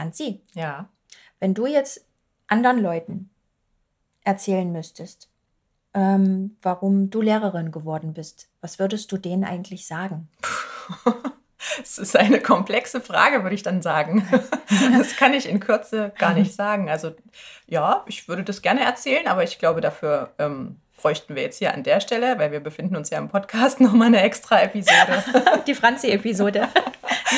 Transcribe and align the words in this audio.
Franzi, 0.00 0.42
Ja. 0.52 0.90
wenn 1.40 1.54
du 1.54 1.64
jetzt 1.66 2.04
anderen 2.48 2.82
Leuten 2.82 3.30
erzählen 4.24 4.70
müsstest, 4.70 5.30
ähm, 5.94 6.56
warum 6.60 7.08
du 7.08 7.22
Lehrerin 7.22 7.72
geworden 7.72 8.12
bist, 8.12 8.50
was 8.60 8.78
würdest 8.78 9.10
du 9.10 9.16
denen 9.16 9.42
eigentlich 9.44 9.86
sagen? 9.86 10.28
Es 11.82 11.98
ist 11.98 12.16
eine 12.16 12.40
komplexe 12.40 13.00
Frage, 13.00 13.42
würde 13.42 13.54
ich 13.54 13.62
dann 13.62 13.82
sagen. 13.82 14.26
Das 14.96 15.16
kann 15.16 15.34
ich 15.34 15.48
in 15.48 15.58
Kürze 15.60 16.12
gar 16.18 16.32
nicht 16.34 16.54
sagen. 16.54 16.88
Also 16.90 17.12
ja, 17.66 18.04
ich 18.06 18.28
würde 18.28 18.44
das 18.44 18.62
gerne 18.62 18.82
erzählen, 18.82 19.26
aber 19.26 19.42
ich 19.44 19.58
glaube, 19.58 19.80
dafür 19.80 20.32
ähm, 20.38 20.76
bräuchten 20.96 21.34
wir 21.34 21.42
jetzt 21.42 21.58
hier 21.58 21.74
an 21.74 21.82
der 21.82 22.00
Stelle, 22.00 22.38
weil 22.38 22.52
wir 22.52 22.60
befinden 22.60 22.96
uns 22.96 23.10
ja 23.10 23.18
im 23.18 23.28
Podcast, 23.28 23.80
nochmal 23.80 24.08
eine 24.08 24.22
extra 24.22 24.60
Episode. 24.62 25.24
Die 25.66 25.74
Franzi-Episode. 25.74 26.68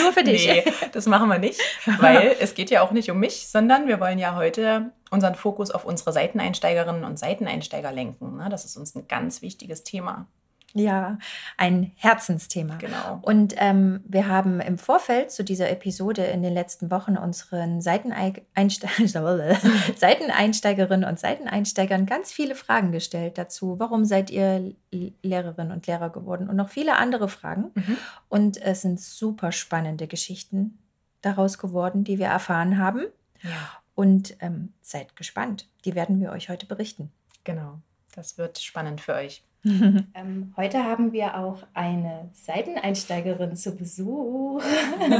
Nur 0.03 0.13
für 0.13 0.25
dich. 0.25 0.47
Nee, 0.47 0.65
das 0.93 1.07
machen 1.07 1.29
wir 1.29 1.39
nicht, 1.39 1.61
weil 1.99 2.37
es 2.41 2.55
geht 2.55 2.71
ja 2.71 2.83
auch 2.83 2.91
nicht 2.91 3.11
um 3.11 3.19
mich, 3.19 3.49
sondern 3.49 3.87
wir 3.87 4.01
wollen 4.01 4.19
ja 4.19 4.35
heute 4.35 4.93
unseren 5.11 5.35
Fokus 5.35 5.71
auf 5.71 5.85
unsere 5.85 6.13
Seiteneinsteigerinnen 6.13 7.05
und 7.05 7.19
Seiteneinsteiger 7.19 7.93
lenken. 7.93 8.37
ne? 8.37 8.49
Das 8.51 8.65
ist 8.65 8.77
uns 8.77 8.95
ein 8.95 9.09
ganz 9.09 9.43
wichtiges 9.43 9.85
Thema. 9.85 10.27
Ja, 10.75 11.19
ein 11.57 11.93
Herzensthema. 11.97 12.77
Genau. 12.77 13.19
Und 13.23 13.55
ähm, 13.57 14.01
wir 14.07 14.29
haben 14.29 14.61
im 14.61 14.77
Vorfeld 14.79 15.31
zu 15.31 15.43
dieser 15.43 15.71
Episode 15.71 16.25
in 16.25 16.43
den 16.43 16.53
letzten 16.53 16.91
Wochen 16.91 17.17
unseren 17.17 17.81
Seiteneinste 17.81 18.87
Seiteneinsteigerinnen 19.97 21.09
und 21.09 21.19
Seiteneinsteigern 21.19 22.07
ganz 22.07 22.33
viele 22.33 22.55
Fragen 22.55 22.93
gestellt 22.93 23.39
dazu. 23.39 23.79
Warum 23.79 24.05
seid 24.05 24.31
ihr 24.31 24.75
L- 24.93 25.13
Lehrerin 25.23 25.73
und 25.73 25.87
Lehrer 25.87 26.11
geworden? 26.11 26.49
Und 26.49 26.57
noch 26.57 26.69
viele 26.69 26.97
andere 26.97 27.29
Fragen. 27.29 27.71
Mhm. 27.75 27.97
Und 28.29 28.57
es 28.61 28.83
sind 28.83 29.01
super 29.01 29.53
spannende 29.53 30.07
Geschichten 30.07 30.79
daraus 31.23 31.59
geworden, 31.59 32.05
die 32.05 32.19
wir 32.19 32.27
erfahren 32.29 32.79
haben. 32.79 33.07
Ja, 33.43 33.51
Und 33.95 34.37
ähm, 34.41 34.73
seid 34.83 35.17
gespannt. 35.17 35.69
Die 35.85 35.95
werden 35.95 36.21
wir 36.21 36.31
euch 36.33 36.49
heute 36.49 36.67
berichten. 36.67 37.11
genau. 37.45 37.79
Das 38.15 38.37
wird 38.37 38.59
spannend 38.59 39.01
für 39.01 39.15
euch. 39.15 39.45
Ähm, 40.15 40.53
heute 40.57 40.85
haben 40.85 41.13
wir 41.13 41.37
auch 41.37 41.65
eine 41.75 42.31
Seiteneinsteigerin 42.33 43.57
zu 43.57 43.77
Besuch, 43.77 44.63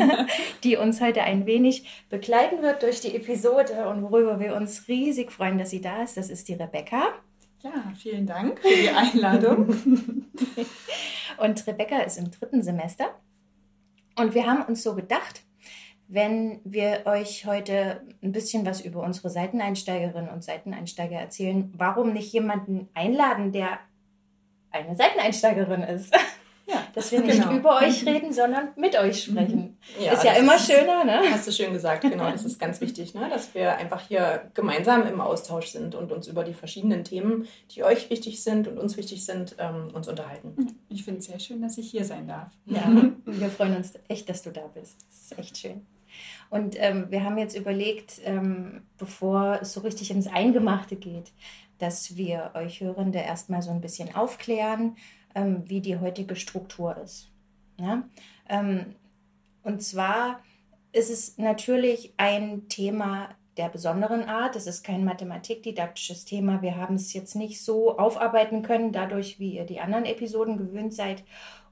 die 0.65 0.77
uns 0.77 1.01
heute 1.01 1.23
ein 1.23 1.47
wenig 1.47 2.07
begleiten 2.09 2.63
wird 2.63 2.83
durch 2.83 3.01
die 3.01 3.15
Episode 3.17 3.89
und 3.89 4.03
worüber 4.03 4.41
wir 4.41 4.55
uns 4.55 4.89
riesig 4.89 5.33
freuen, 5.33 5.59
dass 5.59 5.71
sie 5.71 5.81
da 5.81 6.03
ist. 6.03 6.17
Das 6.17 6.31
ist 6.31 6.49
die 6.49 6.55
Rebecca. 6.55 7.15
Ja, 7.63 7.93
vielen 7.97 8.27
Dank 8.27 8.61
für 8.61 8.69
die 8.69 8.91
Einladung. 8.91 9.69
Und 11.39 11.67
Rebecca 11.67 11.99
ist 12.01 12.19
im 12.19 12.31
dritten 12.31 12.63
Semester. 12.63 13.07
Und 14.17 14.35
wir 14.35 14.47
haben 14.47 14.63
uns 14.63 14.83
so 14.83 14.95
gedacht, 14.95 15.43
wenn 16.09 16.61
wir 16.65 17.03
euch 17.07 17.47
heute 17.47 18.03
ein 18.23 18.33
bisschen 18.33 18.65
was 18.65 18.81
über 18.81 19.03
unsere 19.03 19.29
Seiteneinsteigerinnen 19.31 20.31
und 20.31 20.43
Seiteneinsteiger 20.43 21.17
erzählen, 21.17 21.73
warum 21.77 22.13
nicht 22.13 22.33
jemanden 22.33 22.89
einladen, 22.95 23.53
der 23.53 23.79
eine 24.71 24.95
Seiteneinsteigerin 24.95 25.83
ist? 25.83 26.15
Ja, 26.67 26.87
Dass 26.95 27.11
wir 27.13 27.21
nicht 27.21 27.43
genau. 27.43 27.57
über 27.57 27.79
euch 27.79 28.05
reden, 28.05 28.33
sondern 28.33 28.69
mit 28.77 28.99
euch 28.99 29.25
sprechen. 29.25 29.79
Ja, 29.99 30.13
ist 30.13 30.25
ja 30.25 30.33
immer 30.35 30.57
ist- 30.57 30.71
schöner, 30.71 31.05
ne? 31.05 31.23
Hast 31.31 31.47
du 31.47 31.53
schön 31.53 31.73
gesagt, 31.73 32.03
genau. 32.03 32.31
Das 32.31 32.45
ist 32.45 32.59
ganz 32.59 32.81
wichtig, 32.83 33.15
ne? 33.15 33.29
dass 33.31 33.55
wir 33.55 33.77
einfach 33.77 34.07
hier 34.07 34.51
gemeinsam 34.53 35.07
im 35.07 35.21
Austausch 35.21 35.69
sind 35.69 35.95
und 35.95 36.13
uns 36.13 36.27
über 36.27 36.45
die 36.45 36.53
verschiedenen 36.53 37.05
Themen, 37.05 37.49
die 37.71 37.85
euch 37.85 38.11
wichtig 38.11 38.43
sind 38.43 38.69
und 38.69 38.79
uns 38.79 38.97
wichtig 38.99 39.25
sind, 39.25 39.57
ähm, 39.59 39.89
uns 39.95 40.09
unterhalten. 40.09 40.77
Ich 40.91 41.05
finde 41.05 41.21
es 41.21 41.27
sehr 41.27 41.39
schön, 41.41 41.63
dass 41.63 41.79
ich 41.79 41.91
hier 41.91 42.05
sein 42.05 42.29
darf. 42.29 42.51
Ja, 42.67 42.85
wir 43.25 43.49
freuen 43.49 43.77
uns 43.77 43.95
echt, 44.09 44.29
dass 44.29 44.43
du 44.43 44.51
da 44.51 44.67
bist. 44.75 44.99
Das 45.09 45.19
ist 45.33 45.39
echt 45.39 45.57
schön. 45.59 45.87
Und 46.51 46.75
ähm, 46.79 47.07
wir 47.11 47.25
haben 47.25 47.39
jetzt 47.39 47.57
überlegt, 47.57 48.21
ähm, 48.25 48.83
bevor 48.97 49.59
es 49.63 49.73
so 49.75 49.81
richtig 49.81 50.11
ins 50.11 50.27
Eingemachte 50.27 50.97
geht, 50.97 51.33
dass 51.79 52.17
wir 52.17 52.53
euch 52.55 52.81
Hörende 52.81 53.19
erstmal 53.19 53.63
so 53.63 53.71
ein 53.71 53.81
bisschen 53.81 54.15
aufklären, 54.15 54.97
ähm, 55.35 55.63
wie 55.67 55.81
die 55.81 55.99
heutige 55.99 56.37
Struktur 56.37 56.97
ist. 56.97 57.31
Ja? 57.79 58.03
Ähm, 58.49 58.95
und 59.63 59.83
zwar 59.83 60.41
ist 60.93 61.11
es 61.11 61.39
natürlich 61.39 62.15
ein 62.17 62.69
Thema 62.69 63.31
der 63.57 63.69
besonderen 63.69 64.25
Art. 64.25 64.57
Es 64.57 64.67
ist 64.67 64.85
kein 64.85 65.05
mathematikdidaktisches 65.05 66.25
Thema. 66.25 66.63
Wir 66.63 66.77
haben 66.77 66.95
es 66.95 67.13
jetzt 67.13 67.35
nicht 67.35 67.63
so 67.63 67.99
aufarbeiten 67.99 68.63
können, 68.63 68.93
dadurch, 68.93 69.39
wie 69.39 69.57
ihr 69.57 69.65
die 69.65 69.81
anderen 69.81 70.05
Episoden 70.05 70.57
gewöhnt 70.57 70.95
seid. 70.95 71.25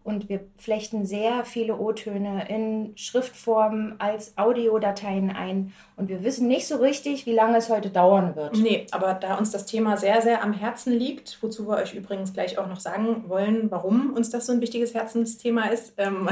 Und 0.07 0.29
wir 0.29 0.39
flechten 0.57 1.05
sehr 1.05 1.45
viele 1.45 1.77
O-Töne 1.79 2.49
in 2.49 2.97
Schriftform 2.97 3.97
als 3.99 4.39
Audiodateien 4.39 5.31
ein. 5.31 5.73
Und 5.97 6.09
wir 6.09 6.23
wissen 6.23 6.47
nicht 6.47 6.69
so 6.69 6.77
richtig, 6.77 7.27
wie 7.27 7.33
lange 7.33 7.59
es 7.59 7.69
heute 7.69 7.91
dauern 7.91 8.37
wird. 8.37 8.57
Nee, 8.57 8.87
aber 8.93 9.15
da 9.15 9.37
uns 9.37 9.51
das 9.51 9.67
Thema 9.67 9.97
sehr, 9.97 10.23
sehr 10.23 10.45
am 10.45 10.53
Herzen 10.53 10.93
liegt, 10.93 11.39
wozu 11.43 11.67
wir 11.67 11.79
euch 11.79 11.93
übrigens 11.93 12.33
gleich 12.33 12.57
auch 12.57 12.69
noch 12.69 12.79
sagen 12.79 13.25
wollen, 13.27 13.69
warum 13.73 14.13
uns 14.13 14.31
das 14.31 14.47
so 14.47 14.53
ein 14.53 14.61
wichtiges 14.61 14.95
Herzensthema 14.95 15.71
ist, 15.71 15.95
ähm, 15.97 16.29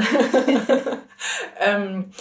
ähm, 1.59 2.11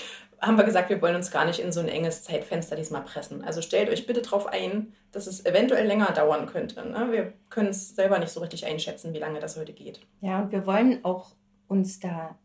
haben 0.40 0.58
wir 0.58 0.64
gesagt, 0.64 0.90
wir 0.90 1.00
wollen 1.00 1.14
uns 1.14 1.30
gar 1.30 1.44
nicht 1.44 1.60
in 1.60 1.70
so 1.70 1.78
ein 1.78 1.88
enges 1.88 2.24
Zeitfenster 2.24 2.74
diesmal 2.74 3.02
pressen. 3.02 3.44
Also 3.44 3.62
stellt 3.62 3.90
euch 3.90 4.08
bitte 4.08 4.22
darauf 4.22 4.48
ein, 4.48 4.92
dass 5.12 5.28
es 5.28 5.46
eventuell 5.46 5.86
länger 5.86 6.10
dauern 6.10 6.46
könnte. 6.46 6.84
Ne? 6.84 7.12
Wir 7.12 7.32
können 7.48 7.68
es 7.68 7.94
selber 7.94 8.18
nicht 8.18 8.32
so 8.32 8.40
richtig 8.40 8.66
einschätzen, 8.66 9.14
wie 9.14 9.18
lange 9.20 9.38
das 9.38 9.56
heute 9.56 9.72
geht. 9.72 10.00
Ja, 10.20 10.40
und 10.40 10.50
wir 10.50 10.66
wollen 10.66 11.04
auch 11.04 11.30
uns 11.68 12.00
da 12.00 12.36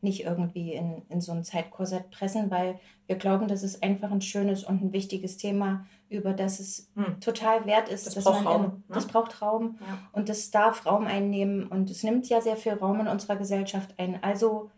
nicht 0.00 0.24
irgendwie 0.24 0.74
in, 0.74 1.02
in 1.08 1.20
so 1.20 1.32
ein 1.32 1.42
Zeitkorsett 1.42 2.10
pressen, 2.10 2.50
weil 2.52 2.78
wir 3.08 3.16
glauben, 3.16 3.48
das 3.48 3.62
ist 3.64 3.82
einfach 3.82 4.12
ein 4.12 4.20
schönes 4.20 4.62
und 4.62 4.80
ein 4.82 4.92
wichtiges 4.92 5.36
Thema, 5.38 5.86
über 6.08 6.32
das 6.32 6.60
es 6.60 6.88
Hm. 6.94 7.18
total 7.20 7.66
wert 7.66 7.88
ist. 7.88 8.06
Das 8.06 8.14
dass 8.14 8.24
braucht 8.24 8.44
man 8.44 8.52
Raum, 8.52 8.62
ne? 8.62 8.82
Das 8.88 9.06
braucht 9.08 9.42
Raum 9.42 9.76
Ja. 9.80 9.98
und 10.12 10.28
das 10.28 10.50
darf 10.52 10.86
Raum 10.86 11.06
einnehmen 11.06 11.66
und 11.66 11.90
es 11.90 12.02
nimmt 12.04 12.28
ja 12.28 12.40
sehr 12.40 12.56
viel 12.56 12.74
Raum 12.74 13.00
in 13.00 13.08
unserer 13.08 13.34
Gesellschaft 13.36 13.94
ein. 13.98 14.22
Also 14.22 14.70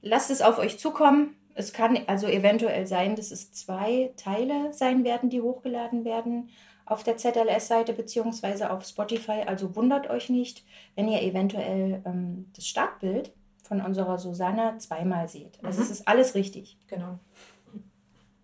lasst 0.00 0.30
es 0.30 0.40
auf 0.40 0.58
euch 0.58 0.78
zukommen. 0.78 1.34
Es 1.54 1.72
kann 1.72 1.98
also 2.06 2.26
eventuell 2.28 2.86
sein, 2.86 3.16
dass 3.16 3.30
es 3.32 3.52
zwei 3.52 4.12
Teile 4.16 4.72
sein 4.72 5.04
werden, 5.04 5.28
die 5.28 5.42
hochgeladen 5.42 6.04
werden 6.04 6.48
auf 6.88 7.02
der 7.04 7.16
ZLS-Seite 7.16 7.92
beziehungsweise 7.92 8.70
auf 8.70 8.84
Spotify. 8.84 9.42
Also 9.46 9.76
wundert 9.76 10.08
euch 10.10 10.28
nicht, 10.30 10.64
wenn 10.94 11.08
ihr 11.08 11.22
eventuell 11.22 12.02
ähm, 12.06 12.50
das 12.56 12.66
Startbild 12.66 13.32
von 13.62 13.80
unserer 13.82 14.16
Susanne 14.18 14.76
zweimal 14.78 15.28
seht. 15.28 15.62
Also 15.62 15.78
Mhm. 15.80 15.84
es 15.84 15.90
ist 15.90 16.08
alles 16.08 16.34
richtig. 16.34 16.78
Genau. 16.86 17.18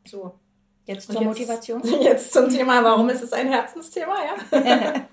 So, 0.06 0.34
Jetzt 0.87 1.06
zur 1.06 1.15
jetzt- 1.15 1.25
Motivation. 1.25 1.83
Jetzt 2.03 2.33
zum 2.33 2.49
Thema, 2.50 2.84
warum 2.84 3.09
ist 3.09 3.22
es 3.22 3.33
ein 3.33 3.49
Herzensthema, 3.49 4.17
ja? 4.22 4.61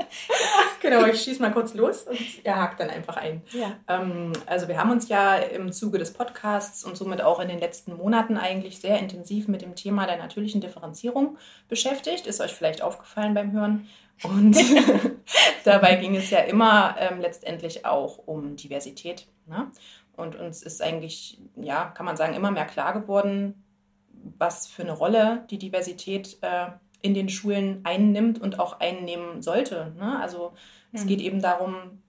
genau, 0.81 1.05
ich 1.05 1.21
schieße 1.21 1.41
mal 1.41 1.51
kurz 1.51 1.73
los 1.73 2.03
und 2.03 2.19
ihr 2.43 2.55
hakt 2.55 2.79
dann 2.81 2.89
einfach 2.89 3.15
ein. 3.15 3.41
Ja. 3.53 3.77
Ähm, 3.87 4.33
also 4.45 4.67
wir 4.67 4.77
haben 4.77 4.91
uns 4.91 5.07
ja 5.07 5.35
im 5.35 5.71
Zuge 5.71 5.97
des 5.97 6.11
Podcasts 6.11 6.83
und 6.83 6.97
somit 6.97 7.21
auch 7.21 7.39
in 7.39 7.47
den 7.47 7.59
letzten 7.59 7.95
Monaten 7.95 8.35
eigentlich 8.35 8.79
sehr 8.79 8.99
intensiv 8.99 9.47
mit 9.47 9.61
dem 9.61 9.75
Thema 9.75 10.05
der 10.07 10.17
natürlichen 10.17 10.59
Differenzierung 10.59 11.37
beschäftigt. 11.69 12.27
Ist 12.27 12.41
euch 12.41 12.53
vielleicht 12.53 12.81
aufgefallen 12.81 13.33
beim 13.33 13.53
Hören. 13.53 13.87
Und 14.23 14.57
dabei 15.63 15.95
ging 15.95 16.15
es 16.15 16.29
ja 16.29 16.39
immer 16.39 16.95
ähm, 16.99 17.21
letztendlich 17.21 17.85
auch 17.85 18.19
um 18.25 18.57
Diversität. 18.57 19.27
Ne? 19.47 19.71
Und 20.17 20.35
uns 20.35 20.61
ist 20.63 20.81
eigentlich, 20.81 21.39
ja, 21.55 21.85
kann 21.85 22.05
man 22.05 22.17
sagen, 22.17 22.33
immer 22.33 22.51
mehr 22.51 22.65
klar 22.65 22.93
geworden, 22.93 23.63
was 24.37 24.67
für 24.67 24.83
eine 24.83 24.91
Rolle 24.93 25.45
die 25.49 25.57
Diversität 25.57 26.37
äh, 26.41 26.67
in 27.01 27.13
den 27.13 27.29
Schulen 27.29 27.81
einnimmt 27.83 28.39
und 28.39 28.59
auch 28.59 28.79
einnehmen 28.79 29.41
sollte. 29.41 29.93
Ne? 29.97 30.19
Also 30.19 30.53
es 30.93 31.03
Mhm. 31.03 31.07
geht 31.07 31.21
eben 31.21 31.41
darum, 31.41 32.01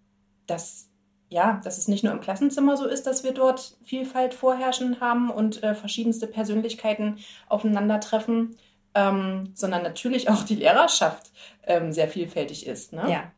dass, 0.47 0.91
ja, 1.31 1.61
dass 1.65 1.79
es 1.79 1.89
nicht 1.89 2.05
nur 2.05 2.13
im 2.13 2.21
Klassenzimmer 2.21 2.77
so 2.77 2.87
ist, 2.87 3.07
dass 3.07 3.25
wir 3.25 3.33
dort 3.33 3.79
Vielfalt 3.85 4.35
vorherrschen 4.35 5.01
haben 5.01 5.31
und 5.31 5.63
äh, 5.63 5.75
verschiedenste 5.75 6.27
Persönlichkeiten 6.27 7.17
aufeinandertreffen, 7.49 8.57
ähm, 8.95 9.51
sondern 9.55 9.83
natürlich 9.83 10.29
auch 10.29 10.43
die 10.43 10.57
Lehrerschaft 10.57 11.33
ähm, 11.67 11.93
sehr 11.93 12.09
vielfältig 12.09 12.67
ist. 12.67 12.93
Ne? 12.93 13.11
ja. 13.11 13.33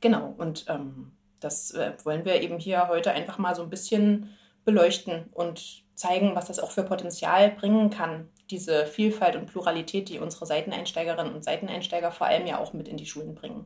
Genau, 0.00 0.34
und 0.38 0.64
ähm, 0.68 1.12
das 1.40 1.72
äh, 1.72 1.92
wollen 2.04 2.24
wir 2.24 2.40
eben 2.40 2.58
hier 2.58 2.88
heute 2.88 3.12
einfach 3.12 3.38
mal 3.38 3.54
so 3.54 3.62
ein 3.62 3.70
bisschen 3.70 4.30
beleuchten 4.68 5.30
und 5.32 5.82
zeigen, 5.94 6.34
was 6.34 6.44
das 6.44 6.58
auch 6.58 6.70
für 6.70 6.82
Potenzial 6.82 7.52
bringen 7.52 7.88
kann, 7.88 8.28
diese 8.50 8.84
Vielfalt 8.84 9.34
und 9.34 9.46
Pluralität, 9.46 10.10
die 10.10 10.18
unsere 10.18 10.44
Seiteneinsteigerinnen 10.44 11.34
und 11.34 11.42
Seiteneinsteiger 11.42 12.12
vor 12.12 12.26
allem 12.26 12.46
ja 12.46 12.58
auch 12.58 12.74
mit 12.74 12.86
in 12.86 12.98
die 12.98 13.06
Schulen 13.06 13.34
bringen. 13.34 13.64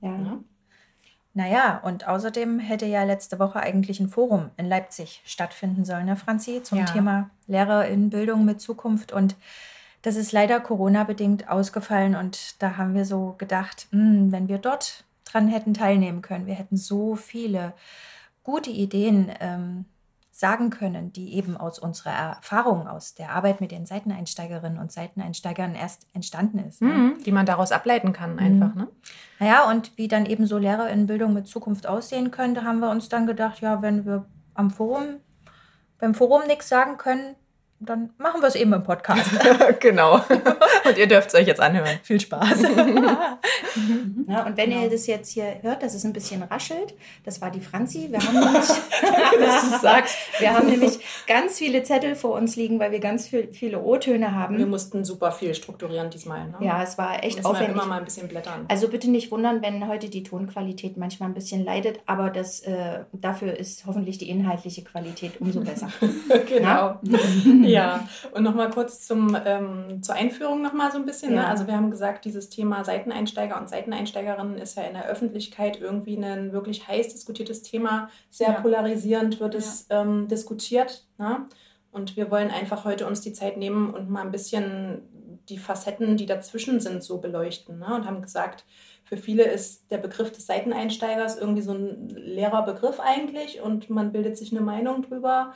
ja. 0.00 0.10
Ja? 0.10 0.40
Naja, 1.34 1.82
und 1.84 2.08
außerdem 2.08 2.60
hätte 2.60 2.86
ja 2.86 3.04
letzte 3.04 3.38
Woche 3.38 3.60
eigentlich 3.60 4.00
ein 4.00 4.08
Forum 4.08 4.52
in 4.56 4.64
Leipzig 4.64 5.20
stattfinden 5.26 5.84
sollen, 5.84 6.06
ne, 6.06 6.16
Franzi, 6.16 6.62
zum 6.62 6.78
Ja. 6.78 6.84
Thema 6.86 7.28
Lehrerinnenbildung 7.46 8.46
mit 8.46 8.58
Zukunft. 8.58 9.12
Und 9.12 9.36
das 10.00 10.16
ist 10.16 10.32
leider 10.32 10.60
Corona-bedingt 10.60 11.50
ausgefallen. 11.50 12.16
Und 12.16 12.62
da 12.62 12.78
haben 12.78 12.94
wir 12.94 13.04
so 13.04 13.34
gedacht, 13.36 13.86
hm, 13.90 14.32
wenn 14.32 14.48
wir 14.48 14.56
dort 14.56 15.04
dran 15.24 15.48
hätten 15.48 15.74
teilnehmen 15.74 16.22
können, 16.22 16.46
wir 16.46 16.54
hätten 16.54 16.78
so 16.78 17.16
viele 17.16 17.74
gute 18.42 18.70
Ideen 18.70 19.30
ähm, 19.38 19.84
sagen 20.38 20.68
können, 20.68 21.14
die 21.14 21.32
eben 21.32 21.56
aus 21.56 21.78
unserer 21.78 22.10
Erfahrung, 22.10 22.86
aus 22.86 23.14
der 23.14 23.30
Arbeit 23.30 23.62
mit 23.62 23.70
den 23.70 23.86
Seiteneinsteigerinnen 23.86 24.78
und 24.78 24.92
Seiteneinsteigern 24.92 25.74
erst 25.74 26.06
entstanden 26.12 26.58
ist. 26.58 26.82
Ne? 26.82 26.88
Mhm, 26.88 27.22
die 27.24 27.32
man 27.32 27.46
daraus 27.46 27.72
ableiten 27.72 28.12
kann, 28.12 28.38
einfach. 28.38 28.74
Mhm. 28.74 28.82
Ne? 28.82 28.88
Naja, 29.38 29.70
und 29.70 29.96
wie 29.96 30.08
dann 30.08 30.26
eben 30.26 30.46
so 30.46 30.58
Lehrerinnenbildung 30.58 31.32
mit 31.32 31.46
Zukunft 31.46 31.86
aussehen 31.86 32.32
könnte, 32.32 32.64
haben 32.64 32.80
wir 32.80 32.90
uns 32.90 33.08
dann 33.08 33.26
gedacht, 33.26 33.62
ja, 33.62 33.80
wenn 33.80 34.04
wir 34.04 34.26
am 34.52 34.70
Forum, 34.70 35.20
beim 35.98 36.12
Forum 36.12 36.42
nichts 36.46 36.68
sagen 36.68 36.98
können, 36.98 37.34
dann 37.78 38.10
machen 38.16 38.40
wir 38.40 38.48
es 38.48 38.54
eben 38.54 38.72
im 38.72 38.82
Podcast. 38.82 39.30
genau. 39.80 40.14
Und 40.84 40.96
ihr 40.96 41.06
dürft 41.06 41.28
es 41.28 41.34
euch 41.34 41.46
jetzt 41.46 41.60
anhören. 41.60 41.98
Viel 42.02 42.18
Spaß. 42.18 42.62
ja, 44.28 44.46
und 44.46 44.56
wenn 44.56 44.70
genau. 44.70 44.82
ihr 44.82 44.90
das 44.90 45.06
jetzt 45.06 45.30
hier 45.32 45.58
hört, 45.60 45.82
dass 45.82 45.92
es 45.92 46.04
ein 46.04 46.14
bisschen 46.14 46.42
raschelt, 46.42 46.94
das 47.24 47.42
war 47.42 47.50
die 47.50 47.60
Franzi. 47.60 48.08
Wir 48.10 48.18
haben 48.18 48.32
nämlich, 48.32 48.68
dass 49.38 49.70
du 49.70 49.78
sagst, 49.78 50.16
wir 50.38 50.54
haben 50.54 50.68
nämlich 50.68 51.00
ganz 51.26 51.58
viele 51.58 51.82
Zettel 51.82 52.14
vor 52.14 52.34
uns 52.34 52.56
liegen, 52.56 52.80
weil 52.80 52.92
wir 52.92 53.00
ganz 53.00 53.28
viel, 53.28 53.52
viele 53.52 53.82
O-Töne 53.82 54.34
haben. 54.34 54.56
Wir 54.56 54.66
mussten 54.66 55.04
super 55.04 55.30
viel 55.30 55.54
strukturieren 55.54 56.08
diesmal. 56.08 56.48
Ne? 56.48 56.56
Ja, 56.60 56.82
es 56.82 56.96
war 56.96 57.22
echt 57.22 57.36
Müssen 57.36 57.46
aufwendig. 57.46 57.74
Wir 57.74 57.82
immer 57.82 57.86
mal 57.86 57.98
ein 57.98 58.04
bisschen 58.06 58.28
blättern. 58.28 58.64
Also 58.68 58.88
bitte 58.88 59.10
nicht 59.10 59.30
wundern, 59.30 59.60
wenn 59.60 59.86
heute 59.86 60.08
die 60.08 60.22
Tonqualität 60.22 60.96
manchmal 60.96 61.28
ein 61.28 61.34
bisschen 61.34 61.62
leidet, 61.62 62.00
aber 62.06 62.30
das, 62.30 62.60
äh, 62.60 63.00
dafür 63.12 63.54
ist 63.54 63.84
hoffentlich 63.86 64.16
die 64.16 64.30
inhaltliche 64.30 64.82
Qualität 64.82 65.40
umso 65.40 65.60
besser. 65.60 65.90
genau. 66.48 67.00
Ja, 67.68 68.08
und 68.32 68.42
nochmal 68.42 68.70
kurz 68.70 69.06
zum, 69.06 69.36
ähm, 69.44 70.02
zur 70.02 70.14
Einführung 70.14 70.62
nochmal 70.62 70.90
so 70.92 70.98
ein 70.98 71.06
bisschen. 71.06 71.30
Ne? 71.30 71.36
Ja. 71.36 71.42
Ne? 71.42 71.48
Also 71.48 71.66
wir 71.66 71.74
haben 71.74 71.90
gesagt, 71.90 72.24
dieses 72.24 72.48
Thema 72.48 72.84
Seiteneinsteiger 72.84 73.60
und 73.60 73.68
Seiteneinsteigerinnen 73.68 74.58
ist 74.58 74.76
ja 74.76 74.84
in 74.84 74.94
der 74.94 75.06
Öffentlichkeit 75.06 75.80
irgendwie 75.80 76.16
ein 76.16 76.52
wirklich 76.52 76.86
heiß 76.88 77.08
diskutiertes 77.08 77.62
Thema. 77.62 78.08
Sehr 78.30 78.48
ja. 78.48 78.60
polarisierend 78.60 79.40
wird 79.40 79.54
es 79.54 79.86
ja. 79.90 80.02
ähm, 80.02 80.28
diskutiert. 80.28 81.04
Ne? 81.18 81.46
Und 81.92 82.16
wir 82.16 82.30
wollen 82.30 82.50
einfach 82.50 82.84
heute 82.84 83.06
uns 83.06 83.20
die 83.20 83.32
Zeit 83.32 83.56
nehmen 83.56 83.94
und 83.94 84.10
mal 84.10 84.22
ein 84.22 84.30
bisschen 84.30 85.02
die 85.48 85.58
Facetten, 85.58 86.16
die 86.16 86.26
dazwischen 86.26 86.80
sind, 86.80 87.02
so 87.02 87.18
beleuchten. 87.18 87.78
Ne? 87.78 87.94
Und 87.94 88.06
haben 88.06 88.22
gesagt, 88.22 88.64
für 89.04 89.16
viele 89.16 89.44
ist 89.44 89.90
der 89.90 89.98
Begriff 89.98 90.32
des 90.32 90.46
Seiteneinsteigers 90.46 91.38
irgendwie 91.38 91.62
so 91.62 91.72
ein 91.72 92.08
leerer 92.08 92.64
Begriff 92.64 92.98
eigentlich 93.00 93.60
und 93.60 93.88
man 93.88 94.12
bildet 94.12 94.36
sich 94.36 94.50
eine 94.50 94.60
Meinung 94.60 95.02
drüber. 95.02 95.54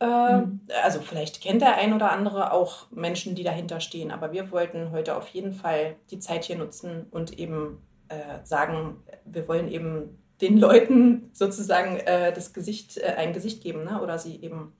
Äh, 0.00 0.38
mhm. 0.38 0.60
Also 0.84 1.00
vielleicht 1.00 1.40
kennt 1.40 1.62
der 1.62 1.76
ein 1.76 1.92
oder 1.92 2.12
andere 2.12 2.52
auch 2.52 2.90
Menschen, 2.90 3.34
die 3.34 3.42
dahinter 3.42 3.80
stehen, 3.80 4.10
aber 4.10 4.32
wir 4.32 4.50
wollten 4.52 4.90
heute 4.92 5.16
auf 5.16 5.28
jeden 5.28 5.52
Fall 5.52 5.96
die 6.10 6.20
Zeit 6.20 6.44
hier 6.44 6.56
nutzen 6.56 7.06
und 7.10 7.38
eben 7.38 7.82
äh, 8.08 8.44
sagen, 8.44 9.02
wir 9.24 9.48
wollen 9.48 9.68
eben 9.68 10.18
den 10.40 10.58
Leuten 10.60 11.30
sozusagen 11.32 11.96
äh, 11.96 12.32
das 12.32 12.52
Gesicht, 12.52 12.98
äh, 12.98 13.14
ein 13.16 13.32
Gesicht 13.32 13.62
geben 13.62 13.84
ne? 13.84 14.00
oder 14.00 14.18
sie 14.18 14.40
eben 14.40 14.72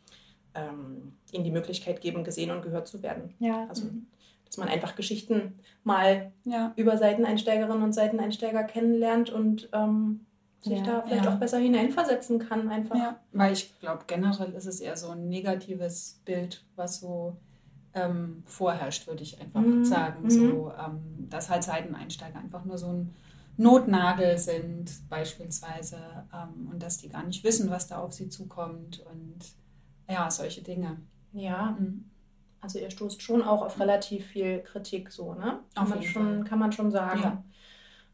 ähm, 0.55 1.17
ihnen 1.32 1.44
die 1.44 1.50
Möglichkeit 1.50 2.00
geben, 2.00 2.25
gesehen 2.25 2.50
und 2.50 2.62
gehört 2.62 2.87
zu 2.87 3.03
werden. 3.03 3.35
Ja. 3.41 3.67
Also, 3.69 3.87
mhm. 3.87 4.06
dass 4.47 4.56
man 4.56 4.69
einfach 4.69 4.94
Geschichten 4.94 5.59
mal 5.82 6.32
ja. 6.44 6.73
über 6.76 6.97
Seiteneinsteigerinnen 6.97 7.82
und 7.82 7.93
Seiteneinsteiger 7.93 8.65
kennenlernt 8.65 9.31
und 9.31 9.69
ähm, 9.73 10.26
sich 10.60 10.78
ja, 10.78 10.84
da 10.84 11.02
vielleicht 11.02 11.25
ja. 11.25 11.34
auch 11.34 11.38
besser 11.38 11.58
hineinversetzen 11.58 12.38
kann 12.38 12.69
einfach. 12.69 12.96
Ja, 12.96 13.20
weil 13.32 13.52
ich 13.52 13.78
glaube, 13.81 14.05
generell 14.06 14.52
ist 14.52 14.66
es 14.66 14.81
eher 14.81 14.96
so 14.96 15.10
ein 15.10 15.28
negatives 15.28 16.20
Bild, 16.25 16.64
was 16.76 17.00
so 17.00 17.37
ähm, 17.94 18.43
vorherrscht, 18.46 19.06
würde 19.06 19.22
ich 19.22 19.40
einfach 19.40 19.60
mhm. 19.60 19.84
sagen. 19.84 20.25
Mhm. 20.25 20.31
So, 20.31 20.72
ähm, 20.72 21.28
dass 21.28 21.49
halt 21.49 21.62
Seiteneinsteiger 21.62 22.38
einfach 22.38 22.64
nur 22.64 22.78
so 22.78 22.88
ein 22.88 23.14
Notnagel 23.56 24.38
sind, 24.38 24.90
beispielsweise, 25.08 25.99
ähm, 26.32 26.69
und 26.70 26.82
dass 26.82 26.99
die 26.99 27.08
gar 27.08 27.25
nicht 27.25 27.43
wissen, 27.44 27.70
was 27.70 27.88
da 27.88 27.99
auf 27.99 28.12
sie 28.12 28.28
zukommt 28.28 29.05
und 29.10 29.38
ja, 30.08 30.31
solche 30.31 30.62
Dinge. 30.62 30.99
Ja. 31.32 31.76
Mhm. 31.78 32.05
Also 32.60 32.78
ihr 32.78 32.90
stoßt 32.90 33.22
schon 33.22 33.43
auch 33.43 33.62
auf 33.62 33.78
relativ 33.78 34.26
viel 34.26 34.60
Kritik 34.60 35.12
so, 35.12 35.34
ne? 35.34 35.60
Kann, 35.75 35.88
man 35.88 36.02
schon, 36.02 36.44
kann 36.44 36.58
man 36.58 36.72
schon 36.72 36.90
sagen. 36.90 37.44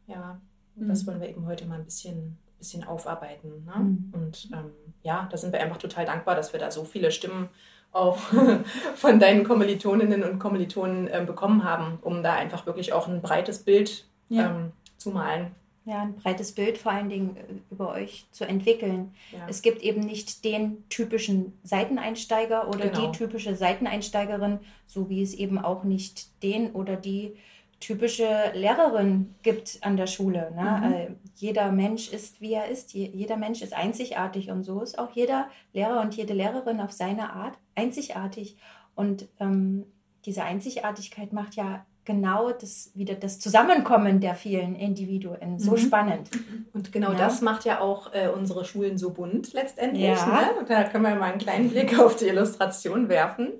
Ja. 0.07 0.15
ja. 0.15 0.41
Mhm. 0.75 0.87
Das 0.87 1.05
wollen 1.07 1.21
wir 1.21 1.29
eben 1.29 1.45
heute 1.45 1.65
mal 1.65 1.79
ein 1.79 1.85
bisschen, 1.85 2.37
bisschen 2.57 2.83
aufarbeiten. 2.83 3.65
Ne? 3.65 3.75
Mhm. 3.75 4.13
Und 4.13 4.49
ähm, 4.53 4.71
ja, 5.03 5.27
da 5.31 5.37
sind 5.37 5.53
wir 5.53 5.61
einfach 5.61 5.77
total 5.77 6.05
dankbar, 6.05 6.35
dass 6.35 6.53
wir 6.53 6.59
da 6.59 6.71
so 6.71 6.83
viele 6.83 7.11
Stimmen 7.11 7.49
auch 7.91 8.17
von 8.95 9.19
deinen 9.19 9.43
Kommilitoninnen 9.43 10.23
und 10.23 10.39
Kommilitonen 10.39 11.07
äh, 11.07 11.23
bekommen 11.25 11.63
haben, 11.63 11.97
um 12.01 12.23
da 12.23 12.33
einfach 12.33 12.65
wirklich 12.65 12.93
auch 12.93 13.07
ein 13.07 13.21
breites 13.21 13.63
Bild 13.63 14.05
ja. 14.29 14.51
ähm, 14.51 14.71
zu 14.97 15.11
malen. 15.11 15.51
Ja, 15.85 16.01
ein 16.01 16.15
breites 16.15 16.53
Bild 16.53 16.79
vor 16.79 16.91
allen 16.91 17.09
Dingen 17.09 17.37
äh, 17.37 17.41
über 17.69 17.91
euch 17.91 18.25
zu 18.31 18.43
entwickeln. 18.43 19.13
Ja. 19.31 19.45
Es 19.47 19.61
gibt 19.61 19.83
eben 19.83 20.01
nicht 20.01 20.43
den 20.43 20.83
typischen 20.89 21.53
Seiteneinsteiger 21.63 22.67
oder 22.67 22.89
genau. 22.89 23.11
die 23.11 23.17
typische 23.17 23.55
Seiteneinsteigerin, 23.55 24.59
so 24.85 25.09
wie 25.09 25.21
es 25.21 25.35
eben 25.35 25.59
auch 25.59 25.83
nicht 25.83 26.41
den 26.41 26.71
oder 26.71 26.95
die 26.95 27.37
typische 27.79 28.51
Lehrerin 28.53 29.35
gibt 29.43 29.79
an 29.81 29.97
der 29.97 30.07
Schule. 30.07 30.51
Ne? 30.55 30.81
Mhm. 30.81 30.93
Äh, 30.93 31.07
jeder 31.35 31.71
Mensch 31.71 32.11
ist, 32.11 32.41
wie 32.41 32.53
er 32.53 32.67
ist. 32.67 32.93
Je, 32.93 33.07
jeder 33.07 33.37
Mensch 33.37 33.61
ist 33.61 33.73
einzigartig 33.73 34.49
und 34.49 34.63
so 34.63 34.81
ist 34.81 34.97
auch 34.97 35.11
jeder 35.11 35.49
Lehrer 35.73 36.01
und 36.01 36.15
jede 36.15 36.33
Lehrerin 36.33 36.79
auf 36.79 36.91
seine 36.91 37.33
Art 37.33 37.57
einzigartig. 37.75 38.57
Und 38.95 39.27
ähm, 39.39 39.85
diese 40.25 40.43
Einzigartigkeit 40.43 41.33
macht 41.33 41.55
ja 41.55 41.85
genau 42.05 42.51
das 42.51 42.91
wieder 42.93 43.15
das 43.15 43.39
Zusammenkommen 43.39 44.19
der 44.19 44.35
vielen 44.35 44.75
Individuen 44.75 45.59
so 45.59 45.71
mhm. 45.71 45.77
spannend. 45.77 46.29
Und 46.73 46.91
genau 46.91 47.11
ja. 47.11 47.17
das 47.17 47.41
macht 47.41 47.65
ja 47.65 47.81
auch 47.81 48.13
äh, 48.13 48.29
unsere 48.29 48.63
Schulen 48.63 48.97
so 48.97 49.09
bunt 49.09 49.53
letztendlich. 49.53 50.05
Ja. 50.05 50.25
Ne? 50.25 50.65
Da 50.67 50.83
können 50.83 51.03
wir 51.03 51.15
mal 51.15 51.31
einen 51.31 51.39
kleinen 51.39 51.69
Blick 51.69 51.99
auf 51.99 52.15
die 52.15 52.27
Illustration 52.27 53.09
werfen. 53.09 53.53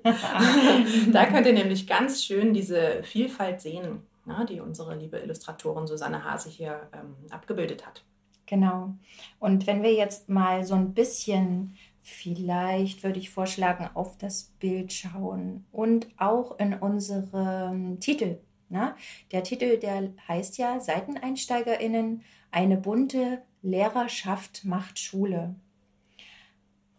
da 1.12 1.26
könnt 1.26 1.46
ihr 1.46 1.52
nämlich 1.52 1.86
ganz 1.86 2.24
schön 2.24 2.54
diese 2.54 3.02
Vielfalt 3.02 3.60
sehen, 3.60 4.02
ne, 4.24 4.46
die 4.48 4.60
unsere 4.60 4.94
liebe 4.94 5.18
Illustratorin 5.18 5.86
Susanne 5.86 6.24
Hase 6.24 6.48
hier 6.48 6.88
ähm, 6.92 7.16
abgebildet 7.30 7.84
hat. 7.86 8.02
Genau. 8.46 8.94
Und 9.40 9.66
wenn 9.66 9.82
wir 9.82 9.92
jetzt 9.92 10.28
mal 10.28 10.64
so 10.64 10.74
ein 10.74 10.94
bisschen 10.94 11.76
Vielleicht 12.08 13.02
würde 13.02 13.18
ich 13.18 13.30
vorschlagen, 13.30 13.90
auf 13.94 14.16
das 14.16 14.52
Bild 14.60 14.92
schauen 14.92 15.66
und 15.72 16.06
auch 16.18 16.56
in 16.60 16.72
unserem 16.74 17.98
Titel. 17.98 18.38
Ne? 18.68 18.94
Der 19.32 19.42
Titel, 19.42 19.76
der 19.76 20.12
heißt 20.28 20.56
ja 20.56 20.78
SeiteneinsteigerInnen, 20.78 22.22
eine 22.52 22.76
bunte 22.76 23.42
Lehrerschaft 23.60 24.64
macht 24.64 25.00
Schule. 25.00 25.56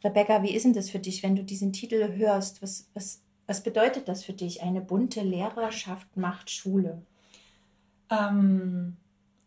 Rebecca, 0.04 0.44
wie 0.44 0.54
ist 0.54 0.65
denn 0.65 0.74
das 0.74 0.89
für 0.89 1.00
dich, 1.00 1.24
wenn 1.24 1.38
du 1.38 1.44
diesen 1.45 1.71
Titel 1.71 2.18
hörst? 2.18 2.62
Was, 2.62 2.89
was, 2.94 3.21
was 3.45 3.63
bedeutet 3.63 4.09
das 4.09 4.25
für 4.25 4.33
dich? 4.33 4.62
Eine 4.62 4.81
bunte 4.81 5.21
Lehrerschaft 5.21 6.18
macht 6.18 6.49
Schule? 6.49 7.02
Ähm, 8.11 8.97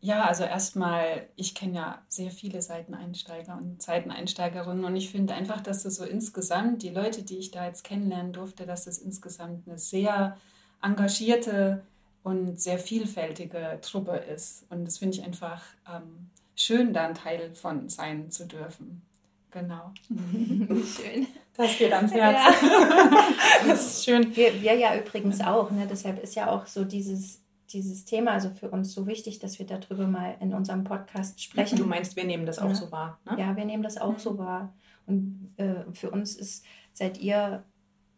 ja, 0.03 0.25
also 0.25 0.45
erstmal, 0.45 1.27
ich 1.37 1.55
kenne 1.55 1.75
ja 1.75 2.03
sehr 2.09 2.31
viele 2.31 2.63
Seiteneinsteiger 2.63 3.57
und 3.57 3.83
Seiteneinsteigerinnen 3.83 4.85
und 4.85 4.97
ich 4.97 5.11
finde 5.11 5.35
einfach, 5.35 5.61
dass 5.61 5.85
es 5.85 5.97
so 5.97 6.05
insgesamt, 6.05 6.83
die 6.83 6.89
Leute, 6.89 7.23
die 7.23 7.37
ich 7.37 7.51
da 7.51 7.67
jetzt 7.67 7.85
kennenlernen 7.85 8.33
durfte, 8.33 8.65
dass 8.65 8.87
es 8.87 8.99
insgesamt 8.99 9.69
eine 9.69 9.79
sehr 9.79 10.39
engagierte 10.83 11.83
und 12.23 12.59
sehr 12.61 12.79
vielfältige 12.79 13.79
Truppe 13.83 14.17
ist. 14.17 14.65
Und 14.71 14.87
das 14.87 14.99
finde 14.99 15.19
ich 15.19 15.25
einfach 15.25 15.63
ähm, 15.87 16.31
schön, 16.57 16.95
da 16.95 17.07
ein 17.07 17.15
Teil 17.15 17.55
von 17.55 17.89
sein 17.91 18.31
zu 18.31 18.47
dürfen. 18.47 19.03
Genau. 19.51 19.93
schön. 20.09 21.27
Das 21.57 21.77
geht 21.77 21.93
ans 21.93 22.13
Herz. 22.13 22.41
Ja. 22.63 23.25
das 23.67 23.99
ist 23.99 24.05
schön. 24.05 24.35
Wir, 24.35 24.63
wir 24.63 24.75
ja 24.77 24.97
übrigens 24.97 25.41
auch. 25.41 25.71
Ne? 25.71 25.87
Deshalb 25.91 26.23
ist 26.23 26.37
ja 26.37 26.49
auch 26.51 26.67
so 26.67 26.85
dieses 26.85 27.41
dieses 27.73 28.05
Thema 28.05 28.33
also 28.33 28.51
für 28.51 28.71
uns 28.71 28.93
so 28.93 29.07
wichtig, 29.07 29.39
dass 29.39 29.59
wir 29.59 29.67
darüber 29.67 30.07
mal 30.07 30.37
in 30.41 30.55
unserem 30.55 30.85
Podcast 30.85 31.43
sprechen. 31.43 31.79
Du 31.79 31.87
meinst, 31.87 32.17
wir 32.17 32.25
nehmen 32.25 32.47
das 32.47 32.59
auch 32.59 32.69
ja. 32.69 32.75
so 32.75 32.93
wahr? 32.93 33.19
Ne? 33.25 33.41
Ja, 33.41 33.57
wir 33.57 33.65
nehmen 33.65 33.83
das 33.83 33.99
auch 33.99 34.13
mhm. 34.13 34.19
so 34.19 34.39
wahr. 34.39 34.75
Und 35.07 35.53
äh, 35.57 35.85
für 35.93 36.11
uns 36.11 36.37
ist, 36.37 36.65
seid 36.93 37.19
ihr 37.19 37.65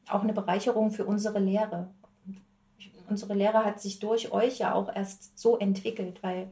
auch 0.09 0.23
eine 0.23 0.33
Bereicherung 0.33 0.91
für 0.91 1.05
unsere 1.05 1.39
Lehre. 1.39 1.91
Unsere 3.09 3.35
Lehre 3.35 3.65
hat 3.65 3.81
sich 3.81 3.99
durch 3.99 4.33
euch 4.33 4.59
ja 4.59 4.75
auch 4.75 4.95
erst 4.95 5.39
so 5.39 5.59
entwickelt, 5.59 6.23
weil 6.23 6.51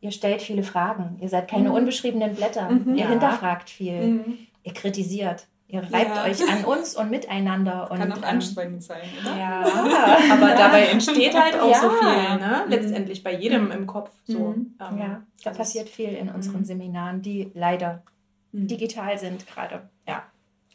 ihr 0.00 0.12
stellt 0.12 0.42
viele 0.42 0.62
Fragen. 0.62 1.18
Ihr 1.20 1.28
seid 1.28 1.48
keine 1.48 1.70
mhm. 1.70 1.74
unbeschriebenen 1.74 2.34
Blätter. 2.34 2.70
Mhm. 2.70 2.94
Ihr 2.94 3.04
ja. 3.04 3.08
hinterfragt 3.08 3.70
viel. 3.70 4.00
Mhm. 4.00 4.38
Ihr 4.62 4.72
kritisiert. 4.72 5.46
Ihr 5.70 5.82
reibt 5.82 6.16
ja. 6.16 6.24
euch 6.24 6.50
an 6.50 6.64
uns 6.64 6.96
und 6.96 7.10
miteinander. 7.10 7.90
Und, 7.90 7.98
Kann 7.98 8.12
auch 8.12 8.18
ähm, 8.18 8.24
anstrengend 8.24 8.82
sein, 8.82 9.08
oder? 9.20 9.36
Ja, 9.36 9.60
aber 10.32 10.54
dabei 10.54 10.86
entsteht 10.86 11.38
halt 11.38 11.58
auch 11.60 11.70
ja. 11.70 11.80
so 11.80 11.90
viel, 11.90 12.38
ne? 12.38 12.62
Mhm. 12.64 12.70
letztendlich 12.70 13.22
bei 13.22 13.34
jedem 13.34 13.70
im 13.70 13.86
Kopf. 13.86 14.10
So. 14.24 14.38
Mhm. 14.38 14.74
Ähm, 14.80 14.98
ja, 14.98 15.22
da 15.44 15.50
passiert 15.50 15.88
viel 15.88 16.10
in 16.10 16.28
unseren 16.28 16.60
mhm. 16.60 16.64
Seminaren, 16.64 17.22
die 17.22 17.52
leider 17.54 18.02
mhm. 18.50 18.66
digital 18.66 19.16
sind 19.18 19.46
gerade. 19.46 19.88
Ja, 20.08 20.24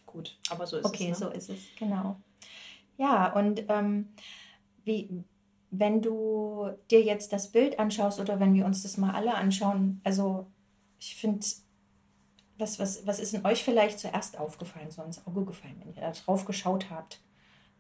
gut, 0.06 0.38
aber 0.50 0.66
so 0.66 0.78
ist 0.78 0.86
okay, 0.86 1.10
es. 1.12 1.22
Okay, 1.22 1.26
ne? 1.26 1.32
so 1.32 1.38
ist 1.38 1.50
es, 1.50 1.76
genau. 1.78 2.16
Ja, 2.98 3.34
und 3.34 3.66
ähm, 3.68 4.08
wie, 4.86 5.10
wenn 5.72 6.02
du 6.02 6.70
dir 6.90 7.02
jetzt 7.02 7.34
das 7.34 7.52
Bild 7.52 7.80
anschaust 7.80 8.22
oder 8.22 8.40
wenn 8.40 8.54
wir 8.54 8.66
uns 8.66 8.84
das 8.84 8.96
mal 8.96 9.14
alle 9.14 9.34
anschauen, 9.34 10.00
also 10.06 10.48
ich 11.00 11.16
finde 11.16 11.46
Was, 12.58 12.80
was, 12.80 13.06
was 13.06 13.20
ist 13.20 13.34
in 13.34 13.46
euch 13.46 13.64
vielleicht 13.64 14.00
zuerst 14.00 14.40
aufgefallen, 14.40 14.92
so 14.92 15.04
ins 15.04 15.26
Auge 15.28 15.44
gefallen, 15.44 15.76
wenn 15.80 15.94
ihr 15.94 16.02
da 16.02 16.12
drauf 16.12 16.46
geschaut 16.46 16.90
habt? 16.90 17.20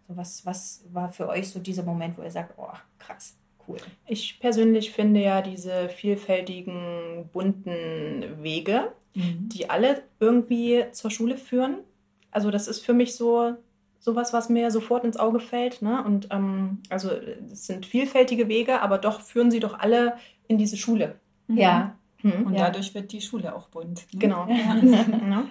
So 0.07 0.17
was, 0.17 0.45
was 0.45 0.83
war 0.91 1.09
für 1.09 1.27
euch 1.29 1.49
so 1.49 1.59
dieser 1.59 1.83
Moment, 1.83 2.17
wo 2.17 2.21
ihr 2.21 2.31
sagt, 2.31 2.55
oh, 2.57 2.73
krass, 2.99 3.37
cool? 3.67 3.77
Ich 4.05 4.39
persönlich 4.39 4.91
finde 4.91 5.21
ja 5.21 5.41
diese 5.41 5.89
vielfältigen, 5.89 7.29
bunten 7.31 8.43
Wege, 8.43 8.91
mhm. 9.13 9.49
die 9.49 9.69
alle 9.69 10.03
irgendwie 10.19 10.85
zur 10.91 11.09
Schule 11.09 11.37
führen. 11.37 11.77
Also 12.31 12.51
das 12.51 12.67
ist 12.67 12.85
für 12.85 12.93
mich 12.93 13.15
so 13.15 13.55
sowas, 14.05 14.33
was 14.33 14.49
mir 14.49 14.69
sofort 14.69 15.03
ins 15.03 15.17
Auge 15.17 15.39
fällt. 15.39 15.81
Ne? 15.81 16.03
Und 16.03 16.27
ähm, 16.31 16.83
also 16.89 17.09
es 17.09 17.65
sind 17.65 17.85
vielfältige 17.85 18.47
Wege, 18.47 18.81
aber 18.81 18.99
doch 18.99 19.19
führen 19.21 19.49
sie 19.49 19.59
doch 19.59 19.79
alle 19.79 20.17
in 20.47 20.57
diese 20.57 20.77
Schule. 20.77 21.15
Mhm. 21.47 21.57
Ja. 21.57 21.95
Mhm. 22.25 22.47
Und 22.47 22.53
ja. 22.55 22.65
dadurch 22.65 22.93
wird 22.95 23.11
die 23.11 23.21
Schule 23.21 23.55
auch 23.55 23.69
bunt. 23.69 24.07
Ne? 24.13 24.19
Genau. 24.19 24.47
Ja. 24.55 25.45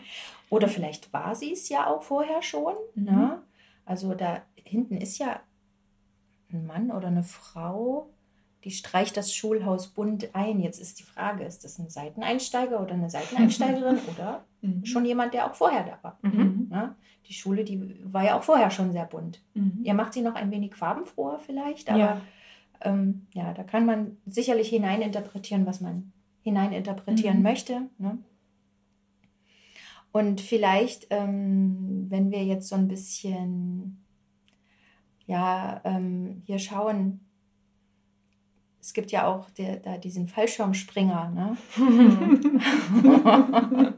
Oder 0.50 0.68
vielleicht 0.68 1.12
war 1.12 1.34
sie 1.34 1.52
es 1.52 1.68
ja 1.68 1.86
auch 1.86 2.02
vorher 2.02 2.42
schon. 2.42 2.74
Mhm. 2.94 3.04
Ne? 3.04 3.42
Also 3.84 4.14
da 4.14 4.42
hinten 4.64 4.96
ist 4.96 5.18
ja 5.18 5.40
ein 6.52 6.66
Mann 6.66 6.90
oder 6.90 7.08
eine 7.08 7.22
Frau, 7.22 8.10
die 8.64 8.70
streicht 8.70 9.16
das 9.16 9.34
Schulhaus 9.34 9.88
bunt 9.88 10.34
ein. 10.34 10.60
Jetzt 10.60 10.80
ist 10.80 10.98
die 10.98 11.04
Frage, 11.04 11.44
ist 11.44 11.64
das 11.64 11.78
ein 11.78 11.90
Seiteneinsteiger 11.90 12.80
oder 12.80 12.94
eine 12.94 13.10
Seiteneinsteigerin 13.10 13.98
oder 14.14 14.44
mhm. 14.60 14.84
schon 14.84 15.04
jemand, 15.04 15.34
der 15.34 15.50
auch 15.50 15.54
vorher 15.54 15.84
da 15.84 15.98
war? 16.02 16.18
Mhm. 16.22 16.68
Ja? 16.72 16.96
Die 17.28 17.34
Schule, 17.34 17.64
die 17.64 18.00
war 18.04 18.24
ja 18.24 18.38
auch 18.38 18.42
vorher 18.42 18.70
schon 18.70 18.92
sehr 18.92 19.04
bunt. 19.04 19.42
Mhm. 19.54 19.80
Ihr 19.82 19.94
macht 19.94 20.12
sie 20.12 20.22
noch 20.22 20.34
ein 20.34 20.50
wenig 20.50 20.74
farbenfroher 20.74 21.38
vielleicht, 21.38 21.88
aber 21.88 21.98
ja. 21.98 22.20
Ähm, 22.80 23.26
ja, 23.32 23.54
da 23.54 23.62
kann 23.62 23.86
man 23.86 24.18
sicherlich 24.26 24.68
hineininterpretieren, 24.68 25.64
was 25.64 25.80
man 25.80 26.12
hineininterpretieren 26.44 27.38
mhm. 27.38 27.42
möchte. 27.42 27.82
Ne? 27.98 28.18
Und 30.12 30.40
vielleicht, 30.40 31.08
ähm, 31.10 32.06
wenn 32.08 32.30
wir 32.30 32.44
jetzt 32.44 32.68
so 32.68 32.76
ein 32.76 32.86
bisschen, 32.86 34.04
ja, 35.26 35.80
ähm, 35.84 36.42
hier 36.46 36.60
schauen, 36.60 37.18
es 38.80 38.92
gibt 38.92 39.10
ja 39.10 39.26
auch 39.26 39.50
der, 39.50 39.78
da 39.78 39.96
diesen 39.96 40.28
Fallschirmspringer, 40.28 41.30
ne? 41.30 41.56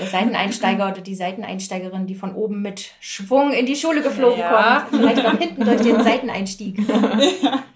der 0.00 0.08
Seiteneinsteiger 0.08 0.90
oder 0.90 1.00
die 1.00 1.14
Seiteneinsteigerin, 1.14 2.06
die 2.06 2.16
von 2.16 2.34
oben 2.34 2.60
mit 2.60 2.92
Schwung 2.98 3.52
in 3.52 3.66
die 3.66 3.76
Schule 3.76 4.02
geflogen 4.02 4.40
ja. 4.40 4.80
kommt. 4.80 5.00
Vielleicht 5.00 5.24
auch 5.24 5.38
hinten 5.38 5.64
durch 5.64 5.80
den 5.80 6.02
Seiteneinstieg. 6.02 6.80
Ja. 6.86 7.62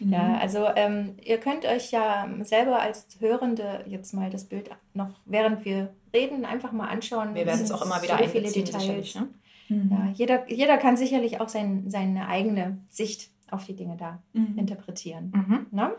Ja, 0.00 0.22
mhm. 0.22 0.34
also 0.36 0.66
ähm, 0.76 1.16
ihr 1.24 1.38
könnt 1.38 1.64
euch 1.64 1.90
ja 1.90 2.28
selber 2.42 2.80
als 2.80 3.06
Hörende 3.18 3.84
jetzt 3.86 4.14
mal 4.14 4.30
das 4.30 4.44
Bild 4.44 4.70
noch, 4.94 5.10
während 5.24 5.64
wir 5.64 5.92
reden, 6.14 6.44
einfach 6.44 6.72
mal 6.72 6.88
anschauen. 6.88 7.34
Wir 7.34 7.46
werden 7.46 7.62
es 7.62 7.72
auch 7.72 7.84
immer 7.84 8.02
wieder 8.02 8.18
so 8.18 8.24
viele 8.24 8.50
Details. 8.50 9.14
Ne? 9.14 9.28
Mhm. 9.68 9.90
Ja, 9.90 10.12
jeder, 10.14 10.50
jeder 10.50 10.78
kann 10.78 10.96
sicherlich 10.96 11.40
auch 11.40 11.48
sein, 11.48 11.84
seine 11.88 12.28
eigene 12.28 12.78
Sicht 12.90 13.30
auf 13.50 13.64
die 13.64 13.74
Dinge 13.74 13.96
da 13.96 14.22
mhm. 14.32 14.56
interpretieren. 14.56 15.32
Mhm. 15.34 15.66
Ne? 15.70 15.92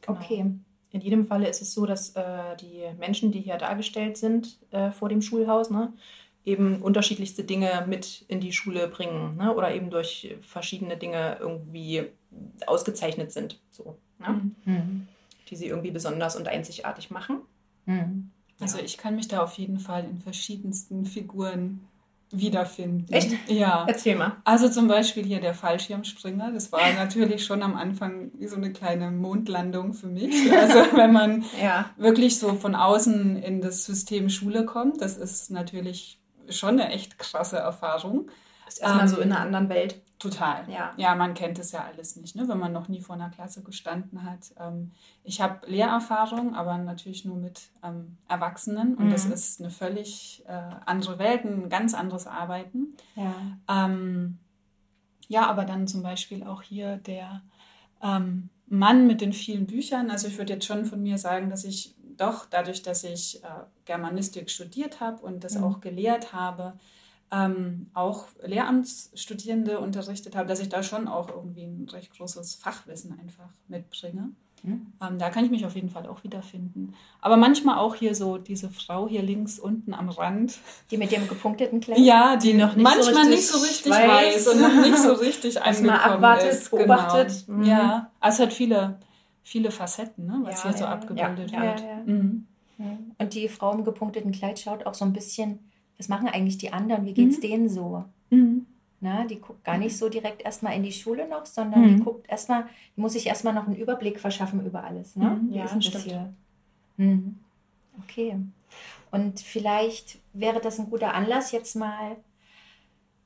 Genau. 0.00 0.18
Okay. 0.18 0.44
In 0.92 1.00
jedem 1.00 1.26
Falle 1.26 1.48
ist 1.48 1.60
es 1.60 1.74
so, 1.74 1.84
dass 1.84 2.10
äh, 2.10 2.56
die 2.60 2.82
Menschen, 2.98 3.32
die 3.32 3.40
hier 3.40 3.56
dargestellt 3.56 4.16
sind 4.16 4.58
äh, 4.70 4.90
vor 4.90 5.08
dem 5.08 5.20
Schulhaus, 5.20 5.68
ne, 5.68 5.92
eben 6.46 6.80
unterschiedlichste 6.80 7.44
Dinge 7.44 7.84
mit 7.88 8.24
in 8.28 8.40
die 8.40 8.52
Schule 8.52 8.86
bringen 8.88 9.36
ne, 9.36 9.54
oder 9.54 9.74
eben 9.74 9.90
durch 9.90 10.36
verschiedene 10.40 10.96
Dinge 10.96 11.36
irgendwie 11.40 12.04
ausgezeichnet 12.66 13.32
sind, 13.32 13.60
so, 13.68 13.98
ne? 14.20 14.52
mhm. 14.64 15.08
die 15.50 15.56
sie 15.56 15.66
irgendwie 15.66 15.90
besonders 15.90 16.36
und 16.36 16.46
einzigartig 16.48 17.10
machen. 17.10 17.40
Mhm. 17.84 18.30
Also 18.60 18.78
ich 18.78 18.96
kann 18.96 19.16
mich 19.16 19.28
da 19.28 19.42
auf 19.42 19.58
jeden 19.58 19.80
Fall 19.80 20.04
in 20.04 20.18
verschiedensten 20.18 21.04
Figuren 21.04 21.80
wiederfinden. 22.30 23.12
Echt? 23.12 23.32
Ja. 23.48 23.84
Erzähl 23.88 24.16
mal. 24.16 24.36
Also 24.44 24.68
zum 24.68 24.88
Beispiel 24.88 25.24
hier 25.24 25.40
der 25.40 25.54
Fallschirmspringer. 25.54 26.52
Das 26.52 26.72
war 26.72 26.92
natürlich 26.94 27.44
schon 27.44 27.62
am 27.62 27.76
Anfang 27.76 28.30
wie 28.38 28.46
so 28.46 28.56
eine 28.56 28.72
kleine 28.72 29.10
Mondlandung 29.10 29.94
für 29.94 30.08
mich. 30.08 30.52
Also 30.52 30.78
wenn 30.96 31.12
man 31.12 31.44
ja. 31.60 31.90
wirklich 31.96 32.38
so 32.38 32.54
von 32.54 32.74
außen 32.74 33.36
in 33.36 33.60
das 33.60 33.84
System 33.84 34.28
Schule 34.28 34.64
kommt, 34.64 35.00
das 35.00 35.16
ist 35.16 35.50
natürlich 35.50 36.18
schon 36.50 36.80
eine 36.80 36.90
echt 36.90 37.18
krasse 37.18 37.58
Erfahrung. 37.58 38.30
Ist 38.66 38.80
erstmal 38.80 39.02
ähm, 39.02 39.08
so 39.08 39.20
in 39.20 39.32
einer 39.32 39.40
anderen 39.40 39.68
Welt. 39.68 40.02
Total. 40.18 40.64
Ja. 40.70 40.94
ja, 40.96 41.14
man 41.14 41.34
kennt 41.34 41.58
es 41.58 41.72
ja 41.72 41.84
alles 41.84 42.16
nicht, 42.16 42.36
ne? 42.36 42.48
wenn 42.48 42.58
man 42.58 42.72
noch 42.72 42.88
nie 42.88 43.02
vor 43.02 43.16
einer 43.16 43.28
Klasse 43.28 43.62
gestanden 43.62 44.22
hat. 44.22 44.50
Ähm, 44.58 44.92
ich 45.24 45.42
habe 45.42 45.66
Lehrerfahrung, 45.66 46.54
aber 46.54 46.78
natürlich 46.78 47.26
nur 47.26 47.36
mit 47.36 47.68
ähm, 47.82 48.16
Erwachsenen 48.26 48.94
und 48.94 49.08
mhm. 49.08 49.10
das 49.10 49.26
ist 49.26 49.60
eine 49.60 49.70
völlig 49.70 50.42
äh, 50.48 50.74
andere 50.86 51.18
Welt, 51.18 51.44
ein 51.44 51.68
ganz 51.68 51.92
anderes 51.92 52.26
Arbeiten. 52.26 52.96
Ja. 53.14 53.34
Ähm, 53.68 54.38
ja, 55.28 55.46
aber 55.48 55.66
dann 55.66 55.86
zum 55.86 56.02
Beispiel 56.02 56.44
auch 56.44 56.62
hier 56.62 56.96
der 56.96 57.42
ähm, 58.02 58.48
Mann 58.68 59.06
mit 59.06 59.20
den 59.20 59.34
vielen 59.34 59.66
Büchern. 59.66 60.10
Also 60.10 60.28
ich 60.28 60.38
würde 60.38 60.54
jetzt 60.54 60.66
schon 60.66 60.86
von 60.86 61.02
mir 61.02 61.18
sagen, 61.18 61.50
dass 61.50 61.64
ich 61.64 61.94
doch 62.16 62.46
dadurch, 62.46 62.82
dass 62.82 63.04
ich 63.04 63.42
äh, 63.42 63.48
Germanistik 63.84 64.50
studiert 64.50 65.00
habe 65.00 65.24
und 65.24 65.44
das 65.44 65.56
mhm. 65.56 65.64
auch 65.64 65.80
gelehrt 65.80 66.32
habe, 66.32 66.74
ähm, 67.32 67.90
auch 67.94 68.26
Lehramtsstudierende 68.42 69.80
unterrichtet 69.80 70.36
habe, 70.36 70.48
dass 70.48 70.60
ich 70.60 70.68
da 70.68 70.82
schon 70.82 71.08
auch 71.08 71.28
irgendwie 71.28 71.64
ein 71.64 71.88
recht 71.90 72.16
großes 72.16 72.54
Fachwissen 72.54 73.18
einfach 73.18 73.48
mitbringe. 73.68 74.30
Mhm. 74.62 74.92
Ähm, 75.00 75.18
da 75.18 75.30
kann 75.30 75.44
ich 75.44 75.50
mich 75.50 75.64
auf 75.64 75.74
jeden 75.74 75.90
Fall 75.90 76.06
auch 76.06 76.24
wiederfinden. 76.24 76.94
Aber 77.20 77.36
manchmal 77.36 77.78
auch 77.78 77.94
hier 77.94 78.14
so 78.14 78.38
diese 78.38 78.70
Frau 78.70 79.08
hier 79.08 79.22
links 79.22 79.58
unten 79.58 79.94
am 79.94 80.08
Rand. 80.08 80.58
Die 80.90 80.96
mit 80.96 81.12
dem 81.12 81.28
gepunkteten 81.28 81.80
Kleid? 81.80 81.98
Ja, 81.98 82.36
die, 82.36 82.52
die 82.52 82.54
noch 82.54 82.74
nicht 82.74 82.82
manchmal 82.82 83.24
so 83.24 83.30
nicht 83.30 83.46
so 83.46 83.58
richtig 83.58 83.92
weiß. 83.92 84.46
weiß 84.46 84.48
und 84.48 84.60
noch 84.60 84.74
nicht 84.74 84.98
so 84.98 85.12
richtig 85.12 85.62
angekommen 85.62 85.90
abwartet, 85.90 86.52
ist. 86.52 86.70
Genau. 86.70 86.82
beobachtet. 86.82 87.46
Genau. 87.46 87.58
Mhm. 87.58 87.64
Ja, 87.64 88.10
also 88.20 88.42
es 88.42 88.48
hat 88.48 88.54
viele, 88.54 88.98
viele 89.46 89.70
Facetten, 89.70 90.26
ne, 90.26 90.40
was 90.42 90.64
ja, 90.64 90.70
hier 90.70 90.78
so 90.78 90.84
abgebildet 90.86 91.52
wird. 91.52 92.06
Mhm. 92.06 92.46
Und 93.18 93.34
die 93.34 93.48
Frau 93.48 93.72
im 93.72 93.84
gepunkteten 93.84 94.32
Kleid 94.32 94.58
schaut 94.58 94.84
auch 94.84 94.94
so 94.94 95.04
ein 95.04 95.12
bisschen 95.12 95.60
was 95.98 96.08
machen 96.08 96.28
eigentlich 96.28 96.58
die 96.58 96.72
anderen, 96.72 97.06
wie 97.06 97.14
geht 97.14 97.30
es 97.30 97.38
mhm. 97.38 97.42
denen 97.42 97.68
so? 97.68 98.04
Mhm. 98.30 98.66
Na, 99.00 99.24
die 99.24 99.40
guckt 99.40 99.62
gar 99.64 99.78
nicht 99.78 99.96
so 99.96 100.08
direkt 100.08 100.42
erstmal 100.42 100.74
in 100.74 100.82
die 100.82 100.92
Schule 100.92 101.28
noch, 101.28 101.46
sondern 101.46 101.82
mhm. 101.82 101.96
die 101.96 102.02
guckt 102.02 102.28
erstmal, 102.28 102.66
muss 102.96 103.12
sich 103.12 103.26
erstmal 103.26 103.54
noch 103.54 103.66
einen 103.66 103.76
Überblick 103.76 104.20
verschaffen 104.20 104.64
über 104.64 104.84
alles. 104.84 105.16
Ne? 105.16 105.40
Mhm. 105.42 105.52
Ja, 105.52 105.64
ist 105.64 105.94
das 105.94 106.02
hier? 106.02 106.32
Mhm. 106.96 107.38
Okay. 108.02 108.36
Und 109.10 109.40
vielleicht 109.40 110.18
wäre 110.32 110.60
das 110.60 110.78
ein 110.78 110.90
guter 110.90 111.14
Anlass, 111.14 111.52
jetzt 111.52 111.76
mal 111.76 112.16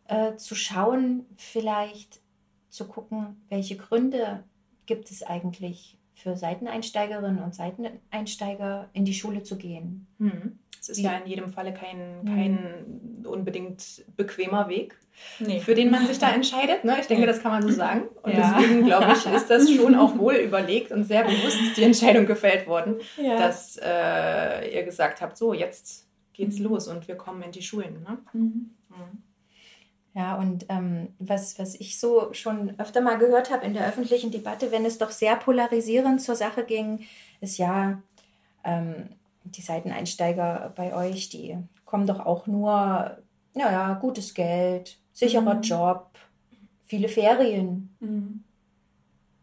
äh, 0.07 0.37
zu 0.37 0.55
schauen, 0.55 1.25
vielleicht 1.37 2.21
zu 2.69 2.87
gucken, 2.87 3.41
welche 3.49 3.77
Gründe 3.77 4.45
gibt 4.87 5.11
es 5.11 5.23
eigentlich 5.23 5.97
für 6.23 6.37
Seiteneinsteigerinnen 6.37 7.43
und 7.43 7.55
Seiteneinsteiger 7.55 8.91
in 8.93 9.05
die 9.05 9.15
Schule 9.15 9.43
zu 9.43 9.57
gehen. 9.57 10.07
Mhm. 10.19 10.59
Es 10.81 10.89
ist 10.89 10.99
ja 10.99 11.13
in 11.19 11.29
jedem 11.29 11.51
Falle 11.51 11.75
kein, 11.75 12.25
kein 12.25 13.21
mhm. 13.21 13.27
unbedingt 13.27 14.03
bequemer 14.17 14.69
Weg, 14.69 14.97
nee. 15.39 15.61
für 15.61 15.75
den 15.75 15.91
man 15.91 16.07
sich 16.07 16.19
da 16.19 16.31
entscheidet. 16.31 16.85
Ne? 16.85 16.97
Ich 17.01 17.07
denke, 17.07 17.27
das 17.27 17.43
kann 17.43 17.53
man 17.53 17.63
so 17.63 17.69
sagen. 17.69 18.09
Und 18.23 18.33
ja. 18.33 18.57
deswegen, 18.59 18.87
glaube 18.87 19.13
ich, 19.13 19.27
ist 19.27 19.51
das 19.51 19.71
schon 19.75 19.95
auch 19.95 20.17
wohl 20.17 20.37
überlegt 20.37 20.91
und 20.91 21.05
sehr 21.05 21.25
bewusst 21.25 21.77
die 21.77 21.83
Entscheidung 21.83 22.25
gefällt 22.25 22.67
worden, 22.67 22.97
ja. 23.19 23.37
dass 23.37 23.79
äh, 23.83 24.75
ihr 24.75 24.83
gesagt 24.85 25.21
habt, 25.21 25.37
so, 25.37 25.53
jetzt 25.53 26.07
geht's 26.33 26.59
mhm. 26.59 26.67
los 26.67 26.89
und 26.89 27.07
wir 27.09 27.17
kommen 27.17 27.43
in 27.43 27.53
die 27.53 27.63
Schulen. 27.63 28.03
Ne? 28.03 28.19
Mhm. 28.33 28.71
mhm. 28.89 29.23
Ja, 30.15 30.35
und 30.35 30.67
ähm, 30.69 31.09
was, 31.21 31.59
was 31.59 31.77
ich 31.77 32.01
so 32.01 32.33
schon 32.33 32.75
öfter 32.79 33.01
mal 33.01 33.19
gehört 33.19 33.51
habe 33.51 33.65
in 33.65 33.75
der 33.75 33.87
öffentlichen 33.87 34.33
Debatte, 34.33 34.73
wenn 34.73 34.85
es 34.85 34.99
doch 34.99 35.11
sehr 35.11 35.37
polarisierend 35.37 36.21
zur 36.21 36.35
Sache 36.35 36.65
ging, 36.65 37.05
ist 37.41 37.59
ja, 37.59 38.03
ähm, 38.65 39.11
die 39.45 39.63
Seiteneinsteiger 39.63 40.73
bei 40.75 40.95
euch, 40.95 41.29
die 41.29 41.57
kommen 41.85 42.07
doch 42.07 42.21
auch 42.21 42.47
nur, 42.47 43.19
naja, 43.55 43.95
gutes 43.95 44.35
Geld, 44.35 44.99
sicherer 45.13 45.55
mhm. 45.55 45.63
Job, 45.63 46.11
viele 46.87 47.09
Ferien, 47.09 47.95
mhm. 48.01 48.45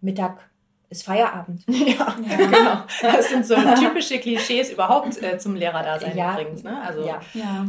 Mittag 0.01 0.46
ist 0.89 1.03
Feierabend. 1.03 1.63
Ja, 1.67 2.15
ja, 2.27 2.35
genau. 2.37 2.83
Das 3.01 3.29
sind 3.29 3.45
so 3.45 3.55
typische 3.55 4.19
Klischees 4.19 4.71
überhaupt 4.71 5.21
äh, 5.21 5.37
zum 5.37 5.55
Lehrerdasein 5.55 6.17
ja. 6.17 6.33
übrigens. 6.33 6.63
Ne? 6.63 6.81
Also 6.81 7.05
ja. 7.05 7.21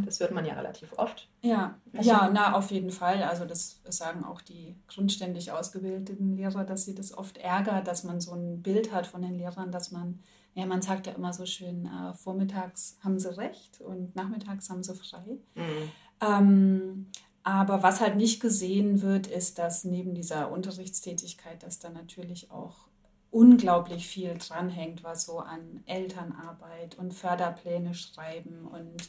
das 0.05 0.21
hört 0.21 0.33
man 0.33 0.45
ja 0.45 0.55
relativ 0.55 0.93
oft. 0.97 1.29
Ja, 1.41 1.75
ja, 1.93 2.31
na 2.33 2.55
auf 2.55 2.71
jeden 2.71 2.91
Fall. 2.91 3.23
Also 3.23 3.45
das 3.45 3.81
sagen 3.89 4.25
auch 4.25 4.41
die 4.41 4.77
grundständig 4.89 5.53
ausgebildeten 5.53 6.37
Lehrer, 6.37 6.65
dass 6.65 6.85
sie 6.85 6.95
das 6.95 7.17
oft 7.17 7.39
ärgert, 7.39 7.87
dass 7.87 8.05
man 8.05 8.21
so 8.21 8.33
ein 8.33 8.63
Bild 8.63 8.93
hat 8.93 9.07
von 9.07 9.23
den 9.23 9.35
Lehrern, 9.35 9.73
dass 9.73 9.91
man 9.91 10.21
ja, 10.55 10.67
man 10.67 10.83
sagt 10.83 11.07
ja 11.07 11.13
immer 11.13 11.33
so 11.33 11.47
schön, 11.47 11.87
äh, 11.87 12.15
vormittags 12.15 12.99
haben 13.05 13.21
sie 13.21 13.37
recht 13.37 13.81
und 13.81 14.17
nachmittags 14.17 14.69
haben 14.69 14.83
sie 14.83 14.95
frei. 14.97 15.39
Mhm. 15.55 15.93
Ähm, 16.21 17.07
aber 17.45 17.85
was 17.85 18.01
halt 18.01 18.17
nicht 18.17 18.41
gesehen 18.41 19.01
wird, 19.01 19.29
ist, 19.29 19.59
dass 19.59 19.85
neben 19.85 20.15
dieser 20.15 20.51
Unterrichtstätigkeit, 20.51 21.63
dass 21.63 21.79
da 21.79 21.91
natürlich 21.91 22.51
auch 22.51 22.88
unglaublich 23.31 24.07
viel 24.07 24.37
dranhängt, 24.39 25.05
was 25.05 25.27
so 25.27 25.39
an 25.39 25.83
Elternarbeit 25.87 26.97
und 26.99 27.13
Förderpläne 27.13 27.95
schreiben 27.95 28.67
und 28.67 29.09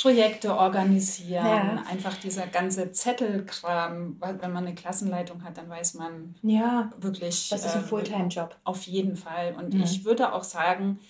Projekte 0.00 0.56
organisieren, 0.56 1.44
ja. 1.44 1.84
einfach 1.88 2.16
dieser 2.16 2.46
ganze 2.46 2.92
Zettelkram. 2.92 4.16
Wenn 4.20 4.52
man 4.52 4.66
eine 4.66 4.74
Klassenleitung 4.74 5.44
hat, 5.44 5.58
dann 5.58 5.68
weiß 5.68 5.94
man 5.94 6.36
ja 6.42 6.92
wirklich. 6.98 7.48
Das 7.48 7.66
ist 7.66 7.74
ein 7.74 7.82
äh, 7.82 7.86
Fulltime-Job. 7.86 8.56
Auf 8.64 8.84
jeden 8.84 9.16
Fall. 9.16 9.54
Und 9.58 9.74
mhm. 9.74 9.82
ich 9.82 10.04
würde 10.04 10.32
auch 10.32 10.44
sagen, 10.44 11.00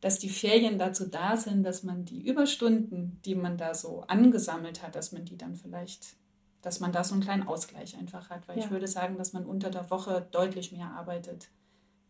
dass 0.00 0.18
die 0.18 0.30
Ferien 0.30 0.78
dazu 0.78 1.06
da 1.06 1.36
sind, 1.36 1.62
dass 1.62 1.82
man 1.82 2.06
die 2.06 2.26
Überstunden, 2.26 3.20
die 3.24 3.34
man 3.34 3.58
da 3.58 3.74
so 3.74 4.02
angesammelt 4.08 4.82
hat, 4.82 4.96
dass 4.96 5.12
man 5.12 5.26
die 5.26 5.36
dann 5.36 5.54
vielleicht, 5.54 6.16
dass 6.62 6.80
man 6.80 6.90
da 6.90 7.04
so 7.04 7.14
einen 7.14 7.22
kleinen 7.22 7.46
Ausgleich 7.46 7.96
einfach 7.98 8.30
hat. 8.30 8.48
Weil 8.48 8.58
ja. 8.58 8.64
ich 8.64 8.70
würde 8.70 8.88
sagen, 8.88 9.18
dass 9.18 9.32
man 9.32 9.44
unter 9.44 9.70
der 9.70 9.90
Woche 9.90 10.26
deutlich 10.32 10.72
mehr 10.72 10.90
arbeitet 10.96 11.50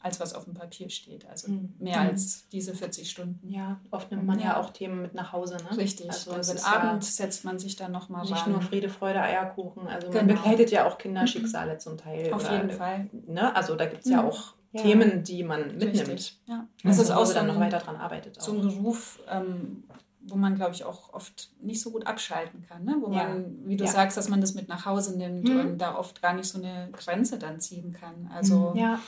als 0.02 0.18
was 0.18 0.32
auf 0.34 0.44
dem 0.44 0.54
Papier 0.54 0.88
steht. 0.88 1.28
Also 1.28 1.50
mhm. 1.50 1.74
mehr 1.78 2.00
mhm. 2.00 2.08
als 2.08 2.48
diese 2.48 2.74
40 2.74 3.10
Stunden. 3.10 3.50
Ja, 3.50 3.78
oft 3.90 4.10
nimmt 4.10 4.26
man 4.26 4.38
ja, 4.38 4.46
ja 4.46 4.60
auch 4.60 4.70
Themen 4.70 5.02
mit 5.02 5.14
nach 5.14 5.32
Hause. 5.32 5.56
Ne? 5.56 5.76
Richtig. 5.76 6.08
Also 6.08 6.32
dann 6.32 6.46
wird 6.46 6.66
Abend 6.66 7.04
ja 7.04 7.10
setzt 7.10 7.44
man 7.44 7.58
sich 7.58 7.76
dann 7.76 7.92
nochmal 7.92 8.22
Nicht 8.22 8.46
ran. 8.46 8.52
nur 8.52 8.62
Friede, 8.62 8.88
Freude, 8.88 9.20
Eierkuchen. 9.20 9.86
Also 9.86 10.08
genau. 10.08 10.24
man 10.24 10.36
begleitet 10.36 10.70
ja 10.70 10.86
auch 10.86 10.96
Kinderschicksale 10.96 11.78
zum 11.78 11.98
Teil. 11.98 12.32
Auf 12.32 12.44
oder, 12.44 12.56
jeden 12.56 12.70
Fall. 12.70 13.10
Ne? 13.26 13.54
Also 13.54 13.76
da 13.76 13.86
gibt 13.86 14.04
es 14.04 14.10
ja 14.10 14.22
mhm. 14.22 14.28
auch 14.28 14.54
ja. 14.72 14.82
Themen, 14.82 15.22
die 15.22 15.42
man 15.42 15.76
mitnimmt. 15.76 16.08
Richtig. 16.08 16.38
Ja. 16.46 16.66
Das 16.82 16.98
also 16.98 17.02
ist 17.02 17.10
auch 17.10 17.26
so 17.26 17.34
dann 17.34 17.46
noch 17.46 17.60
weiter 17.60 17.78
dran 17.78 17.96
arbeitet. 17.96 18.38
Auch. 18.38 18.42
So 18.42 18.52
ein 18.52 18.62
Beruf, 18.62 19.20
ähm, 19.28 19.84
wo 20.22 20.36
man, 20.36 20.54
glaube 20.54 20.72
ich, 20.72 20.84
auch 20.84 21.12
oft 21.12 21.50
nicht 21.60 21.80
so 21.80 21.90
gut 21.90 22.06
abschalten 22.06 22.64
kann. 22.66 22.84
Ne? 22.84 22.96
Wo 23.00 23.12
ja. 23.12 23.24
man, 23.24 23.66
wie 23.66 23.76
du 23.76 23.84
ja. 23.84 23.90
sagst, 23.90 24.16
dass 24.16 24.28
man 24.28 24.40
das 24.40 24.54
mit 24.54 24.68
nach 24.68 24.86
Hause 24.86 25.18
nimmt 25.18 25.48
mhm. 25.48 25.60
und 25.60 25.78
da 25.78 25.96
oft 25.96 26.22
gar 26.22 26.34
nicht 26.34 26.46
so 26.46 26.58
eine 26.58 26.88
Grenze 26.92 27.38
dann 27.38 27.60
ziehen 27.60 27.92
kann. 27.92 28.30
Also, 28.32 28.72
ja. 28.76 28.98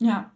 Ja. 0.00 0.30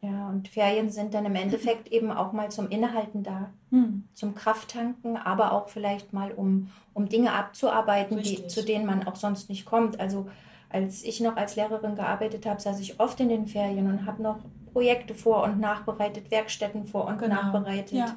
Ja, 0.00 0.28
und 0.28 0.46
Ferien 0.46 0.90
sind 0.90 1.12
dann 1.12 1.26
im 1.26 1.34
Endeffekt 1.34 1.88
eben 1.88 2.12
auch 2.12 2.32
mal 2.32 2.50
zum 2.52 2.68
Innehalten 2.68 3.24
da, 3.24 3.50
hm. 3.70 4.04
zum 4.14 4.36
Krafttanken, 4.36 5.16
aber 5.16 5.52
auch 5.52 5.68
vielleicht 5.68 6.12
mal, 6.12 6.30
um, 6.30 6.70
um 6.94 7.08
Dinge 7.08 7.32
abzuarbeiten, 7.32 8.22
die, 8.22 8.46
zu 8.46 8.64
denen 8.64 8.86
man 8.86 9.08
auch 9.08 9.16
sonst 9.16 9.48
nicht 9.50 9.66
kommt. 9.66 9.98
Also 9.98 10.28
als 10.70 11.02
ich 11.02 11.20
noch 11.20 11.36
als 11.36 11.56
Lehrerin 11.56 11.96
gearbeitet 11.96 12.46
habe, 12.46 12.60
saß 12.60 12.78
ich 12.78 13.00
oft 13.00 13.18
in 13.18 13.28
den 13.28 13.48
Ferien 13.48 13.90
und 13.90 14.06
habe 14.06 14.22
noch 14.22 14.38
Projekte 14.72 15.14
vor 15.14 15.42
und 15.42 15.58
nachbereitet, 15.58 16.30
Werkstätten 16.30 16.86
vor 16.86 17.06
und 17.06 17.18
genau. 17.18 17.34
nachbereitet. 17.34 17.98
Ja 17.98 18.16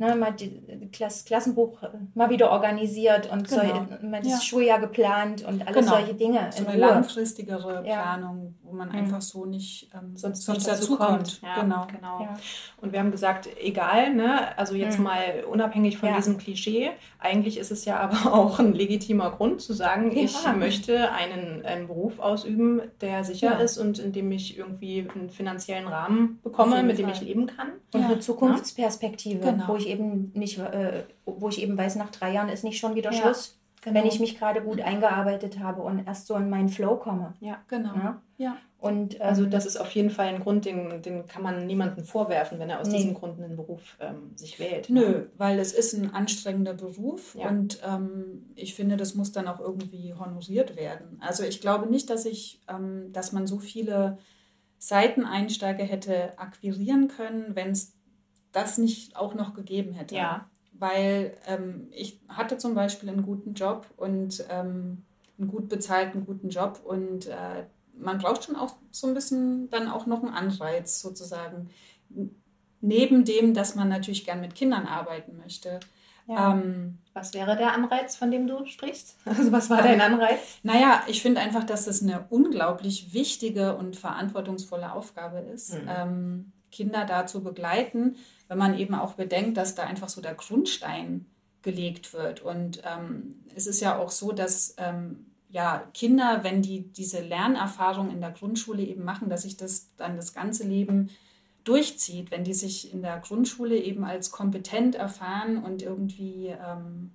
ne, 0.00 0.16
mal 0.16 0.32
die, 0.32 0.88
Klass, 0.90 1.24
Klassenbuch 1.24 1.78
mal 2.14 2.30
wieder 2.30 2.50
organisiert 2.50 3.30
und 3.30 3.48
genau. 3.48 3.86
so, 4.00 4.06
mal 4.06 4.20
das 4.22 4.32
ja. 4.32 4.40
Schuljahr 4.40 4.80
geplant 4.80 5.44
und 5.44 5.66
alles 5.66 5.84
genau. 5.84 5.98
solche 5.98 6.14
Dinge. 6.14 6.50
So 6.50 6.66
eine 6.66 6.72
Ruhe. 6.72 6.80
langfristigere 6.80 7.82
Planung, 7.82 8.54
wo 8.70 8.76
man 8.76 8.88
mhm. 8.88 8.94
einfach 8.94 9.22
so 9.22 9.44
nicht 9.44 9.90
ähm, 9.94 10.16
sonst, 10.16 10.44
sonst 10.44 10.66
dazu 10.66 10.96
kommt. 10.96 11.40
Ja, 11.42 11.62
genau. 11.62 11.86
genau. 11.86 12.20
Ja. 12.20 12.38
Und 12.80 12.92
wir 12.92 13.00
haben 13.00 13.10
gesagt, 13.10 13.48
egal, 13.60 14.14
ne, 14.14 14.56
also 14.58 14.74
jetzt 14.74 14.98
mhm. 14.98 15.04
mal 15.04 15.44
unabhängig 15.50 15.98
von 15.98 16.14
diesem 16.14 16.38
Klischee, 16.38 16.90
eigentlich 17.18 17.58
ist 17.58 17.70
es 17.70 17.84
ja 17.84 17.98
aber 17.98 18.32
auch 18.34 18.58
ein 18.58 18.72
legitimer 18.72 19.30
Grund 19.30 19.60
zu 19.60 19.72
sagen, 19.72 20.16
ich 20.16 20.36
möchte 20.56 21.12
einen, 21.12 21.64
einen 21.64 21.86
Beruf 21.86 22.18
ausüben, 22.18 22.82
der 23.00 23.24
sicher 23.24 23.60
ist 23.60 23.78
und 23.78 23.98
in 23.98 24.12
dem 24.12 24.30
ich 24.32 24.56
irgendwie 24.56 25.08
einen 25.14 25.30
finanziellen 25.30 25.88
Rahmen 25.88 26.38
bekomme, 26.42 26.82
mit 26.82 26.98
dem 26.98 27.06
Fall. 27.06 27.14
ich 27.14 27.22
leben 27.22 27.46
kann. 27.46 27.68
Und 27.92 28.04
eine 28.04 28.18
Zukunftsperspektive, 28.18 29.40
genau. 29.40 29.68
wo 29.68 29.76
ich 29.76 29.88
eben 29.88 30.32
nicht, 30.34 30.58
äh, 30.58 31.04
wo 31.26 31.48
ich 31.48 31.62
eben 31.62 31.76
weiß, 31.76 31.96
nach 31.96 32.10
drei 32.10 32.32
Jahren 32.32 32.48
ist 32.48 32.64
nicht 32.64 32.78
schon 32.78 32.94
wieder 32.94 33.12
ja, 33.12 33.20
Schluss, 33.20 33.59
genau. 33.80 34.00
wenn 34.00 34.06
ich 34.06 34.20
mich 34.20 34.38
gerade 34.38 34.62
gut 34.62 34.80
eingearbeitet 34.80 35.58
habe 35.58 35.82
und 35.82 36.06
erst 36.06 36.26
so 36.26 36.34
in 36.36 36.50
meinen 36.50 36.68
Flow 36.68 36.96
komme. 36.96 37.34
Ja, 37.40 37.58
genau. 37.68 37.94
Ja. 37.94 38.22
ja. 38.38 38.56
Und, 38.78 39.16
ähm, 39.16 39.22
also 39.22 39.44
das 39.44 39.66
ist 39.66 39.76
auf 39.76 39.90
jeden 39.90 40.10
Fall 40.10 40.28
ein 40.28 40.40
Grund, 40.40 40.64
den, 40.64 41.02
den 41.02 41.26
kann 41.26 41.42
man 41.42 41.66
niemandem 41.66 42.04
vorwerfen, 42.04 42.58
wenn 42.58 42.70
er 42.70 42.80
aus 42.80 42.88
nee. 42.88 42.96
diesem 42.96 43.14
Grund 43.14 43.38
einen 43.38 43.56
Beruf 43.56 43.98
ähm, 44.00 44.32
sich 44.36 44.58
wählt. 44.58 44.88
Nö, 44.88 45.26
weil 45.36 45.58
es 45.58 45.72
ist 45.72 45.92
ein 45.92 46.14
anstrengender 46.14 46.72
Beruf 46.72 47.34
ja. 47.34 47.48
und 47.48 47.80
ähm, 47.86 48.46
ich 48.54 48.74
finde, 48.74 48.96
das 48.96 49.14
muss 49.14 49.32
dann 49.32 49.48
auch 49.48 49.60
irgendwie 49.60 50.14
honoriert 50.14 50.76
werden. 50.76 51.18
Also 51.20 51.44
ich 51.44 51.60
glaube 51.60 51.90
nicht, 51.90 52.08
dass 52.08 52.24
ich, 52.24 52.62
ähm, 52.68 53.12
dass 53.12 53.32
man 53.32 53.46
so 53.46 53.58
viele 53.58 54.16
Seiteneinsteiger 54.78 55.84
hätte 55.84 56.38
akquirieren 56.38 57.08
können, 57.08 57.54
wenn 57.54 57.72
es 57.72 57.92
das 58.50 58.78
nicht 58.78 59.14
auch 59.14 59.34
noch 59.34 59.52
gegeben 59.52 59.92
hätte. 59.92 60.16
Ja. 60.16 60.48
Weil 60.80 61.36
ähm, 61.46 61.88
ich 61.92 62.20
hatte 62.28 62.58
zum 62.58 62.74
Beispiel 62.74 63.10
einen 63.10 63.22
guten 63.22 63.54
Job 63.54 63.86
und 63.96 64.44
ähm, 64.48 65.04
einen 65.38 65.48
gut 65.48 65.68
bezahlten 65.68 66.24
guten 66.26 66.48
Job 66.48 66.80
und 66.84 67.26
äh, 67.26 67.64
man 67.94 68.18
braucht 68.18 68.44
schon 68.44 68.56
auch 68.56 68.76
so 68.90 69.06
ein 69.06 69.14
bisschen 69.14 69.68
dann 69.70 69.88
auch 69.88 70.06
noch 70.06 70.22
einen 70.22 70.32
Anreiz 70.32 71.00
sozusagen. 71.00 71.70
Neben 72.80 73.24
dem, 73.24 73.52
dass 73.52 73.74
man 73.74 73.88
natürlich 73.88 74.24
gern 74.24 74.40
mit 74.40 74.54
Kindern 74.54 74.86
arbeiten 74.86 75.36
möchte. 75.36 75.80
Ja. 76.26 76.52
Ähm, 76.52 76.98
was 77.12 77.34
wäre 77.34 77.56
der 77.56 77.74
Anreiz, 77.74 78.16
von 78.16 78.30
dem 78.30 78.46
du 78.46 78.64
sprichst? 78.64 79.16
Also 79.24 79.52
was 79.52 79.68
war 79.68 79.82
dein 79.82 80.00
Anreiz? 80.00 80.58
Naja, 80.62 81.02
ich 81.08 81.20
finde 81.20 81.40
einfach, 81.40 81.64
dass 81.64 81.86
es 81.86 82.02
eine 82.02 82.26
unglaublich 82.30 83.12
wichtige 83.12 83.76
und 83.76 83.96
verantwortungsvolle 83.96 84.92
Aufgabe 84.92 85.40
ist, 85.40 85.74
mhm. 85.74 85.88
ähm, 85.88 86.52
Kinder 86.70 87.04
da 87.04 87.26
zu 87.26 87.42
begleiten, 87.42 88.16
wenn 88.50 88.58
man 88.58 88.76
eben 88.76 88.96
auch 88.96 89.14
bedenkt, 89.14 89.56
dass 89.56 89.76
da 89.76 89.84
einfach 89.84 90.08
so 90.08 90.20
der 90.20 90.34
Grundstein 90.34 91.26
gelegt 91.62 92.12
wird. 92.12 92.40
Und 92.40 92.82
ähm, 92.84 93.36
es 93.54 93.68
ist 93.68 93.80
ja 93.80 93.96
auch 93.96 94.10
so, 94.10 94.32
dass 94.32 94.74
ähm, 94.76 95.26
ja, 95.50 95.84
Kinder, 95.94 96.42
wenn 96.42 96.60
die 96.60 96.90
diese 96.92 97.20
Lernerfahrung 97.20 98.10
in 98.10 98.20
der 98.20 98.32
Grundschule 98.32 98.82
eben 98.82 99.04
machen, 99.04 99.30
dass 99.30 99.42
sich 99.42 99.56
das 99.56 99.94
dann 99.96 100.16
das 100.16 100.34
ganze 100.34 100.66
Leben 100.66 101.10
durchzieht, 101.62 102.32
wenn 102.32 102.42
die 102.42 102.54
sich 102.54 102.92
in 102.92 103.02
der 103.02 103.20
Grundschule 103.20 103.78
eben 103.78 104.02
als 104.02 104.32
kompetent 104.32 104.96
erfahren 104.96 105.62
und 105.62 105.82
irgendwie 105.82 106.48
ähm, 106.48 107.12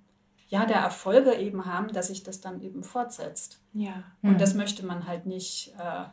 ja 0.48 0.64
der 0.64 0.78
Erfolge 0.78 1.34
eben 1.34 1.66
haben, 1.66 1.92
dass 1.92 2.06
sich 2.06 2.22
das 2.22 2.40
dann 2.40 2.62
eben 2.62 2.82
fortsetzt. 2.82 3.60
Ja. 3.74 4.04
Und 4.22 4.32
mhm. 4.32 4.38
das 4.38 4.54
möchte 4.54 4.86
man 4.86 5.06
halt 5.06 5.26
nicht, 5.26 5.74
äh, 5.78 6.04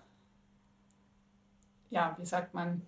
ja, 1.92 2.18
wie 2.20 2.26
sagt 2.26 2.54
man, 2.54 2.82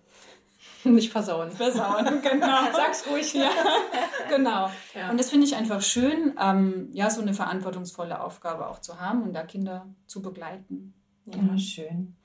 Nicht 0.84 1.10
versauen. 1.10 1.50
Versauen, 1.50 2.04
genau. 2.22 2.72
Sag's 2.72 3.04
ruhig. 3.10 3.34
Ja, 3.34 3.50
genau. 4.28 4.70
Ja. 4.94 5.10
Und 5.10 5.18
das 5.18 5.30
finde 5.30 5.46
ich 5.46 5.56
einfach 5.56 5.82
schön, 5.82 6.34
ähm, 6.40 6.88
ja, 6.92 7.10
so 7.10 7.20
eine 7.20 7.34
verantwortungsvolle 7.34 8.20
Aufgabe 8.20 8.68
auch 8.68 8.80
zu 8.80 9.00
haben 9.00 9.22
und 9.22 9.32
da 9.32 9.42
Kinder 9.42 9.86
zu 10.06 10.22
begleiten. 10.22 10.94
Ja, 11.26 11.38
ja 11.42 11.58
schön. 11.58 12.16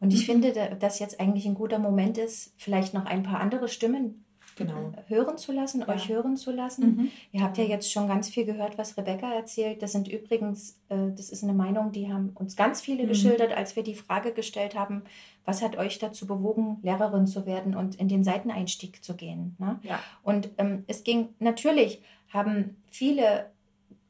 Und 0.00 0.12
ich 0.12 0.26
finde, 0.26 0.52
dass 0.78 1.00
jetzt 1.00 1.20
eigentlich 1.20 1.44
ein 1.44 1.54
guter 1.54 1.78
Moment 1.78 2.18
ist, 2.18 2.54
vielleicht 2.56 2.94
noch 2.94 3.04
ein 3.04 3.24
paar 3.24 3.40
andere 3.40 3.68
Stimmen 3.68 4.24
genau. 4.58 4.92
hören 5.06 5.38
zu 5.38 5.52
lassen, 5.52 5.80
ja. 5.80 5.88
euch 5.88 6.08
hören 6.08 6.36
zu 6.36 6.52
lassen. 6.52 6.96
Mhm. 6.96 7.10
Ihr 7.32 7.42
habt 7.42 7.56
ja 7.56 7.64
jetzt 7.64 7.90
schon 7.90 8.08
ganz 8.08 8.28
viel 8.28 8.44
gehört, 8.44 8.76
was 8.76 8.96
Rebecca 8.96 9.32
erzählt. 9.32 9.82
Das 9.82 9.92
sind 9.92 10.08
übrigens, 10.08 10.78
äh, 10.88 11.10
das 11.16 11.30
ist 11.30 11.42
eine 11.42 11.54
Meinung, 11.54 11.92
die 11.92 12.12
haben 12.12 12.30
uns 12.34 12.56
ganz 12.56 12.80
viele 12.80 13.04
mhm. 13.04 13.08
geschildert, 13.08 13.52
als 13.52 13.76
wir 13.76 13.82
die 13.82 13.94
Frage 13.94 14.32
gestellt 14.32 14.78
haben, 14.78 15.02
was 15.48 15.62
hat 15.62 15.78
euch 15.78 15.98
dazu 15.98 16.26
bewogen, 16.26 16.76
Lehrerin 16.82 17.26
zu 17.26 17.46
werden 17.46 17.74
und 17.74 17.94
in 17.94 18.06
den 18.06 18.22
Seiteneinstieg 18.22 19.02
zu 19.02 19.16
gehen. 19.16 19.56
Ne? 19.58 19.80
Ja. 19.82 19.98
Und 20.22 20.50
ähm, 20.58 20.84
es 20.88 21.04
ging 21.04 21.30
natürlich, 21.38 22.02
haben 22.28 22.76
viele 22.90 23.46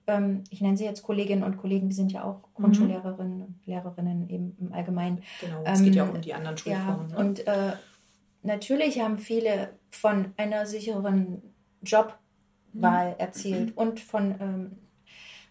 ähm, 0.08 0.42
ich 0.50 0.60
nenne 0.60 0.76
sie 0.76 0.84
jetzt 0.84 1.04
Kolleginnen 1.04 1.44
und 1.44 1.56
Kollegen, 1.58 1.90
die 1.90 1.94
sind 1.94 2.10
ja 2.10 2.24
auch 2.24 2.38
mhm. 2.38 2.62
Grundschullehrerinnen 2.62 3.42
und 3.42 3.66
Lehrerinnen 3.66 4.28
eben 4.28 4.56
im 4.58 4.72
Allgemeinen. 4.72 5.22
Genau, 5.40 5.62
es 5.64 5.78
ähm, 5.78 5.84
geht 5.84 5.94
ja 5.94 6.08
auch 6.08 6.12
um 6.12 6.20
die 6.20 6.34
anderen 6.34 6.58
Schulformen. 6.58 7.10
Ja, 7.10 7.14
ne? 7.14 7.24
Und 7.24 7.46
äh, 7.46 7.72
natürlich 8.42 9.00
haben 9.00 9.18
viele 9.18 9.70
von 9.90 10.32
einer 10.36 10.66
sicheren 10.66 11.40
Jobwahl 11.82 13.10
mhm. 13.10 13.18
erzählt 13.18 13.76
und 13.76 14.00
von 14.00 14.34
ähm, 14.40 14.72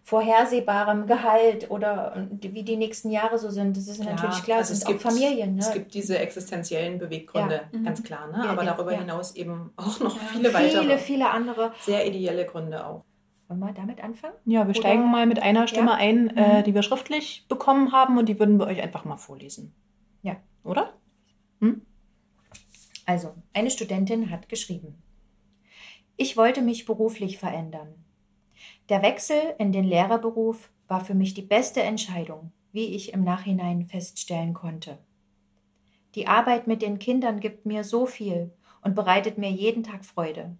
vorhersehbarem 0.07 1.05
Gehalt 1.05 1.69
oder 1.69 2.29
wie 2.39 2.63
die 2.63 2.77
nächsten 2.77 3.11
Jahre 3.11 3.37
so 3.37 3.49
sind. 3.49 3.75
Das 3.75 3.89
ist 3.89 4.01
ja, 4.01 4.05
natürlich 4.05 4.41
klar, 4.41 4.59
also 4.59 4.71
es 4.71 4.85
gibt, 4.85 5.05
auch 5.05 5.11
Familien. 5.11 5.55
Ne? 5.55 5.59
Es 5.59 5.73
gibt 5.73 5.93
diese 5.93 6.17
existenziellen 6.17 6.97
Beweggründe, 6.97 7.63
ja. 7.73 7.79
ganz 7.81 8.01
klar. 8.03 8.27
Ne? 8.27 8.41
Ja, 8.45 8.51
Aber 8.51 8.63
darüber 8.63 8.93
hinaus 8.93 9.35
eben 9.35 9.73
auch 9.75 9.99
noch 9.99 10.17
viele 10.17 10.53
weitere. 10.53 10.79
Viele, 10.79 10.97
viele 10.97 11.29
andere. 11.29 11.73
Sehr 11.81 12.07
ideelle 12.07 12.45
Gründe 12.45 12.87
auch. 12.87 13.03
Wollen 13.49 13.59
wir 13.59 13.73
damit 13.73 14.01
anfangen? 14.01 14.35
Ja, 14.45 14.61
wir 14.61 14.69
Oder? 14.69 14.75
steigen 14.75 15.11
mal 15.11 15.25
mit 15.25 15.39
einer 15.39 15.67
Stimme 15.67 15.95
ein, 15.95 16.37
äh, 16.37 16.59
mhm. 16.59 16.63
die 16.63 16.73
wir 16.73 16.83
schriftlich 16.83 17.45
bekommen 17.49 17.91
haben 17.91 18.17
und 18.17 18.29
die 18.29 18.39
würden 18.39 18.59
wir 18.59 18.67
euch 18.67 18.81
einfach 18.81 19.03
mal 19.03 19.17
vorlesen. 19.17 19.75
Ja. 20.21 20.37
Oder? 20.63 20.93
Hm? 21.59 21.81
Also, 23.05 23.33
eine 23.53 23.71
Studentin 23.71 24.31
hat 24.31 24.47
geschrieben. 24.47 25.03
Ich 26.15 26.37
wollte 26.37 26.61
mich 26.61 26.85
beruflich 26.85 27.39
verändern. 27.39 28.06
Der 28.89 29.01
Wechsel 29.01 29.55
in 29.59 29.71
den 29.71 29.83
Lehrerberuf 29.83 30.69
war 30.87 31.03
für 31.03 31.13
mich 31.13 31.33
die 31.33 31.41
beste 31.41 31.83
Entscheidung, 31.83 32.51
wie 32.71 32.95
ich 32.95 33.13
im 33.13 33.23
Nachhinein 33.23 33.85
feststellen 33.85 34.53
konnte. 34.53 34.97
Die 36.15 36.27
Arbeit 36.27 36.67
mit 36.67 36.81
den 36.81 36.97
Kindern 36.97 37.39
gibt 37.39 37.65
mir 37.65 37.83
so 37.83 38.05
viel 38.05 38.51
und 38.81 38.95
bereitet 38.95 39.37
mir 39.37 39.51
jeden 39.51 39.83
Tag 39.83 40.05
Freude. 40.05 40.55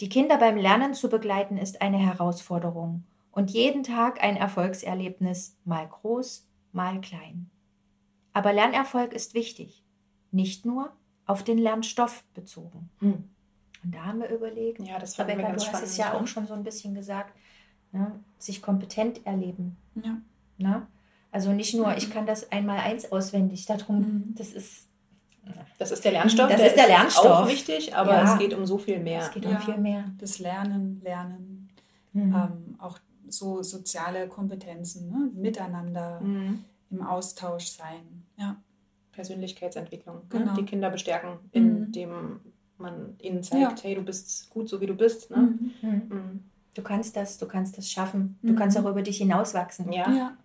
Die 0.00 0.08
Kinder 0.08 0.38
beim 0.38 0.56
Lernen 0.56 0.94
zu 0.94 1.10
begleiten 1.10 1.58
ist 1.58 1.82
eine 1.82 1.98
Herausforderung 1.98 3.04
und 3.32 3.50
jeden 3.50 3.82
Tag 3.82 4.22
ein 4.22 4.36
Erfolgserlebnis, 4.36 5.56
mal 5.64 5.86
groß, 5.86 6.46
mal 6.72 7.00
klein. 7.00 7.50
Aber 8.32 8.52
Lernerfolg 8.52 9.12
ist 9.12 9.34
wichtig. 9.34 9.84
nicht 10.32 10.64
nur 10.64 10.92
auf 11.26 11.42
den 11.42 11.58
Lernstoff 11.58 12.24
bezogen. 12.34 12.88
Hm. 13.00 13.28
Und 13.82 13.94
da 13.94 14.04
haben 14.04 14.20
wir 14.20 14.28
überlegt, 14.28 14.80
Ja, 14.86 14.98
das 14.98 15.18
Rebecca, 15.18 15.42
ganz 15.42 15.64
du 15.64 15.72
hast 15.72 15.82
es 15.82 15.96
ja 15.96 16.12
ja. 16.12 16.20
auch 16.20 16.26
schon 16.26 16.46
so 16.46 16.54
ein 16.54 16.62
bisschen 16.64 16.94
gesagt, 16.94 17.34
ne? 17.92 18.12
sich 18.38 18.60
kompetent 18.62 19.24
erleben. 19.26 19.76
Ja. 19.94 20.18
Ne? 20.58 20.86
Also 21.32 21.52
nicht 21.52 21.74
nur, 21.74 21.96
ich 21.96 22.10
kann 22.10 22.26
das 22.26 22.50
einmal 22.52 22.78
eins 22.80 23.10
auswendig, 23.12 23.64
darum, 23.66 24.00
Mhm. 24.00 24.34
das 24.36 24.52
ist, 24.52 24.86
Das 25.78 25.90
ist 25.90 26.04
der 26.04 26.12
Lernstoff. 26.12 26.50
Das 26.50 26.60
ist 26.60 26.76
der 26.76 26.86
Lernstoff. 26.86 27.26
auch 27.26 27.48
wichtig, 27.48 27.94
aber 27.96 28.12
Ja. 28.12 28.32
es 28.34 28.38
geht 28.38 28.52
um 28.54 28.66
so 28.66 28.76
viel 28.78 29.00
mehr. 29.00 29.20
es 29.22 29.30
geht 29.30 29.44
Ja. 29.44 29.52
um 29.52 29.58
viel 29.58 29.78
mehr. 29.78 30.04
Das 30.18 30.38
Lernen, 30.38 31.00
Lernen, 31.02 31.70
Mhm. 32.12 32.34
ähm, 32.34 32.76
auch 32.78 32.98
so 33.28 33.62
soziale 33.62 34.28
Kompetenzen, 34.28 35.08
ne? 35.08 35.30
miteinander 35.34 36.20
Mhm. 36.20 36.64
im 36.90 37.02
Austausch 37.02 37.66
sein. 37.68 38.24
Ja. 38.36 38.56
Persönlichkeitsentwicklung. 39.12 40.16
Ne? 40.16 40.22
Genau. 40.28 40.54
Die 40.54 40.64
Kinder 40.64 40.90
bestärken, 40.90 41.30
Mhm. 41.30 41.38
indem 41.52 42.40
man 42.80 43.16
ihnen 43.20 43.42
zeigt, 43.42 43.84
hey, 43.84 43.94
du 43.94 44.02
bist 44.02 44.50
gut 44.50 44.68
so 44.68 44.80
wie 44.80 44.86
du 44.86 44.94
bist. 44.94 45.30
Ne? 45.30 45.36
Mhm. 45.36 45.70
Mhm. 45.82 46.02
Mhm. 46.08 46.44
Du 46.74 46.82
kannst 46.82 47.16
das, 47.16 47.38
du 47.38 47.46
kannst 47.46 47.76
das 47.78 47.90
schaffen. 47.90 48.38
Du 48.42 48.52
Mhm. 48.52 48.56
kannst 48.56 48.78
auch 48.78 48.86
über 48.88 49.02
dich 49.02 49.18
hinauswachsen. 49.18 49.92
Ja. 49.92 50.10
Ja. 50.10 50.36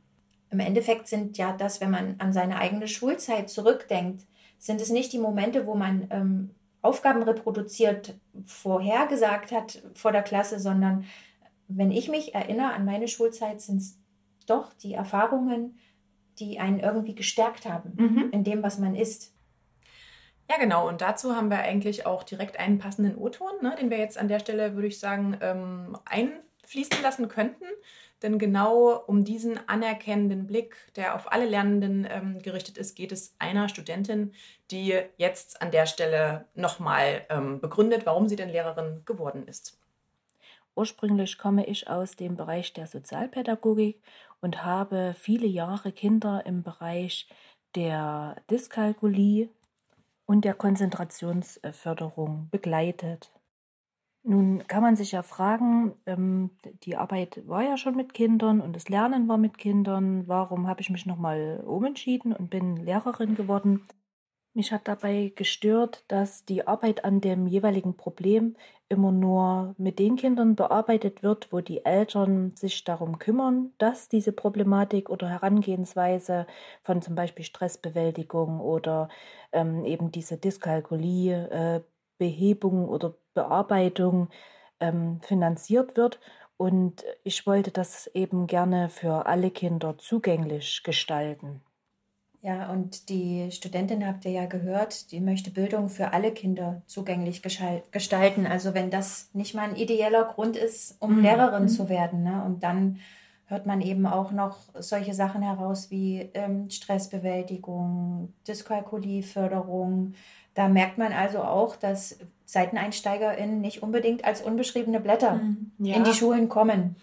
Im 0.49 0.59
Endeffekt 0.59 1.07
sind 1.07 1.37
ja 1.37 1.51
das, 1.55 1.81
wenn 1.81 1.91
man 1.91 2.15
an 2.19 2.33
seine 2.33 2.57
eigene 2.57 2.87
Schulzeit 2.87 3.49
zurückdenkt, 3.49 4.25
sind 4.57 4.79
es 4.81 4.89
nicht 4.89 5.11
die 5.13 5.19
Momente, 5.19 5.65
wo 5.67 5.75
man 5.75 6.07
ähm, 6.11 6.49
Aufgaben 6.81 7.23
reproduziert, 7.23 8.15
vorhergesagt 8.45 9.51
hat 9.51 9.81
vor 9.93 10.11
der 10.11 10.23
Klasse, 10.23 10.59
sondern 10.59 11.05
wenn 11.67 11.91
ich 11.91 12.09
mich 12.09 12.33
erinnere 12.35 12.73
an 12.73 12.85
meine 12.85 13.07
Schulzeit, 13.07 13.61
sind 13.61 13.77
es 13.77 13.97
doch 14.47 14.73
die 14.73 14.93
Erfahrungen, 14.93 15.77
die 16.39 16.59
einen 16.59 16.79
irgendwie 16.79 17.15
gestärkt 17.15 17.65
haben 17.65 17.93
Mhm. 17.97 18.29
in 18.31 18.43
dem, 18.43 18.61
was 18.63 18.77
man 18.79 18.95
ist. 18.95 19.33
Ja, 20.49 20.57
genau. 20.57 20.87
Und 20.87 21.01
dazu 21.01 21.35
haben 21.35 21.49
wir 21.49 21.59
eigentlich 21.59 22.05
auch 22.05 22.23
direkt 22.23 22.59
einen 22.59 22.77
passenden 22.77 23.17
O-Ton, 23.17 23.51
ne, 23.61 23.75
den 23.79 23.89
wir 23.89 23.97
jetzt 23.97 24.17
an 24.17 24.27
der 24.27 24.39
Stelle, 24.39 24.75
würde 24.75 24.87
ich 24.87 24.99
sagen, 24.99 25.37
ähm, 25.41 25.97
einfließen 26.05 27.01
lassen 27.01 27.27
könnten. 27.27 27.65
Denn 28.21 28.39
genau 28.39 29.03
um 29.07 29.23
diesen 29.23 29.59
anerkennenden 29.67 30.47
Blick, 30.47 30.77
der 30.95 31.15
auf 31.15 31.31
alle 31.31 31.45
Lernenden 31.45 32.07
ähm, 32.09 32.41
gerichtet 32.41 32.77
ist, 32.77 32.95
geht 32.95 33.11
es 33.11 33.35
einer 33.39 33.69
Studentin, 33.69 34.33
die 34.71 34.99
jetzt 35.17 35.61
an 35.61 35.71
der 35.71 35.85
Stelle 35.85 36.45
nochmal 36.53 37.25
ähm, 37.29 37.59
begründet, 37.59 38.05
warum 38.05 38.27
sie 38.27 38.35
denn 38.35 38.49
Lehrerin 38.49 39.01
geworden 39.05 39.47
ist. 39.47 39.79
Ursprünglich 40.75 41.37
komme 41.37 41.65
ich 41.65 41.89
aus 41.89 42.15
dem 42.15 42.35
Bereich 42.35 42.73
der 42.73 42.87
Sozialpädagogik 42.87 44.01
und 44.41 44.63
habe 44.63 45.15
viele 45.17 45.47
Jahre 45.47 45.91
Kinder 45.91 46.45
im 46.45 46.63
Bereich 46.63 47.27
der 47.75 48.37
Dyskalkulie 48.49 49.49
und 50.25 50.45
der 50.45 50.53
Konzentrationsförderung 50.53 52.49
begleitet. 52.51 53.31
Nun 54.23 54.65
kann 54.67 54.81
man 54.81 54.95
sich 54.95 55.11
ja 55.11 55.21
fragen, 55.21 55.93
ähm, 56.07 56.49
die 56.83 56.97
Arbeit 56.97 57.47
war 57.47 57.61
ja 57.61 57.77
schon 57.77 57.95
mit 57.95 58.15
Kindern 58.15 58.59
und 58.59 58.75
das 58.75 58.89
Lernen 58.89 59.27
war 59.27 59.37
mit 59.37 59.59
Kindern. 59.59 60.27
Warum 60.27 60.67
habe 60.67 60.81
ich 60.81 60.89
mich 60.89 61.05
nochmal 61.05 61.63
umentschieden 61.63 62.33
und 62.33 62.49
bin 62.49 62.75
Lehrerin 62.77 63.35
geworden? 63.35 63.83
Mich 64.57 64.71
hat 64.71 64.87
dabei 64.87 65.33
gestört, 65.35 66.05
dass 66.07 66.45
die 66.45 66.65
Arbeit 66.65 67.03
an 67.03 67.19
dem 67.19 67.45
jeweiligen 67.45 67.97
Problem 67.97 68.55
immer 68.87 69.11
nur 69.11 69.75
mit 69.77 69.99
den 69.99 70.15
Kindern 70.15 70.55
bearbeitet 70.55 71.23
wird, 71.23 71.51
wo 71.51 71.59
die 71.59 71.83
Eltern 71.83 72.55
sich 72.55 72.85
darum 72.85 73.19
kümmern, 73.19 73.73
dass 73.79 74.07
diese 74.07 74.31
Problematik 74.31 75.09
oder 75.09 75.27
Herangehensweise 75.29 76.47
von 76.83 77.01
zum 77.01 77.15
Beispiel 77.15 77.43
Stressbewältigung 77.43 78.61
oder 78.61 79.09
ähm, 79.51 79.83
eben 79.83 80.11
diese 80.11 80.37
Dyskalkulie, 80.37 81.49
äh, 81.49 81.81
Behebung 82.17 82.87
oder 82.87 83.15
Bearbeitung 83.33 84.29
ähm, 84.79 85.19
finanziert 85.21 85.97
wird. 85.97 86.21
Und 86.55 87.03
ich 87.23 87.45
wollte 87.45 87.71
das 87.71 88.07
eben 88.13 88.47
gerne 88.47 88.87
für 88.89 89.25
alle 89.25 89.51
Kinder 89.51 89.97
zugänglich 89.97 90.81
gestalten. 90.83 91.61
Ja, 92.45 92.69
und 92.71 93.09
die 93.09 93.49
Studentin 93.51 94.05
habt 94.05 94.23
ihr 94.25 94.31
ja 94.31 94.45
gehört, 94.45 95.11
die 95.11 95.19
möchte 95.19 95.49
Bildung 95.49 95.89
für 95.89 96.13
alle 96.13 96.31
Kinder 96.31 96.83
zugänglich 96.85 97.41
gestalten. 97.41 98.45
Also 98.45 98.75
wenn 98.75 98.91
das 98.91 99.29
nicht 99.33 99.55
mal 99.55 99.67
ein 99.67 99.75
ideeller 99.75 100.25
Grund 100.25 100.55
ist, 100.55 100.95
um 100.99 101.15
Mhm. 101.17 101.21
Lehrerin 101.23 101.63
Mhm. 101.63 101.67
zu 101.69 101.89
werden. 101.89 102.21
Ne? 102.21 102.43
Und 102.45 102.61
dann 102.63 102.99
hört 103.47 103.65
man 103.65 103.81
eben 103.81 104.05
auch 104.05 104.31
noch 104.31 104.57
solche 104.77 105.15
Sachen 105.15 105.41
heraus 105.41 105.89
wie 105.89 106.29
ähm, 106.35 106.69
Stressbewältigung, 106.69 108.31
Dyskalkulieförderung. 108.47 110.13
Da 110.53 110.67
merkt 110.67 110.97
man 110.99 111.13
also 111.13 111.39
auch, 111.43 111.75
dass 111.75 112.19
SeiteneinsteigerInnen 112.45 113.59
nicht 113.59 113.81
unbedingt 113.81 114.23
als 114.23 114.41
unbeschriebene 114.41 114.99
Blätter 114.99 115.35
Mhm. 115.37 115.71
Ja, 115.79 115.95
in 115.95 116.03
die 116.03 116.13
Schulen 116.13 116.47
kommen. 116.49 116.95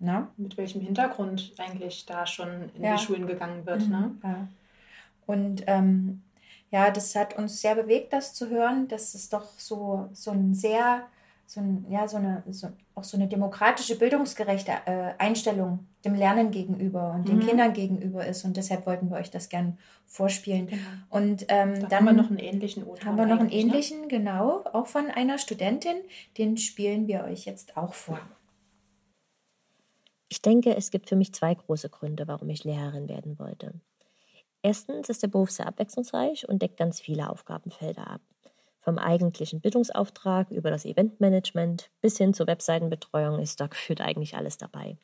Ne? 0.00 0.26
mit 0.36 0.56
welchem 0.56 0.80
Hintergrund 0.80 1.52
eigentlich 1.58 2.06
da 2.06 2.26
schon 2.26 2.48
in 2.76 2.82
Ja. 2.82 2.96
die 2.96 3.02
Schulen 3.02 3.28
gegangen 3.28 3.64
wird. 3.66 3.82
Mhm. 3.86 3.90
Ne? 3.92 4.10
Ja. 4.24 4.48
Und 5.26 5.64
ähm, 5.66 6.22
ja, 6.70 6.90
das 6.90 7.14
hat 7.14 7.36
uns 7.36 7.60
sehr 7.60 7.74
bewegt, 7.74 8.12
das 8.12 8.34
zu 8.34 8.48
hören, 8.48 8.88
dass 8.88 9.14
es 9.14 9.28
doch 9.28 9.58
so, 9.58 10.08
so 10.12 10.30
ein 10.30 10.54
sehr, 10.54 11.02
so, 11.46 11.60
ein, 11.60 11.84
ja, 11.90 12.08
so, 12.08 12.16
eine, 12.16 12.42
so, 12.50 12.68
auch 12.94 13.04
so 13.04 13.16
eine 13.16 13.28
demokratische, 13.28 13.98
bildungsgerechte 13.98 14.72
äh, 14.86 15.12
Einstellung 15.18 15.86
dem 16.04 16.14
Lernen 16.14 16.50
gegenüber 16.50 17.12
und 17.14 17.28
den 17.28 17.36
Mhm. 17.36 17.46
Kindern 17.46 17.72
gegenüber 17.74 18.26
ist. 18.26 18.44
Und 18.44 18.56
deshalb 18.56 18.86
wollten 18.86 19.10
wir 19.10 19.18
euch 19.18 19.30
das 19.30 19.48
gern 19.48 19.78
vorspielen. 20.06 20.68
Und 21.10 21.44
ähm, 21.48 21.74
Da 21.74 21.86
dann 21.86 21.92
haben 21.92 22.04
wir 22.06 22.12
noch 22.22 22.30
einen 22.30 22.38
ähnlichen 22.38 22.84
O-Ton. 22.84 23.06
haben 23.06 23.16
wir 23.16 23.26
noch 23.26 23.38
einen 23.40 23.50
ne? 23.50 23.54
ähnlichen, 23.54 24.08
genau, 24.08 24.64
auch 24.72 24.86
von 24.86 25.10
einer 25.10 25.38
Studentin. 25.38 25.96
Den 26.38 26.56
spielen 26.56 27.06
wir 27.06 27.24
euch 27.24 27.44
jetzt 27.44 27.76
auch 27.76 27.94
vor. 27.94 28.18
Ich 30.28 30.40
denke, 30.40 30.74
es 30.74 30.90
gibt 30.90 31.10
für 31.10 31.16
mich 31.16 31.34
zwei 31.34 31.54
große 31.54 31.90
Gründe, 31.90 32.26
warum 32.26 32.48
ich 32.48 32.64
Lehrerin 32.64 33.08
werden 33.08 33.38
wollte. 33.38 33.74
Erstens 34.62 35.08
ist 35.08 35.22
der 35.22 35.28
Beruf 35.28 35.50
sehr 35.50 35.66
abwechslungsreich 35.66 36.48
und 36.48 36.62
deckt 36.62 36.76
ganz 36.76 37.00
viele 37.00 37.28
Aufgabenfelder 37.28 38.08
ab. 38.08 38.20
Vom 38.80 38.98
eigentlichen 38.98 39.60
Bildungsauftrag 39.60 40.50
über 40.50 40.70
das 40.70 40.84
Eventmanagement 40.84 41.90
bis 42.00 42.18
hin 42.18 42.34
zur 42.34 42.46
Webseitenbetreuung 42.46 43.40
ist 43.40 43.60
da 43.60 43.66
gefühlt 43.68 44.00
eigentlich 44.00 44.36
alles 44.36 44.58
dabei. 44.58 44.96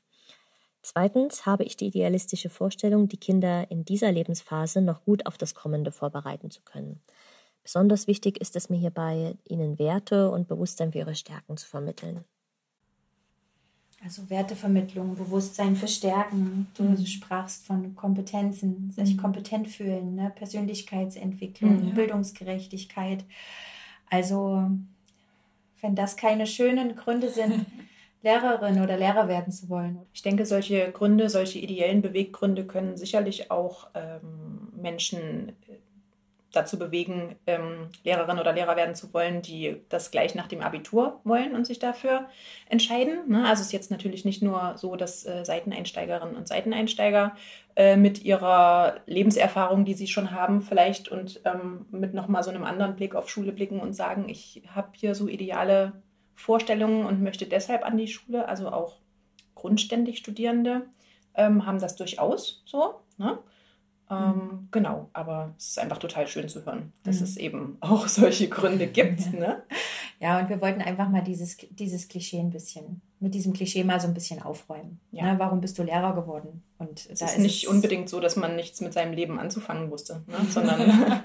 Zweitens 0.83 1.45
habe 1.45 1.65
ich 1.65 1.77
die 1.77 1.87
idealistische 1.87 2.51
Vorstellung, 2.51 3.09
die 3.09 3.19
Kinder 3.19 3.71
in 3.71 3.85
dieser 3.85 4.13
Lebensphase 4.13 4.81
noch 4.81 5.05
gut 5.05 5.27
auf 5.27 5.37
das 5.37 5.55
Kommende 5.55 5.93
vorbereiten 5.93 6.51
zu 6.51 6.63
können. 6.63 7.01
Besonders 7.65 8.07
wichtig 8.07 8.41
ist 8.41 8.57
es 8.57 8.71
mir 8.71 8.79
hierbei, 8.79 9.37
ihnen 9.45 9.79
Werte 9.79 10.31
und 10.31 10.49
Bewusstsein 10.49 10.93
für 10.93 10.99
ihre 10.99 11.15
Stärken 11.15 11.57
zu 11.57 11.67
vermitteln. 11.67 12.25
Also 14.05 14.31
Wertevermittlung, 14.31 15.17
Bewusstsein 15.17 15.75
für 15.75 15.89
Stärken. 15.89 16.69
Du 16.77 16.85
Mhm. 16.85 17.05
sprachst 17.05 17.67
von 17.67 17.97
Kompetenzen, 17.97 18.93
sich 18.93 19.17
Mhm. 19.17 19.21
kompetent 19.21 19.69
fühlen, 19.69 20.15
ne? 20.15 20.31
Persönlichkeitsentwicklung, 20.35 21.87
Mhm. 21.87 21.95
Bildungsgerechtigkeit. 21.95 23.25
Also, 24.09 24.71
wenn 25.81 25.95
das 25.95 26.17
keine 26.17 26.47
schönen 26.47 26.95
Gründe 26.97 27.29
sind, 27.29 27.67
Lehrerin 28.23 28.81
oder 28.83 28.97
Lehrer 28.97 29.29
werden 29.29 29.53
zu 29.53 29.69
wollen. 29.69 29.99
Ich 30.13 30.23
denke, 30.23 30.45
solche 30.47 30.91
Gründe, 30.93 31.29
solche 31.29 31.59
ideellen 31.59 32.03
Beweggründe 32.03 32.67
können 32.67 32.97
sicherlich 32.97 33.51
auch 33.51 33.89
ähm, 33.95 34.69
Menschen 34.81 35.53
dazu 36.59 36.79
bewegen, 36.79 37.37
ähm, 37.47 37.89
Lehrerin 38.05 38.39
oder 38.39 38.53
Lehrer 38.53 38.77
werden 38.77 38.95
zu 38.95 39.15
wollen, 39.15 39.43
die 39.43 39.81
das 39.89 40.11
gleich 40.11 40.35
nach 40.35 40.49
dem 40.49 40.61
Abitur 40.61 41.21
wollen 41.25 41.55
und 41.55 41.67
sich 41.67 41.79
dafür 41.79 42.29
entscheiden. 42.69 43.29
Ne? 43.29 43.47
Also 43.47 43.61
es 43.61 43.69
ist 43.69 43.73
jetzt 43.73 43.91
natürlich 43.91 44.25
nicht 44.25 44.43
nur 44.43 44.77
so, 44.77 44.97
dass 44.97 45.25
äh, 45.25 45.45
Seiteneinsteigerinnen 45.45 46.37
und 46.37 46.49
Seiteneinsteiger 46.49 47.35
äh, 47.77 47.97
mit 47.97 48.25
ihrer 48.25 48.97
Lebenserfahrung, 49.07 49.85
die 49.85 49.95
sie 49.95 50.09
schon 50.09 50.33
haben, 50.33 50.61
vielleicht 50.61 51.09
und 51.09 51.41
ähm, 51.45 51.87
mit 51.91 52.13
nochmal 52.13 52.43
so 52.43 52.51
einem 52.51 52.65
anderen 52.65 52.97
Blick 52.97 53.15
auf 53.15 53.31
Schule 53.31 53.53
blicken 53.53 53.81
und 53.81 53.95
sagen, 53.95 54.29
ich 54.29 54.63
habe 54.75 54.89
hier 54.93 55.15
so 55.15 55.29
ideale 55.29 55.93
Vorstellungen 56.35 57.07
und 57.07 57.23
möchte 57.23 57.47
deshalb 57.47 57.85
an 57.85 57.97
die 57.97 58.09
Schule, 58.09 58.49
also 58.49 58.71
auch 58.71 58.97
grundständig 59.55 60.19
Studierende 60.19 60.87
ähm, 61.35 61.67
haben 61.67 61.81
das 61.81 61.97
durchaus 61.97 62.63
so. 62.67 62.97
Ne? 63.17 63.39
Ähm, 64.11 64.69
Genau, 64.71 65.09
aber 65.13 65.55
es 65.59 65.69
ist 65.69 65.79
einfach 65.79 65.99
total 65.99 66.27
schön 66.29 66.49
zu 66.49 66.65
hören, 66.67 66.93
dass 67.05 67.17
Mhm. 67.19 67.25
es 67.25 67.37
eben 67.37 67.77
auch 67.81 68.07
solche 68.09 68.49
Gründe 68.49 68.87
gibt. 68.99 69.33
Ne? 69.33 69.63
Ja, 70.21 70.41
und 70.41 70.49
wir 70.49 70.61
wollten 70.61 70.83
einfach 70.83 71.09
mal 71.09 71.23
dieses, 71.23 71.57
dieses 71.71 72.09
Klischee 72.09 72.41
ein 72.41 72.51
bisschen, 72.51 73.01
mit 73.21 73.35
diesem 73.35 73.53
Klischee 73.53 73.85
mal 73.85 74.01
so 74.01 74.09
ein 74.09 74.15
bisschen 74.15 74.43
aufräumen. 74.43 74.99
Ja. 75.13 75.33
Ne? 75.33 75.39
Warum 75.39 75.61
bist 75.61 75.79
du 75.79 75.85
Lehrer 75.85 76.13
geworden? 76.15 76.63
Und 76.79 77.09
Es 77.11 77.21
da 77.21 77.27
ist 77.27 77.39
nicht 77.39 77.65
es- 77.65 77.69
unbedingt 77.71 78.09
so, 78.09 78.19
dass 78.21 78.35
man 78.37 78.57
nichts 78.57 78.81
mit 78.81 78.93
seinem 78.93 79.13
Leben 79.13 79.39
anzufangen 79.39 79.91
wusste, 79.91 80.23
ne? 80.27 80.35
sondern 80.51 80.81
Ja. 80.89 81.23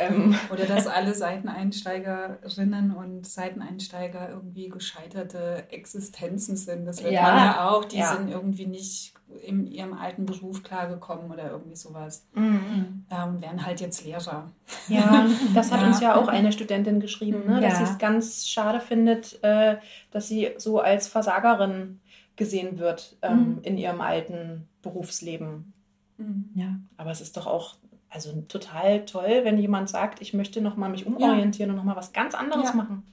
ähm, 0.00 0.34
Oder 0.50 0.64
dass 0.66 0.86
alle 0.86 1.14
Seiteneinsteigerinnen 1.14 2.92
und 2.94 3.26
Seiteneinsteiger 3.26 4.28
irgendwie 4.30 4.68
gescheiterte 4.68 5.64
Existenzen 5.70 6.56
sind. 6.56 6.84
Das 6.86 7.02
hört 7.02 7.12
Ja. 7.12 7.22
man 7.22 7.36
ja 7.36 7.70
auch. 7.70 7.84
Die 7.84 7.98
Ja. 7.98 8.16
sind 8.16 8.28
irgendwie 8.28 8.66
nicht 8.66 9.12
in 9.42 9.66
ihrem 9.66 9.92
alten 9.92 10.26
Beruf 10.26 10.62
klargekommen 10.62 11.30
oder 11.30 11.50
irgendwie 11.50 11.76
sowas. 11.76 12.26
Mhm. 12.34 13.04
Ähm, 13.10 13.40
wären 13.40 13.64
halt 13.64 13.80
jetzt 13.80 14.04
Lehrer. 14.04 14.50
Ja, 14.88 15.26
das 15.54 15.72
hat 15.72 15.80
ja. 15.80 15.86
uns 15.86 16.00
ja 16.00 16.16
auch 16.16 16.28
eine 16.28 16.52
Studentin 16.52 17.00
geschrieben, 17.00 17.46
ne? 17.46 17.60
dass 17.60 17.78
ja. 17.78 17.86
sie 17.86 17.92
es 17.92 17.98
ganz 17.98 18.46
schade 18.46 18.80
findet, 18.80 19.42
äh, 19.42 19.78
dass 20.10 20.28
sie 20.28 20.50
so 20.56 20.80
als 20.80 21.08
Versagerin 21.08 22.00
gesehen 22.36 22.78
wird 22.78 23.16
ähm, 23.22 23.36
mhm. 23.36 23.58
in 23.62 23.78
ihrem 23.78 24.00
alten 24.00 24.68
Berufsleben. 24.82 25.72
Mhm. 26.16 26.50
Ja. 26.54 26.76
Aber 26.96 27.10
es 27.10 27.20
ist 27.20 27.36
doch 27.36 27.46
auch 27.46 27.76
also 28.08 28.42
total 28.42 29.04
toll, 29.04 29.42
wenn 29.44 29.56
jemand 29.56 29.88
sagt, 29.88 30.20
ich 30.20 30.34
möchte 30.34 30.60
noch 30.60 30.76
mal 30.76 30.90
mich 30.90 31.06
umorientieren 31.06 31.70
ja. 31.70 31.72
und 31.72 31.76
noch 31.76 31.84
mal 31.84 31.96
was 31.96 32.12
ganz 32.12 32.34
anderes 32.34 32.70
ja. 32.70 32.74
machen. 32.74 33.04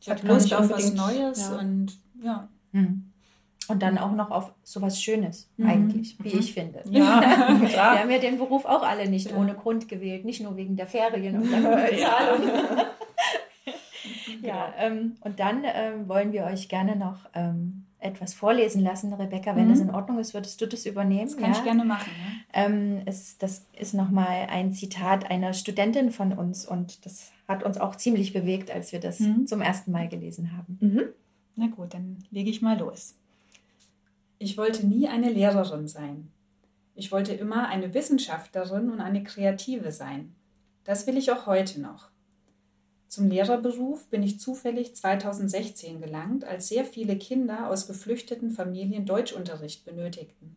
Ich 0.00 0.10
habe 0.10 0.26
Lust 0.26 0.52
auf 0.52 0.68
was 0.68 0.92
Neues 0.92 1.48
ja. 1.48 1.58
und 1.58 1.98
ja. 2.22 2.48
Mhm. 2.72 3.10
Und 3.68 3.82
dann 3.82 3.96
auch 3.98 4.12
noch 4.12 4.30
auf 4.30 4.52
sowas 4.62 5.02
Schönes, 5.02 5.48
mhm. 5.56 5.66
eigentlich, 5.68 6.16
wie 6.22 6.34
mhm. 6.34 6.40
ich 6.40 6.52
finde. 6.52 6.82
Ja, 6.90 7.20
Wir 7.60 8.00
haben 8.00 8.10
ja 8.10 8.18
den 8.18 8.38
Beruf 8.38 8.64
auch 8.64 8.82
alle 8.82 9.08
nicht 9.08 9.30
ja. 9.30 9.36
ohne 9.36 9.54
Grund 9.54 9.88
gewählt, 9.88 10.24
nicht 10.24 10.42
nur 10.42 10.56
wegen 10.56 10.76
der 10.76 10.86
Ferien 10.86 11.36
und 11.36 11.50
der 11.50 11.58
Bezahlung. 11.90 12.48
ja, 14.42 14.66
genau. 14.66 14.74
ähm, 14.78 15.16
und 15.22 15.40
dann 15.40 15.62
ähm, 15.64 16.08
wollen 16.08 16.32
wir 16.32 16.44
euch 16.44 16.68
gerne 16.68 16.96
noch 16.96 17.26
ähm, 17.34 17.86
etwas 18.00 18.34
vorlesen 18.34 18.82
lassen, 18.82 19.14
Rebecca, 19.14 19.56
wenn 19.56 19.66
mhm. 19.66 19.70
das 19.70 19.80
in 19.80 19.90
Ordnung 19.90 20.18
ist, 20.18 20.34
würdest 20.34 20.60
du 20.60 20.66
das 20.66 20.84
übernehmen? 20.84 21.24
Das 21.24 21.36
kann 21.36 21.52
ja? 21.52 21.58
ich 21.58 21.64
gerne 21.64 21.84
machen. 21.86 22.10
Ja? 22.52 22.66
Ähm, 22.66 23.00
es, 23.06 23.38
das 23.38 23.66
ist 23.78 23.94
nochmal 23.94 24.46
ein 24.50 24.72
Zitat 24.72 25.30
einer 25.30 25.54
Studentin 25.54 26.10
von 26.10 26.34
uns 26.34 26.66
und 26.66 27.06
das 27.06 27.32
hat 27.48 27.62
uns 27.62 27.78
auch 27.78 27.96
ziemlich 27.96 28.34
bewegt, 28.34 28.70
als 28.70 28.92
wir 28.92 29.00
das 29.00 29.20
mhm. 29.20 29.46
zum 29.46 29.62
ersten 29.62 29.90
Mal 29.90 30.08
gelesen 30.08 30.54
haben. 30.56 30.78
Mhm. 30.80 31.02
Na 31.56 31.66
gut, 31.68 31.94
dann 31.94 32.18
lege 32.30 32.50
ich 32.50 32.60
mal 32.60 32.78
los. 32.78 33.14
Ich 34.38 34.58
wollte 34.58 34.86
nie 34.86 35.08
eine 35.08 35.30
Lehrerin 35.30 35.86
sein. 35.86 36.30
Ich 36.94 37.12
wollte 37.12 37.32
immer 37.32 37.68
eine 37.68 37.94
Wissenschaftlerin 37.94 38.90
und 38.90 39.00
eine 39.00 39.22
Kreative 39.22 39.92
sein. 39.92 40.34
Das 40.84 41.06
will 41.06 41.16
ich 41.16 41.30
auch 41.30 41.46
heute 41.46 41.80
noch. 41.80 42.10
Zum 43.08 43.28
Lehrerberuf 43.28 44.08
bin 44.08 44.22
ich 44.24 44.40
zufällig 44.40 44.96
2016 44.96 46.00
gelangt, 46.00 46.44
als 46.44 46.68
sehr 46.68 46.84
viele 46.84 47.16
Kinder 47.16 47.68
aus 47.70 47.86
geflüchteten 47.86 48.50
Familien 48.50 49.06
Deutschunterricht 49.06 49.84
benötigten. 49.84 50.56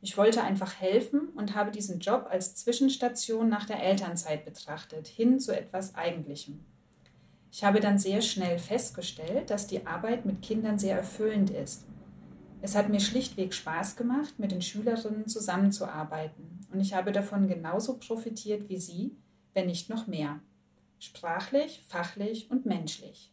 Ich 0.00 0.16
wollte 0.16 0.42
einfach 0.42 0.80
helfen 0.80 1.28
und 1.34 1.54
habe 1.54 1.70
diesen 1.70 1.98
Job 1.98 2.26
als 2.30 2.54
Zwischenstation 2.54 3.48
nach 3.48 3.64
der 3.64 3.82
Elternzeit 3.82 4.44
betrachtet, 4.44 5.08
hin 5.08 5.40
zu 5.40 5.56
etwas 5.56 5.94
Eigentlichem. 5.94 6.60
Ich 7.50 7.64
habe 7.64 7.80
dann 7.80 7.98
sehr 7.98 8.20
schnell 8.20 8.58
festgestellt, 8.58 9.50
dass 9.50 9.66
die 9.66 9.86
Arbeit 9.86 10.26
mit 10.26 10.42
Kindern 10.42 10.78
sehr 10.78 10.96
erfüllend 10.96 11.50
ist. 11.50 11.84
Es 12.60 12.74
hat 12.74 12.88
mir 12.88 13.00
schlichtweg 13.00 13.54
Spaß 13.54 13.96
gemacht, 13.96 14.38
mit 14.38 14.50
den 14.50 14.62
Schülerinnen 14.62 15.28
zusammenzuarbeiten 15.28 16.66
und 16.72 16.80
ich 16.80 16.94
habe 16.94 17.12
davon 17.12 17.48
genauso 17.48 17.98
profitiert 17.98 18.68
wie 18.68 18.78
sie, 18.78 19.16
wenn 19.54 19.66
nicht 19.66 19.88
noch 19.88 20.06
mehr 20.06 20.40
sprachlich, 20.98 21.84
fachlich 21.86 22.50
und 22.50 22.66
menschlich. 22.66 23.32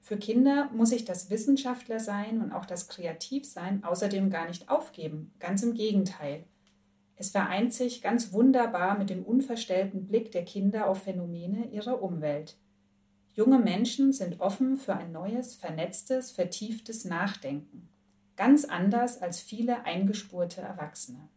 Für 0.00 0.18
Kinder 0.18 0.68
muss 0.74 0.92
ich 0.92 1.06
das 1.06 1.30
Wissenschaftler 1.30 1.98
sein 1.98 2.42
und 2.42 2.52
auch 2.52 2.66
das 2.66 2.88
Kreativsein 2.88 3.84
außerdem 3.84 4.28
gar 4.28 4.46
nicht 4.46 4.68
aufgeben, 4.68 5.32
ganz 5.38 5.62
im 5.62 5.72
Gegenteil. 5.72 6.44
Es 7.16 7.30
vereint 7.30 7.72
sich 7.72 8.02
ganz 8.02 8.32
wunderbar 8.32 8.98
mit 8.98 9.08
dem 9.08 9.24
unverstellten 9.24 10.06
Blick 10.06 10.30
der 10.32 10.44
Kinder 10.44 10.88
auf 10.88 11.04
Phänomene 11.04 11.68
ihrer 11.70 12.02
Umwelt. 12.02 12.58
Junge 13.32 13.58
Menschen 13.58 14.12
sind 14.12 14.40
offen 14.40 14.76
für 14.76 14.94
ein 14.94 15.10
neues, 15.10 15.54
vernetztes, 15.54 16.32
vertieftes 16.32 17.04
Nachdenken. 17.04 17.88
Ganz 18.36 18.64
anders 18.64 19.22
als 19.22 19.40
viele 19.40 19.84
eingespurte 19.84 20.60
Erwachsene. 20.60 21.28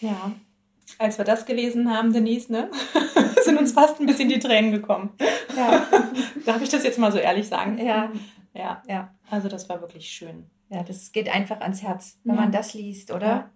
Ja, 0.00 0.32
als 0.98 1.18
wir 1.18 1.24
das 1.24 1.46
gelesen 1.46 1.90
haben, 1.90 2.12
Denise, 2.12 2.50
ne, 2.50 2.70
sind 3.44 3.58
uns 3.58 3.72
fast 3.72 4.00
ein 4.00 4.06
bisschen 4.06 4.28
die 4.28 4.38
Tränen 4.38 4.72
gekommen. 4.72 5.10
Ja. 5.56 5.86
Darf 6.46 6.62
ich 6.62 6.68
das 6.68 6.84
jetzt 6.84 6.98
mal 6.98 7.12
so 7.12 7.18
ehrlich 7.18 7.48
sagen? 7.48 7.78
Ja. 7.78 8.10
Ja. 8.54 8.82
ja. 8.88 9.14
Also 9.30 9.48
das 9.48 9.68
war 9.68 9.80
wirklich 9.80 10.08
schön. 10.08 10.46
Ja, 10.68 10.82
das 10.82 11.12
geht 11.12 11.28
einfach 11.28 11.60
ans 11.60 11.82
Herz, 11.82 12.18
wenn 12.24 12.34
ja. 12.34 12.40
man 12.42 12.52
das 12.52 12.74
liest, 12.74 13.10
oder? 13.10 13.26
Ja. 13.26 13.50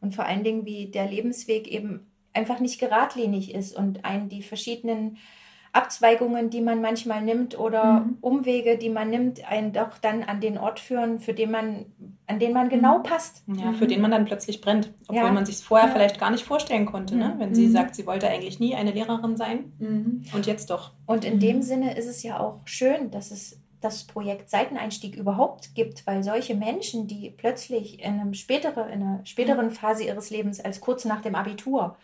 Und 0.00 0.14
vor 0.14 0.24
allen 0.24 0.44
Dingen, 0.44 0.64
wie 0.64 0.90
der 0.90 1.06
Lebensweg 1.08 1.68
eben 1.68 2.10
einfach 2.32 2.60
nicht 2.60 2.80
geradlinig 2.80 3.54
ist 3.54 3.76
und 3.76 4.04
einen 4.04 4.28
die 4.28 4.42
verschiedenen 4.42 5.18
Abzweigungen, 5.74 6.50
die 6.50 6.60
man 6.60 6.82
manchmal 6.82 7.22
nimmt 7.22 7.58
oder 7.58 8.00
mhm. 8.00 8.18
Umwege, 8.20 8.76
die 8.76 8.90
man 8.90 9.08
nimmt, 9.08 9.50
einen 9.50 9.72
doch 9.72 9.96
dann 9.98 10.22
an 10.22 10.40
den 10.40 10.58
Ort 10.58 10.80
führen, 10.80 11.18
für 11.18 11.32
den 11.32 11.50
man, 11.50 11.86
an 12.26 12.38
den 12.38 12.52
man 12.52 12.68
genau 12.68 12.98
mhm. 12.98 13.02
passt. 13.04 13.42
Ja, 13.46 13.72
für 13.72 13.86
den 13.86 14.02
man 14.02 14.10
dann 14.10 14.26
plötzlich 14.26 14.60
brennt, 14.60 14.92
obwohl 15.08 15.24
ja. 15.24 15.32
man 15.32 15.46
sich 15.46 15.56
es 15.56 15.62
vorher 15.62 15.88
ja. 15.88 15.94
vielleicht 15.94 16.20
gar 16.20 16.30
nicht 16.30 16.44
vorstellen 16.44 16.84
konnte, 16.84 17.16
ne? 17.16 17.34
Mhm. 17.34 17.40
wenn 17.40 17.54
sie 17.54 17.68
mhm. 17.68 17.72
sagt, 17.72 17.94
sie 17.94 18.06
wollte 18.06 18.28
eigentlich 18.28 18.60
nie 18.60 18.74
eine 18.74 18.90
Lehrerin 18.90 19.38
sein 19.38 19.72
mhm. 19.78 20.24
und 20.34 20.46
jetzt 20.46 20.68
doch. 20.68 20.92
Und 21.06 21.24
in 21.24 21.40
dem 21.40 21.62
Sinne 21.62 21.96
ist 21.96 22.06
es 22.06 22.22
ja 22.22 22.38
auch 22.38 22.60
schön, 22.66 23.10
dass 23.10 23.30
es 23.30 23.58
das 23.80 24.04
Projekt 24.04 24.50
Seiteneinstieg 24.50 25.16
überhaupt 25.16 25.74
gibt, 25.74 26.06
weil 26.06 26.22
solche 26.22 26.54
Menschen, 26.54 27.06
die 27.06 27.30
plötzlich 27.30 27.98
in, 28.00 28.20
einem 28.20 28.34
spätere, 28.34 28.90
in 28.92 29.02
einer 29.02 29.20
späteren 29.24 29.70
Phase 29.70 30.04
ihres 30.04 30.30
Lebens 30.30 30.60
als 30.60 30.80
kurz 30.80 31.06
nach 31.06 31.22
dem 31.22 31.34
Abitur 31.34 31.96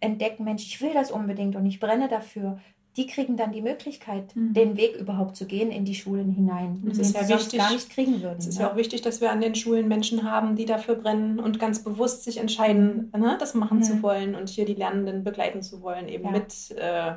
entdecken, 0.00 0.44
Mensch, 0.44 0.64
ich 0.64 0.80
will 0.80 0.92
das 0.92 1.12
unbedingt 1.12 1.54
und 1.54 1.64
ich 1.64 1.80
brenne 1.80 2.08
dafür, 2.08 2.58
die 2.96 3.06
kriegen 3.06 3.36
dann 3.36 3.52
die 3.52 3.62
Möglichkeit, 3.62 4.36
mhm. 4.36 4.52
den 4.52 4.76
Weg 4.76 4.96
überhaupt 4.96 5.36
zu 5.36 5.46
gehen 5.46 5.70
in 5.70 5.84
die 5.84 5.94
Schulen 5.94 6.30
hinein, 6.30 6.82
das 6.84 6.98
ist 6.98 7.14
ja 7.14 7.24
sie 7.24 7.34
wichtig, 7.34 7.58
gar 7.58 7.72
nicht 7.72 7.88
kriegen 7.88 8.22
würden. 8.22 8.38
Es 8.38 8.46
ist 8.46 8.58
ja. 8.58 8.66
ja 8.66 8.72
auch 8.72 8.76
wichtig, 8.76 9.00
dass 9.00 9.22
wir 9.22 9.32
an 9.32 9.40
den 9.40 9.54
Schulen 9.54 9.88
Menschen 9.88 10.30
haben, 10.30 10.56
die 10.56 10.66
dafür 10.66 10.96
brennen 10.96 11.40
und 11.40 11.58
ganz 11.58 11.82
bewusst 11.82 12.24
sich 12.24 12.36
entscheiden, 12.36 13.10
mhm. 13.14 13.20
ne, 13.20 13.36
das 13.40 13.54
machen 13.54 13.78
mhm. 13.78 13.82
zu 13.82 14.02
wollen 14.02 14.34
und 14.34 14.50
hier 14.50 14.66
die 14.66 14.74
Lernenden 14.74 15.24
begleiten 15.24 15.62
zu 15.62 15.80
wollen, 15.80 16.06
eben 16.08 16.24
ja. 16.24 16.30
mit, 16.32 16.70
äh, 16.76 17.14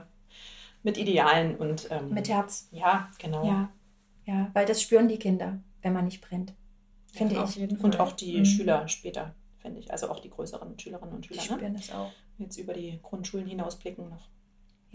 mit 0.83 0.97
Idealen 0.97 1.57
und 1.57 1.89
ähm, 1.91 2.09
mit 2.09 2.29
Herz. 2.29 2.69
Ja, 2.71 3.09
genau. 3.17 3.45
Ja. 3.45 3.69
ja, 4.25 4.49
weil 4.53 4.65
das 4.65 4.81
spüren 4.81 5.09
die 5.09 5.19
Kinder, 5.19 5.59
wenn 5.81 5.91
man 5.91 6.05
nicht 6.05 6.21
brennt, 6.21 6.53
finde 7.11 7.35
ja, 7.35 7.43
ich. 7.43 7.83
Und 7.83 7.99
auch 7.99 8.13
die 8.13 8.39
mhm. 8.39 8.45
Schüler 8.45 8.87
später, 8.87 9.35
finde 9.57 9.81
ich. 9.81 9.91
Also 9.91 10.09
auch 10.09 10.21
die 10.21 10.29
größeren 10.29 10.79
Schülerinnen 10.79 11.15
und 11.15 11.25
Schüler. 11.25 11.41
Die 11.41 11.45
spüren 11.45 11.73
ne? 11.73 11.79
das 11.79 11.91
auch. 11.91 12.11
Jetzt 12.37 12.57
über 12.57 12.73
die 12.73 12.99
Grundschulen 13.03 13.47
hinausblicken 13.47 14.09
noch. 14.09 14.29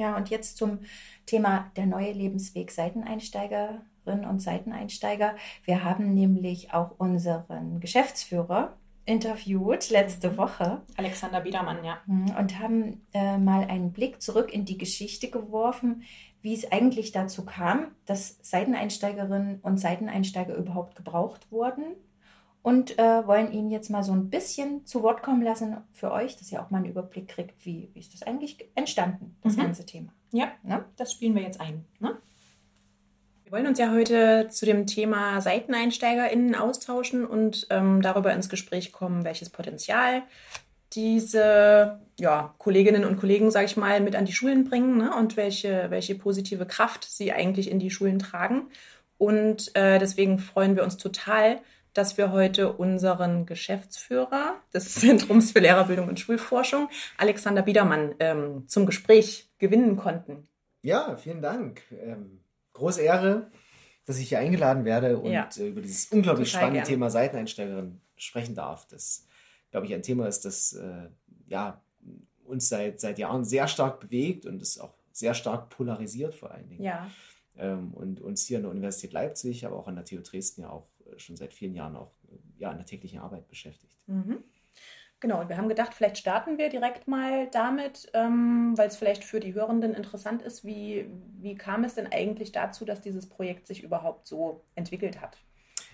Ja, 0.01 0.17
und 0.17 0.31
jetzt 0.31 0.57
zum 0.57 0.79
Thema 1.27 1.71
der 1.77 1.85
neue 1.85 2.13
Lebensweg 2.13 2.71
Seiteneinsteigerinnen 2.71 4.25
und 4.25 4.41
Seiteneinsteiger. 4.41 5.37
Wir 5.65 5.85
haben 5.85 6.15
nämlich 6.15 6.73
auch 6.73 6.93
unseren 6.97 7.81
Geschäftsführer 7.81 8.79
interviewt 9.05 9.91
letzte 9.91 10.31
mhm. 10.31 10.37
Woche. 10.39 10.81
Alexander 10.97 11.43
Biedermann, 11.43 11.85
ja. 11.85 11.99
Mhm, 12.07 12.35
und 12.35 12.59
haben 12.59 13.03
äh, 13.13 13.37
mal 13.37 13.65
einen 13.65 13.93
Blick 13.93 14.23
zurück 14.23 14.55
in 14.55 14.65
die 14.65 14.79
Geschichte 14.79 15.29
geworfen, 15.29 16.05
wie 16.41 16.55
es 16.55 16.73
eigentlich 16.73 17.13
dazu 17.13 17.45
kam, 17.45 17.89
dass 18.07 18.39
Seiteneinsteigerinnen 18.41 19.61
und 19.61 19.79
Seiteneinsteiger 19.79 20.55
überhaupt 20.55 20.97
gebraucht 20.97 21.53
wurden 21.53 21.95
und 22.63 22.99
äh, 22.99 23.27
wollen 23.27 23.53
ihn 23.53 23.71
jetzt 23.71 23.91
mal 23.91 24.03
so 24.03 24.13
ein 24.13 24.29
bisschen 24.29 24.85
zu 24.87 25.03
Wort 25.03 25.23
kommen 25.23 25.43
lassen 25.43 25.79
für 25.93 26.13
euch, 26.13 26.37
dass 26.37 26.53
ihr 26.53 26.63
auch 26.63 26.71
mal 26.71 26.79
einen 26.79 26.91
Überblick 26.91 27.29
kriegt, 27.29 27.65
wie, 27.65 27.91
wie 27.95 28.01
ist 28.01 28.13
das 28.13 28.23
eigentlich 28.23 28.69
entstanden, 28.75 29.37
das 29.43 29.57
mhm. 29.57 29.63
ganze 29.63 29.87
Thema. 29.87 30.13
Ja, 30.33 30.53
ne? 30.63 30.85
das 30.97 31.13
spielen 31.13 31.35
wir 31.35 31.43
jetzt 31.43 31.61
ein. 31.61 31.85
Ne? 31.99 32.17
Wir 33.45 33.53
wollen 33.53 33.67
uns 33.67 33.79
ja 33.79 33.91
heute 33.91 34.49
zu 34.49 34.67
dem 34.67 34.87
Thema 34.87 35.41
SeiteneinsteigerInnen 35.41 36.55
austauschen 36.55 37.27
und 37.27 37.67
ähm, 37.71 38.03
darüber 38.03 38.33
ins 38.33 38.49
Gespräch 38.49 38.93
kommen, 38.93 39.25
welches 39.25 39.51
Potenzial 39.51 40.23
diese 40.93 42.01
ja, 42.19 42.55
Kolleginnen 42.59 43.05
und 43.05 43.19
Kollegen, 43.19 43.51
sage 43.51 43.67
ich 43.67 43.77
mal, 43.77 44.01
mit 44.01 44.17
an 44.17 44.25
die 44.25 44.33
Schulen 44.33 44.65
bringen 44.65 44.99
ne? 44.99 45.15
und 45.17 45.37
welche, 45.37 45.87
welche 45.91 46.15
positive 46.15 46.67
Kraft 46.67 47.05
sie 47.05 47.33
eigentlich 47.33 47.71
in 47.71 47.79
die 47.79 47.91
Schulen 47.91 48.19
tragen. 48.19 48.69
Und 49.19 49.75
äh, 49.75 49.99
deswegen 49.99 50.39
freuen 50.39 50.77
wir 50.77 50.83
uns 50.83 50.97
total, 50.97 51.61
dass 51.93 52.17
wir 52.17 52.33
heute 52.33 52.73
unseren 52.73 53.47
Geschäftsführer 53.47 54.57
des 54.73 54.95
Zentrums 55.01 55.53
für 55.53 55.61
Lehrerbildung 55.61 56.09
und 56.09 56.21
Schulforschung, 56.21 56.89
Alexander 57.17 57.63
Biedermann, 57.63 58.15
ähm, 58.19 58.69
zum 58.69 58.87
Gespräch 58.87 59.51
gewinnen 59.59 59.97
konnten. 59.97 60.49
Ja, 60.83 61.17
vielen 61.17 61.43
Dank. 61.43 61.83
Ähm, 61.91 62.41
große 62.73 63.03
Ehre, 63.03 63.51
dass 64.07 64.19
ich 64.19 64.31
hier 64.31 64.39
eingeladen 64.39 64.85
werde 64.85 65.19
und 65.19 65.31
ja. 65.31 65.49
äh, 65.57 65.69
über 65.69 65.81
dieses 65.81 66.07
unglaublich 66.07 66.51
Total 66.51 66.63
spannende 66.63 66.81
gern. 66.81 66.89
Thema 66.89 67.11
Seiteneinsteigerin 67.11 68.01
sprechen 68.17 68.55
darf. 68.55 68.87
Das, 68.89 69.27
glaube 69.71 69.87
ich, 69.87 69.95
ein 69.95 70.03
Thema 70.03 70.27
ist, 70.27 70.45
das 70.45 70.73
äh, 70.73 71.09
ja, 71.47 71.83
uns 72.45 72.69
seit, 72.69 73.01
seit 73.01 73.19
Jahren 73.19 73.45
sehr 73.45 73.69
stark 73.69 74.01
bewegt 74.01 74.47
und 74.47 74.63
es 74.63 74.79
auch 74.79 74.95
sehr 75.13 75.35
stark 75.35 75.69
polarisiert 75.71 76.35
vor 76.35 76.51
allen 76.51 76.69
Dingen. 76.69 76.83
Ja. 76.83 77.11
Ähm, 77.57 77.93
und 77.95 78.21
uns 78.21 78.47
hier 78.47 78.59
an 78.59 78.63
der 78.63 78.71
Universität 78.71 79.13
Leipzig, 79.13 79.67
aber 79.67 79.77
auch 79.77 79.87
an 79.87 79.97
der 79.97 80.05
TU 80.05 80.21
Dresden 80.21 80.63
ja 80.63 80.71
auch 80.71 80.89
schon 81.19 81.37
seit 81.37 81.53
vielen 81.53 81.75
Jahren 81.75 81.97
auch 81.97 82.13
ja, 82.59 82.71
in 82.71 82.79
der 82.79 82.87
täglichen 82.87 83.21
Arbeit 83.21 83.49
beschäftigt. 83.49 83.97
Mhm. 84.07 84.45
Genau, 85.21 85.43
und 85.43 85.51
wir 85.51 85.59
haben 85.59 85.69
gedacht, 85.69 85.93
vielleicht 85.93 86.17
starten 86.17 86.57
wir 86.57 86.71
direkt 86.71 87.07
mal 87.07 87.47
damit, 87.51 88.11
ähm, 88.15 88.73
weil 88.77 88.89
es 88.89 88.97
vielleicht 88.97 89.23
für 89.23 89.39
die 89.39 89.53
Hörenden 89.53 89.93
interessant 89.93 90.41
ist, 90.41 90.65
wie, 90.65 91.11
wie 91.39 91.57
kam 91.57 91.85
es 91.85 91.95
denn 91.95 92.11
eigentlich 92.11 92.53
dazu, 92.53 92.87
dass 92.87 93.03
dieses 93.03 93.29
Projekt 93.29 93.67
sich 93.67 93.83
überhaupt 93.83 94.27
so 94.27 94.65
entwickelt 94.77 95.21
hat? 95.21 95.37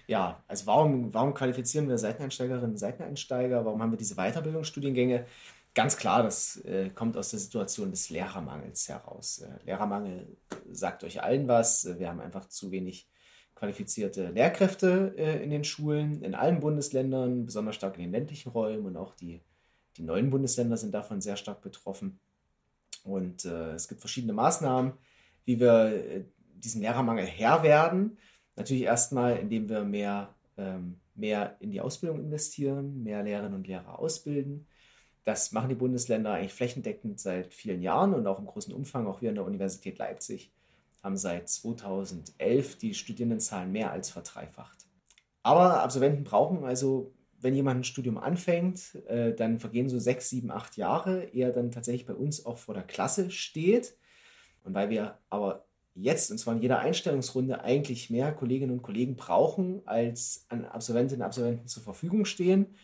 Ja, 0.07 0.45
also 0.47 0.67
warum, 0.67 1.13
warum 1.13 1.35
qualifizieren 1.35 1.89
wir 1.89 1.99
Seiteneinsteigerinnen 1.99 2.71
und 2.71 2.77
Seiteneinsteiger? 2.77 3.65
Warum 3.65 3.83
haben 3.83 3.91
wir 3.91 3.99
diese 3.99 4.15
Weiterbildungsstudiengänge? 4.15 5.27
Ganz 5.75 5.97
klar, 5.97 6.23
das 6.23 6.59
äh, 6.65 6.91
kommt 6.91 7.17
aus 7.17 7.31
der 7.31 7.41
Situation 7.41 7.91
des 7.91 8.09
Lehrermangels 8.11 8.89
heraus. 8.89 9.41
Äh, 9.41 9.65
Lehrermangel 9.67 10.37
sagt 10.71 11.03
euch 11.03 11.23
allen 11.23 11.49
was. 11.49 11.99
Wir 11.99 12.09
haben 12.09 12.21
einfach 12.21 12.47
zu 12.49 12.71
wenig 12.71 13.09
qualifizierte 13.57 14.31
Lehrkräfte 14.31 15.15
äh, 15.17 15.43
in 15.43 15.51
den 15.51 15.65
Schulen, 15.65 16.23
in 16.23 16.35
allen 16.35 16.61
Bundesländern, 16.61 17.47
besonders 17.47 17.75
stark 17.75 17.97
in 17.97 18.03
den 18.03 18.13
ländlichen 18.13 18.51
Räumen 18.51 18.87
und 18.87 18.97
auch 18.97 19.15
die, 19.15 19.41
die 19.97 20.03
neuen 20.03 20.31
Bundesländer 20.31 20.77
sind 20.77 20.95
davon 20.95 21.21
sehr 21.21 21.37
stark 21.37 21.63
betroffen. 21.63 22.21
Und 23.03 23.47
äh, 23.47 23.73
es 23.73 23.89
gibt 23.89 24.01
verschiedene 24.01 24.35
Maßnahmen, 24.35 24.93
wie 25.47 25.59
wir 25.59 25.87
äh, 25.87 26.25
diesem 26.55 26.83
Lehrermangel 26.83 27.25
Herr 27.25 27.63
werden. 27.63 28.19
Natürlich 28.57 28.83
erstmal, 28.83 29.39
indem 29.39 29.69
wir 29.69 29.85
mehr, 29.85 30.35
ähm, 30.59 31.01
mehr 31.15 31.57
in 31.61 31.71
die 31.71 31.81
Ausbildung 31.81 32.21
investieren, 32.21 33.03
mehr 33.03 33.23
Lehrerinnen 33.23 33.55
und 33.55 33.67
Lehrer 33.67 33.99
ausbilden. 33.99 34.67
Das 35.25 35.53
machen 35.53 35.71
die 35.71 35.75
Bundesländer 35.75 36.33
eigentlich 36.33 36.53
flächendeckend 36.53 37.21
seit 37.21 37.55
vielen 37.55 37.81
Jahren 37.81 38.13
und 38.13 38.27
auch 38.27 38.39
im 38.39 38.47
großen 38.47 38.75
Umfang. 38.75 39.07
Auch 39.07 39.23
wir 39.23 39.31
an 39.31 39.37
der 39.37 39.47
Universität 39.47 39.99
Leipzig 39.99 40.53
haben 41.07 41.17
seit 41.17 41.49
2011 41.49 42.79
die 42.79 42.93
Studierendenzahlen 42.93 43.71
mehr 43.71 43.93
als 43.93 44.11
verdreifacht. 44.11 44.87
Aber 45.43 45.83
Absolventen 45.83 46.25
brauchen 46.25 46.65
also, 46.65 47.15
wenn 47.39 47.55
jemand 47.55 47.81
ein 47.81 47.85
Studium 47.85 48.19
anfängt, 48.19 48.97
äh, 49.07 49.33
dann 49.33 49.61
vergehen 49.61 49.89
so 49.89 50.01
sechs, 50.01 50.29
sieben, 50.29 50.51
acht 50.51 50.77
Jahre, 50.77 51.27
ehe 51.27 51.47
er 51.47 51.53
dann 51.53 51.71
tatsächlich 51.71 52.07
bei 52.07 52.15
uns 52.15 52.45
auch 52.45 52.59
vor 52.59 52.75
der 52.75 52.83
Klasse 52.83 53.31
steht. 53.31 53.97
Und 54.65 54.75
weil 54.75 54.91
wir 54.91 55.19
aber 55.31 55.67
jetzt, 55.95 56.33
und 56.33 56.39
zwar 56.39 56.57
in 56.57 56.63
jeder 56.63 56.81
Einstellungsrunde, 56.81 57.63
eigentlich 57.63 58.11
mehr 58.11 58.33
Kolleginnen 58.33 58.73
und 58.73 58.83
Kollegen 58.83 59.15
brauchen, 59.15 59.87
als 59.87 60.45
an 60.49 60.65
Absolventinnen 60.65 61.21
und 61.21 61.27
Absolventen 61.27 61.69
zur 61.69 61.85
Verfügung 61.85 62.25
stehen, 62.25 62.75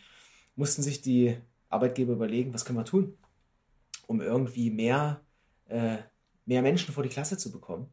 mussten 0.55 0.81
sich 0.81 1.01
die 1.01 1.35
Arbeitgeber 1.67 2.13
überlegen, 2.13 2.53
was 2.53 2.63
können 2.63 2.79
wir 2.79 2.85
tun, 2.85 3.17
um 4.07 4.21
irgendwie 4.21 4.69
mehr, 4.69 5.19
äh, 5.67 5.97
mehr 6.45 6.61
Menschen 6.61 6.93
vor 6.93 7.03
die 7.03 7.09
Klasse 7.09 7.37
zu 7.37 7.51
bekommen. 7.51 7.89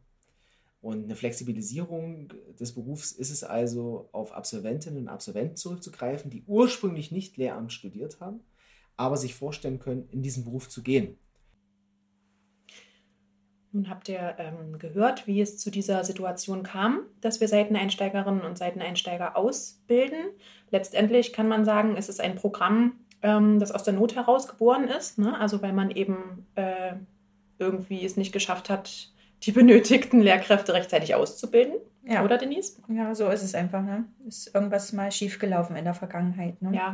Und 0.80 1.04
eine 1.04 1.16
Flexibilisierung 1.16 2.32
des 2.58 2.74
Berufs 2.74 3.12
ist 3.12 3.30
es 3.30 3.44
also, 3.44 4.08
auf 4.12 4.32
Absolventinnen 4.32 5.02
und 5.02 5.08
Absolventen 5.08 5.56
zurückzugreifen, 5.56 6.30
die 6.30 6.42
ursprünglich 6.46 7.12
nicht 7.12 7.36
Lehramt 7.36 7.72
studiert 7.72 8.20
haben, 8.20 8.40
aber 8.96 9.18
sich 9.18 9.34
vorstellen 9.34 9.78
können, 9.78 10.08
in 10.10 10.22
diesen 10.22 10.44
Beruf 10.44 10.70
zu 10.70 10.82
gehen. 10.82 11.18
Nun 13.72 13.88
habt 13.88 14.08
ihr 14.08 14.34
ähm, 14.38 14.78
gehört, 14.78 15.26
wie 15.26 15.40
es 15.40 15.58
zu 15.58 15.70
dieser 15.70 16.02
Situation 16.02 16.64
kam, 16.64 17.02
dass 17.20 17.40
wir 17.40 17.46
Seiteneinsteigerinnen 17.46 18.40
und 18.40 18.58
Seiteneinsteiger 18.58 19.36
ausbilden. 19.36 20.30
Letztendlich 20.70 21.32
kann 21.32 21.46
man 21.46 21.64
sagen, 21.64 21.94
es 21.96 22.08
ist 22.08 22.20
ein 22.20 22.34
Programm, 22.34 22.98
ähm, 23.22 23.60
das 23.60 23.70
aus 23.70 23.84
der 23.84 23.92
Not 23.92 24.16
heraus 24.16 24.48
geboren 24.48 24.88
ist. 24.88 25.18
Ne? 25.18 25.38
Also 25.38 25.62
weil 25.62 25.72
man 25.72 25.90
eben 25.90 26.46
äh, 26.56 26.94
irgendwie 27.60 28.04
es 28.04 28.16
nicht 28.16 28.32
geschafft 28.32 28.70
hat, 28.70 29.12
die 29.42 29.52
benötigten 29.52 30.20
Lehrkräfte 30.20 30.74
rechtzeitig 30.74 31.14
auszubilden. 31.14 31.74
Ja. 32.04 32.24
Oder 32.24 32.38
Denise? 32.38 32.82
Ja, 32.88 33.14
so 33.14 33.28
ist 33.28 33.42
es 33.42 33.54
einfach. 33.54 33.82
Ne? 33.82 34.04
Ist 34.26 34.54
irgendwas 34.54 34.92
mal 34.92 35.12
schiefgelaufen 35.12 35.76
in 35.76 35.84
der 35.84 35.94
Vergangenheit. 35.94 36.60
Ne? 36.62 36.74
Ja. 36.74 36.92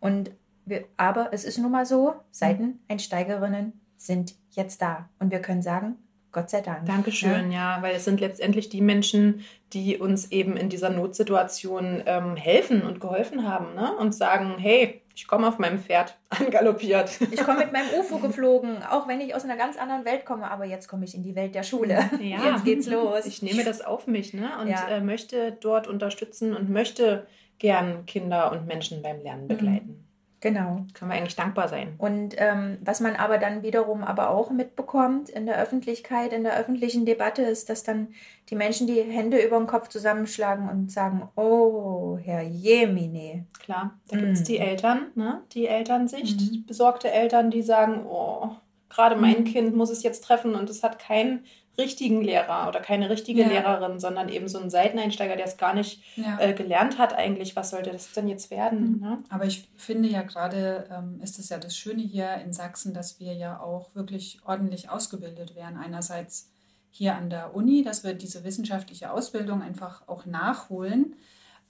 Und 0.00 0.30
wir, 0.66 0.84
aber 0.96 1.30
es 1.32 1.44
ist 1.44 1.58
nun 1.58 1.72
mal 1.72 1.86
so, 1.86 2.14
Seiteneinsteigerinnen 2.30 3.72
sind 3.96 4.34
jetzt 4.50 4.82
da. 4.82 5.08
Und 5.18 5.30
wir 5.30 5.40
können 5.40 5.62
sagen, 5.62 5.96
Gott 6.32 6.48
sei 6.48 6.60
Dank. 6.60 6.86
Dankeschön, 6.86 7.50
ja. 7.50 7.76
ja, 7.76 7.82
weil 7.82 7.96
es 7.96 8.04
sind 8.04 8.20
letztendlich 8.20 8.68
die 8.68 8.80
Menschen, 8.80 9.44
die 9.72 9.98
uns 9.98 10.30
eben 10.30 10.56
in 10.56 10.68
dieser 10.68 10.90
Notsituation 10.90 12.02
ähm, 12.06 12.36
helfen 12.36 12.82
und 12.82 13.00
geholfen 13.00 13.48
haben 13.48 13.74
ne? 13.74 13.96
und 13.96 14.14
sagen, 14.14 14.54
hey, 14.58 15.02
ich 15.20 15.26
komme 15.26 15.46
auf 15.46 15.58
meinem 15.58 15.78
Pferd 15.78 16.16
angaloppiert. 16.30 17.20
Ich 17.30 17.44
komme 17.44 17.58
mit 17.58 17.72
meinem 17.72 17.90
UFO 17.98 18.16
geflogen, 18.16 18.82
auch 18.82 19.06
wenn 19.06 19.20
ich 19.20 19.34
aus 19.34 19.44
einer 19.44 19.58
ganz 19.58 19.76
anderen 19.76 20.06
Welt 20.06 20.24
komme, 20.24 20.50
aber 20.50 20.64
jetzt 20.64 20.88
komme 20.88 21.04
ich 21.04 21.14
in 21.14 21.22
die 21.22 21.36
Welt 21.36 21.54
der 21.54 21.62
Schule. 21.62 22.08
Ja. 22.22 22.38
Jetzt 22.52 22.64
geht's 22.64 22.86
los. 22.86 23.26
Ich 23.26 23.42
nehme 23.42 23.62
das 23.62 23.82
auf 23.82 24.06
mich 24.06 24.32
ne? 24.32 24.50
und 24.62 24.68
ja. 24.68 24.88
äh, 24.88 25.02
möchte 25.02 25.52
dort 25.52 25.88
unterstützen 25.88 26.56
und 26.56 26.70
möchte 26.70 27.26
gern 27.58 28.06
Kinder 28.06 28.50
und 28.50 28.66
Menschen 28.66 29.02
beim 29.02 29.20
Lernen 29.20 29.46
begleiten. 29.46 29.88
Mhm. 29.88 30.09
Genau. 30.40 30.86
Können 30.94 31.10
wir 31.10 31.18
eigentlich 31.18 31.36
dankbar 31.36 31.68
sein. 31.68 31.94
Und 31.98 32.34
ähm, 32.38 32.78
was 32.80 33.00
man 33.00 33.14
aber 33.14 33.36
dann 33.36 33.62
wiederum 33.62 34.02
aber 34.02 34.30
auch 34.30 34.50
mitbekommt 34.50 35.28
in 35.28 35.44
der 35.44 35.60
Öffentlichkeit, 35.60 36.32
in 36.32 36.44
der 36.44 36.56
öffentlichen 36.56 37.04
Debatte, 37.04 37.42
ist, 37.42 37.68
dass 37.68 37.82
dann 37.82 38.08
die 38.48 38.56
Menschen 38.56 38.86
die 38.86 39.02
Hände 39.02 39.38
über 39.38 39.58
den 39.58 39.66
Kopf 39.66 39.88
zusammenschlagen 39.88 40.68
und 40.70 40.90
sagen, 40.90 41.28
oh, 41.36 42.18
Herr 42.22 42.42
Jemine. 42.42 43.44
Klar, 43.62 43.98
da 44.08 44.16
gibt 44.16 44.32
es 44.32 44.44
die 44.44 44.58
mhm. 44.58 44.64
Eltern, 44.64 45.06
ne? 45.14 45.42
die 45.52 45.66
Elternsicht, 45.66 46.40
mhm. 46.40 46.64
besorgte 46.66 47.10
Eltern, 47.10 47.50
die 47.50 47.62
sagen, 47.62 48.06
oh, 48.06 48.50
gerade 48.88 49.16
mein 49.16 49.40
mhm. 49.40 49.44
Kind 49.44 49.76
muss 49.76 49.90
es 49.90 50.02
jetzt 50.02 50.24
treffen 50.24 50.54
und 50.54 50.70
es 50.70 50.82
hat 50.82 50.98
keinen 50.98 51.44
richtigen 51.80 52.22
Lehrer 52.22 52.68
oder 52.68 52.78
keine 52.78 53.10
richtige 53.10 53.42
ja. 53.42 53.48
Lehrerin, 53.48 53.98
sondern 53.98 54.28
eben 54.28 54.46
so 54.46 54.60
ein 54.60 54.70
Seiteneinsteiger, 54.70 55.34
der 55.34 55.46
es 55.46 55.56
gar 55.56 55.74
nicht 55.74 56.04
ja. 56.16 56.38
äh, 56.38 56.52
gelernt 56.52 56.98
hat 56.98 57.14
eigentlich. 57.14 57.56
Was 57.56 57.70
sollte 57.70 57.90
das 57.90 58.12
denn 58.12 58.28
jetzt 58.28 58.52
werden? 58.52 58.92
Mhm. 58.92 59.00
Ne? 59.00 59.18
Aber 59.30 59.46
ich 59.46 59.68
finde 59.76 60.08
ja 60.08 60.22
gerade, 60.22 60.88
ähm, 60.92 61.20
ist 61.20 61.38
es 61.40 61.48
ja 61.48 61.58
das 61.58 61.76
Schöne 61.76 62.02
hier 62.02 62.34
in 62.36 62.52
Sachsen, 62.52 62.94
dass 62.94 63.18
wir 63.18 63.32
ja 63.34 63.58
auch 63.58 63.94
wirklich 63.96 64.40
ordentlich 64.44 64.88
ausgebildet 64.88 65.56
werden. 65.56 65.76
Einerseits 65.76 66.50
hier 66.90 67.16
an 67.16 67.30
der 67.30 67.54
Uni, 67.54 67.82
dass 67.82 68.04
wir 68.04 68.14
diese 68.14 68.44
wissenschaftliche 68.44 69.10
Ausbildung 69.10 69.62
einfach 69.62 70.06
auch 70.08 70.26
nachholen. 70.26 71.16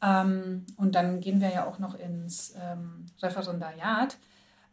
Ähm, 0.03 0.67
und 0.77 0.95
dann 0.95 1.21
gehen 1.21 1.41
wir 1.41 1.51
ja 1.51 1.67
auch 1.67 1.79
noch 1.79 1.95
ins 1.95 2.55
ähm, 2.61 3.07
Referendariat. 3.23 4.19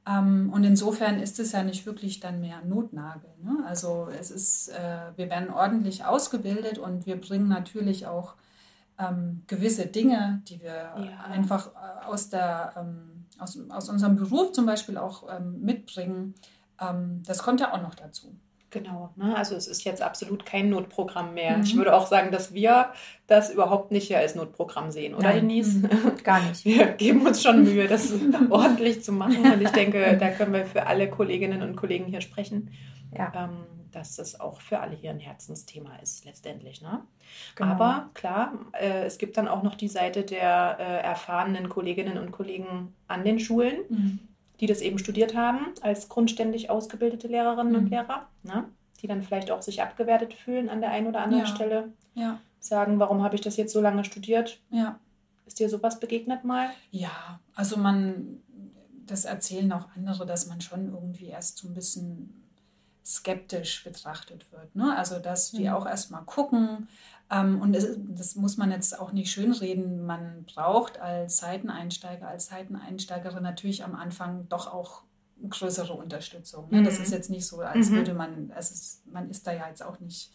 Ähm, 0.07 0.51
und 0.53 0.63
insofern 0.63 1.19
ist 1.19 1.39
es 1.39 1.51
ja 1.51 1.63
nicht 1.63 1.85
wirklich 1.85 2.19
dann 2.19 2.39
mehr 2.39 2.63
Notnagel. 2.63 3.29
Ne? 3.43 3.63
Also 3.65 4.07
es 4.17 4.31
ist, 4.31 4.69
äh, 4.69 5.11
wir 5.15 5.29
werden 5.29 5.49
ordentlich 5.49 6.05
ausgebildet 6.05 6.77
und 6.77 7.05
wir 7.05 7.19
bringen 7.19 7.49
natürlich 7.49 8.07
auch 8.07 8.35
ähm, 8.97 9.43
gewisse 9.47 9.87
Dinge, 9.87 10.41
die 10.47 10.61
wir 10.61 10.73
ja. 10.73 11.23
einfach 11.29 11.67
äh, 11.67 12.05
aus, 12.05 12.29
der, 12.29 12.73
ähm, 12.77 13.25
aus, 13.37 13.59
aus 13.69 13.89
unserem 13.89 14.15
Beruf 14.15 14.53
zum 14.53 14.65
Beispiel 14.65 14.97
auch 14.97 15.27
mitbringen. 15.41 16.33
Das 17.23 17.39
kommt 17.39 17.59
ja 17.59 17.73
auch 17.73 17.81
noch 17.81 17.95
dazu. 17.95 18.35
Genau, 18.77 19.09
ne? 19.15 19.35
also 19.35 19.55
es 19.55 19.67
ist 19.67 19.83
jetzt 19.83 20.01
absolut 20.01 20.45
kein 20.45 20.69
Notprogramm 20.69 21.33
mehr. 21.33 21.57
Mhm. 21.57 21.63
Ich 21.63 21.75
würde 21.75 21.95
auch 21.95 22.07
sagen, 22.07 22.31
dass 22.31 22.53
wir 22.53 22.91
das 23.25 23.49
überhaupt 23.49 23.91
nicht 23.91 24.07
hier 24.07 24.19
als 24.19 24.35
Notprogramm 24.35 24.91
sehen, 24.91 25.15
oder 25.15 25.29
Nein, 25.29 25.47
Denise? 25.47 25.79
Mhm. 25.79 26.23
Gar 26.23 26.41
nicht. 26.47 26.65
Wir 26.65 26.87
geben 26.87 27.25
uns 27.25 27.41
schon 27.41 27.63
Mühe, 27.63 27.87
das 27.87 28.13
ordentlich 28.49 29.03
zu 29.03 29.11
machen 29.11 29.51
und 29.51 29.61
ich 29.61 29.69
denke, 29.69 30.17
da 30.17 30.29
können 30.29 30.53
wir 30.53 30.65
für 30.65 30.87
alle 30.87 31.09
Kolleginnen 31.09 31.61
und 31.61 31.75
Kollegen 31.75 32.05
hier 32.05 32.21
sprechen, 32.21 32.71
ja. 33.15 33.31
ähm, 33.35 33.65
dass 33.91 34.15
das 34.15 34.39
auch 34.39 34.61
für 34.61 34.79
alle 34.79 34.95
hier 34.95 35.09
ein 35.09 35.19
Herzensthema 35.19 35.95
ist 36.01 36.25
letztendlich. 36.25 36.81
Ne? 36.81 37.01
Genau. 37.55 37.71
Aber 37.71 38.09
klar, 38.13 38.53
äh, 38.73 39.05
es 39.05 39.17
gibt 39.17 39.37
dann 39.37 39.47
auch 39.47 39.63
noch 39.63 39.75
die 39.75 39.87
Seite 39.87 40.23
der 40.23 40.77
äh, 40.79 41.03
erfahrenen 41.03 41.69
Kolleginnen 41.69 42.17
und 42.17 42.31
Kollegen 42.31 42.93
an 43.07 43.23
den 43.23 43.39
Schulen. 43.39 43.77
Mhm 43.89 44.19
die 44.59 44.67
das 44.67 44.81
eben 44.81 44.97
studiert 44.97 45.35
haben, 45.35 45.67
als 45.81 46.09
grundständig 46.09 46.69
ausgebildete 46.69 47.27
Lehrerinnen 47.27 47.73
mhm. 47.73 47.79
und 47.79 47.89
Lehrer, 47.89 48.27
ne? 48.43 48.65
die 49.01 49.07
dann 49.07 49.21
vielleicht 49.21 49.51
auch 49.51 49.61
sich 49.61 49.81
abgewertet 49.81 50.33
fühlen 50.33 50.69
an 50.69 50.81
der 50.81 50.91
einen 50.91 51.07
oder 51.07 51.21
anderen 51.21 51.45
ja. 51.45 51.53
Stelle. 51.53 51.93
Ja. 52.15 52.39
Sagen, 52.59 52.99
warum 52.99 53.23
habe 53.23 53.35
ich 53.35 53.41
das 53.41 53.57
jetzt 53.57 53.73
so 53.73 53.81
lange 53.81 54.03
studiert? 54.03 54.59
Ja. 54.71 54.99
Ist 55.45 55.59
dir 55.59 55.69
sowas 55.69 55.99
begegnet 55.99 56.43
mal? 56.43 56.69
Ja, 56.91 57.39
also 57.55 57.77
man, 57.77 58.41
das 59.05 59.25
erzählen 59.25 59.71
auch 59.71 59.87
andere, 59.95 60.25
dass 60.25 60.47
man 60.47 60.59
schon 60.61 60.91
irgendwie 60.91 61.27
erst 61.27 61.59
so 61.59 61.67
ein 61.67 61.73
bisschen 61.73 62.43
skeptisch 63.05 63.83
betrachtet 63.85 64.51
wird. 64.51 64.75
Ne? 64.75 64.95
Also, 64.97 65.19
dass 65.19 65.51
die 65.51 65.69
mhm. 65.69 65.73
auch 65.73 65.85
erstmal 65.85 66.23
gucken, 66.23 66.89
und 67.29 67.73
das, 67.73 67.87
das, 67.97 68.35
muss 68.35 68.55
man 68.57 68.71
jetzt 68.71 68.97
auch 68.97 69.11
nicht 69.11 69.31
schönreden. 69.31 70.05
Man 70.05 70.45
braucht 70.45 70.99
als 70.99 71.37
Seiteneinsteiger, 71.37 72.27
als 72.27 72.47
Seiteneinsteigerin 72.47 73.43
natürlich 73.43 73.83
am 73.83 73.95
Anfang 73.95 74.47
doch 74.47 74.73
auch 74.73 75.03
größere 75.49 75.93
Unterstützung. 75.93 76.69
Ne? 76.71 76.79
Mhm. 76.79 76.85
Das 76.85 76.99
ist 76.99 77.11
jetzt 77.11 77.29
nicht 77.29 77.45
so, 77.45 77.59
als 77.59 77.89
mhm. 77.89 77.95
würde 77.95 78.13
man, 78.13 78.51
es 78.57 78.71
ist, 78.71 79.07
man 79.11 79.29
ist 79.29 79.45
da 79.45 79.51
ja 79.51 79.67
jetzt 79.67 79.83
auch 79.83 79.99
nicht 79.99 80.31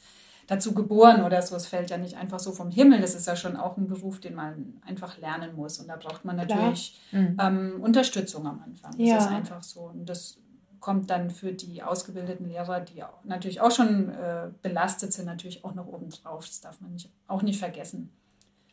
dazu 0.47 0.75
geboren 0.75 1.23
oder 1.23 1.41
so. 1.41 1.57
Es 1.57 1.67
fällt 1.67 1.91
ja 1.91 1.97
nicht 1.97 2.17
einfach 2.17 2.41
so 2.41 2.53
vom 2.53 2.71
Himmel. 2.71 3.01
Das 3.01 3.15
ist 3.15 3.27
ja 3.27 3.37
schon 3.37 3.57
auch 3.57 3.77
ein 3.77 3.87
Beruf, 3.87 4.21
den 4.21 4.35
man 4.35 4.81
einfach 4.87 5.19
lernen 5.19 5.57
muss. 5.57 5.79
Und 5.79 5.89
da 5.89 5.97
braucht 5.97 6.25
man 6.25 6.37
natürlich 6.37 7.01
mhm. 7.11 7.37
ähm, 7.41 7.81
Unterstützung 7.81 8.47
am 8.47 8.63
Anfang. 8.63 8.93
Das 8.99 9.09
ja. 9.09 9.17
ist 9.17 9.29
einfach 9.29 9.63
so. 9.63 9.81
Und 9.81 10.07
das 10.07 10.39
kommt 10.83 11.09
dann 11.09 11.31
für 11.31 11.53
die 11.53 11.83
ausgebildeten 11.83 12.49
Lehrer, 12.49 12.81
die 12.81 13.03
natürlich 13.25 13.63
auch 13.63 13.71
schon 13.71 14.11
äh, 14.11 14.51
belastet 14.61 15.13
sind, 15.13 15.25
natürlich 15.25 15.65
auch 15.65 15.75
noch 15.75 15.87
oben 15.87 16.11
drauf. 16.11 16.45
Das 16.47 16.61
darf 16.61 16.81
man 16.83 16.93
nicht, 16.93 17.09
auch 17.29 17.41
nicht 17.41 17.59
vergessen. 17.59 18.11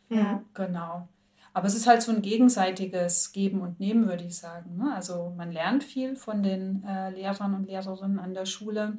Ja. 0.10 0.44
Genau. 0.56 1.08
Aber 1.54 1.68
es 1.68 1.76
ist 1.76 1.88
halt 1.88 2.02
so 2.02 2.12
ein 2.12 2.22
gegenseitiges 2.22 3.32
Geben 3.32 3.62
und 3.62 3.80
Nehmen, 3.80 4.08
würde 4.08 4.24
ich 4.24 4.38
sagen. 4.38 4.78
Ne? 4.78 4.94
Also 4.94 5.34
man 5.38 5.52
lernt 5.52 5.84
viel 5.84 6.16
von 6.16 6.44
den 6.44 6.84
äh, 6.84 7.12
Lehrern 7.12 7.54
und 7.54 7.68
Lehrerinnen 7.68 8.20
an 8.20 8.34
der 8.34 8.46
Schule, 8.46 8.98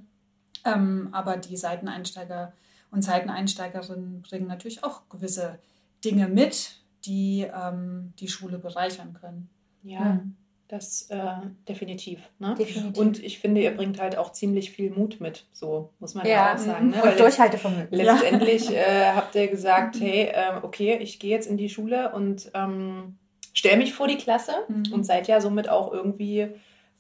ähm, 0.64 1.08
aber 1.12 1.36
die 1.36 1.56
Seiteneinsteiger 1.56 2.52
und 2.92 3.02
Seiteneinsteigerinnen 3.02 4.22
bringen 4.22 4.46
natürlich 4.46 4.84
auch 4.84 5.08
gewisse 5.08 5.58
Dinge 6.04 6.28
mit, 6.28 6.76
die 7.04 7.42
ähm, 7.52 8.12
die 8.20 8.28
Schule 8.28 8.58
bereichern 8.58 9.14
können. 9.20 9.48
Ja. 9.82 10.00
Mhm. 10.00 10.36
Das 10.70 11.10
äh, 11.10 11.18
definitiv, 11.68 12.30
ne? 12.38 12.54
definitiv. 12.56 12.96
Und 12.96 13.20
ich 13.20 13.40
finde, 13.40 13.60
ihr 13.60 13.72
bringt 13.72 14.00
halt 14.00 14.16
auch 14.16 14.30
ziemlich 14.30 14.70
viel 14.70 14.90
Mut 14.92 15.20
mit, 15.20 15.46
so 15.52 15.90
muss 15.98 16.14
man 16.14 16.24
ja, 16.24 16.32
ja 16.32 16.54
auch 16.54 16.58
sagen. 16.58 16.90
Ne? 16.90 17.02
Und 17.02 17.18
Durchhaltevermögen. 17.18 17.88
Letztendlich 17.90 18.70
äh, 18.70 19.10
habt 19.12 19.34
ihr 19.34 19.48
gesagt, 19.48 19.98
hey, 19.98 20.28
äh, 20.32 20.52
okay, 20.62 20.96
ich 21.00 21.18
gehe 21.18 21.32
jetzt 21.32 21.48
in 21.48 21.56
die 21.56 21.68
Schule 21.68 22.12
und 22.12 22.52
ähm, 22.54 23.16
stelle 23.52 23.78
mich 23.78 23.94
vor 23.94 24.06
die 24.06 24.16
Klasse 24.16 24.52
mhm. 24.68 24.92
und 24.92 25.04
seid 25.04 25.26
ja 25.26 25.40
somit 25.40 25.68
auch 25.68 25.92
irgendwie 25.92 26.46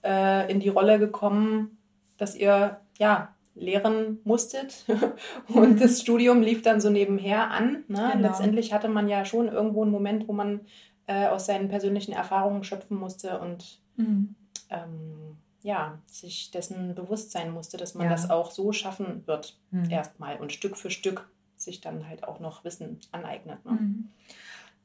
äh, 0.02 0.50
in 0.50 0.58
die 0.58 0.68
Rolle 0.68 0.98
gekommen, 0.98 1.78
dass 2.16 2.34
ihr 2.34 2.80
ja 2.98 3.36
lehren 3.54 4.18
musstet 4.24 4.84
und 5.48 5.74
mhm. 5.74 5.78
das 5.78 6.00
Studium 6.00 6.42
lief 6.42 6.62
dann 6.62 6.80
so 6.80 6.90
nebenher 6.90 7.52
an. 7.52 7.84
Ne? 7.86 8.10
Genau. 8.14 8.28
Letztendlich 8.28 8.72
hatte 8.72 8.88
man 8.88 9.08
ja 9.08 9.24
schon 9.24 9.46
irgendwo 9.46 9.82
einen 9.82 9.92
Moment, 9.92 10.26
wo 10.26 10.32
man 10.32 10.62
äh, 11.06 11.26
aus 11.26 11.46
seinen 11.46 11.68
persönlichen 11.68 12.12
Erfahrungen 12.12 12.64
schöpfen 12.64 12.96
musste 12.96 13.40
und 13.40 13.80
mhm. 13.96 14.34
ähm, 14.68 15.36
ja, 15.62 15.98
sich 16.06 16.50
dessen 16.50 16.94
bewusst 16.94 17.32
sein 17.32 17.50
musste, 17.52 17.76
dass 17.76 17.94
man 17.94 18.06
ja. 18.06 18.12
das 18.12 18.30
auch 18.30 18.50
so 18.50 18.72
schaffen 18.72 19.26
wird, 19.26 19.58
mhm. 19.70 19.90
erstmal 19.90 20.36
und 20.36 20.52
Stück 20.52 20.76
für 20.76 20.90
Stück 20.90 21.28
sich 21.56 21.80
dann 21.80 22.08
halt 22.08 22.24
auch 22.24 22.40
noch 22.40 22.64
Wissen 22.64 22.98
aneignet. 23.12 23.64
Ne? 23.64 23.72
Mhm. 23.72 24.08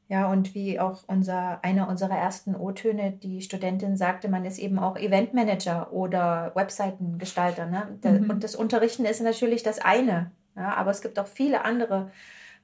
Ja, 0.08 0.30
und 0.30 0.54
wie 0.54 0.80
auch 0.80 1.04
unser, 1.08 1.64
einer 1.64 1.88
unserer 1.88 2.16
ersten 2.16 2.56
O-Töne, 2.56 3.12
die 3.12 3.42
Studentin 3.42 3.98
sagte, 3.98 4.30
man 4.30 4.46
ist 4.46 4.60
eben 4.60 4.78
auch 4.78 4.98
Eventmanager 4.98 5.92
oder 5.92 6.52
Webseitengestalter. 6.54 7.66
Ne? 7.66 7.98
Mhm. 8.04 8.30
Und 8.30 8.44
das 8.44 8.56
Unterrichten 8.56 9.06
ist 9.06 9.22
natürlich 9.22 9.64
das 9.64 9.80
eine. 9.80 10.32
Ja, 10.56 10.76
aber 10.76 10.92
es 10.92 11.02
gibt 11.02 11.18
auch 11.18 11.28
viele 11.28 11.66
andere 11.66 12.12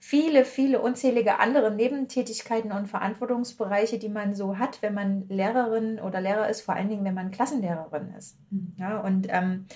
viele, 0.04 0.45
viele 0.45 0.82
unzählige 0.82 1.39
andere 1.39 1.70
Nebentätigkeiten 1.70 2.72
und 2.72 2.88
Verantwortungsbereiche, 2.88 3.99
die 3.99 4.10
man 4.10 4.34
so 4.34 4.58
hat, 4.58 4.82
wenn 4.82 4.95
man 4.95 5.28
Lehrerin 5.30 5.99
oder 5.99 6.20
Lehrer 6.20 6.49
ist, 6.49 6.62
vor 6.62 6.74
allen 6.74 6.89
Dingen, 6.89 7.06
wenn 7.06 7.14
man 7.14 7.30
Klassenlehrerin 7.30 8.12
ist. 8.18 8.36
Mhm. 8.49 8.74
Ja, 8.78 8.99
und 8.99 9.28
ähm, 9.30 9.68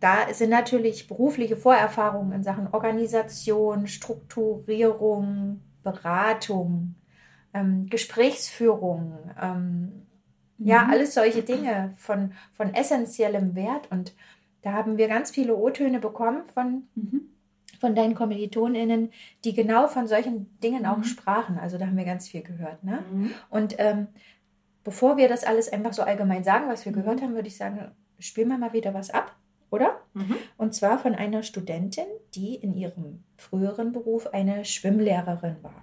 da 0.00 0.32
sind 0.32 0.48
natürlich 0.48 1.08
berufliche 1.08 1.58
Vorerfahrungen 1.58 2.32
in 2.32 2.42
Sachen 2.42 2.68
Organisation, 2.72 3.86
Strukturierung, 3.86 5.60
Beratung, 5.82 6.94
ähm, 7.52 7.86
Gesprächsführung, 7.90 9.18
ähm, 9.40 10.06
mhm. 10.56 10.66
ja, 10.66 10.88
alles 10.90 11.12
solche 11.12 11.42
Dinge 11.42 11.92
von, 11.98 12.32
von 12.54 12.72
essentiellem 12.72 13.54
Wert. 13.54 13.90
Und 13.90 14.14
da 14.62 14.72
haben 14.72 14.96
wir 14.96 15.08
ganz 15.08 15.30
viele 15.30 15.54
O-Töne 15.54 16.00
bekommen 16.00 16.44
von 16.54 16.84
mhm 16.94 17.28
von 17.80 17.94
deinen 17.94 18.14
KommilitonInnen, 18.14 19.10
die 19.44 19.54
genau 19.54 19.86
von 19.86 20.06
solchen 20.06 20.58
Dingen 20.60 20.82
mhm. 20.82 20.88
auch 20.88 21.04
sprachen. 21.04 21.58
Also 21.58 21.78
da 21.78 21.86
haben 21.86 21.96
wir 21.96 22.04
ganz 22.04 22.28
viel 22.28 22.42
gehört. 22.42 22.84
Ne? 22.84 23.04
Mhm. 23.12 23.30
Und 23.50 23.74
ähm, 23.78 24.08
bevor 24.84 25.16
wir 25.16 25.28
das 25.28 25.44
alles 25.44 25.72
einfach 25.72 25.92
so 25.92 26.02
allgemein 26.02 26.44
sagen, 26.44 26.68
was 26.68 26.84
wir 26.84 26.92
mhm. 26.92 26.96
gehört 26.96 27.22
haben, 27.22 27.34
würde 27.34 27.48
ich 27.48 27.56
sagen, 27.56 27.90
spielen 28.18 28.48
wir 28.48 28.58
mal 28.58 28.72
wieder 28.72 28.94
was 28.94 29.10
ab, 29.10 29.36
oder? 29.70 30.00
Mhm. 30.14 30.36
Und 30.56 30.74
zwar 30.74 30.98
von 30.98 31.14
einer 31.14 31.42
Studentin, 31.42 32.06
die 32.34 32.54
in 32.54 32.74
ihrem 32.74 33.24
früheren 33.36 33.92
Beruf 33.92 34.28
eine 34.32 34.64
Schwimmlehrerin 34.64 35.56
war. 35.62 35.82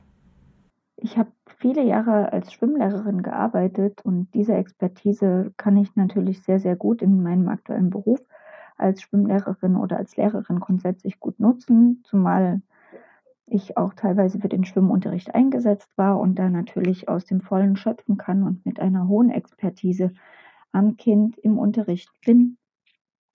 Ich 0.95 1.17
habe 1.17 1.31
viele 1.57 1.83
Jahre 1.83 2.31
als 2.31 2.53
Schwimmlehrerin 2.53 3.23
gearbeitet 3.23 4.01
und 4.03 4.33
diese 4.33 4.53
Expertise 4.53 5.51
kann 5.57 5.75
ich 5.75 5.95
natürlich 5.95 6.41
sehr, 6.43 6.59
sehr 6.59 6.75
gut 6.75 7.01
in 7.01 7.21
meinem 7.21 7.49
aktuellen 7.49 7.89
Beruf 7.89 8.21
als 8.77 9.01
Schwimmlehrerin 9.01 9.75
oder 9.75 9.97
als 9.97 10.15
Lehrerin 10.17 10.59
grundsätzlich 10.59 11.19
gut 11.19 11.39
nutzen, 11.39 12.03
zumal 12.05 12.61
ich 13.45 13.77
auch 13.77 13.93
teilweise 13.93 14.39
für 14.39 14.49
den 14.49 14.65
Schwimmunterricht 14.65 15.35
eingesetzt 15.35 15.89
war 15.97 16.19
und 16.19 16.39
da 16.39 16.49
natürlich 16.49 17.09
aus 17.09 17.25
dem 17.25 17.41
Vollen 17.41 17.75
schöpfen 17.75 18.17
kann 18.17 18.43
und 18.43 18.65
mit 18.65 18.79
einer 18.79 19.07
hohen 19.07 19.29
Expertise 19.29 20.13
am 20.71 20.97
Kind 20.97 21.37
im 21.37 21.57
Unterricht 21.59 22.09
bin 22.25 22.57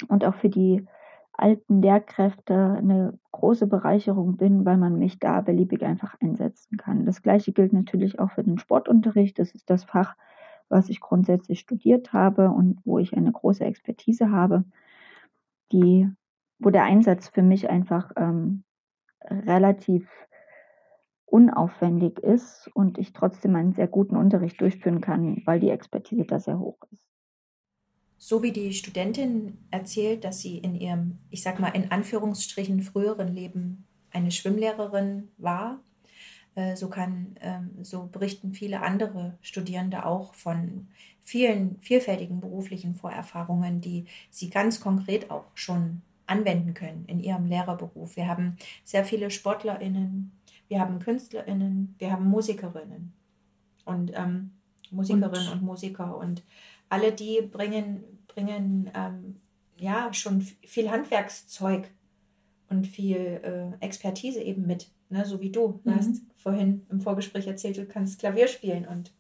und 0.09 0.25
auch 0.25 0.35
für 0.35 0.49
die 0.49 0.87
alten 1.33 1.81
Lehrkräfte 1.83 2.55
eine 2.79 3.19
große 3.31 3.69
Bereicherung 3.69 4.37
bin, 4.37 4.65
weil 4.65 4.77
man 4.77 4.99
mich 4.99 5.21
da 5.21 5.41
beliebig 5.41 5.85
einfach 5.85 6.17
einsetzen 6.21 6.77
kann. 6.77 7.07
Das 7.07 7.23
gleiche 7.23 7.53
gilt 7.53 7.73
natürlich 7.73 8.19
auch 8.19 8.33
für 8.33 8.43
den 8.43 8.59
Sportunterricht. 8.59 9.39
Das 9.39 9.53
ist 9.55 9.71
das 9.71 9.85
Fach, 9.85 10.17
was 10.69 10.89
ich 10.89 11.01
grundsätzlich 11.01 11.61
studiert 11.61 12.13
habe 12.13 12.51
und 12.51 12.81
wo 12.85 12.99
ich 12.99 13.17
eine 13.17 13.31
große 13.31 13.65
Expertise 13.65 14.33
habe 14.33 14.65
die, 15.73 16.09
wo 16.59 16.71
der 16.71 16.85
Einsatz 16.85 17.29
für 17.29 17.43
mich 17.43 17.71
einfach 17.71 18.11
ähm, 18.17 18.65
relativ 19.25 20.09
unaufwendig 21.27 22.19
ist 22.21 22.71
und 22.75 22.99
ich 22.99 23.13
trotzdem 23.13 23.55
einen 23.55 23.75
sehr 23.75 23.87
guten 23.87 24.17
Unterricht 24.17 24.61
durchführen 24.61 25.01
kann, 25.01 25.43
weil 25.45 25.61
die 25.61 25.71
Expertise 25.71 26.25
da 26.25 26.41
sehr 26.41 26.59
hoch 26.59 26.79
ist. 26.91 27.05
So 28.17 28.43
wie 28.43 28.51
die 28.51 28.73
Studentin 28.73 29.59
erzählt, 29.71 30.25
dass 30.25 30.41
sie 30.41 30.59
in 30.59 30.75
ihrem, 30.75 31.19
ich 31.31 31.43
sag 31.43 31.61
mal 31.61 31.69
in 31.69 31.91
Anführungsstrichen 31.91 32.83
früheren 32.83 33.29
Leben 33.29 33.87
eine 34.11 34.31
Schwimmlehrerin 34.31 35.29
war, 35.37 35.81
so 36.77 36.89
kann, 36.89 37.37
ähm, 37.41 37.71
so 37.83 38.07
berichten 38.07 38.53
viele 38.53 38.81
andere 38.81 39.37
Studierende 39.43 40.05
auch 40.05 40.35
von 40.35 40.89
vielen 41.21 41.79
vielfältigen 41.81 42.41
beruflichen 42.41 42.95
Vorerfahrungen, 42.95 43.81
die 43.81 44.07
sie 44.31 44.51
ganz 44.51 44.81
konkret 44.81 45.31
auch 45.31 45.45
schon 45.55 46.03
anwenden 46.27 46.75
können 46.75 47.05
in 47.07 47.21
ihrem 47.21 47.47
Lehrerberuf. 47.47 48.17
Wir 48.17 48.29
haben 48.29 48.57
sehr 48.85 49.05
viele 49.05 49.31
SportlerInnen, 49.31 50.33
wir 50.69 50.81
haben 50.81 50.99
KünstlerInnen, 50.99 51.95
wir 51.99 52.13
haben 52.13 52.29
Musikerinnen 52.29 53.13
und 53.85 54.13
ähm, 54.15 54.53
Musikerinnen 54.91 55.49
und, 55.49 55.53
und, 55.53 55.63
Musiker 55.63 56.17
und 56.17 56.43
alle 56.89 57.13
die 57.13 57.41
bringen, 57.43 58.05
bringen 58.29 58.91
ähm, 58.95 59.37
ja 59.79 60.13
schon 60.13 60.41
viel 60.41 60.91
Handwerkszeug 60.91 61.91
und 62.69 62.87
viel 62.87 63.41
äh, 63.81 63.85
Expertise 63.85 64.43
eben 64.43 64.67
mit, 64.67 64.91
ne? 65.11 65.25
so 65.25 65.41
wie 65.41 65.51
du. 65.51 65.81
Du 65.85 65.91
mhm. 65.91 65.97
hast 65.97 66.23
vorhin 66.37 66.87
im 66.91 67.01
Vorgespräch 67.01 67.47
erzählt, 67.47 67.77
du 67.77 67.87
kannst 67.87 68.21
Klavier 68.21 68.49
spielen 68.49 68.87
und 68.87 69.13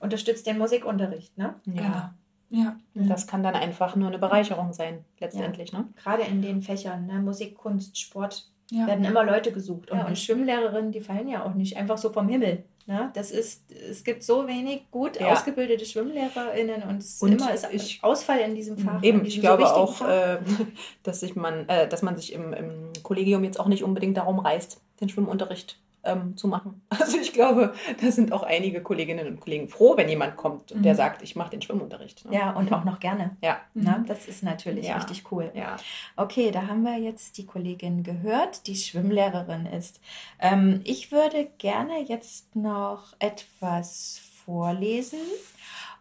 unterstützt 0.00 0.46
den 0.46 0.58
Musikunterricht, 0.58 1.36
ne? 1.38 1.54
Ja. 1.66 1.72
Genau. 1.72 2.64
Ja. 2.64 2.76
Mhm. 2.94 3.08
Das 3.08 3.26
kann 3.26 3.42
dann 3.42 3.54
einfach 3.54 3.96
nur 3.96 4.08
eine 4.08 4.18
Bereicherung 4.18 4.72
sein, 4.72 5.04
letztendlich, 5.18 5.72
ja. 5.72 5.80
ne? 5.80 5.88
Gerade 5.96 6.22
in 6.22 6.42
den 6.42 6.62
Fächern, 6.62 7.06
ne? 7.06 7.20
Musik, 7.20 7.56
Kunst, 7.56 7.98
Sport, 7.98 8.50
ja. 8.70 8.86
werden 8.86 9.04
immer 9.04 9.24
Leute 9.24 9.52
gesucht. 9.52 9.90
Und, 9.90 9.98
ja, 9.98 10.06
und 10.06 10.18
Schwimmlehrerinnen, 10.18 10.92
die 10.92 11.00
fallen 11.00 11.28
ja 11.28 11.44
auch 11.44 11.54
nicht 11.54 11.76
einfach 11.76 11.98
so 11.98 12.10
vom 12.10 12.28
Himmel. 12.28 12.64
Ne? 12.86 13.10
Das 13.14 13.30
ist, 13.30 13.62
es 13.72 14.04
gibt 14.04 14.22
so 14.22 14.46
wenig 14.46 14.90
gut 14.90 15.18
ja. 15.18 15.32
ausgebildete 15.32 15.86
SchwimmlehrerInnen 15.86 16.82
und 16.82 16.98
es 16.98 17.22
und 17.22 17.32
immer 17.32 17.54
ist 17.54 17.66
ich, 17.72 18.04
Ausfall 18.04 18.40
in 18.40 18.54
diesem 18.54 18.76
Fach. 18.76 19.02
Eben, 19.02 19.24
ich 19.24 19.40
glaube 19.40 19.62
so 19.62 19.68
auch, 19.70 20.06
äh, 20.06 20.38
dass, 21.02 21.20
sich 21.20 21.34
man, 21.34 21.66
äh, 21.68 21.88
dass 21.88 22.02
man 22.02 22.16
sich 22.16 22.32
im, 22.32 22.52
im 22.52 22.92
Kollegium 23.02 23.42
jetzt 23.44 23.58
auch 23.58 23.68
nicht 23.68 23.84
unbedingt 23.84 24.18
darum 24.18 24.38
reißt, 24.38 24.80
den 25.00 25.08
Schwimmunterricht 25.08 25.78
ähm, 26.04 26.36
zu 26.36 26.48
machen. 26.48 26.82
Also 27.04 27.18
ich 27.18 27.32
glaube, 27.32 27.74
da 28.00 28.10
sind 28.10 28.32
auch 28.32 28.44
einige 28.44 28.82
Kolleginnen 28.82 29.26
und 29.26 29.40
Kollegen 29.40 29.68
froh, 29.68 29.96
wenn 29.96 30.08
jemand 30.08 30.36
kommt, 30.36 30.74
mhm. 30.74 30.82
der 30.82 30.94
sagt, 30.94 31.22
ich 31.22 31.36
mache 31.36 31.50
den 31.50 31.60
Schwimmunterricht. 31.60 32.24
Ne? 32.24 32.36
Ja, 32.36 32.52
und 32.52 32.72
auch 32.72 32.84
noch 32.84 32.98
gerne. 32.98 33.36
Ja. 33.42 33.58
Ne? 33.74 34.04
das 34.06 34.26
ist 34.26 34.42
natürlich 34.42 34.86
ja. 34.86 34.96
richtig 34.96 35.30
cool. 35.30 35.50
Ja. 35.54 35.76
Okay, 36.16 36.50
da 36.50 36.66
haben 36.66 36.82
wir 36.82 36.96
jetzt 36.98 37.36
die 37.36 37.46
Kollegin 37.46 38.02
gehört, 38.02 38.66
die 38.66 38.76
Schwimmlehrerin 38.76 39.66
ist. 39.66 40.00
Ähm, 40.38 40.80
ich 40.84 41.12
würde 41.12 41.48
gerne 41.58 42.02
jetzt 42.04 42.56
noch 42.56 43.14
etwas 43.18 44.20
vorlesen. 44.44 45.20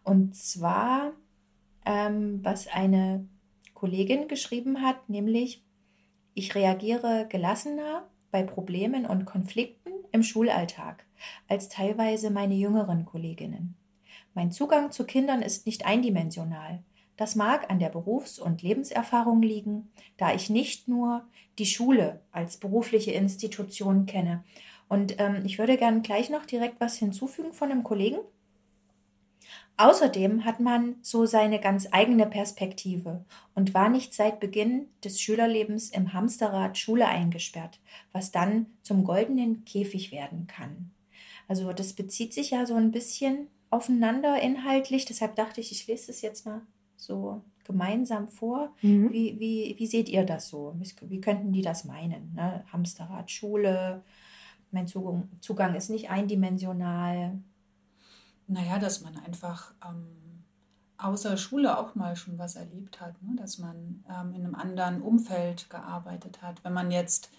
Und 0.04 0.36
zwar, 0.36 1.12
ähm, 1.86 2.40
was 2.44 2.68
eine 2.68 3.28
Kollegin 3.74 4.28
geschrieben 4.28 4.82
hat, 4.82 5.10
nämlich, 5.10 5.64
ich 6.34 6.56
reagiere 6.56 7.28
gelassener 7.30 8.08
bei 8.34 8.42
Problemen 8.42 9.06
und 9.06 9.26
Konflikten 9.26 9.92
im 10.12 10.24
Schulalltag 10.24 11.06
als 11.48 11.70
teilweise 11.70 12.32
meine 12.32 12.56
jüngeren 12.56 13.06
Kolleginnen. 13.06 13.76
Mein 14.34 14.52
Zugang 14.52 14.92
zu 14.92 15.06
Kindern 15.06 15.44
ist 15.44 15.68
nicht 15.68 15.86
eindimensional. 15.86 16.82
Das 17.16 17.36
mag 17.36 17.70
an 17.70 17.78
der 17.78 17.90
Berufs- 17.90 18.40
und 18.40 18.64
Lebenserfahrung 18.64 19.44
liegen, 19.44 19.92
da 20.18 20.34
ich 20.34 20.50
nicht 20.50 20.88
nur 20.88 21.28
die 21.60 21.68
Schule 21.68 22.22
als 22.32 22.58
berufliche 22.58 23.12
Institution 23.12 24.08
kenne. 24.08 24.44
Und 24.90 25.20
ähm, 25.20 25.44
ich 25.46 25.60
würde 25.60 25.78
gern 25.78 26.02
gleich 26.02 26.32
noch 26.32 26.48
direkt 26.48 26.82
was 26.82 26.98
hinzufügen 26.98 27.54
von 27.54 27.70
einem 27.70 27.84
Kollegen. 27.84 28.18
Außerdem 29.78 30.46
hat 30.46 30.60
man 30.60 30.96
so 31.02 31.26
seine 31.26 31.60
ganz 31.60 31.88
eigene 31.92 32.28
Perspektive 32.28 33.26
und 33.56 33.74
war 33.74 33.90
nicht 33.90 34.14
seit 34.14 34.40
Beginn 34.40 34.88
des 35.04 35.20
Schülerlebens 35.20 35.90
im 35.90 36.14
Hamsterrad 36.14 36.78
Schule 36.78 37.08
eingesperrt, 37.08 37.80
was 38.12 38.32
dann 38.32 38.68
zum 38.84 39.04
goldenen 39.04 39.66
Käfig 39.66 40.12
werden 40.12 40.46
kann. 40.46 40.92
Also 41.48 41.74
das 41.74 41.94
bezieht 41.94 42.34
sich 42.34 42.52
ja 42.52 42.66
so 42.66 42.76
ein 42.76 42.92
bisschen 42.92 43.48
aufeinander 43.72 44.40
inhaltlich, 44.40 45.06
deshalb 45.06 45.36
dachte 45.36 45.60
ich, 45.60 45.72
ich 45.72 45.88
lese 45.88 46.12
es 46.12 46.22
jetzt 46.22 46.46
mal 46.46 46.62
so 46.96 47.42
gemeinsam 47.64 48.30
vor. 48.30 48.74
Mhm. 48.82 49.12
Wie, 49.12 49.40
wie, 49.40 49.76
wie 49.78 49.88
seht 49.88 50.10
ihr 50.10 50.24
das 50.24 50.50
so? 50.50 50.76
Wie, 51.02 51.22
könnten 51.22 51.52
die 51.52 51.62
das 51.62 51.84
meinen? 51.84 52.34
Ne? 52.36 52.64
Hamsterrad 52.72 53.32
Schule, 53.32 54.04
mein 54.72 54.88
Zugang, 54.88 55.30
Zugang 55.40 55.76
ist 55.76 55.90
nicht 55.90 56.10
eindimensional. 56.10 57.40
Naja, 58.48 58.80
dass 58.80 59.02
man 59.02 59.18
einfach 59.18 59.74
ähm, 59.86 60.44
außer 60.98 61.38
Schule 61.38 61.78
auch 61.78 61.96
mal 61.96 62.16
schon 62.16 62.38
was 62.38 62.56
erlebt 62.56 63.02
hat, 63.02 63.22
ne? 63.22 63.36
dass 63.36 63.58
man 63.58 64.04
ähm, 64.10 64.34
in 64.34 64.46
einem 64.46 64.56
anderen 64.56 65.02
Umfeld 65.02 65.70
gearbeitet 65.70 66.42
hat. 66.42 66.64
Wenn 66.64 66.74
man 66.74 66.92
jetzt 66.92 67.30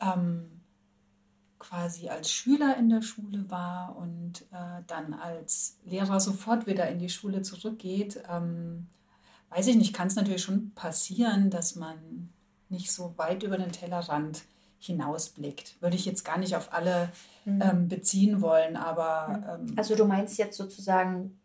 ähm, 0.00 0.60
quasi 1.58 2.08
als 2.08 2.30
Schüler 2.30 2.76
in 2.76 2.88
der 2.88 3.02
Schule 3.02 3.50
war 3.50 3.96
und 3.96 4.42
äh, 4.52 4.82
dann 4.86 5.14
als 5.14 5.78
Lehrer 5.84 6.20
sofort 6.20 6.66
wieder 6.66 6.88
in 6.88 6.98
die 6.98 7.08
Schule 7.08 7.42
zurückgeht, 7.42 8.22
ähm, 8.28 8.86
weiß 9.50 9.68
ich 9.68 9.76
nicht, 9.76 9.94
kann 9.94 10.08
es 10.08 10.16
natürlich 10.16 10.42
schon 10.42 10.72
passieren, 10.72 11.50
dass 11.50 11.76
man 11.76 12.30
nicht 12.68 12.92
so 12.92 13.16
weit 13.16 13.42
über 13.42 13.56
den 13.56 13.72
Tellerrand 13.72 14.42
hinausblickt. 14.78 15.76
Würde 15.80 15.96
ich 15.96 16.06
jetzt 16.06 16.24
gar 16.24 16.38
nicht 16.38 16.56
auf 16.56 16.72
alle 16.72 17.10
mhm. 17.44 17.62
ähm, 17.62 17.88
beziehen 17.88 18.42
wollen, 18.42 18.76
aber. 18.76 19.58
Ähm, 19.60 19.74
also 19.76 19.94
du 19.94 20.04
meinst 20.04 20.38
jetzt 20.38 20.56
sozusagen, 20.56 21.38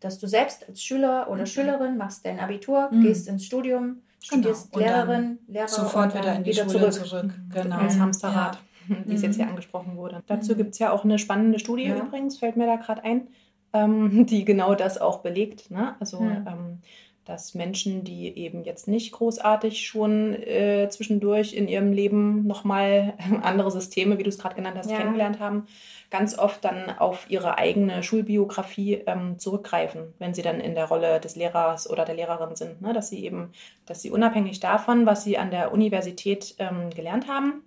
dass 0.00 0.18
du 0.18 0.26
selbst 0.26 0.68
als 0.68 0.82
Schüler 0.82 1.28
oder 1.30 1.42
mhm. 1.42 1.46
Schülerin 1.46 1.96
machst 1.96 2.24
dein 2.26 2.40
Abitur, 2.40 2.90
mhm. 2.90 3.02
gehst 3.02 3.28
ins 3.28 3.44
Studium, 3.44 4.02
studierst 4.20 4.72
genau. 4.72 4.84
Lehrerin, 4.84 5.38
Lehrer 5.46 5.68
sofort 5.68 6.14
wieder 6.14 6.34
in 6.34 6.44
die 6.44 6.50
wieder 6.50 6.68
Schule 6.68 6.90
zurück. 6.90 7.08
zurück. 7.08 7.24
Mhm. 7.24 7.50
Genau. 7.50 7.76
Als 7.76 7.98
Hamsterrad, 7.98 8.58
ja. 8.88 8.96
wie 9.06 9.14
es 9.14 9.22
jetzt 9.22 9.36
hier 9.36 9.48
angesprochen 9.48 9.96
wurde. 9.96 10.22
Dazu 10.26 10.56
gibt 10.56 10.72
es 10.72 10.78
ja 10.78 10.90
auch 10.90 11.04
eine 11.04 11.18
spannende 11.18 11.58
Studie 11.58 11.86
ja. 11.86 11.96
übrigens, 11.96 12.38
fällt 12.38 12.56
mir 12.56 12.66
da 12.66 12.76
gerade 12.76 13.02
ein, 13.04 13.28
ähm, 13.72 14.26
die 14.26 14.44
genau 14.44 14.74
das 14.74 14.98
auch 14.98 15.20
belegt. 15.20 15.70
Ne? 15.70 15.94
Also 16.00 16.20
ähm, 16.20 16.80
dass 17.24 17.54
Menschen, 17.54 18.04
die 18.04 18.36
eben 18.36 18.64
jetzt 18.64 18.86
nicht 18.86 19.12
großartig 19.12 19.86
schon 19.86 20.34
äh, 20.34 20.88
zwischendurch 20.90 21.54
in 21.54 21.68
ihrem 21.68 21.92
Leben 21.92 22.46
nochmal 22.46 23.14
andere 23.42 23.70
Systeme, 23.70 24.18
wie 24.18 24.22
du 24.22 24.28
es 24.28 24.38
gerade 24.38 24.54
genannt 24.54 24.76
hast, 24.76 24.90
ja. 24.90 24.98
kennengelernt 24.98 25.40
haben, 25.40 25.66
ganz 26.10 26.38
oft 26.38 26.64
dann 26.64 26.90
auf 26.90 27.30
ihre 27.30 27.56
eigene 27.56 28.02
Schulbiografie 28.02 29.02
ähm, 29.06 29.38
zurückgreifen, 29.38 30.12
wenn 30.18 30.34
sie 30.34 30.42
dann 30.42 30.60
in 30.60 30.74
der 30.74 30.86
Rolle 30.86 31.18
des 31.18 31.34
Lehrers 31.34 31.88
oder 31.88 32.04
der 32.04 32.14
Lehrerin 32.14 32.56
sind. 32.56 32.82
Ne? 32.82 32.92
Dass 32.92 33.08
sie 33.08 33.24
eben, 33.24 33.52
dass 33.86 34.02
sie 34.02 34.10
unabhängig 34.10 34.60
davon, 34.60 35.06
was 35.06 35.24
sie 35.24 35.38
an 35.38 35.50
der 35.50 35.72
Universität 35.72 36.54
ähm, 36.58 36.90
gelernt 36.90 37.26
haben, 37.26 37.62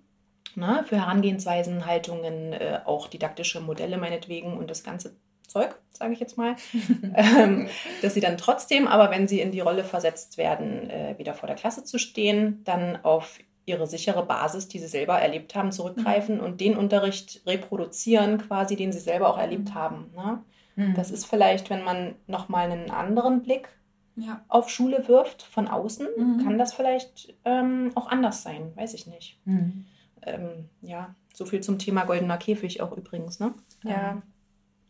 ne? 0.56 0.84
für 0.88 0.98
Herangehensweisen, 0.98 1.88
Haltungen, 1.88 2.54
äh, 2.54 2.82
auch 2.86 3.08
didaktische 3.08 3.60
Modelle 3.60 3.98
meinetwegen 3.98 4.56
und 4.56 4.70
das 4.70 4.84
Ganze 4.84 5.16
Zeug, 5.48 5.76
sage 5.92 6.14
ich 6.14 6.20
jetzt 6.20 6.38
mal, 6.38 6.56
ähm, 7.16 7.68
dass 8.02 8.14
sie 8.14 8.20
dann 8.20 8.38
trotzdem, 8.38 8.88
aber 8.88 9.12
wenn 9.12 9.28
sie 9.28 9.40
in 9.40 9.52
die 9.52 9.60
Rolle 9.60 9.84
versetzt 9.84 10.38
werden, 10.38 10.90
äh, 10.90 11.16
wieder 11.18 11.34
vor 11.34 11.48
der 11.48 11.56
Klasse 11.56 11.84
zu 11.84 11.98
stehen, 11.98 12.62
dann 12.64 13.04
auf 13.04 13.40
ihre 13.66 13.86
sichere 13.86 14.26
Basis, 14.26 14.68
die 14.68 14.80
sie 14.80 14.88
selber 14.88 15.20
erlebt 15.20 15.54
haben, 15.54 15.72
zurückgreifen 15.72 16.38
mhm. 16.38 16.44
und 16.44 16.62
den 16.62 16.78
Unterricht 16.78 17.42
reproduzieren, 17.46 18.38
quasi, 18.38 18.76
den 18.76 18.94
sie 18.94 19.00
selber 19.00 19.30
auch 19.30 19.38
erlebt 19.38 19.70
mhm. 19.70 19.74
haben. 19.76 20.12
Ne? 20.16 20.44
Mhm. 20.78 20.94
Das 20.96 21.12
ist 21.12 21.26
vielleicht, 21.26 21.70
wenn 21.70 21.84
man 21.84 22.16
nochmal 22.28 22.72
einen 22.72 22.92
anderen 22.92 23.42
Blick 23.42 23.68
ja. 24.16 24.42
auf 24.48 24.70
Schule 24.70 25.08
wirft 25.08 25.44
von 25.44 25.68
außen, 25.68 26.08
mhm. 26.18 26.44
kann 26.44 26.58
das 26.58 26.74
vielleicht 26.74 27.36
ähm, 27.44 27.92
auch 27.96 28.08
anders 28.08 28.42
sein, 28.42 28.72
weiß 28.76 28.94
ich 28.94 29.06
nicht. 29.06 29.40
Mhm. 29.44 29.86
Ähm, 30.22 30.70
ja, 30.82 31.14
so 31.34 31.46
viel 31.46 31.62
zum 31.62 31.78
Thema 31.78 32.06
goldener 32.06 32.38
Käfig 32.38 32.82
auch 32.82 32.96
übrigens. 32.96 33.40
Ne? 33.40 33.54
Ja. 33.84 34.22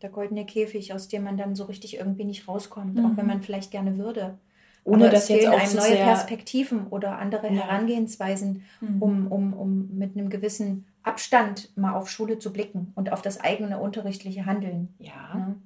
Der 0.02 0.10
goldene 0.10 0.46
Käfig, 0.46 0.92
aus 0.92 1.08
dem 1.08 1.24
man 1.24 1.36
dann 1.36 1.54
so 1.54 1.64
richtig 1.64 1.96
irgendwie 1.96 2.24
nicht 2.24 2.46
rauskommt, 2.46 2.94
mhm. 2.94 3.04
auch 3.04 3.16
wenn 3.16 3.26
man 3.26 3.42
vielleicht 3.42 3.70
gerne 3.70 3.98
würde. 3.98 4.38
Ohne 4.84 5.04
Aber 5.04 5.12
dass 5.12 5.28
jetzt 5.28 5.46
auch 5.48 5.58
einem 5.58 5.66
so 5.66 5.78
neue 5.78 5.96
Perspektiven 5.96 6.86
oder 6.88 7.18
andere 7.18 7.46
ja. 7.48 7.62
Herangehensweisen, 7.62 8.64
mhm. 8.80 9.02
um, 9.02 9.26
um, 9.26 9.52
um 9.52 9.98
mit 9.98 10.16
einem 10.16 10.30
gewissen 10.30 10.86
Abstand 11.02 11.76
mal 11.76 11.94
auf 11.94 12.08
Schule 12.08 12.38
zu 12.38 12.52
blicken 12.52 12.92
und 12.94 13.12
auf 13.12 13.22
das 13.22 13.40
eigene 13.40 13.78
unterrichtliche 13.78 14.46
Handeln. 14.46 14.94
Ja. 14.98 15.12
ja. 15.34 15.56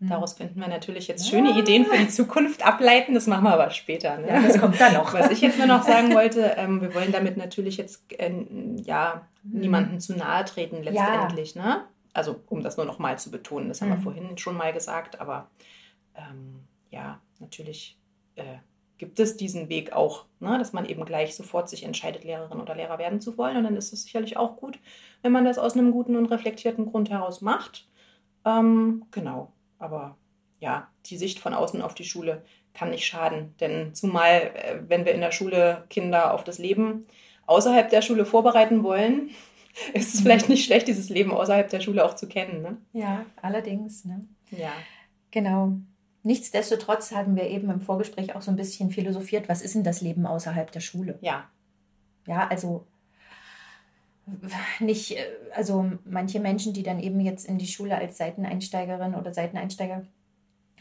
Mhm. 0.00 0.08
Daraus 0.08 0.36
könnten 0.36 0.60
wir 0.60 0.68
natürlich 0.68 1.08
jetzt 1.08 1.28
schöne 1.28 1.58
Ideen 1.58 1.84
für 1.84 1.98
die 1.98 2.08
Zukunft 2.08 2.64
ableiten. 2.64 3.14
Das 3.14 3.26
machen 3.26 3.44
wir 3.44 3.52
aber 3.52 3.70
später. 3.70 4.18
Ne? 4.18 4.28
Ja, 4.28 4.40
das 4.40 4.60
kommt 4.60 4.80
dann 4.80 4.94
noch. 4.94 5.12
Was 5.12 5.30
ich 5.30 5.40
jetzt 5.40 5.58
nur 5.58 5.66
noch 5.66 5.82
sagen 5.86 6.14
wollte, 6.14 6.54
ähm, 6.56 6.80
wir 6.80 6.94
wollen 6.94 7.10
damit 7.10 7.36
natürlich 7.36 7.76
jetzt 7.78 8.04
äh, 8.12 8.30
ja, 8.84 9.22
mhm. 9.42 9.60
niemanden 9.60 10.00
zu 10.00 10.16
nahe 10.16 10.44
treten 10.44 10.84
letztendlich. 10.84 11.54
Ja. 11.54 11.62
Ne? 11.62 11.84
Also 12.12 12.40
um 12.46 12.62
das 12.62 12.76
nur 12.76 12.86
noch 12.86 12.98
mal 12.98 13.18
zu 13.18 13.30
betonen, 13.30 13.68
das 13.68 13.80
haben 13.80 13.90
wir 13.90 13.96
mhm. 13.96 14.02
vorhin 14.02 14.38
schon 14.38 14.56
mal 14.56 14.72
gesagt, 14.72 15.20
aber 15.20 15.50
ähm, 16.14 16.64
ja, 16.90 17.20
natürlich 17.38 17.98
äh, 18.36 18.58
gibt 18.98 19.20
es 19.20 19.36
diesen 19.36 19.68
Weg 19.68 19.92
auch, 19.92 20.26
ne, 20.40 20.58
dass 20.58 20.72
man 20.72 20.84
eben 20.84 21.04
gleich 21.04 21.36
sofort 21.36 21.68
sich 21.68 21.84
entscheidet, 21.84 22.24
Lehrerin 22.24 22.60
oder 22.60 22.74
Lehrer 22.74 22.98
werden 22.98 23.20
zu 23.20 23.38
wollen. 23.38 23.56
Und 23.56 23.64
dann 23.64 23.76
ist 23.76 23.92
es 23.92 24.02
sicherlich 24.02 24.36
auch 24.36 24.56
gut, 24.56 24.78
wenn 25.22 25.32
man 25.32 25.44
das 25.44 25.58
aus 25.58 25.74
einem 25.74 25.92
guten 25.92 26.16
und 26.16 26.26
reflektierten 26.26 26.86
Grund 26.86 27.08
heraus 27.10 27.40
macht. 27.40 27.88
Ähm, 28.44 29.04
genau, 29.10 29.52
aber 29.78 30.16
ja, 30.60 30.88
die 31.06 31.16
Sicht 31.16 31.38
von 31.38 31.54
außen 31.54 31.80
auf 31.80 31.94
die 31.94 32.04
Schule 32.04 32.42
kann 32.74 32.90
nicht 32.90 33.06
schaden. 33.06 33.54
Denn 33.60 33.94
zumal, 33.94 34.50
äh, 34.54 34.80
wenn 34.88 35.04
wir 35.04 35.14
in 35.14 35.20
der 35.20 35.32
Schule 35.32 35.84
Kinder 35.88 36.34
auf 36.34 36.44
das 36.44 36.58
Leben 36.58 37.06
außerhalb 37.46 37.88
der 37.88 38.02
Schule 38.02 38.24
vorbereiten 38.24 38.82
wollen, 38.82 39.30
ist 39.94 40.14
es 40.14 40.20
vielleicht 40.20 40.48
nicht 40.48 40.64
schlecht, 40.64 40.88
dieses 40.88 41.08
Leben 41.08 41.32
außerhalb 41.32 41.68
der 41.68 41.80
Schule 41.80 42.04
auch 42.04 42.14
zu 42.14 42.28
kennen. 42.28 42.62
Ne? 42.62 42.76
Ja, 42.92 43.26
allerdings. 43.40 44.04
Ne? 44.04 44.26
Ja. 44.50 44.72
Genau. 45.30 45.78
Nichtsdestotrotz 46.22 47.12
haben 47.12 47.36
wir 47.36 47.48
eben 47.48 47.70
im 47.70 47.80
Vorgespräch 47.80 48.34
auch 48.34 48.42
so 48.42 48.50
ein 48.50 48.56
bisschen 48.56 48.90
philosophiert, 48.90 49.48
was 49.48 49.62
ist 49.62 49.74
denn 49.74 49.84
das 49.84 50.00
Leben 50.00 50.26
außerhalb 50.26 50.70
der 50.70 50.80
Schule? 50.80 51.18
Ja. 51.20 51.48
Ja, 52.26 52.46
also 52.48 52.86
nicht, 54.80 55.16
äh, 55.16 55.26
also 55.54 55.90
manche 56.04 56.40
Menschen, 56.40 56.72
die 56.72 56.82
dann 56.82 57.00
eben 57.00 57.20
jetzt 57.20 57.46
in 57.46 57.58
die 57.58 57.66
Schule 57.66 57.96
als 57.96 58.18
Seiteneinsteigerin 58.18 59.14
oder 59.14 59.32
Seiteneinsteiger 59.32 60.04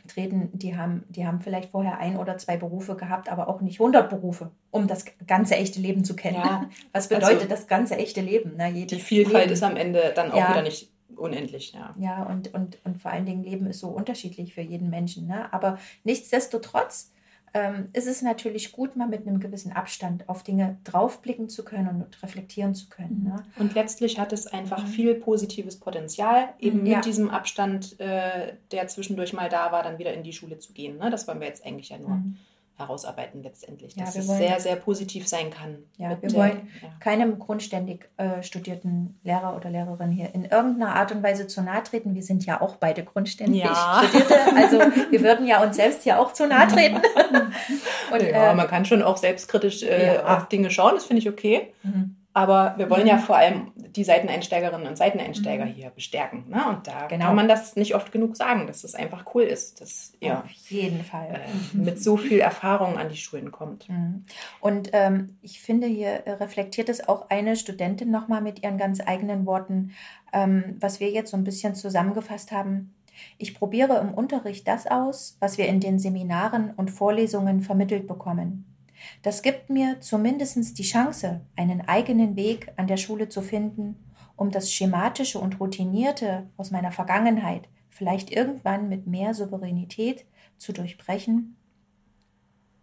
treten, 0.07 0.49
die 0.53 0.75
haben, 0.77 1.03
die 1.09 1.25
haben 1.25 1.41
vielleicht 1.41 1.71
vorher 1.71 1.99
ein 1.99 2.17
oder 2.17 2.37
zwei 2.37 2.57
Berufe 2.57 2.95
gehabt, 2.95 3.29
aber 3.29 3.47
auch 3.47 3.61
nicht 3.61 3.79
100 3.79 4.09
Berufe, 4.09 4.51
um 4.71 4.87
das 4.87 5.05
ganze 5.25 5.55
echte 5.55 5.79
Leben 5.79 6.03
zu 6.03 6.15
kennen. 6.15 6.35
Ja, 6.35 6.69
Was 6.93 7.09
bedeutet 7.09 7.35
also, 7.35 7.47
das 7.47 7.67
ganze 7.67 7.97
echte 7.97 8.21
Leben? 8.21 8.53
Na, 8.57 8.69
die 8.71 8.87
Vielfalt 8.99 9.45
Leben. 9.45 9.53
ist 9.53 9.63
am 9.63 9.77
Ende 9.77 10.13
dann 10.15 10.31
auch 10.31 10.37
ja. 10.37 10.49
wieder 10.49 10.63
nicht 10.63 10.89
unendlich. 11.15 11.73
Ja, 11.73 11.95
ja 11.99 12.23
und, 12.23 12.53
und, 12.53 12.77
und 12.83 13.01
vor 13.01 13.11
allen 13.11 13.25
Dingen 13.25 13.43
Leben 13.43 13.67
ist 13.67 13.79
so 13.79 13.87
unterschiedlich 13.87 14.53
für 14.53 14.61
jeden 14.61 14.89
Menschen. 14.89 15.27
Ne? 15.27 15.51
Aber 15.53 15.77
nichtsdestotrotz 16.03 17.11
ähm, 17.57 17.89
ist 17.93 18.07
es 18.07 18.21
natürlich 18.21 18.71
gut, 18.71 18.95
mal 18.95 19.07
mit 19.07 19.25
einem 19.25 19.39
gewissen 19.39 19.71
Abstand 19.71 20.29
auf 20.29 20.43
Dinge 20.43 20.77
draufblicken 20.83 21.49
zu 21.49 21.65
können 21.65 22.03
und 22.03 22.21
reflektieren 22.21 22.75
zu 22.75 22.87
können. 22.87 23.23
Ne? 23.23 23.43
Und 23.57 23.73
letztlich 23.73 24.19
hat 24.19 24.31
es 24.31 24.45
einfach 24.45 24.83
mhm. 24.83 24.87
viel 24.87 25.15
positives 25.15 25.79
Potenzial, 25.79 26.49
eben 26.59 26.85
ja. 26.85 26.97
mit 26.97 27.05
diesem 27.05 27.29
Abstand, 27.31 27.99
äh, 27.99 28.53
der 28.71 28.87
zwischendurch 28.87 29.33
mal 29.33 29.49
da 29.49 29.71
war, 29.71 29.81
dann 29.81 29.97
wieder 29.97 30.13
in 30.13 30.23
die 30.23 30.33
Schule 30.33 30.59
zu 30.59 30.73
gehen. 30.73 30.97
Ne? 30.97 31.09
Das 31.09 31.27
wollen 31.27 31.39
wir 31.39 31.47
jetzt 31.47 31.65
eigentlich 31.65 31.89
ja 31.89 31.97
nur. 31.97 32.09
Mhm 32.09 32.37
herausarbeiten 32.77 33.41
letztendlich, 33.41 33.95
dass 33.95 34.13
ja, 34.13 34.21
es 34.21 34.27
wollen, 34.27 34.37
sehr, 34.37 34.59
sehr 34.59 34.75
positiv 34.75 35.27
sein 35.27 35.49
kann. 35.49 35.77
Ja, 35.97 36.09
wir 36.09 36.15
der, 36.17 36.33
wollen 36.33 36.69
ja. 36.81 36.89
keinem 36.99 37.39
grundständig 37.39 38.07
äh, 38.17 38.43
studierten 38.43 39.19
Lehrer 39.23 39.55
oder 39.55 39.69
Lehrerin 39.69 40.11
hier 40.11 40.33
in 40.35 40.45
irgendeiner 40.45 40.95
Art 40.95 41.11
und 41.11 41.23
Weise 41.23 41.47
zu 41.47 41.61
nahe 41.61 41.81
treten. 41.81 42.13
Wir 42.13 42.21
sind 42.21 42.45
ja 42.45 42.61
auch 42.61 42.75
beide 42.75 43.03
grundständig 43.03 43.63
ja. 43.63 44.03
Studierte, 44.03 44.35
also 44.55 44.77
wir 45.09 45.21
würden 45.21 45.47
ja 45.47 45.63
uns 45.63 45.75
selbst 45.75 46.05
ja 46.05 46.19
auch 46.19 46.33
zu 46.33 46.47
nahe 46.47 46.67
treten. 46.67 46.97
und, 48.11 48.21
ja, 48.21 48.51
äh, 48.51 48.55
man 48.55 48.67
kann 48.67 48.85
schon 48.85 49.01
auch 49.01 49.17
selbstkritisch 49.17 49.81
äh, 49.81 50.19
auf 50.23 50.47
Dinge 50.47 50.69
schauen, 50.69 50.95
das 50.95 51.05
finde 51.05 51.21
ich 51.21 51.29
okay. 51.29 51.73
Mhm. 51.81 52.16
Aber 52.37 52.75
wir 52.77 52.87
wollen 52.91 53.01
mhm. 53.01 53.07
ja 53.07 53.17
vor 53.17 53.35
allem 53.35 53.71
die 53.75 54.03
Seiteneinsteigerinnen 54.03 54.85
und 54.85 54.95
Seiteneinsteiger 54.95 55.65
mhm. 55.65 55.69
hier 55.69 55.89
bestärken. 55.89 56.45
Ne? 56.49 56.63
Und 56.69 56.85
da 56.85 57.07
genau. 57.07 57.25
kann 57.25 57.35
man 57.35 57.47
das 57.47 57.75
nicht 57.75 57.95
oft 57.95 58.11
genug 58.11 58.37
sagen, 58.37 58.67
dass 58.67 58.83
das 58.83 58.93
einfach 58.93 59.25
cool 59.33 59.41
ist, 59.41 59.81
dass 59.81 60.13
ihr 60.19 60.37
Auf 60.37 60.51
jeden 60.69 61.03
Fall. 61.03 61.29
Äh, 61.33 61.75
mit 61.75 61.99
so 61.99 62.15
viel 62.15 62.37
Erfahrung 62.37 62.99
an 62.99 63.09
die 63.09 63.17
Schulen 63.17 63.51
kommt. 63.51 63.89
Mhm. 63.89 64.23
Und 64.59 64.91
ähm, 64.93 65.39
ich 65.41 65.61
finde, 65.61 65.87
hier 65.87 66.25
reflektiert 66.27 66.89
es 66.89 67.09
auch 67.09 67.31
eine 67.31 67.55
Studentin 67.55 68.11
nochmal 68.11 68.41
mit 68.41 68.61
ihren 68.61 68.77
ganz 68.77 69.01
eigenen 69.03 69.47
Worten, 69.47 69.95
ähm, 70.31 70.75
was 70.79 70.99
wir 70.99 71.09
jetzt 71.09 71.31
so 71.31 71.37
ein 71.37 71.43
bisschen 71.43 71.73
zusammengefasst 71.73 72.51
haben. 72.51 72.93
Ich 73.39 73.55
probiere 73.55 73.97
im 73.97 74.13
Unterricht 74.13 74.67
das 74.67 74.85
aus, 74.85 75.37
was 75.39 75.57
wir 75.57 75.65
in 75.65 75.79
den 75.79 75.97
Seminaren 75.97 76.69
und 76.75 76.91
Vorlesungen 76.91 77.61
vermittelt 77.61 78.05
bekommen. 78.05 78.76
Das 79.21 79.41
gibt 79.41 79.69
mir 79.69 79.99
zumindest 80.01 80.77
die 80.77 80.83
Chance, 80.83 81.41
einen 81.55 81.81
eigenen 81.81 82.35
Weg 82.35 82.71
an 82.77 82.87
der 82.87 82.97
Schule 82.97 83.29
zu 83.29 83.41
finden, 83.41 83.95
um 84.35 84.51
das 84.51 84.71
Schematische 84.71 85.39
und 85.39 85.59
Routinierte 85.59 86.49
aus 86.57 86.71
meiner 86.71 86.91
Vergangenheit 86.91 87.67
vielleicht 87.89 88.31
irgendwann 88.31 88.89
mit 88.89 89.07
mehr 89.07 89.33
Souveränität 89.33 90.25
zu 90.57 90.71
durchbrechen 90.71 91.57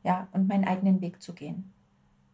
ja, 0.02 0.28
und 0.32 0.48
meinen 0.48 0.64
eigenen 0.64 1.00
Weg 1.00 1.22
zu 1.22 1.34
gehen. 1.34 1.72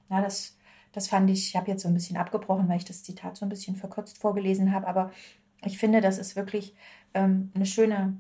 Ja, 0.09 0.21
das, 0.23 0.59
das 0.93 1.09
fand 1.09 1.31
ich, 1.31 1.49
ich 1.49 1.57
habe 1.57 1.71
jetzt 1.71 1.83
so 1.83 1.89
ein 1.89 1.95
bisschen 1.95 2.17
abgebrochen, 2.17 2.69
weil 2.69 2.79
ich 2.79 2.85
das 2.85 3.03
Zitat 3.03 3.37
so 3.37 3.45
ein 3.45 3.51
bisschen 3.51 3.77
verkürzt 3.77 4.19
vorgelesen 4.19 4.73
habe, 4.73 4.89
aber 4.89 5.13
ich 5.65 5.79
finde, 5.79 6.01
das 6.01 6.19
ist 6.19 6.37
wirklich 6.37 6.75
ähm, 7.15 7.53
eine 7.55 7.67
schöne, 7.67 8.17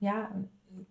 ja, 0.00 0.30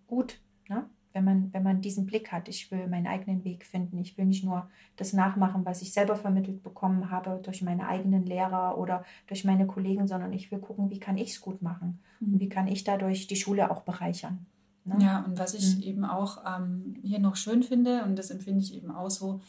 gut, 0.06 0.40
ne? 0.68 0.88
Wenn 1.18 1.24
man, 1.24 1.52
wenn 1.52 1.62
man 1.64 1.80
diesen 1.80 2.06
Blick 2.06 2.30
hat, 2.30 2.48
ich 2.48 2.70
will 2.70 2.86
meinen 2.86 3.08
eigenen 3.08 3.44
Weg 3.44 3.66
finden. 3.66 3.98
Ich 3.98 4.16
will 4.16 4.26
nicht 4.26 4.44
nur 4.44 4.70
das 4.96 5.12
nachmachen, 5.12 5.64
was 5.64 5.82
ich 5.82 5.92
selber 5.92 6.14
vermittelt 6.14 6.62
bekommen 6.62 7.10
habe 7.10 7.40
durch 7.42 7.60
meine 7.62 7.88
eigenen 7.88 8.24
Lehrer 8.24 8.78
oder 8.78 9.04
durch 9.26 9.44
meine 9.44 9.66
Kollegen, 9.66 10.06
sondern 10.06 10.32
ich 10.32 10.52
will 10.52 10.60
gucken, 10.60 10.90
wie 10.90 11.00
kann 11.00 11.18
ich 11.18 11.30
es 11.30 11.40
gut 11.40 11.60
machen 11.60 11.98
mhm. 12.20 12.34
und 12.34 12.40
wie 12.40 12.48
kann 12.48 12.68
ich 12.68 12.84
dadurch 12.84 13.26
die 13.26 13.36
Schule 13.36 13.70
auch 13.70 13.82
bereichern. 13.82 14.46
Ne? 14.84 14.98
Ja, 15.00 15.24
und 15.24 15.38
was 15.38 15.54
ich 15.54 15.76
mhm. 15.76 15.82
eben 15.82 16.04
auch 16.04 16.38
ähm, 16.46 16.94
hier 17.02 17.18
noch 17.18 17.36
schön 17.36 17.62
finde, 17.62 18.04
und 18.04 18.16
das 18.16 18.30
empfinde 18.30 18.60
ich 18.60 18.74
eben 18.74 18.92
auch 18.92 19.10
so, 19.10 19.40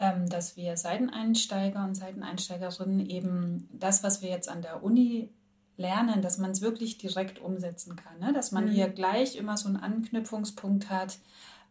ähm, 0.00 0.28
dass 0.28 0.56
wir 0.56 0.76
Seiteneinsteiger 0.76 1.84
und 1.84 1.94
Seiteneinsteigerinnen 1.94 3.06
eben 3.06 3.68
das, 3.72 4.02
was 4.02 4.20
wir 4.20 4.30
jetzt 4.30 4.48
an 4.48 4.62
der 4.62 4.82
Uni 4.82 5.30
lernen, 5.76 6.22
dass 6.22 6.38
man 6.38 6.50
es 6.50 6.60
wirklich 6.60 6.98
direkt 6.98 7.38
umsetzen 7.38 7.96
kann. 7.96 8.18
Ne? 8.20 8.32
Dass 8.32 8.52
man 8.52 8.66
mhm. 8.66 8.70
hier 8.70 8.88
gleich 8.88 9.36
immer 9.36 9.56
so 9.56 9.68
einen 9.68 9.76
Anknüpfungspunkt 9.76 10.90
hat 10.90 11.18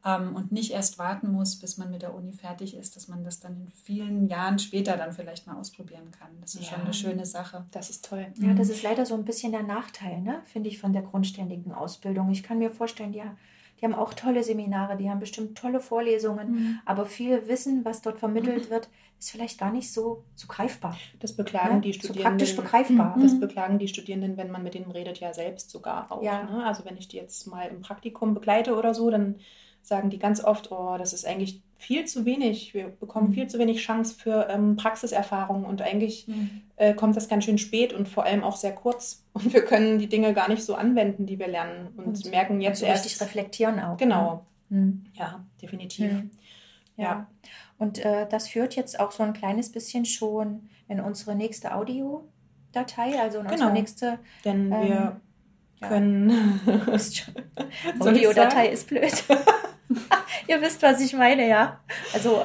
ähm, 0.06 0.36
und 0.36 0.52
nicht 0.52 0.72
erst 0.72 1.00
warten 1.00 1.32
muss, 1.32 1.56
bis 1.56 1.78
man 1.78 1.90
mit 1.90 2.02
der 2.02 2.14
Uni 2.14 2.34
fertig 2.34 2.76
ist, 2.76 2.96
dass 2.96 3.08
man 3.08 3.24
das 3.24 3.40
dann 3.40 3.56
in 3.56 3.72
vielen 3.72 4.28
Jahren 4.28 4.60
später 4.60 4.98
dann 4.98 5.14
vielleicht 5.14 5.48
mal 5.48 5.56
ausprobieren 5.56 6.12
kann. 6.12 6.30
Das 6.42 6.56
ist 6.56 6.66
ja. 6.66 6.72
schon 6.72 6.82
eine 6.82 6.94
schöne 6.94 7.26
Sache. 7.26 7.66
Das 7.72 7.90
ist 7.90 8.06
toll. 8.06 8.28
Ja, 8.40 8.54
das 8.54 8.70
ist 8.70 8.84
leider 8.84 9.06
so 9.06 9.16
ein 9.16 9.26
bisschen 9.26 9.52
der 9.52 9.64
Nachteil, 9.64 10.22
ne? 10.22 10.42
finde 10.46 10.70
ich, 10.70 10.80
von 10.80 10.94
der 10.94 11.04
grundständigen 11.04 11.72
Ausbildung. 11.72 12.30
Ich 12.32 12.44
kann 12.44 12.60
mir 12.60 12.72
vorstellen, 12.72 13.14
ja, 13.14 13.38
die 13.80 13.86
haben 13.86 13.96
auch 13.96 14.14
tolle 14.14 14.44
Seminare, 14.44 14.98
die 14.98 15.10
haben 15.10 15.20
bestimmt 15.20 15.58
tolle 15.58 15.80
Vorlesungen, 15.80 16.52
mhm. 16.52 16.80
aber 16.86 17.06
viel 17.06 17.48
Wissen, 17.48 17.84
was 17.84 18.02
dort 18.02 18.20
vermittelt 18.20 18.70
wird, 18.70 18.90
ist 19.20 19.32
vielleicht 19.32 19.60
gar 19.60 19.72
nicht 19.72 19.92
so, 19.92 20.24
so 20.36 20.48
greifbar. 20.48 20.98
Das 21.20 21.36
beklagen 21.36 21.76
ja? 21.76 21.82
die 21.82 21.94
Studierenden. 21.94 22.24
So 22.24 22.30
praktisch 22.30 22.56
begreifbar. 22.56 23.18
Das 23.20 23.34
mhm. 23.34 23.40
beklagen 23.40 23.80
die 23.80 23.88
Studierenden, 23.88 24.38
wenn 24.38 24.52
man 24.52 24.64
mit 24.64 24.74
denen 24.74 24.92
redet, 24.92 25.20
ja 25.20 25.34
selbst 25.34 25.70
sogar 25.70 26.12
auch. 26.12 26.24
Ja. 26.24 26.44
Ne? 26.44 26.66
Also 26.66 26.86
wenn 26.86 26.98
ich 26.98 27.08
die 27.08 27.18
jetzt 27.18 27.48
mal 27.48 27.68
im 27.68 27.82
Praktikum 27.82 28.34
begleite 28.34 28.76
oder 28.76 28.94
so, 28.94 29.10
dann 29.10 29.36
sagen 29.82 30.10
die 30.10 30.20
ganz 30.20 30.44
oft, 30.44 30.72
oh, 30.72 30.96
das 30.98 31.14
ist 31.14 31.26
eigentlich 31.26 31.62
viel 31.84 32.06
zu 32.06 32.26
wenig. 32.26 32.74
Wir 32.74 32.88
bekommen 32.88 33.30
mhm. 33.30 33.34
viel 33.34 33.48
zu 33.48 33.60
wenig 33.60 33.82
Chance 33.82 34.16
für 34.16 34.48
ähm, 34.50 34.78
Praxiserfahrung 34.78 35.66
und 35.66 35.82
eigentlich 35.82 36.28
mhm. 36.28 36.62
äh, 36.78 36.94
kommt 36.94 37.18
das 37.18 37.28
ganz 37.28 37.44
schön 37.44 37.58
spät 37.58 37.92
und 37.92 38.08
vor 38.08 38.24
allem 38.24 38.44
auch 38.44 38.56
sehr 38.56 38.74
kurz. 38.74 39.26
Und 39.34 39.52
wir 39.52 39.66
können 39.66 39.98
die 39.98 40.08
Dinge 40.08 40.36
gar 40.36 40.48
nicht 40.48 40.64
so 40.64 40.76
anwenden, 40.76 41.26
die 41.26 41.40
wir 41.40 41.48
lernen 41.48 41.88
und, 41.98 42.06
und 42.06 42.30
merken 42.30 42.62
jetzt 42.62 42.84
und 42.84 42.86
so 42.86 42.86
erst. 42.86 43.06
richtig 43.06 43.20
reflektieren 43.20 43.80
auch. 43.80 43.98
Genau. 43.98 44.46
Ne? 44.70 45.00
Ja, 45.14 45.44
definitiv. 45.60 46.12
Ja. 46.96 47.04
ja. 47.04 47.28
Und 47.80 47.98
äh, 48.06 48.28
das 48.30 48.48
führt 48.48 48.76
jetzt 48.76 49.00
auch 49.00 49.12
so 49.12 49.24
ein 49.24 49.34
kleines 49.34 49.72
bisschen 49.72 50.06
schon 50.06 50.70
in 50.88 51.00
unsere 51.00 51.36
nächste 51.36 51.74
Audiodatei, 51.74 53.20
also 53.20 53.40
in 53.40 53.48
unsere 53.48 53.70
genau. 53.70 53.74
nächste. 53.74 54.20
Denn 54.46 54.72
ähm, 54.72 54.84
wir 54.84 55.22
können. 55.82 56.60
Audiodatei 58.00 58.68
ist 58.68 58.88
blöd. 58.88 59.24
Ihr 60.48 60.62
wisst, 60.62 60.82
was 60.82 61.02
ich 61.02 61.14
meine, 61.14 61.48
ja. 61.48 61.80
Also 62.14 62.44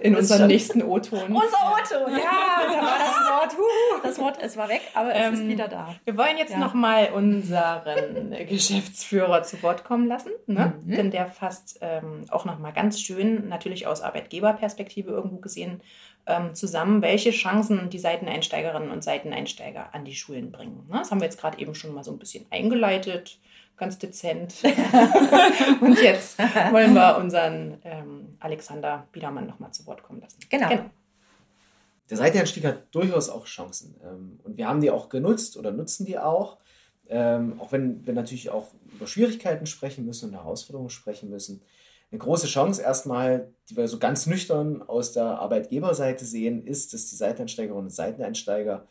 in 0.00 0.16
unserem 0.16 0.48
nächsten 0.48 0.82
O-Ton. 0.82 1.32
Unser 1.32 1.38
O-Ton. 1.38 2.12
Ja, 2.12 2.62
da 2.66 2.82
war 2.82 2.98
das 2.98 3.56
Wort. 3.56 4.02
Das 4.02 4.18
Wort, 4.18 4.38
es 4.40 4.56
war 4.56 4.68
weg, 4.68 4.82
aber 4.94 5.14
es 5.14 5.26
ähm, 5.26 5.34
ist 5.34 5.48
wieder 5.48 5.68
da. 5.68 5.94
Wir 6.04 6.16
wollen 6.16 6.36
jetzt 6.38 6.52
ja. 6.52 6.58
nochmal 6.58 7.10
unseren 7.12 8.30
Geschäftsführer 8.48 9.42
zu 9.42 9.62
Wort 9.62 9.84
kommen 9.84 10.06
lassen, 10.06 10.30
ne? 10.46 10.74
Mhm. 10.84 10.96
denn 10.96 11.10
der 11.10 11.26
fasst 11.26 11.78
ähm, 11.80 12.24
auch 12.30 12.44
nochmal 12.44 12.72
ganz 12.72 13.00
schön, 13.00 13.48
natürlich 13.48 13.86
aus 13.86 14.02
Arbeitgeberperspektive 14.02 15.10
irgendwo 15.10 15.36
gesehen, 15.36 15.80
ähm, 16.26 16.54
zusammen, 16.54 17.02
welche 17.02 17.30
Chancen 17.30 17.90
die 17.90 17.98
Seiteneinsteigerinnen 17.98 18.90
und 18.90 19.02
Seiteneinsteiger 19.02 19.94
an 19.94 20.04
die 20.04 20.14
Schulen 20.14 20.52
bringen. 20.52 20.86
Ne? 20.88 20.98
Das 20.98 21.10
haben 21.10 21.20
wir 21.20 21.24
jetzt 21.24 21.40
gerade 21.40 21.58
eben 21.58 21.74
schon 21.74 21.94
mal 21.94 22.04
so 22.04 22.12
ein 22.12 22.18
bisschen 22.18 22.46
eingeleitet 22.50 23.38
ganz 23.80 23.98
dezent. 23.98 24.54
und 25.80 26.00
jetzt 26.00 26.38
wollen 26.38 26.94
wir 26.94 27.16
unseren 27.18 27.78
ähm, 27.82 28.36
Alexander 28.38 29.08
Biedermann 29.10 29.46
nochmal 29.46 29.72
zu 29.72 29.86
Wort 29.86 30.02
kommen 30.02 30.20
lassen. 30.20 30.38
Genau. 30.48 30.68
genau. 30.68 30.90
Der 32.10 32.16
Seiteneinstieg 32.18 32.64
hat 32.64 32.94
durchaus 32.94 33.30
auch 33.30 33.46
Chancen. 33.46 33.96
Ähm, 34.04 34.38
und 34.44 34.58
wir 34.58 34.68
haben 34.68 34.80
die 34.80 34.90
auch 34.90 35.08
genutzt 35.08 35.56
oder 35.56 35.72
nutzen 35.72 36.04
die 36.04 36.18
auch. 36.18 36.58
Ähm, 37.08 37.58
auch 37.58 37.72
wenn 37.72 38.06
wir 38.06 38.12
natürlich 38.12 38.50
auch 38.50 38.68
über 38.92 39.06
Schwierigkeiten 39.06 39.66
sprechen 39.66 40.04
müssen 40.04 40.28
und 40.28 40.36
Herausforderungen 40.36 40.90
sprechen 40.90 41.30
müssen. 41.30 41.62
Eine 42.12 42.18
große 42.18 42.48
Chance 42.48 42.82
erstmal, 42.82 43.48
die 43.68 43.76
wir 43.76 43.88
so 43.88 43.98
ganz 43.98 44.26
nüchtern 44.26 44.82
aus 44.82 45.12
der 45.12 45.24
Arbeitgeberseite 45.24 46.24
sehen, 46.24 46.66
ist, 46.66 46.92
dass 46.92 47.08
die 47.08 47.16
Seiteneinsteigerinnen 47.16 47.86
und 47.86 47.90
Seiteneinsteiger 47.90 48.86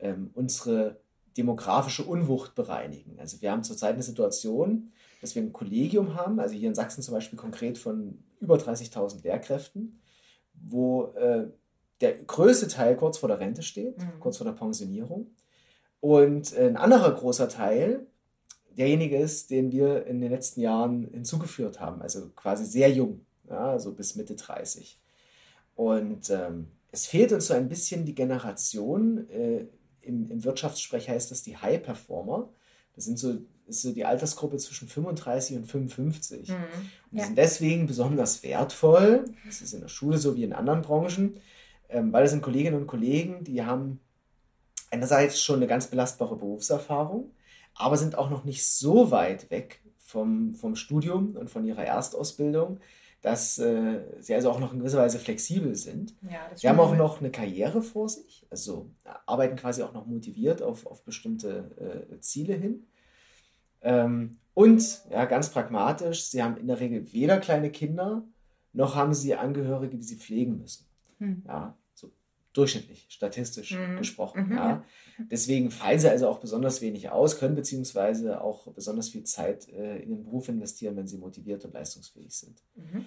ähm, 0.00 0.30
unsere 0.34 1.01
demografische 1.36 2.04
Unwucht 2.04 2.54
bereinigen. 2.54 3.18
Also 3.18 3.40
wir 3.40 3.50
haben 3.50 3.64
zurzeit 3.64 3.94
eine 3.94 4.02
Situation, 4.02 4.92
dass 5.20 5.34
wir 5.34 5.42
ein 5.42 5.52
Kollegium 5.52 6.14
haben, 6.14 6.40
also 6.40 6.54
hier 6.54 6.68
in 6.68 6.74
Sachsen 6.74 7.02
zum 7.02 7.14
Beispiel 7.14 7.38
konkret 7.38 7.78
von 7.78 8.18
über 8.40 8.56
30.000 8.56 9.22
Lehrkräften, 9.22 10.00
wo 10.54 11.12
äh, 11.14 11.46
der 12.00 12.14
größte 12.24 12.68
Teil 12.68 12.96
kurz 12.96 13.18
vor 13.18 13.28
der 13.28 13.38
Rente 13.38 13.62
steht, 13.62 13.98
mhm. 13.98 14.20
kurz 14.20 14.36
vor 14.36 14.44
der 14.44 14.52
Pensionierung. 14.52 15.30
Und 16.00 16.56
ein 16.56 16.76
anderer 16.76 17.12
großer 17.12 17.48
Teil 17.48 18.06
derjenige 18.76 19.18
ist, 19.18 19.50
den 19.50 19.70
wir 19.70 20.06
in 20.06 20.20
den 20.20 20.30
letzten 20.30 20.60
Jahren 20.60 21.08
hinzugeführt 21.12 21.80
haben, 21.80 22.02
also 22.02 22.30
quasi 22.30 22.64
sehr 22.64 22.90
jung, 22.90 23.24
ja, 23.48 23.70
also 23.70 23.92
bis 23.92 24.16
Mitte 24.16 24.34
30. 24.34 25.00
Und 25.76 26.30
ähm, 26.30 26.68
es 26.90 27.06
fehlt 27.06 27.32
uns 27.32 27.46
so 27.46 27.54
ein 27.54 27.68
bisschen 27.68 28.04
die 28.04 28.14
Generation, 28.14 29.30
äh, 29.30 29.66
im, 30.02 30.30
im 30.30 30.44
Wirtschaftssprech 30.44 31.08
heißt 31.08 31.30
das 31.30 31.42
die 31.42 31.56
High 31.56 31.82
Performer. 31.82 32.48
Das 32.94 33.04
sind 33.04 33.18
so, 33.18 33.38
ist 33.66 33.82
so 33.82 33.92
die 33.92 34.04
Altersgruppe 34.04 34.58
zwischen 34.58 34.88
35 34.88 35.56
und 35.56 35.66
55. 35.66 36.48
Mhm. 36.48 36.54
Und 36.54 36.62
die 37.12 37.16
ja. 37.18 37.24
sind 37.24 37.38
deswegen 37.38 37.86
besonders 37.86 38.42
wertvoll. 38.42 39.24
Das 39.46 39.62
ist 39.62 39.72
in 39.72 39.80
der 39.80 39.88
Schule 39.88 40.18
so 40.18 40.36
wie 40.36 40.44
in 40.44 40.52
anderen 40.52 40.82
Branchen, 40.82 41.40
ähm, 41.88 42.12
weil 42.12 42.22
das 42.22 42.32
sind 42.32 42.42
Kolleginnen 42.42 42.76
und 42.76 42.86
Kollegen, 42.86 43.44
die 43.44 43.62
haben 43.62 44.00
einerseits 44.90 45.40
schon 45.40 45.56
eine 45.56 45.66
ganz 45.66 45.86
belastbare 45.86 46.36
Berufserfahrung, 46.36 47.30
aber 47.74 47.96
sind 47.96 48.16
auch 48.16 48.28
noch 48.28 48.44
nicht 48.44 48.66
so 48.66 49.10
weit 49.10 49.50
weg 49.50 49.80
vom, 49.98 50.54
vom 50.54 50.76
Studium 50.76 51.34
und 51.36 51.48
von 51.48 51.64
ihrer 51.64 51.84
Erstausbildung, 51.84 52.78
dass 53.22 53.58
äh, 53.58 54.00
sie 54.18 54.34
also 54.34 54.50
auch 54.50 54.58
noch 54.58 54.72
in 54.72 54.80
gewisser 54.80 54.98
Weise 54.98 55.18
flexibel 55.18 55.76
sind. 55.76 56.14
Ja, 56.22 56.40
sie 56.54 56.68
haben 56.68 56.80
auch 56.80 56.94
noch 56.96 57.20
eine 57.20 57.30
Karriere 57.30 57.80
vor 57.80 58.08
sich, 58.08 58.44
also 58.50 58.90
arbeiten 59.26 59.56
quasi 59.56 59.82
auch 59.82 59.94
noch 59.94 60.06
motiviert 60.06 60.60
auf, 60.60 60.86
auf 60.86 61.04
bestimmte 61.04 62.08
äh, 62.10 62.20
Ziele 62.20 62.54
hin. 62.54 62.86
Ähm, 63.80 64.38
und 64.54 65.02
ja, 65.10 65.24
ganz 65.24 65.50
pragmatisch, 65.50 66.24
sie 66.24 66.42
haben 66.42 66.56
in 66.56 66.66
der 66.66 66.80
Regel 66.80 67.12
weder 67.12 67.38
kleine 67.38 67.70
Kinder, 67.70 68.24
noch 68.72 68.96
haben 68.96 69.14
sie 69.14 69.34
Angehörige, 69.34 69.96
die 69.96 70.04
sie 70.04 70.16
pflegen 70.16 70.58
müssen. 70.58 70.86
Hm. 71.18 71.42
Ja, 71.46 71.76
durchschnittlich, 72.52 73.06
statistisch 73.08 73.72
mhm. 73.72 73.96
gesprochen. 73.96 74.48
Mhm. 74.48 74.56
Ja. 74.56 74.84
Deswegen 75.30 75.70
fallen 75.70 75.98
sie 75.98 76.10
also 76.10 76.28
auch 76.28 76.38
besonders 76.38 76.80
wenig 76.80 77.10
aus, 77.10 77.38
können 77.38 77.54
beziehungsweise 77.54 78.40
auch 78.40 78.72
besonders 78.72 79.08
viel 79.08 79.24
Zeit 79.24 79.68
äh, 79.68 79.98
in 79.98 80.10
den 80.10 80.24
Beruf 80.24 80.48
investieren, 80.48 80.96
wenn 80.96 81.06
sie 81.06 81.18
motiviert 81.18 81.64
und 81.64 81.74
leistungsfähig 81.74 82.34
sind. 82.34 82.62
Mhm. 82.74 83.06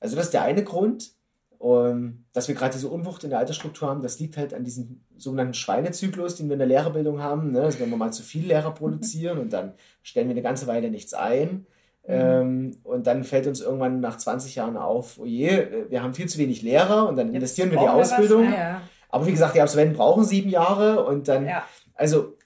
Also 0.00 0.16
das 0.16 0.26
ist 0.26 0.34
der 0.34 0.42
eine 0.42 0.62
Grund, 0.62 1.12
um, 1.58 1.86
ähm, 1.86 2.24
dass 2.32 2.46
wir 2.46 2.54
gerade 2.54 2.74
diese 2.74 2.88
Unwucht 2.88 3.24
in 3.24 3.30
der 3.30 3.40
Altersstruktur 3.40 3.88
haben. 3.88 4.00
Das 4.00 4.20
liegt 4.20 4.36
halt 4.36 4.54
an 4.54 4.62
diesem 4.62 5.00
sogenannten 5.16 5.54
Schweinezyklus, 5.54 6.36
den 6.36 6.48
wir 6.48 6.52
in 6.52 6.60
der 6.60 6.68
Lehrerbildung 6.68 7.20
haben. 7.20 7.50
Ne? 7.50 7.62
Also 7.62 7.80
wenn 7.80 7.90
wir 7.90 7.96
mal 7.96 8.12
zu 8.12 8.22
viel 8.22 8.46
Lehrer 8.46 8.72
produzieren 8.72 9.38
und 9.38 9.52
dann 9.52 9.74
stellen 10.02 10.28
wir 10.28 10.34
eine 10.34 10.42
ganze 10.42 10.68
Weile 10.68 10.88
nichts 10.88 11.14
ein. 11.14 11.66
Mhm. 12.08 12.14
Ähm, 12.14 12.76
und 12.84 13.06
dann 13.06 13.22
fällt 13.22 13.46
uns 13.46 13.60
irgendwann 13.60 14.00
nach 14.00 14.16
20 14.16 14.54
Jahren 14.54 14.78
auf, 14.78 15.18
oh 15.18 15.26
je, 15.26 15.84
wir 15.90 16.02
haben 16.02 16.14
viel 16.14 16.26
zu 16.26 16.38
wenig 16.38 16.62
Lehrer 16.62 17.06
und 17.06 17.16
dann 17.16 17.28
Jetzt 17.28 17.36
investieren 17.36 17.70
wir 17.70 17.76
in 17.78 17.84
die 17.84 17.90
Ausbildung. 17.90 18.50
ja. 18.52 18.80
Aber 19.10 19.26
wie 19.26 19.30
gesagt, 19.30 19.54
die 19.54 19.60
Absolventen 19.60 19.96
brauchen 19.96 20.24
sieben 20.24 20.48
Jahre 20.48 21.04
und 21.04 21.28
dann, 21.28 21.46
ja. 21.46 21.66
also 21.94 22.36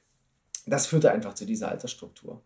das 0.67 0.87
führte 0.87 1.11
einfach 1.13 1.35
zu 1.35 1.45
dieser 1.45 1.69
Altersstruktur. 1.69 2.43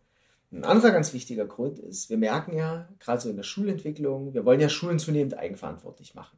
Ein 0.51 0.63
anderer 0.63 0.91
ganz 0.91 1.11
wichtiger 1.13 1.45
Grund 1.45 1.79
ist, 1.79 2.09
wir 2.09 2.17
merken 2.17 2.55
ja, 2.55 2.87
gerade 2.99 3.19
so 3.19 3.29
in 3.29 3.35
der 3.35 3.43
Schulentwicklung, 3.43 4.33
wir 4.33 4.45
wollen 4.45 4.59
ja 4.59 4.69
Schulen 4.69 4.97
zunehmend 4.97 5.37
eigenverantwortlich 5.37 6.15
machen. 6.15 6.37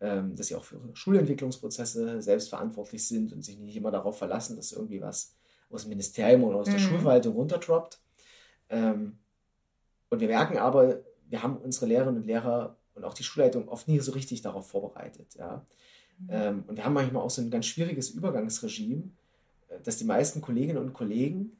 Ähm, 0.00 0.36
dass 0.36 0.48
sie 0.48 0.54
auch 0.54 0.64
für 0.64 0.78
Schulentwicklungsprozesse 0.92 2.20
selbstverantwortlich 2.20 3.08
sind 3.08 3.32
und 3.32 3.42
sich 3.42 3.58
nicht 3.58 3.76
immer 3.76 3.90
darauf 3.90 4.18
verlassen, 4.18 4.56
dass 4.56 4.72
irgendwie 4.72 5.00
was 5.00 5.34
aus 5.70 5.82
dem 5.82 5.90
Ministerium 5.90 6.44
oder 6.44 6.58
aus 6.58 6.66
der 6.66 6.74
mhm. 6.74 6.80
Schulverwaltung 6.80 7.34
runterdroppt. 7.34 7.98
Ähm, 8.68 9.18
und 10.10 10.20
wir 10.20 10.28
merken 10.28 10.58
aber, 10.58 11.00
wir 11.28 11.42
haben 11.42 11.56
unsere 11.56 11.86
Lehrerinnen 11.86 12.22
und 12.22 12.26
Lehrer 12.26 12.76
und 12.94 13.04
auch 13.04 13.14
die 13.14 13.24
Schulleitung 13.24 13.68
oft 13.68 13.88
nie 13.88 14.00
so 14.00 14.12
richtig 14.12 14.42
darauf 14.42 14.68
vorbereitet. 14.68 15.34
Ja. 15.38 15.64
Mhm. 16.18 16.28
Ähm, 16.30 16.64
und 16.66 16.76
wir 16.76 16.84
haben 16.84 16.94
manchmal 16.94 17.22
auch 17.22 17.30
so 17.30 17.42
ein 17.42 17.50
ganz 17.50 17.66
schwieriges 17.66 18.10
Übergangsregime, 18.10 19.04
äh, 19.68 19.80
dass 19.82 19.96
die 19.98 20.04
meisten 20.04 20.40
Kolleginnen 20.40 20.78
und 20.78 20.92
Kollegen 20.92 21.56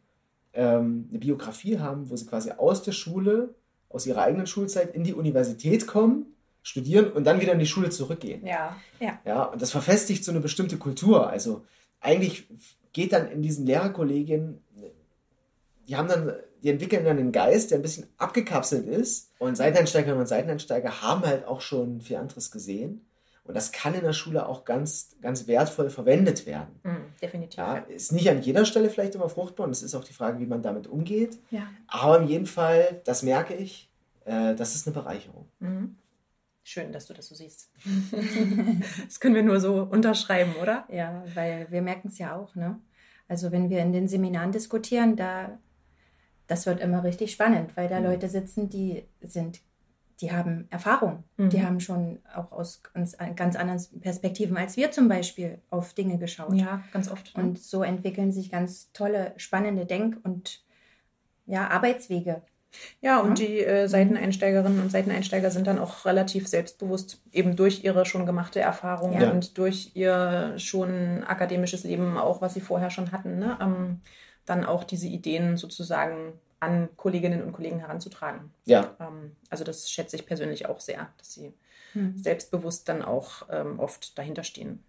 ähm, 0.53 1.09
eine 1.11 1.19
Biografie 1.19 1.79
haben, 1.79 2.09
wo 2.11 2.17
sie 2.17 2.27
quasi 2.27 2.51
aus 2.53 2.83
der 2.83 2.93
Schule, 2.93 3.55
aus 3.89 4.07
ihrer 4.07 4.23
eigenen 4.23 4.47
Schulzeit 4.47 4.95
in 4.95 5.05
die 5.05 5.15
Universität 5.15 5.87
kommen, 5.87 6.27
studieren 6.63 7.13
und 7.13 7.25
dann 7.25 7.41
wieder 7.41 7.53
in 7.53 7.59
die 7.59 7.67
Schule 7.67 7.91
zurückgehen. 7.91 8.45
Ja, 8.45 8.77
ja. 8.99 9.21
Ja, 9.25 9.45
und 9.45 9.63
das 9.63 9.71
verfestigt 9.71 10.25
so 10.25 10.33
eine 10.33 10.41
bestimmte 10.41 10.79
Kultur. 10.79 11.29
Also 11.29 11.65
eigentlich 12.01 12.49
geht 12.93 13.13
dann 13.13 13.31
in 13.31 13.43
diesen 13.43 13.67
Lehrerkollegien 13.67 14.63
die 15.89 15.97
haben 15.97 16.09
dann, 16.09 16.33
die 16.63 16.71
entwickeln 16.71 17.05
dann 17.05 17.19
einen 17.19 17.33
Geist, 17.33 17.71
der 17.71 17.79
ein 17.79 17.83
bisschen 17.83 18.07
abgekapselt 18.19 18.87
ist. 18.87 19.31
Und 19.39 19.57
Seiteneinsteigerinnen 19.57 20.21
und 20.21 20.27
Seiteneinsteiger 20.27 21.03
haben 21.03 21.25
halt 21.25 21.47
auch 21.47 21.61
schon 21.61 22.01
viel 22.01 22.17
anderes 22.17 22.51
gesehen. 22.51 23.07
Und 23.45 23.55
das 23.55 23.71
kann 23.71 23.95
in 23.95 24.03
der 24.03 24.13
Schule 24.13 24.49
auch 24.49 24.65
ganz, 24.65 25.11
ganz 25.23 25.47
wertvoll 25.47 25.91
verwendet 25.91 26.47
werden. 26.47 26.81
Mhm, 26.83 27.05
definitiv. 27.23 27.59
Ja, 27.59 27.77
ist 27.77 28.11
nicht 28.11 28.29
an 28.29 28.43
jeder 28.43 28.65
Stelle 28.65 28.91
vielleicht 28.91 29.15
immer 29.15 29.29
fruchtbar 29.29 29.67
und 29.67 29.73
es 29.73 29.83
ist 29.83 29.95
auch 29.95 30.03
die 30.03 30.13
Frage, 30.13 30.41
wie 30.41 30.47
man 30.47 30.63
damit 30.63 30.89
umgeht. 30.89 31.39
Ja. 31.51 31.69
Aber 31.87 32.19
in 32.21 32.27
jedem 32.27 32.47
Fall, 32.47 33.01
das 33.05 33.23
merke 33.23 33.55
ich, 33.55 33.89
äh, 34.25 34.57
das 34.57 34.75
ist 34.75 34.87
eine 34.87 34.95
Bereicherung. 34.95 35.47
Mhm. 35.61 35.97
Schön, 36.65 36.91
dass 36.91 37.07
du 37.07 37.15
das 37.15 37.29
so 37.29 37.37
siehst. 37.37 37.71
das 39.07 39.21
können 39.21 39.37
wir 39.37 39.45
nur 39.45 39.61
so 39.61 39.83
unterschreiben, 39.83 40.57
oder? 40.61 40.85
Ja, 40.91 41.23
weil 41.35 41.71
wir 41.71 41.81
merken 41.81 42.09
es 42.09 42.19
ja 42.19 42.35
auch, 42.35 42.57
ne? 42.57 42.81
Also 43.29 43.53
wenn 43.53 43.71
wir 43.71 43.81
in 43.81 43.93
den 43.93 44.09
Seminaren 44.09 44.51
diskutieren, 44.51 45.15
da 45.15 45.59
das 46.47 46.67
wird 46.67 46.81
immer 46.81 47.05
richtig 47.05 47.33
spannend, 47.33 47.77
weil 47.77 47.89
da 47.89 47.99
mhm. 47.99 48.07
Leute 48.07 48.29
sitzen, 48.29 48.69
die 48.69 49.05
sind 49.21 49.61
die 50.21 50.33
haben 50.33 50.67
Erfahrung. 50.71 51.25
Mhm. 51.37 51.51
Die 51.51 51.63
haben 51.63 51.81
schon 51.81 52.21
auch 52.35 52.51
aus 52.53 52.83
ganz, 52.95 53.17
ganz, 53.37 53.57
anderen 53.57 53.83
Perspektiven 54.01 54.57
als 54.57 54.77
wir 54.77 54.91
zum 54.91 55.09
Beispiel 55.09 55.59
auf 55.71 55.93
Dinge 55.93 56.19
geschaut. 56.19 56.55
Ja, 56.55 56.83
ganz 56.93 57.11
oft. 57.11 57.37
Ne? 57.37 57.43
Und 57.43 57.59
so 57.59 57.83
entwickeln 57.83 58.33
sich 58.33 58.51
ganz 58.51 58.93
tolle, 58.93 59.35
spannende 59.37 59.85
Denk- 59.85 60.19
und 60.25 60.63
ja, 61.45 61.69
Arbeitswege. 61.69 62.43
Ja, 63.01 63.21
und 63.21 63.39
ja. 63.39 63.47
die 63.47 63.61
äh, 63.61 63.89
Seiteneinsteigerinnen 63.89 64.81
und 64.81 64.91
Seiteneinsteiger 64.91 65.51
sind 65.51 65.67
dann 65.67 65.79
auch 65.79 66.05
relativ 66.05 66.47
selbstbewusst, 66.49 67.23
eben 67.33 67.57
durch 67.57 67.85
ihre 67.85 68.05
schon 68.05 68.27
gemachte 68.27 68.61
Erfahrung 68.61 69.19
ja. 69.19 69.31
und 69.31 69.57
durch 69.57 69.93
ihr 69.95 70.55
schon 70.59 71.25
akademisches 71.25 71.85
Leben, 71.85 72.19
auch 72.19 72.43
was 72.43 72.55
sie 72.55 72.61
vorher 72.61 72.91
schon 72.91 73.13
hatten, 73.13 73.39
ne? 73.39 73.57
ähm, 73.63 74.01
dann 74.47 74.65
auch 74.65 74.85
diese 74.85 75.07
Ideen 75.07 75.57
sozusagen 75.57 76.33
an 76.61 76.89
Kolleginnen 76.97 77.43
und 77.43 77.53
Kollegen 77.53 77.81
heranzutragen. 77.81 78.51
Ja. 78.65 78.97
Ähm, 78.99 79.37
also 79.51 79.65
das 79.65 79.91
schätze 79.91 80.17
ich 80.17 80.27
persönlich 80.27 80.67
auch 80.67 80.81
sehr, 80.81 81.09
dass 81.19 81.35
sie 81.35 81.53
hm. 81.93 82.17
selbstbewusst 82.17 82.89
dann 82.89 83.03
auch 83.03 83.47
ähm, 83.51 83.79
oft 83.79 84.17
dahinter 84.19 84.43
stehen. 84.43 84.83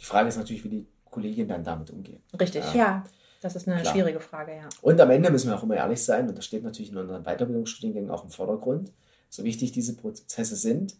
Die 0.00 0.04
Frage 0.04 0.28
ist 0.28 0.36
natürlich, 0.36 0.64
wie 0.64 0.68
die 0.68 0.86
Kolleginnen 1.10 1.48
dann 1.48 1.64
damit 1.64 1.90
umgehen. 1.90 2.22
Richtig, 2.38 2.64
ja. 2.74 2.74
ja. 2.74 3.04
Das 3.42 3.54
ist 3.54 3.68
eine 3.68 3.80
Klar. 3.80 3.92
schwierige 3.92 4.20
Frage, 4.20 4.56
ja. 4.56 4.68
Und 4.82 5.00
am 5.00 5.10
Ende 5.10 5.30
müssen 5.30 5.50
wir 5.50 5.56
auch 5.56 5.62
immer 5.62 5.76
ehrlich 5.76 6.02
sein, 6.02 6.28
und 6.28 6.36
das 6.36 6.44
steht 6.44 6.64
natürlich 6.64 6.90
in 6.90 6.96
unseren 6.96 7.22
Weiterbildungsstudiengängen 7.22 8.10
auch 8.10 8.24
im 8.24 8.30
Vordergrund, 8.30 8.92
so 9.28 9.44
wichtig 9.44 9.72
diese 9.72 9.94
Prozesse 9.94 10.56
sind, 10.56 10.96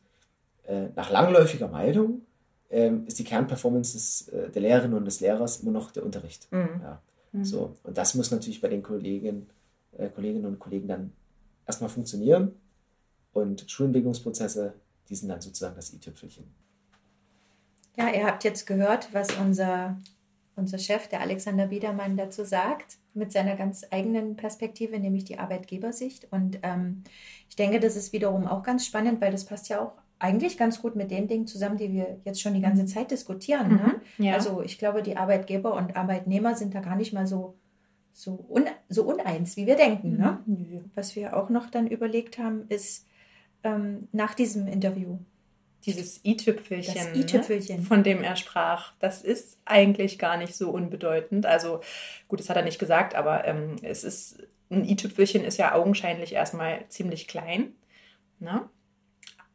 äh, 0.66 0.88
nach 0.94 1.10
langläufiger 1.10 1.68
Meldung 1.68 2.22
äh, 2.70 2.90
ist 3.06 3.18
die 3.18 3.24
Kernperformance 3.24 3.92
des, 3.94 4.28
äh, 4.28 4.50
der 4.50 4.62
Lehrerin 4.62 4.94
und 4.94 5.04
des 5.04 5.20
Lehrers 5.20 5.58
immer 5.58 5.72
noch 5.72 5.90
der 5.90 6.04
Unterricht. 6.04 6.50
Mhm. 6.52 6.80
Ja. 6.82 7.00
Mhm. 7.32 7.44
So. 7.44 7.76
Und 7.82 7.96
das 7.98 8.14
muss 8.14 8.30
natürlich 8.30 8.60
bei 8.60 8.68
den 8.68 8.82
Kollegen 8.82 9.46
äh, 9.98 10.08
Kolleginnen 10.08 10.46
und 10.46 10.58
Kollegen 10.58 10.88
dann 10.88 11.12
erstmal 11.66 11.90
funktionieren. 11.90 12.52
Und 13.32 13.70
Schulentwicklungsprozesse, 13.70 14.74
die 15.08 15.14
sind 15.14 15.28
dann 15.28 15.40
sozusagen 15.40 15.76
das 15.76 15.92
i-Tüpfelchen. 15.92 16.44
Ja, 17.96 18.10
ihr 18.10 18.26
habt 18.26 18.44
jetzt 18.44 18.66
gehört, 18.66 19.12
was 19.12 19.28
unser, 19.38 19.98
unser 20.54 20.78
Chef, 20.78 21.08
der 21.08 21.20
Alexander 21.20 21.66
Biedermann, 21.68 22.16
dazu 22.16 22.44
sagt, 22.44 22.98
mit 23.14 23.32
seiner 23.32 23.56
ganz 23.56 23.86
eigenen 23.90 24.36
Perspektive, 24.36 24.98
nämlich 24.98 25.24
die 25.24 25.38
Arbeitgebersicht. 25.38 26.30
Und 26.30 26.58
ähm, 26.62 27.04
ich 27.48 27.56
denke, 27.56 27.80
das 27.80 27.96
ist 27.96 28.12
wiederum 28.12 28.46
auch 28.46 28.62
ganz 28.62 28.86
spannend, 28.86 29.20
weil 29.20 29.32
das 29.32 29.46
passt 29.46 29.68
ja 29.68 29.80
auch 29.80 29.92
eigentlich 30.18 30.56
ganz 30.56 30.80
gut 30.80 30.96
mit 30.96 31.10
den 31.10 31.28
Dingen 31.28 31.46
zusammen, 31.46 31.76
die 31.76 31.92
wir 31.92 32.18
jetzt 32.24 32.40
schon 32.40 32.54
die 32.54 32.62
ganze 32.62 32.82
mhm. 32.82 32.88
Zeit 32.88 33.10
diskutieren. 33.10 33.68
Ne? 33.68 34.00
Mhm, 34.16 34.24
ja. 34.24 34.34
Also 34.34 34.62
ich 34.62 34.78
glaube, 34.78 35.02
die 35.02 35.16
Arbeitgeber 35.16 35.74
und 35.74 35.96
Arbeitnehmer 35.96 36.54
sind 36.54 36.74
da 36.74 36.80
gar 36.80 36.96
nicht 36.96 37.12
mal 37.12 37.26
so 37.26 37.54
so, 38.16 38.46
un, 38.48 38.64
so 38.88 39.04
uneins, 39.04 39.58
wie 39.58 39.66
wir 39.66 39.76
denken. 39.76 40.16
Ne? 40.16 40.38
Mhm. 40.46 40.90
Was 40.94 41.16
wir 41.16 41.36
auch 41.36 41.50
noch 41.50 41.68
dann 41.68 41.86
überlegt 41.86 42.38
haben, 42.38 42.64
ist 42.70 43.06
ähm, 43.62 44.08
nach 44.12 44.34
diesem 44.34 44.66
Interview. 44.66 45.18
Dieses 45.84 46.24
i-Tüpfelchen. 46.24 47.12
Ne, 47.14 47.82
von 47.82 48.02
dem 48.02 48.22
er 48.22 48.36
sprach, 48.36 48.94
das 48.98 49.22
ist 49.22 49.58
eigentlich 49.66 50.18
gar 50.18 50.38
nicht 50.38 50.56
so 50.56 50.70
unbedeutend. 50.70 51.44
Also 51.44 51.80
gut, 52.26 52.40
das 52.40 52.48
hat 52.48 52.56
er 52.56 52.64
nicht 52.64 52.78
gesagt, 52.78 53.14
aber 53.14 53.46
ähm, 53.46 53.76
es 53.82 54.02
ist 54.02 54.38
ein 54.70 54.84
i-Tüpfelchen 54.84 55.44
ist 55.44 55.58
ja 55.58 55.74
augenscheinlich 55.74 56.32
erstmal 56.32 56.88
ziemlich 56.88 57.28
klein. 57.28 57.74
Ne? 58.40 58.68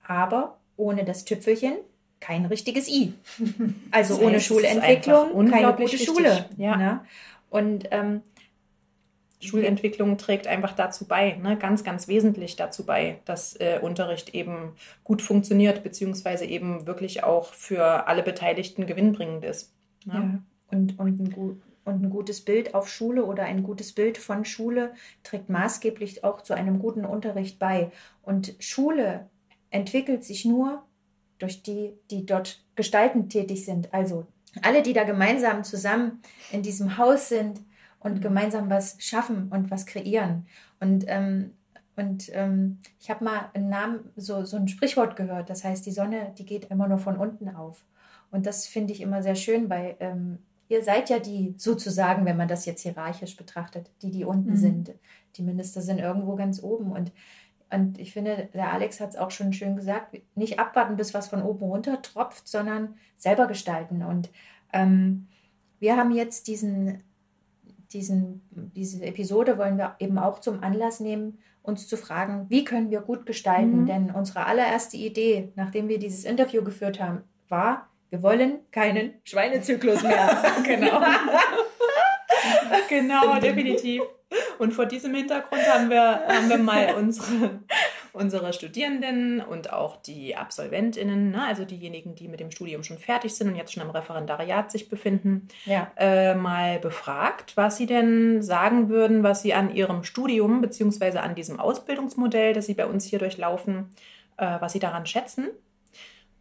Aber 0.06 0.58
ohne 0.78 1.06
das 1.06 1.26
Tüpfelchen 1.26 1.74
kein 2.20 2.46
richtiges 2.46 2.88
I. 2.88 3.14
Also 3.92 4.14
das 4.14 4.20
heißt, 4.20 4.22
ohne 4.22 4.40
Schulentwicklung 4.40 5.50
keine 5.50 5.74
gute 5.74 5.98
Schule. 5.98 6.46
Ja. 6.58 6.78
Ne? 6.78 7.02
Und 7.50 7.90
ähm, 7.92 8.22
Schulentwicklung 9.42 10.18
trägt 10.18 10.48
einfach 10.48 10.74
dazu 10.74 11.08
bei, 11.08 11.34
ne, 11.34 11.58
ganz, 11.58 11.84
ganz 11.84 12.08
wesentlich 12.08 12.56
dazu 12.56 12.86
bei, 12.86 13.20
dass 13.26 13.56
äh, 13.56 13.80
Unterricht 13.82 14.34
eben 14.36 14.74
gut 15.04 15.22
funktioniert, 15.22 15.84
beziehungsweise 15.84 16.46
eben 16.46 16.86
wirklich 16.88 17.24
auch 17.24 17.54
für 17.54 18.08
alle 18.08 18.24
Beteiligten 18.24 18.86
gewinnbringend 18.86 19.44
ist. 19.44 19.74
Ne? 20.06 20.14
Ja, 20.14 20.78
und, 20.78 21.00
und, 21.00 21.20
ein 21.20 21.32
gut, 21.32 21.62
und 21.84 22.04
ein 22.04 22.10
gutes 22.10 22.42
Bild 22.42 22.76
auf 22.76 22.88
Schule 22.88 23.26
oder 23.26 23.44
ein 23.44 23.64
gutes 23.64 23.94
Bild 23.94 24.18
von 24.18 24.46
Schule 24.46 24.94
trägt 25.24 25.50
maßgeblich 25.50 26.24
auch 26.24 26.42
zu 26.42 26.54
einem 26.54 26.80
guten 26.80 27.04
Unterricht 27.04 27.58
bei. 27.60 27.92
Und 28.22 28.54
Schule 28.60 29.28
entwickelt 29.72 30.24
sich 30.24 30.46
nur 30.46 30.84
durch 31.40 31.64
die, 31.64 31.94
die 32.12 32.26
dort 32.26 32.64
gestaltend 32.76 33.32
tätig 33.32 33.66
sind. 33.66 33.94
Also 33.94 34.28
alle, 34.62 34.84
die 34.84 34.94
da 34.94 35.04
gemeinsam 35.04 35.64
zusammen 35.64 36.22
in 36.52 36.62
diesem 36.62 36.98
Haus 36.98 37.30
sind, 37.30 37.62
und 38.02 38.16
mhm. 38.16 38.22
gemeinsam 38.22 38.70
was 38.70 38.98
schaffen 39.00 39.48
und 39.50 39.72
was 39.72 39.86
kreieren. 39.86 40.46
Und, 40.80 41.06
ähm, 41.08 41.52
und 41.96 42.30
ähm, 42.34 42.80
ich 43.00 43.10
habe 43.10 43.24
mal 43.24 43.50
einen 43.54 43.70
Namen, 43.70 44.00
so, 44.16 44.44
so 44.44 44.58
ein 44.58 44.68
Sprichwort 44.68 45.16
gehört, 45.16 45.50
das 45.50 45.64
heißt, 45.64 45.86
die 45.86 45.92
Sonne, 45.92 46.34
die 46.38 46.46
geht 46.46 46.66
immer 46.66 46.88
nur 46.88 46.98
von 46.98 47.18
unten 47.18 47.50
auf. 47.50 47.86
Und 48.32 48.46
das 48.46 48.66
finde 48.66 48.94
ich 48.94 49.02
immer 49.02 49.22
sehr 49.22 49.36
schön, 49.36 49.70
weil 49.70 49.96
ähm, 50.00 50.40
ihr 50.68 50.84
seid 50.84 51.10
ja 51.10 51.20
die 51.20 51.54
sozusagen, 51.58 52.26
wenn 52.26 52.38
man 52.38 52.48
das 52.48 52.66
jetzt 52.66 52.82
hierarchisch 52.82 53.36
betrachtet, 53.36 53.92
die, 54.02 54.10
die 54.10 54.26
unten 54.26 54.52
mhm. 54.52 54.58
sind. 54.58 54.92
Die 55.36 55.44
Minister 55.44 55.82
sind 55.82 56.00
irgendwo 56.00 56.36
ganz 56.36 56.64
oben. 56.64 56.92
Und, 56.92 57.12
und 57.72 58.00
ich 58.00 58.14
finde, 58.14 58.50
der 58.54 58.72
Alex 58.72 59.00
hat 59.00 59.12
es 59.12 59.16
auch 59.18 59.32
schon 59.32 59.54
schön 59.54 59.76
gesagt, 59.76 60.18
nicht 60.36 60.60
abwarten, 60.60 60.98
bis 60.98 61.14
was 61.14 61.28
von 61.28 61.42
oben 61.42 61.66
runter 61.66 62.02
tropft, 62.02 62.48
sondern 62.48 62.96
selber 63.18 63.48
gestalten. 63.48 64.04
Und 64.04 64.30
ähm, 64.74 65.28
wir 65.80 65.98
haben 65.98 66.12
jetzt 66.12 66.48
diesen 66.48 67.04
diesen, 67.94 68.42
diese 68.52 69.06
Episode 69.06 69.58
wollen 69.58 69.78
wir 69.78 69.96
eben 70.00 70.18
auch 70.18 70.40
zum 70.40 70.64
Anlass 70.64 71.00
nehmen, 71.00 71.40
uns 71.64 71.88
zu 71.88 71.98
fragen, 71.98 72.46
wie 72.50 72.64
können 72.64 72.90
wir 72.90 73.02
gut 73.02 73.26
gestalten? 73.26 73.82
Mhm. 73.82 73.86
Denn 73.86 74.12
unsere 74.12 74.46
allererste 74.46 74.98
Idee, 74.98 75.52
nachdem 75.56 75.90
wir 75.90 76.00
dieses 76.00 76.24
Interview 76.24 76.64
geführt 76.64 77.00
haben, 77.00 77.24
war, 77.50 77.90
wir 78.10 78.24
wollen 78.24 78.60
keinen 78.72 79.14
Schweinezyklus 79.24 80.04
mehr. 80.04 80.44
genau. 80.64 81.02
genau, 82.90 83.40
definitiv. 83.40 84.02
Und 84.62 84.76
vor 84.76 84.86
diesem 84.86 85.16
Hintergrund 85.16 85.64
haben 85.68 85.90
wir, 85.90 86.22
haben 86.28 86.48
wir 86.48 86.60
mal 86.60 86.94
unsere, 86.98 87.62
unsere 88.14 88.54
Studierenden 88.54 89.42
und 89.42 89.74
auch 89.74 89.96
die 89.96 90.36
AbsolventInnen, 90.36 91.32
ne, 91.32 91.48
also 91.48 91.66
diejenigen, 91.66 92.14
die 92.14 92.28
mit 92.28 92.40
dem 92.40 92.52
Studium 92.52 92.84
schon 92.84 93.00
fertig 93.00 93.34
sind 93.34 93.48
und 93.48 93.56
jetzt 93.56 93.74
schon 93.74 93.82
am 93.82 93.90
Referendariat 93.90 94.72
sich 94.72 94.88
befinden, 94.88 95.48
ja. 95.66 95.92
äh, 95.98 96.36
mal 96.36 96.78
befragt, 96.78 97.58
was 97.58 97.78
sie 97.78 97.88
denn 97.88 98.44
sagen 98.44 98.90
würden, 98.90 99.24
was 99.24 99.42
sie 99.42 99.56
an 99.56 99.74
ihrem 99.74 100.04
Studium 100.04 100.62
bzw. 100.62 101.18
an 101.18 101.34
diesem 101.34 101.60
Ausbildungsmodell, 101.60 102.54
das 102.54 102.68
sie 102.68 102.76
bei 102.76 102.86
uns 102.86 103.06
hier 103.06 103.18
durchlaufen, 103.18 103.90
äh, 104.38 104.58
was 104.60 104.74
sie 104.74 104.80
daran 104.80 105.08
schätzen, 105.08 105.48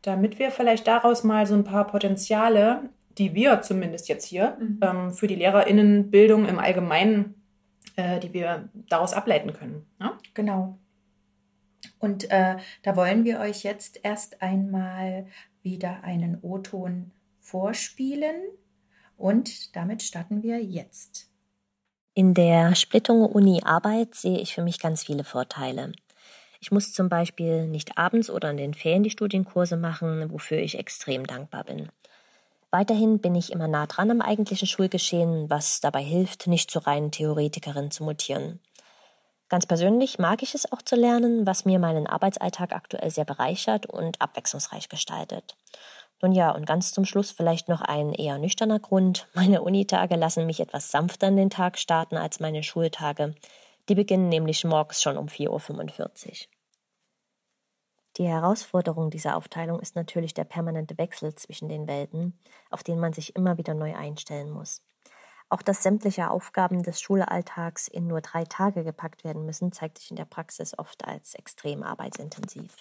damit 0.02 0.38
wir 0.38 0.50
vielleicht 0.50 0.86
daraus 0.86 1.24
mal 1.24 1.46
so 1.46 1.54
ein 1.54 1.64
paar 1.64 1.86
Potenziale 1.86 2.82
die 3.18 3.34
wir 3.34 3.60
zumindest 3.60 4.08
jetzt 4.08 4.24
hier 4.24 4.56
mhm. 4.58 4.80
ähm, 4.82 5.12
für 5.12 5.26
die 5.26 5.34
LehrerInnenbildung 5.34 6.46
im 6.46 6.58
Allgemeinen 6.58 7.34
äh, 8.00 8.18
die 8.18 8.32
wir 8.32 8.68
daraus 8.88 9.12
ableiten 9.12 9.52
können. 9.52 9.86
Ja? 10.00 10.18
Genau. 10.34 10.78
Und 11.98 12.30
äh, 12.30 12.56
da 12.82 12.96
wollen 12.96 13.24
wir 13.24 13.40
euch 13.40 13.62
jetzt 13.62 14.00
erst 14.02 14.42
einmal 14.42 15.26
wieder 15.62 16.02
einen 16.02 16.38
O-Ton 16.42 17.10
vorspielen 17.40 18.36
und 19.16 19.76
damit 19.76 20.02
starten 20.02 20.42
wir 20.42 20.62
jetzt. 20.62 21.28
In 22.14 22.34
der 22.34 22.74
Splittung 22.74 23.24
Uni-Arbeit 23.26 24.14
sehe 24.14 24.38
ich 24.38 24.54
für 24.54 24.62
mich 24.62 24.78
ganz 24.78 25.04
viele 25.04 25.24
Vorteile. 25.24 25.92
Ich 26.60 26.70
muss 26.70 26.92
zum 26.92 27.08
Beispiel 27.08 27.66
nicht 27.66 27.96
abends 27.96 28.30
oder 28.30 28.50
in 28.50 28.56
den 28.56 28.74
Ferien 28.74 29.02
die 29.02 29.10
Studienkurse 29.10 29.76
machen, 29.76 30.30
wofür 30.30 30.58
ich 30.58 30.78
extrem 30.78 31.26
dankbar 31.26 31.64
bin. 31.64 31.88
Weiterhin 32.70 33.18
bin 33.18 33.34
ich 33.34 33.50
immer 33.50 33.66
nah 33.66 33.86
dran 33.86 34.10
am 34.10 34.20
eigentlichen 34.20 34.68
Schulgeschehen, 34.68 35.50
was 35.50 35.80
dabei 35.80 36.02
hilft, 36.02 36.46
nicht 36.46 36.70
zur 36.70 36.86
reinen 36.86 37.10
Theoretikerin 37.10 37.90
zu 37.90 38.04
mutieren. 38.04 38.60
Ganz 39.48 39.66
persönlich 39.66 40.20
mag 40.20 40.44
ich 40.44 40.54
es 40.54 40.70
auch 40.70 40.80
zu 40.80 40.94
lernen, 40.94 41.44
was 41.44 41.64
mir 41.64 41.80
meinen 41.80 42.06
Arbeitsalltag 42.06 42.72
aktuell 42.72 43.10
sehr 43.10 43.24
bereichert 43.24 43.86
und 43.86 44.20
abwechslungsreich 44.22 44.88
gestaltet. 44.88 45.56
Nun 46.22 46.30
ja, 46.32 46.52
und 46.52 46.66
ganz 46.66 46.92
zum 46.92 47.04
Schluss 47.04 47.32
vielleicht 47.32 47.68
noch 47.68 47.80
ein 47.80 48.12
eher 48.12 48.38
nüchterner 48.38 48.78
Grund. 48.78 49.26
Meine 49.34 49.62
Unitage 49.62 50.14
lassen 50.14 50.46
mich 50.46 50.60
etwas 50.60 50.92
sanfter 50.92 51.28
in 51.28 51.36
den 51.36 51.50
Tag 51.50 51.78
starten 51.78 52.16
als 52.16 52.38
meine 52.38 52.62
Schultage. 52.62 53.34
Die 53.88 53.96
beginnen 53.96 54.28
nämlich 54.28 54.62
morgens 54.64 55.02
schon 55.02 55.16
um 55.16 55.26
4.45 55.26 55.48
Uhr. 55.48 56.59
Die 58.16 58.26
Herausforderung 58.26 59.10
dieser 59.10 59.36
Aufteilung 59.36 59.80
ist 59.80 59.94
natürlich 59.94 60.34
der 60.34 60.44
permanente 60.44 60.98
Wechsel 60.98 61.34
zwischen 61.34 61.68
den 61.68 61.86
Welten, 61.86 62.38
auf 62.70 62.82
den 62.82 62.98
man 62.98 63.12
sich 63.12 63.36
immer 63.36 63.56
wieder 63.56 63.74
neu 63.74 63.94
einstellen 63.94 64.50
muss. 64.50 64.82
Auch 65.48 65.62
dass 65.62 65.82
sämtliche 65.82 66.30
Aufgaben 66.30 66.82
des 66.82 67.00
Schulalltags 67.00 67.88
in 67.88 68.06
nur 68.06 68.20
drei 68.20 68.44
Tage 68.44 68.84
gepackt 68.84 69.24
werden 69.24 69.46
müssen, 69.46 69.72
zeigt 69.72 69.98
sich 69.98 70.10
in 70.10 70.16
der 70.16 70.24
Praxis 70.24 70.78
oft 70.78 71.04
als 71.04 71.34
extrem 71.34 71.82
arbeitsintensiv. 71.82 72.76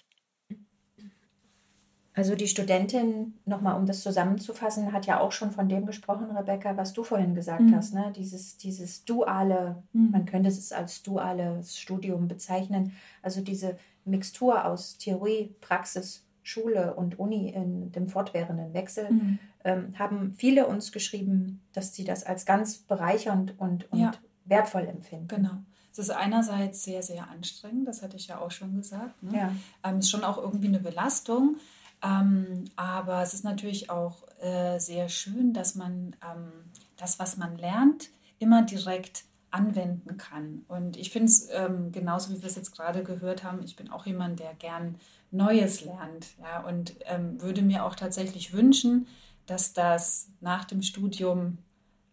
Also 2.19 2.35
die 2.35 2.47
Studentin, 2.47 3.35
nochmal 3.45 3.79
um 3.79 3.85
das 3.85 4.03
zusammenzufassen, 4.03 4.91
hat 4.91 5.05
ja 5.05 5.19
auch 5.19 5.31
schon 5.31 5.51
von 5.51 5.69
dem 5.69 5.85
gesprochen, 5.85 6.35
Rebecca, 6.35 6.75
was 6.75 6.93
du 6.93 7.03
vorhin 7.03 7.33
gesagt 7.33 7.61
mhm. 7.61 7.75
hast, 7.75 7.93
ne? 7.93 8.11
dieses, 8.15 8.57
dieses 8.57 9.05
duale, 9.05 9.81
mhm. 9.93 10.11
man 10.11 10.25
könnte 10.25 10.49
es 10.49 10.71
als 10.71 11.01
duales 11.01 11.77
Studium 11.77 12.27
bezeichnen, 12.27 12.91
also 13.21 13.41
diese 13.41 13.77
Mixtur 14.09 14.65
aus 14.65 14.97
Theorie, 14.97 15.55
Praxis, 15.61 16.25
Schule 16.43 16.95
und 16.95 17.19
Uni 17.19 17.49
in 17.49 17.91
dem 17.91 18.07
fortwährenden 18.07 18.73
Wechsel, 18.73 19.11
mhm. 19.11 19.39
ähm, 19.63 19.99
haben 19.99 20.33
viele 20.35 20.67
uns 20.67 20.91
geschrieben, 20.91 21.61
dass 21.73 21.93
sie 21.93 22.03
das 22.03 22.23
als 22.23 22.45
ganz 22.45 22.79
bereichernd 22.79 23.59
und, 23.59 23.91
und 23.91 23.99
ja. 23.99 24.11
wertvoll 24.45 24.87
empfinden. 24.87 25.27
Genau. 25.27 25.57
Es 25.91 25.99
ist 25.99 26.11
einerseits 26.11 26.83
sehr, 26.83 27.03
sehr 27.03 27.29
anstrengend, 27.29 27.87
das 27.87 28.01
hatte 28.01 28.17
ich 28.17 28.27
ja 28.27 28.39
auch 28.39 28.51
schon 28.51 28.75
gesagt. 28.75 29.21
Ne? 29.21 29.37
Ja. 29.37 29.51
Ähm, 29.83 29.99
ist 29.99 30.09
schon 30.09 30.23
auch 30.23 30.37
irgendwie 30.37 30.67
eine 30.67 30.79
Belastung. 30.79 31.57
Ähm, 32.01 32.65
aber 32.75 33.21
es 33.23 33.33
ist 33.33 33.43
natürlich 33.43 33.89
auch 33.89 34.23
äh, 34.39 34.79
sehr 34.79 35.09
schön, 35.09 35.53
dass 35.53 35.75
man 35.75 36.15
ähm, 36.23 36.51
das, 36.97 37.19
was 37.19 37.37
man 37.37 37.57
lernt, 37.57 38.09
immer 38.39 38.61
direkt 38.61 39.25
anwenden 39.51 40.17
kann. 40.17 40.63
Und 40.67 40.97
ich 40.97 41.11
finde 41.11 41.27
es 41.27 41.49
ähm, 41.51 41.91
genauso, 41.91 42.31
wie 42.31 42.41
wir 42.41 42.47
es 42.47 42.55
jetzt 42.55 42.75
gerade 42.75 43.03
gehört 43.03 43.43
haben, 43.43 43.61
ich 43.63 43.75
bin 43.75 43.89
auch 43.89 44.05
jemand, 44.05 44.39
der 44.39 44.53
gern 44.53 44.95
Neues 45.31 45.85
lernt. 45.85 46.27
Ja, 46.41 46.61
und 46.61 46.95
ähm, 47.05 47.41
würde 47.41 47.61
mir 47.61 47.85
auch 47.85 47.95
tatsächlich 47.95 48.53
wünschen, 48.53 49.07
dass 49.45 49.73
das 49.73 50.29
nach 50.41 50.65
dem 50.65 50.81
Studium 50.81 51.57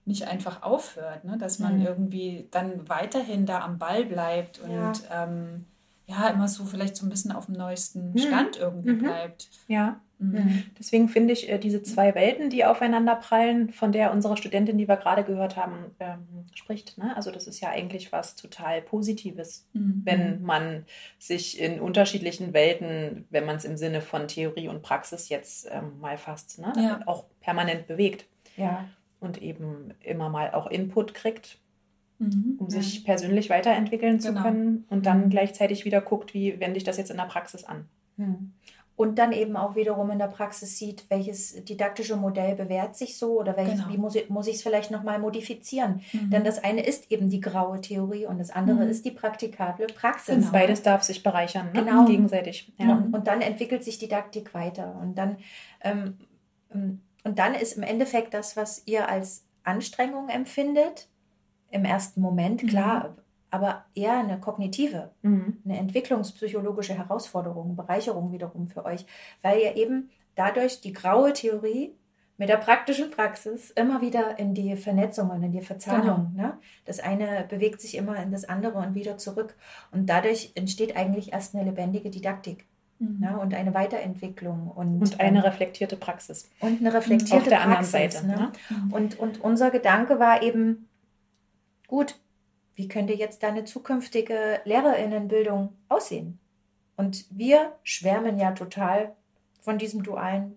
nicht 0.05 0.29
einfach 0.29 0.63
aufhört, 0.63 1.25
ne? 1.25 1.37
dass 1.37 1.59
man 1.59 1.81
mhm. 1.81 1.87
irgendwie 1.87 2.49
dann 2.51 2.89
weiterhin 2.89 3.45
da 3.45 3.61
am 3.61 3.79
Ball 3.79 4.05
bleibt 4.05 4.61
und 4.61 4.71
ja. 4.71 4.93
ähm, 5.11 5.65
ja, 6.07 6.29
immer 6.29 6.47
so 6.47 6.65
vielleicht 6.65 6.97
so 6.97 7.05
ein 7.05 7.09
bisschen 7.09 7.33
auf 7.33 7.47
dem 7.47 7.57
neuesten 7.57 8.13
mhm. 8.13 8.19
Stand 8.19 8.57
mhm. 8.57 8.63
irgendwie 8.63 8.93
bleibt. 8.93 9.51
Ja. 9.67 10.01
Mhm. 10.19 10.33
mhm. 10.33 10.63
Deswegen 10.79 11.09
finde 11.09 11.33
ich 11.33 11.49
äh, 11.49 11.59
diese 11.59 11.83
zwei 11.83 12.15
Welten, 12.15 12.51
die 12.51 12.65
aufeinander 12.65 13.17
prallen, 13.17 13.71
von 13.71 13.93
der 13.93 14.13
unsere 14.13 14.37
Studentin, 14.37 14.79
die 14.79 14.89
wir 14.89 14.97
gerade 14.97 15.25
gehört 15.25 15.57
haben, 15.57 15.75
ähm, 16.01 16.27
spricht. 16.55 16.99
Ne? 16.99 17.15
Also 17.17 17.31
das 17.31 17.47
ist 17.47 17.61
ja 17.61 17.71
eigentlich 17.71 18.13
was 18.13 18.37
total 18.37 18.83
Positives, 18.83 19.67
mhm. 19.73 20.03
wenn 20.05 20.43
man 20.43 20.85
sich 21.19 21.61
in 21.61 21.81
unterschiedlichen 21.81 22.53
Welten, 22.53 23.27
wenn 23.31 23.45
man 23.45 23.57
es 23.57 23.65
im 23.65 23.77
Sinne 23.77 24.01
von 24.01 24.29
Theorie 24.29 24.69
und 24.69 24.83
Praxis 24.83 25.29
jetzt 25.29 25.69
ähm, 25.71 26.01
mal 26.01 26.17
fasst, 26.17 26.59
ne? 26.59 26.73
Ja. 26.77 27.01
auch 27.07 27.25
permanent 27.41 27.87
bewegt. 27.87 28.27
Ja. 28.57 28.89
Und 29.21 29.43
eben 29.43 29.95
immer 30.01 30.29
mal 30.29 30.53
auch 30.53 30.67
Input 30.67 31.15
kriegt 31.15 31.59
Mhm. 32.19 32.57
um 32.59 32.71
sich 32.71 33.05
persönlich 33.05 33.51
weiterentwickeln 33.51 34.21
zu 34.21 34.29
genau. 34.29 34.43
können 34.43 34.85
und 34.89 35.05
dann 35.05 35.25
mhm. 35.25 35.31
gleichzeitig 35.31 35.85
wieder 35.85 36.01
guckt, 36.01 36.33
wie 36.33 36.59
wende 36.61 36.79
ich 36.79 36.85
das 36.85 36.97
jetzt 36.97 37.11
in 37.11 37.19
der 37.19 37.25
Praxis 37.25 37.65
an. 37.65 37.89
Und 38.97 39.19
dann 39.19 39.33
eben 39.33 39.59
auch 39.59 39.77
wiederum 39.77 40.11
in 40.11 40.19
der 40.19 40.27
Praxis 40.27 40.79
sieht, 40.79 41.05
welches 41.11 41.63
didaktische 41.65 42.17
Modell 42.17 42.57
bewährt 42.57 42.97
sich 42.97 43.19
so 43.19 43.39
oder 43.39 43.55
welches, 43.55 43.81
genau. 43.81 43.93
wie 43.93 43.99
muss 43.99 44.15
ich, 44.15 44.31
muss 44.31 44.47
ich 44.47 44.57
es 44.57 44.63
vielleicht 44.63 44.91
nochmal 44.91 45.19
modifizieren. 45.19 46.01
Mhm. 46.15 46.31
Denn 46.31 46.45
das 46.45 46.65
eine 46.65 46.81
ist 46.81 47.13
eben 47.13 47.29
die 47.29 47.41
graue 47.41 47.83
Theorie 47.83 48.25
und 48.25 48.39
das 48.39 48.51
andere 48.51 48.85
mhm. 48.85 48.91
ist 48.91 49.05
die 49.05 49.11
praktikable 49.11 49.87
Praxis. 49.89 50.37
Genau. 50.37 50.51
Beides 50.51 50.83
darf 50.83 51.03
sich 51.03 51.23
bereichern, 51.23 51.73
ne? 51.75 51.85
genau. 51.85 52.07
gegenseitig. 52.07 52.73
Ja. 52.79 52.93
Und, 52.93 53.13
und, 53.13 53.27
dann 53.27 53.43
entwickelt 53.43 53.85
sich 53.85 53.99
Didaktik 53.99 54.55
weiter. 54.55 54.99
Und 55.03 55.17
dann, 55.19 55.37
ähm, 55.85 56.17
ähm, 56.73 57.03
und 57.23 57.39
dann 57.39 57.55
ist 57.55 57.77
im 57.77 57.83
Endeffekt 57.83 58.33
das, 58.33 58.57
was 58.57 58.83
ihr 58.87 59.11
als 59.11 59.45
Anstrengung 59.63 60.31
empfindet, 60.31 61.09
im 61.71 61.85
ersten 61.85 62.23
Moment, 62.23 62.63
mhm. 62.63 62.69
Aber 63.57 63.87
eher 63.95 64.19
eine 64.19 64.39
kognitive, 64.39 65.11
mhm. 65.23 65.63
eine 65.65 65.79
entwicklungspsychologische 65.79 66.93
Herausforderung, 66.93 67.75
Bereicherung 67.75 68.31
wiederum 68.31 68.69
für 68.69 68.85
euch, 68.85 69.07
weil 69.41 69.61
ihr 69.61 69.77
eben 69.77 70.11
dadurch 70.35 70.83
die 70.83 70.93
graue 70.93 71.33
Theorie 71.33 71.95
mit 72.37 72.51
der 72.51 72.59
praktischen 72.59 73.11
Praxis 73.11 73.71
immer 73.71 74.03
wieder 74.03 74.39
in 74.39 74.53
die 74.53 74.77
Vernetzung 74.77 75.31
und 75.31 75.43
in 75.43 75.53
die 75.53 75.63
Verzahnung. 75.63 76.33
Genau. 76.35 76.49
Ne? 76.49 76.59
Das 76.85 77.01
eine 77.01 77.47
bewegt 77.49 77.81
sich 77.81 77.97
immer 77.97 78.23
in 78.23 78.31
das 78.31 78.45
andere 78.45 78.77
und 78.77 78.95
wieder 78.95 79.17
zurück. 79.17 79.55
Und 79.91 80.11
dadurch 80.11 80.53
entsteht 80.55 80.99
eigentlich 80.99 81.33
erst 81.33 81.55
eine 81.55 81.65
lebendige 81.65 82.11
Didaktik. 82.11 82.67
Mhm. 82.99 83.21
Ne? 83.21 83.39
Und 83.39 83.55
eine 83.55 83.73
Weiterentwicklung. 83.73 84.71
Und, 84.71 85.01
und 85.01 85.19
eine 85.19 85.39
ähm, 85.39 85.45
reflektierte 85.45 85.97
Praxis. 85.97 86.51
Und 86.61 86.81
eine 86.81 86.93
reflektierte 86.93 87.37
Auf 87.37 87.49
der 87.49 87.57
Praxis, 87.57 87.95
anderen 87.95 88.11
Seite. 88.11 88.27
Ne? 88.27 88.37
Ne? 88.37 88.95
Und, 88.95 89.19
und 89.19 89.41
unser 89.41 89.71
Gedanke 89.71 90.19
war 90.19 90.43
eben, 90.43 90.91
gut, 91.87 92.21
wie 92.77 92.89
könnte 92.89 93.15
jetzt 93.15 93.43
deine 93.43 93.65
zukünftige 93.65 94.61
Lehrerinnenbildung 94.65 95.73
aussehen? 95.89 96.39
Und 96.97 97.27
wir 97.31 97.73
schwärmen 97.83 98.39
ja 98.39 98.53
total 98.53 99.15
von 99.61 99.79
diesem 99.79 100.03
dualen 100.03 100.57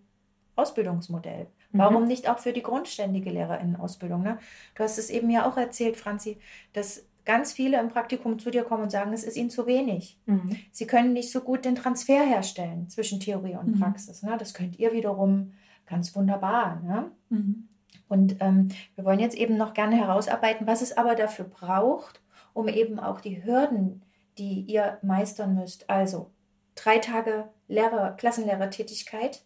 Ausbildungsmodell. 0.55 1.47
Mhm. 1.71 1.79
Warum 1.79 2.05
nicht 2.05 2.29
auch 2.29 2.39
für 2.39 2.53
die 2.53 2.61
grundständige 2.61 3.31
Lehrerinnenausbildung? 3.31 4.21
Ne? 4.21 4.37
Du 4.75 4.83
hast 4.83 4.97
es 4.97 5.09
eben 5.09 5.29
ja 5.29 5.49
auch 5.49 5.57
erzählt, 5.57 5.97
Franzi, 5.97 6.37
dass 6.73 7.05
ganz 7.25 7.53
viele 7.53 7.79
im 7.79 7.89
Praktikum 7.89 8.37
zu 8.37 8.51
dir 8.51 8.63
kommen 8.63 8.83
und 8.83 8.91
sagen, 8.91 9.13
es 9.13 9.23
ist 9.23 9.37
ihnen 9.37 9.49
zu 9.49 9.65
wenig. 9.65 10.19
Mhm. 10.25 10.57
Sie 10.71 10.87
können 10.87 11.13
nicht 11.13 11.31
so 11.31 11.41
gut 11.41 11.63
den 11.63 11.75
Transfer 11.75 12.25
herstellen 12.25 12.89
zwischen 12.89 13.19
Theorie 13.19 13.55
und 13.55 13.75
mhm. 13.75 13.79
Praxis. 13.79 14.23
Ne? 14.23 14.35
Das 14.37 14.53
könnt 14.53 14.77
ihr 14.77 14.91
wiederum 14.91 15.53
ganz 15.85 16.15
wunderbar. 16.15 16.81
Ne? 16.81 17.11
Mhm. 17.29 17.68
Und 18.07 18.37
ähm, 18.39 18.69
wir 18.95 19.05
wollen 19.05 19.19
jetzt 19.19 19.37
eben 19.37 19.55
noch 19.55 19.73
gerne 19.73 19.95
herausarbeiten, 19.95 20.67
was 20.67 20.81
es 20.81 20.97
aber 20.97 21.15
dafür 21.15 21.45
braucht, 21.45 22.21
um 22.53 22.67
eben 22.67 22.99
auch 22.99 23.21
die 23.21 23.43
Hürden, 23.43 24.01
die 24.37 24.61
ihr 24.61 24.97
meistern 25.01 25.55
müsst, 25.55 25.89
also 25.89 26.31
drei 26.75 26.97
Tage 26.97 27.49
Lehrer, 27.67 28.11
Klassenlehrertätigkeit 28.11 29.43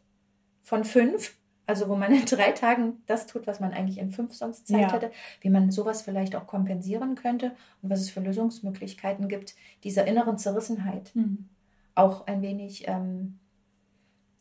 von 0.61 0.85
fünf, 0.85 1.35
also 1.65 1.89
wo 1.89 1.95
man 1.95 2.13
in 2.13 2.25
drei 2.25 2.51
Tagen 2.51 3.01
das 3.05 3.27
tut, 3.27 3.47
was 3.47 3.59
man 3.59 3.73
eigentlich 3.73 3.97
in 3.97 4.11
fünf 4.11 4.33
sonst 4.33 4.67
Zeit 4.67 4.81
ja. 4.81 4.93
hätte, 4.93 5.11
wie 5.41 5.49
man 5.49 5.71
sowas 5.71 6.01
vielleicht 6.01 6.35
auch 6.35 6.47
kompensieren 6.47 7.15
könnte 7.15 7.51
und 7.81 7.89
was 7.89 7.99
es 7.99 8.09
für 8.09 8.21
Lösungsmöglichkeiten 8.21 9.27
gibt, 9.27 9.55
dieser 9.83 10.05
inneren 10.05 10.37
Zerrissenheit 10.37 11.11
mhm. 11.15 11.49
auch 11.95 12.27
ein 12.27 12.41
wenig 12.41 12.87
ähm, 12.87 13.39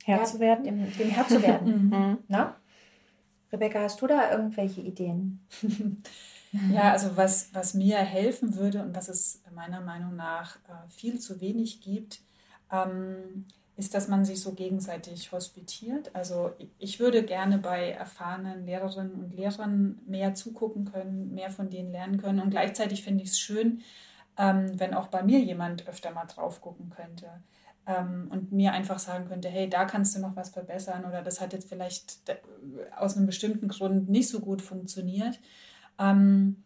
Herr 0.04 0.18
ja, 0.18 0.24
zu 0.24 0.40
werden. 0.40 0.64
Dem, 0.64 0.92
dem 0.96 1.10
Herr 1.10 1.26
zu 1.26 1.42
werden. 1.42 1.88
mhm. 1.90 2.18
Na? 2.28 2.56
Rebecca, 3.52 3.80
hast 3.80 4.00
du 4.00 4.06
da 4.06 4.30
irgendwelche 4.32 4.80
Ideen? 4.80 5.40
ja, 6.72 6.92
also 6.92 7.16
was, 7.16 7.54
was 7.54 7.74
mir 7.74 7.98
helfen 7.98 8.56
würde 8.56 8.82
und 8.82 8.96
was 8.96 9.08
es 9.08 9.42
meiner 9.54 9.80
Meinung 9.80 10.16
nach 10.16 10.56
äh, 10.68 10.88
viel 10.88 11.20
zu 11.20 11.40
wenig 11.40 11.82
gibt, 11.82 12.20
ähm, 12.72 13.44
ist, 13.76 13.94
dass 13.94 14.08
man 14.08 14.24
sich 14.24 14.40
so 14.40 14.52
gegenseitig 14.52 15.32
hospitiert. 15.32 16.14
Also 16.14 16.52
ich 16.78 17.00
würde 17.00 17.24
gerne 17.24 17.58
bei 17.58 17.90
erfahrenen 17.90 18.64
Lehrerinnen 18.64 19.14
und 19.14 19.34
Lehrern 19.34 19.98
mehr 20.06 20.34
zugucken 20.34 20.84
können, 20.90 21.34
mehr 21.34 21.50
von 21.50 21.68
denen 21.68 21.92
lernen 21.92 22.20
können. 22.20 22.40
Und 22.40 22.50
gleichzeitig 22.50 23.02
finde 23.02 23.24
ich 23.24 23.30
es 23.30 23.38
schön, 23.38 23.82
ähm, 24.38 24.78
wenn 24.78 24.94
auch 24.94 25.08
bei 25.08 25.22
mir 25.22 25.40
jemand 25.40 25.88
öfter 25.88 26.10
mal 26.10 26.26
drauf 26.26 26.60
gucken 26.60 26.90
könnte 26.90 27.28
ähm, 27.86 28.28
und 28.30 28.52
mir 28.52 28.72
einfach 28.72 28.98
sagen 28.98 29.28
könnte, 29.28 29.48
hey, 29.48 29.68
da 29.68 29.84
kannst 29.84 30.14
du 30.14 30.20
noch 30.20 30.36
was 30.36 30.50
verbessern 30.50 31.04
oder 31.04 31.22
das 31.22 31.40
hat 31.40 31.52
jetzt 31.52 31.68
vielleicht 31.68 32.20
aus 32.96 33.16
einem 33.16 33.26
bestimmten 33.26 33.68
Grund 33.68 34.08
nicht 34.08 34.28
so 34.28 34.40
gut 34.40 34.62
funktioniert. 34.62 35.40
Ähm, 35.98 36.62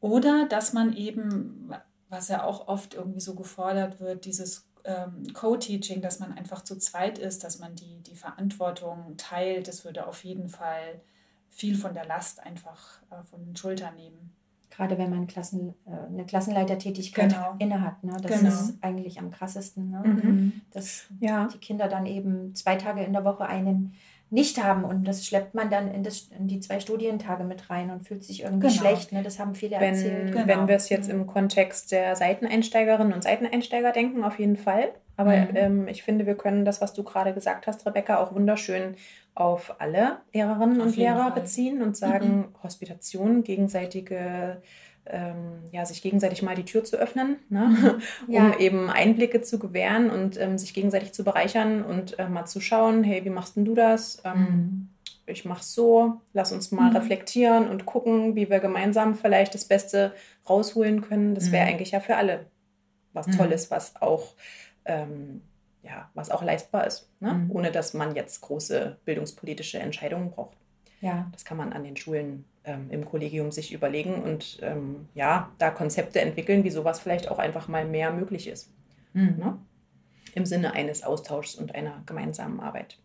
oder 0.00 0.46
dass 0.46 0.72
man 0.72 0.94
eben, 0.94 1.72
was 2.10 2.28
ja 2.28 2.44
auch 2.44 2.68
oft 2.68 2.94
irgendwie 2.94 3.20
so 3.20 3.34
gefordert 3.34 4.00
wird, 4.00 4.26
dieses 4.26 4.66
ähm, 4.84 5.32
Co-Teaching, 5.32 6.02
dass 6.02 6.20
man 6.20 6.36
einfach 6.36 6.62
zu 6.62 6.76
zweit 6.76 7.18
ist, 7.18 7.42
dass 7.42 7.58
man 7.58 7.74
die, 7.74 8.02
die 8.02 8.16
Verantwortung 8.16 9.16
teilt, 9.16 9.66
das 9.66 9.84
würde 9.84 10.06
auf 10.06 10.24
jeden 10.24 10.50
Fall 10.50 11.00
viel 11.48 11.76
von 11.76 11.94
der 11.94 12.04
Last 12.04 12.40
einfach 12.40 13.00
äh, 13.10 13.22
von 13.24 13.42
den 13.44 13.56
Schultern 13.56 13.96
nehmen 13.96 14.34
gerade 14.76 14.98
wenn 14.98 15.10
man 15.10 15.26
Klassen, 15.26 15.74
äh, 15.86 16.12
eine 16.12 16.24
Klassenleitertätigkeit 16.24 17.30
genau. 17.30 17.54
innehat. 17.58 18.02
Ne? 18.02 18.16
Das 18.22 18.40
genau. 18.40 18.52
ist 18.52 18.78
eigentlich 18.80 19.18
am 19.18 19.30
krassesten, 19.30 19.90
ne? 19.90 20.02
Mhm. 20.04 20.52
dass 20.72 21.06
ja. 21.20 21.48
die 21.52 21.58
Kinder 21.58 21.88
dann 21.88 22.06
eben 22.06 22.54
zwei 22.54 22.76
Tage 22.76 23.02
in 23.02 23.12
der 23.12 23.24
Woche 23.24 23.46
einen 23.46 23.94
nicht 24.30 24.62
haben 24.62 24.84
und 24.84 25.06
das 25.06 25.24
schleppt 25.24 25.54
man 25.54 25.70
dann 25.70 25.92
in, 25.92 26.02
das, 26.02 26.28
in 26.36 26.48
die 26.48 26.58
zwei 26.58 26.80
Studientage 26.80 27.44
mit 27.44 27.70
rein 27.70 27.90
und 27.90 28.06
fühlt 28.06 28.24
sich 28.24 28.42
irgendwie 28.42 28.66
genau. 28.66 28.80
schlecht. 28.80 29.12
Ne? 29.12 29.22
Das 29.22 29.38
haben 29.38 29.54
viele 29.54 29.78
wenn, 29.78 29.94
erzählt. 29.94 30.32
Genau. 30.32 30.46
Wenn 30.46 30.66
wir 30.66 30.74
es 30.74 30.88
jetzt 30.88 31.08
im 31.08 31.26
Kontext 31.26 31.92
der 31.92 32.16
Seiteneinsteigerinnen 32.16 33.12
und 33.12 33.22
Seiteneinsteiger 33.22 33.92
denken, 33.92 34.24
auf 34.24 34.40
jeden 34.40 34.56
Fall. 34.56 34.88
Aber 35.16 35.36
mhm. 35.36 35.48
ähm, 35.54 35.88
ich 35.88 36.02
finde, 36.02 36.26
wir 36.26 36.34
können 36.34 36.64
das, 36.64 36.80
was 36.80 36.94
du 36.94 37.04
gerade 37.04 37.32
gesagt 37.32 37.68
hast, 37.68 37.86
Rebecca, 37.86 38.18
auch 38.18 38.34
wunderschön 38.34 38.96
auf 39.34 39.80
alle 39.80 40.18
Lehrerinnen 40.32 40.80
auf 40.80 40.88
und 40.88 40.96
Lehrer 40.96 41.32
Fall. 41.32 41.42
beziehen 41.42 41.82
und 41.82 41.96
sagen, 41.96 42.36
mhm. 42.36 42.62
Hospitation, 42.62 43.42
gegenseitige 43.42 44.62
ähm, 45.06 45.64
ja, 45.70 45.84
sich 45.84 46.02
gegenseitig 46.02 46.42
mal 46.42 46.54
die 46.54 46.64
Tür 46.64 46.84
zu 46.84 46.96
öffnen, 46.96 47.36
ne? 47.50 47.68
Mhm. 47.68 48.02
um 48.28 48.34
ja. 48.34 48.58
eben 48.58 48.90
Einblicke 48.90 49.42
zu 49.42 49.58
gewähren 49.58 50.10
und 50.10 50.40
ähm, 50.40 50.56
sich 50.56 50.72
gegenseitig 50.72 51.12
zu 51.12 51.24
bereichern 51.24 51.82
und 51.82 52.18
äh, 52.18 52.28
mal 52.28 52.46
zu 52.46 52.60
schauen, 52.60 53.04
hey, 53.04 53.24
wie 53.24 53.30
machst 53.30 53.56
denn 53.56 53.64
du 53.64 53.74
das? 53.74 54.22
Ähm, 54.24 54.38
mhm. 54.38 54.88
Ich 55.26 55.44
mach's 55.44 55.74
so, 55.74 56.20
lass 56.32 56.52
uns 56.52 56.70
mal 56.70 56.90
mhm. 56.90 56.96
reflektieren 56.96 57.68
und 57.68 57.86
gucken, 57.86 58.34
wie 58.34 58.50
wir 58.50 58.60
gemeinsam 58.60 59.14
vielleicht 59.14 59.54
das 59.54 59.64
Beste 59.64 60.14
rausholen 60.48 61.00
können. 61.00 61.34
Das 61.34 61.50
wäre 61.50 61.64
mhm. 61.64 61.70
eigentlich 61.70 61.90
ja 61.92 62.00
für 62.00 62.16
alle 62.16 62.46
was 63.12 63.26
mhm. 63.28 63.32
Tolles, 63.32 63.70
was 63.70 64.00
auch 64.00 64.34
ähm, 64.84 65.42
ja, 65.84 66.10
was 66.14 66.30
auch 66.30 66.42
leistbar 66.42 66.86
ist, 66.86 67.10
ne? 67.20 67.34
Mhm. 67.34 67.50
ohne 67.50 67.70
dass 67.70 67.94
man 67.94 68.14
jetzt 68.14 68.40
große 68.40 68.98
bildungspolitische 69.04 69.78
Entscheidungen 69.78 70.30
braucht. 70.30 70.56
Ja. 71.00 71.28
Das 71.32 71.44
kann 71.44 71.58
man 71.58 71.72
an 71.72 71.84
den 71.84 71.96
Schulen 71.96 72.46
ähm, 72.64 72.90
im 72.90 73.04
Kollegium 73.04 73.52
sich 73.52 73.72
überlegen 73.72 74.22
und 74.22 74.58
ähm, 74.62 75.08
ja, 75.14 75.50
da 75.58 75.70
Konzepte 75.70 76.20
entwickeln, 76.20 76.64
wie 76.64 76.70
sowas 76.70 77.00
vielleicht 77.00 77.30
auch 77.30 77.38
einfach 77.38 77.68
mal 77.68 77.84
mehr 77.84 78.10
möglich 78.10 78.48
ist. 78.48 78.72
Mhm. 79.12 79.36
Ne? 79.38 79.58
Im 80.34 80.46
Sinne 80.46 80.72
eines 80.72 81.02
Austauschs 81.02 81.54
und 81.54 81.74
einer 81.74 82.02
gemeinsamen 82.06 82.60
Arbeit. 82.60 82.98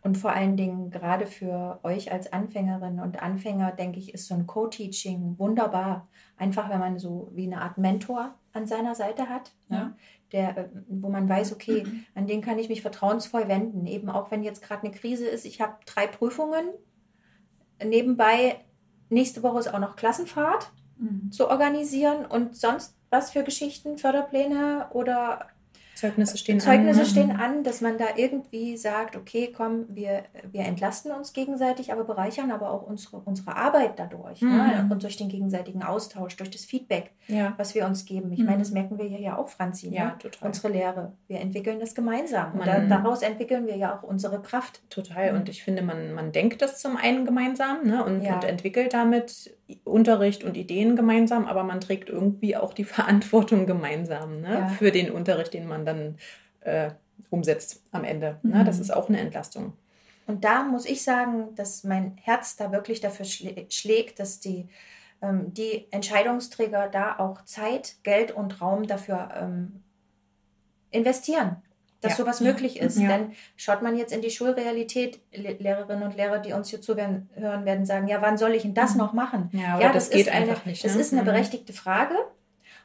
Und 0.00 0.16
vor 0.16 0.32
allen 0.32 0.56
Dingen 0.56 0.90
gerade 0.90 1.26
für 1.26 1.80
euch 1.82 2.12
als 2.12 2.32
Anfängerinnen 2.32 3.00
und 3.00 3.20
Anfänger, 3.20 3.72
denke 3.72 3.98
ich, 3.98 4.14
ist 4.14 4.28
so 4.28 4.34
ein 4.34 4.46
Co-Teaching 4.46 5.34
wunderbar. 5.38 6.08
Einfach, 6.36 6.70
wenn 6.70 6.78
man 6.78 6.98
so 7.00 7.30
wie 7.34 7.46
eine 7.46 7.60
Art 7.60 7.78
Mentor 7.78 8.34
an 8.52 8.66
seiner 8.66 8.94
Seite 8.94 9.28
hat, 9.28 9.52
ja. 9.68 9.84
Ne? 9.84 9.96
Der, 10.32 10.56
äh, 10.56 10.68
wo 10.88 11.08
man 11.08 11.28
weiß, 11.28 11.52
okay, 11.52 11.84
an 12.14 12.26
den 12.26 12.40
kann 12.40 12.58
ich 12.58 12.68
mich 12.68 12.82
vertrauensvoll 12.82 13.48
wenden. 13.48 13.86
Eben 13.86 14.10
auch 14.10 14.30
wenn 14.30 14.42
jetzt 14.42 14.62
gerade 14.62 14.86
eine 14.86 14.94
Krise 14.94 15.26
ist, 15.26 15.44
ich 15.44 15.60
habe 15.60 15.76
drei 15.86 16.06
Prüfungen. 16.06 16.68
Nebenbei, 17.82 18.56
nächste 19.08 19.42
Woche 19.42 19.60
ist 19.60 19.72
auch 19.72 19.78
noch 19.78 19.96
Klassenfahrt 19.96 20.70
mhm. 20.98 21.30
zu 21.30 21.48
organisieren 21.48 22.26
und 22.26 22.56
sonst 22.56 22.96
was 23.10 23.30
für 23.30 23.42
Geschichten, 23.42 23.98
Förderpläne 23.98 24.88
oder 24.92 25.46
Zeugnisse 25.98 26.38
stehen 26.38 26.60
Zeugnisse 26.60 27.00
an. 27.00 27.06
Zeugnisse 27.06 27.10
stehen 27.10 27.30
an, 27.32 27.64
dass 27.64 27.80
man 27.80 27.98
da 27.98 28.04
irgendwie 28.14 28.76
sagt, 28.76 29.16
okay, 29.16 29.52
komm, 29.54 29.86
wir, 29.88 30.22
wir 30.52 30.60
entlasten 30.60 31.10
uns 31.10 31.32
gegenseitig, 31.32 31.92
aber 31.92 32.04
bereichern 32.04 32.52
aber 32.52 32.70
auch 32.70 32.86
unsere, 32.86 33.16
unsere 33.24 33.56
Arbeit 33.56 33.98
dadurch. 33.98 34.40
Ne? 34.40 34.48
Mhm. 34.48 34.56
Ne? 34.56 34.88
Und 34.92 35.02
durch 35.02 35.16
den 35.16 35.28
gegenseitigen 35.28 35.82
Austausch, 35.82 36.36
durch 36.36 36.50
das 36.50 36.64
Feedback, 36.64 37.10
ja. 37.26 37.52
was 37.56 37.74
wir 37.74 37.84
uns 37.84 38.04
geben. 38.04 38.32
Ich 38.32 38.38
mhm. 38.38 38.46
meine, 38.46 38.58
das 38.58 38.70
merken 38.70 38.96
wir 38.96 39.06
ja 39.06 39.36
auch, 39.36 39.48
Franzi, 39.48 39.88
ja, 39.88 40.04
ne? 40.04 40.14
total. 40.20 40.46
unsere 40.46 40.68
Lehre. 40.68 41.12
Wir 41.26 41.40
entwickeln 41.40 41.80
das 41.80 41.96
gemeinsam. 41.96 42.56
Man, 42.56 42.60
und 42.60 42.66
da, 42.66 42.78
daraus 42.80 43.22
entwickeln 43.22 43.66
wir 43.66 43.76
ja 43.76 43.98
auch 43.98 44.04
unsere 44.04 44.40
Kraft. 44.40 44.80
Total. 44.90 45.32
Mhm. 45.32 45.40
Und 45.40 45.48
ich 45.48 45.64
finde, 45.64 45.82
man, 45.82 46.12
man 46.12 46.30
denkt 46.30 46.62
das 46.62 46.78
zum 46.78 46.96
einen 46.96 47.24
gemeinsam 47.24 47.84
ne? 47.84 48.04
und, 48.04 48.22
ja. 48.22 48.36
und 48.36 48.44
entwickelt 48.44 48.94
damit 48.94 49.57
Unterricht 49.84 50.44
und 50.44 50.56
Ideen 50.56 50.96
gemeinsam, 50.96 51.46
aber 51.46 51.62
man 51.62 51.80
trägt 51.80 52.08
irgendwie 52.08 52.56
auch 52.56 52.72
die 52.72 52.84
Verantwortung 52.96 53.66
gemeinsam 53.66 54.40
ne? 54.40 54.52
Ja. 54.52 54.68
für 54.68 54.90
den 54.90 55.10
Unterricht, 55.10 55.54
den 55.54 55.66
man 55.66 55.84
dann 55.84 56.16
äh, 56.60 56.90
umsetzt 57.30 57.82
am 57.92 58.04
Ende. 58.04 58.38
Ne? 58.42 58.64
Das 58.64 58.76
mhm. 58.76 58.82
ist 58.82 58.90
auch 58.90 59.08
eine 59.08 59.20
Entlastung. 59.20 59.72
Und 60.26 60.44
da 60.44 60.62
muss 60.62 60.84
ich 60.84 61.02
sagen, 61.02 61.54
dass 61.54 61.84
mein 61.84 62.16
Herz 62.22 62.56
da 62.56 62.70
wirklich 62.70 63.00
dafür 63.00 63.24
schlägt, 63.24 64.20
dass 64.20 64.40
die, 64.40 64.68
ähm, 65.22 65.54
die 65.54 65.86
Entscheidungsträger 65.90 66.88
da 66.88 67.18
auch 67.18 67.44
Zeit, 67.44 67.96
Geld 68.02 68.32
und 68.32 68.60
Raum 68.60 68.86
dafür 68.86 69.30
ähm, 69.34 69.82
investieren 70.90 71.62
dass 72.00 72.12
ja. 72.12 72.24
sowas 72.24 72.40
möglich 72.40 72.78
ist. 72.80 72.98
Ja. 72.98 73.08
Denn 73.08 73.32
schaut 73.56 73.82
man 73.82 73.96
jetzt 73.96 74.12
in 74.12 74.22
die 74.22 74.30
Schulrealität, 74.30 75.20
Lehrerinnen 75.32 76.02
und 76.02 76.16
Lehrer, 76.16 76.38
die 76.38 76.52
uns 76.52 76.70
hier 76.70 76.80
zuhören, 76.80 77.28
werden 77.36 77.86
sagen, 77.86 78.08
ja, 78.08 78.22
wann 78.22 78.38
soll 78.38 78.52
ich 78.52 78.62
denn 78.62 78.74
das 78.74 78.92
mhm. 78.92 78.98
noch 78.98 79.12
machen? 79.12 79.50
Ja, 79.52 79.80
ja 79.80 79.92
das, 79.92 80.08
das 80.08 80.16
geht 80.16 80.28
einfach 80.28 80.62
eine, 80.62 80.70
nicht. 80.70 80.84
Das 80.84 80.94
ne? 80.94 81.00
ist 81.00 81.12
eine 81.12 81.22
mhm. 81.22 81.26
berechtigte 81.26 81.72
Frage. 81.72 82.14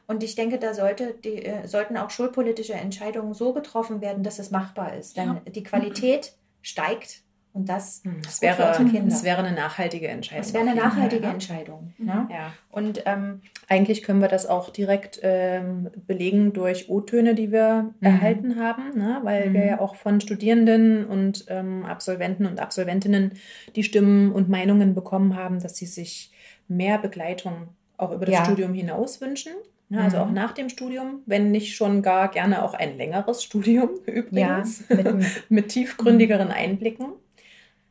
Und 0.06 0.22
ich 0.22 0.34
denke, 0.34 0.58
da 0.58 0.74
sollte 0.74 1.14
die, 1.14 1.44
äh, 1.44 1.66
sollten 1.66 1.96
auch 1.96 2.10
schulpolitische 2.10 2.74
Entscheidungen 2.74 3.32
so 3.32 3.52
getroffen 3.52 4.00
werden, 4.00 4.22
dass 4.22 4.38
es 4.38 4.50
machbar 4.50 4.96
ist. 4.96 5.16
Denn 5.16 5.40
die 5.46 5.62
Qualität 5.62 6.34
steigt 6.60 7.23
und 7.54 7.68
das, 7.68 8.02
hm, 8.02 8.16
das 8.20 8.42
wäre, 8.42 8.76
das 9.06 9.22
wäre 9.22 9.38
eine 9.38 9.52
nachhaltige 9.52 10.08
Entscheidung. 10.08 10.42
Das 10.42 10.52
wäre 10.52 10.68
eine 10.68 10.74
nachhaltige 10.74 11.22
Fall, 11.22 11.34
Entscheidung. 11.34 11.92
Ne? 11.98 12.26
Ja. 12.28 12.52
Und 12.72 13.04
ähm, 13.06 13.42
eigentlich 13.68 14.02
können 14.02 14.20
wir 14.20 14.26
das 14.26 14.44
auch 14.46 14.70
direkt 14.70 15.20
ähm, 15.22 15.88
belegen 16.08 16.52
durch 16.52 16.90
O-Töne, 16.90 17.36
die 17.36 17.52
wir 17.52 17.92
mhm. 18.00 18.06
erhalten 18.06 18.58
haben, 18.58 18.98
ne? 18.98 19.20
weil 19.22 19.50
mhm. 19.50 19.54
wir 19.54 19.66
ja 19.66 19.80
auch 19.80 19.94
von 19.94 20.20
Studierenden 20.20 21.06
und 21.06 21.44
ähm, 21.46 21.84
Absolventen 21.84 22.44
und 22.46 22.58
Absolventinnen 22.58 23.34
die 23.76 23.84
Stimmen 23.84 24.32
und 24.32 24.48
Meinungen 24.48 24.96
bekommen 24.96 25.36
haben, 25.36 25.60
dass 25.60 25.76
sie 25.76 25.86
sich 25.86 26.32
mehr 26.66 26.98
Begleitung 26.98 27.68
auch 27.96 28.10
über 28.10 28.26
das 28.26 28.34
ja. 28.34 28.44
Studium 28.44 28.74
hinaus 28.74 29.20
wünschen. 29.20 29.52
Ja, 29.90 30.00
also 30.00 30.16
auch 30.16 30.28
mhm. 30.28 30.34
nach 30.34 30.54
dem 30.54 30.70
Studium, 30.70 31.22
wenn 31.26 31.52
nicht 31.52 31.76
schon 31.76 32.02
gar 32.02 32.32
gerne 32.32 32.64
auch 32.64 32.74
ein 32.74 32.96
längeres 32.96 33.44
Studium 33.44 33.90
übrigens, 34.06 34.82
ja, 34.88 34.96
mit, 34.96 35.44
mit 35.50 35.68
tiefgründigeren 35.68 36.50
Einblicken. 36.50 37.12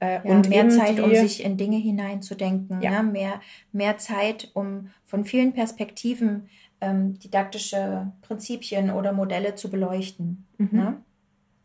Äh, 0.03 0.15
ja, 0.15 0.35
und 0.35 0.49
mehr 0.49 0.67
Zeit, 0.67 0.99
um 0.99 1.15
sich 1.15 1.43
in 1.43 1.55
Dinge 1.55 1.77
hineinzudenken, 1.77 2.81
ja. 2.81 3.01
ne? 3.01 3.09
mehr, 3.09 3.41
mehr 3.71 3.97
Zeit, 3.97 4.51
um 4.53 4.89
von 5.05 5.23
vielen 5.23 5.53
Perspektiven 5.53 6.49
ähm, 6.81 7.17
didaktische 7.19 8.11
Prinzipien 8.21 8.91
oder 8.91 9.13
Modelle 9.13 9.55
zu 9.55 9.69
beleuchten. 9.69 10.45
Mhm. 10.57 10.69
Ne? 10.71 10.97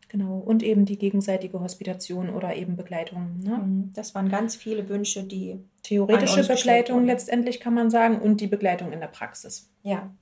Genau, 0.07 0.37
und 0.37 0.63
eben 0.63 0.85
die 0.85 0.97
gegenseitige 0.97 1.59
Hospitation 1.59 2.29
oder 2.29 2.55
eben 2.55 2.77
Begleitung. 2.77 3.39
Ne? 3.43 3.57
Mhm. 3.57 3.91
Das 3.93 4.15
waren 4.15 4.29
ganz 4.29 4.55
viele 4.55 4.87
Wünsche, 4.87 5.23
die. 5.23 5.59
Theoretische 5.83 6.47
Begleitung 6.47 7.05
letztendlich 7.05 7.59
kann 7.59 7.73
man 7.73 7.89
sagen 7.89 8.19
und 8.19 8.41
die 8.41 8.47
Begleitung 8.47 8.91
in 8.93 9.01
der 9.01 9.07
Praxis. 9.07 9.69
Ja. 9.83 10.13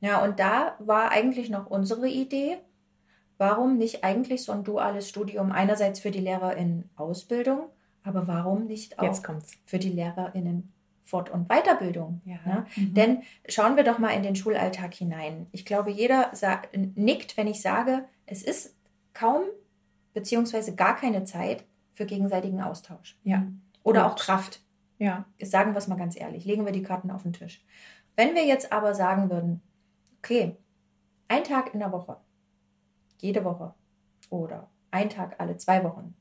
Ja, 0.00 0.24
und 0.24 0.38
da 0.38 0.76
war 0.80 1.10
eigentlich 1.10 1.50
noch 1.50 1.66
unsere 1.66 2.08
Idee, 2.08 2.58
warum 3.38 3.76
nicht 3.76 4.04
eigentlich 4.04 4.44
so 4.44 4.52
ein 4.52 4.64
duales 4.64 5.08
Studium 5.08 5.52
einerseits 5.52 6.00
für 6.00 6.10
die 6.10 6.20
Lehrer 6.20 6.56
in 6.56 6.88
Ausbildung, 6.96 7.68
aber 8.02 8.26
warum 8.26 8.66
nicht 8.66 8.98
auch 8.98 9.14
für 9.64 9.78
die 9.78 9.90
LehrerInnen 9.90 10.72
Fort- 11.04 11.30
und 11.30 11.48
Weiterbildung. 11.48 12.22
Ja. 12.24 12.38
Ne? 12.46 12.66
Mhm. 12.76 12.94
Denn 12.94 13.22
schauen 13.48 13.76
wir 13.76 13.84
doch 13.84 13.98
mal 13.98 14.10
in 14.10 14.22
den 14.22 14.36
Schulalltag 14.36 14.94
hinein. 14.94 15.46
Ich 15.52 15.64
glaube, 15.64 15.90
jeder 15.90 16.30
nickt, 16.94 17.36
wenn 17.36 17.48
ich 17.48 17.60
sage, 17.60 18.04
es 18.24 18.42
ist 18.42 18.76
kaum 19.12 19.42
beziehungsweise 20.14 20.74
gar 20.74 20.96
keine 20.96 21.24
Zeit 21.24 21.64
für 21.92 22.06
gegenseitigen 22.06 22.62
Austausch. 22.62 23.18
Ja. 23.24 23.46
Oder 23.82 24.04
Gut. 24.04 24.12
auch 24.12 24.16
Kraft. 24.16 24.62
Ja. 24.98 25.26
Sagen 25.42 25.72
wir 25.72 25.78
es 25.78 25.88
mal 25.88 25.98
ganz 25.98 26.18
ehrlich, 26.18 26.44
legen 26.44 26.64
wir 26.64 26.72
die 26.72 26.82
Karten 26.82 27.10
auf 27.10 27.24
den 27.24 27.32
Tisch. 27.32 27.64
Wenn 28.16 28.34
wir 28.34 28.46
jetzt 28.46 28.72
aber 28.72 28.94
sagen 28.94 29.30
würden, 29.30 29.60
okay, 30.18 30.56
ein 31.28 31.44
Tag 31.44 31.74
in 31.74 31.80
der 31.80 31.92
Woche, 31.92 32.16
jede 33.22 33.44
Woche 33.44 33.72
oder 34.28 34.68
ein 34.90 35.08
Tag 35.08 35.36
alle 35.38 35.56
zwei 35.56 35.82
Wochen. 35.84 36.14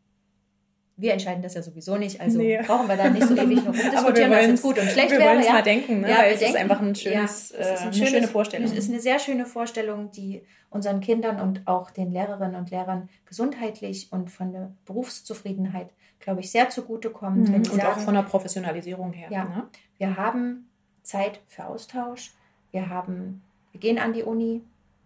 Wir 0.98 1.14
entscheiden 1.14 1.42
das 1.42 1.56
ja 1.56 1.64
sowieso 1.64 1.98
nicht, 1.98 2.22
also 2.22 2.38
nee. 2.38 2.62
brauchen 2.64 2.88
wir 2.88 2.96
da 2.96 3.10
nicht 3.10 3.28
so 3.28 3.36
ewig 3.36 3.58
noch 3.66 3.74
rumdiskutieren, 3.74 4.32
was 4.32 4.46
jetzt 4.46 4.62
gut 4.62 4.78
und 4.78 4.88
schlecht 4.88 5.12
wir 5.12 5.20
wäre. 5.20 5.40
Wir 5.40 5.46
ja. 5.46 5.54
mal 5.54 5.64
denken, 5.64 6.02
ne? 6.02 6.10
ja, 6.10 6.24
es 6.26 6.40
denken, 6.40 6.56
ist 6.56 6.62
einfach 6.62 6.80
ein 6.80 6.96
schönes, 6.96 7.50
ja, 7.50 7.58
es 7.58 7.72
ist 7.72 7.82
ein 7.82 7.94
äh, 7.94 7.98
eine 7.98 8.08
schöne 8.08 8.28
Vorstellung. 8.28 8.68
Es 8.68 8.78
ist 8.78 8.90
eine 8.90 9.00
sehr 9.00 9.18
schöne 9.18 9.46
Vorstellung, 9.46 10.12
die 10.12 10.44
unseren 10.70 11.00
Kindern 11.00 11.42
und 11.42 11.66
auch 11.66 11.90
den 11.90 12.12
Lehrerinnen 12.12 12.56
und 12.56 12.70
Lehrern 12.70 13.10
gesundheitlich 13.26 14.12
und 14.12 14.30
von 14.30 14.52
der 14.52 14.74
Berufszufriedenheit, 14.86 15.90
glaube 16.20 16.42
ich, 16.42 16.52
sehr 16.52 16.70
zugutekommt. 16.70 17.50
Mhm. 17.50 17.56
und 17.56 17.66
sagen, 17.66 17.82
auch 17.82 18.00
von 18.00 18.14
der 18.14 18.24
Professionalisierung 18.24 19.12
her. 19.12 19.30
Ja, 19.32 19.46
ne? 19.46 19.68
Wir 19.98 20.18
haben 20.18 20.70
Zeit 21.02 21.40
für 21.48 21.66
Austausch, 21.66 22.34
wir 22.70 22.90
haben, 22.90 23.42
wir 23.72 23.80
gehen 23.80 23.98
an 23.98 24.14
die 24.14 24.24
Uni, 24.24 24.62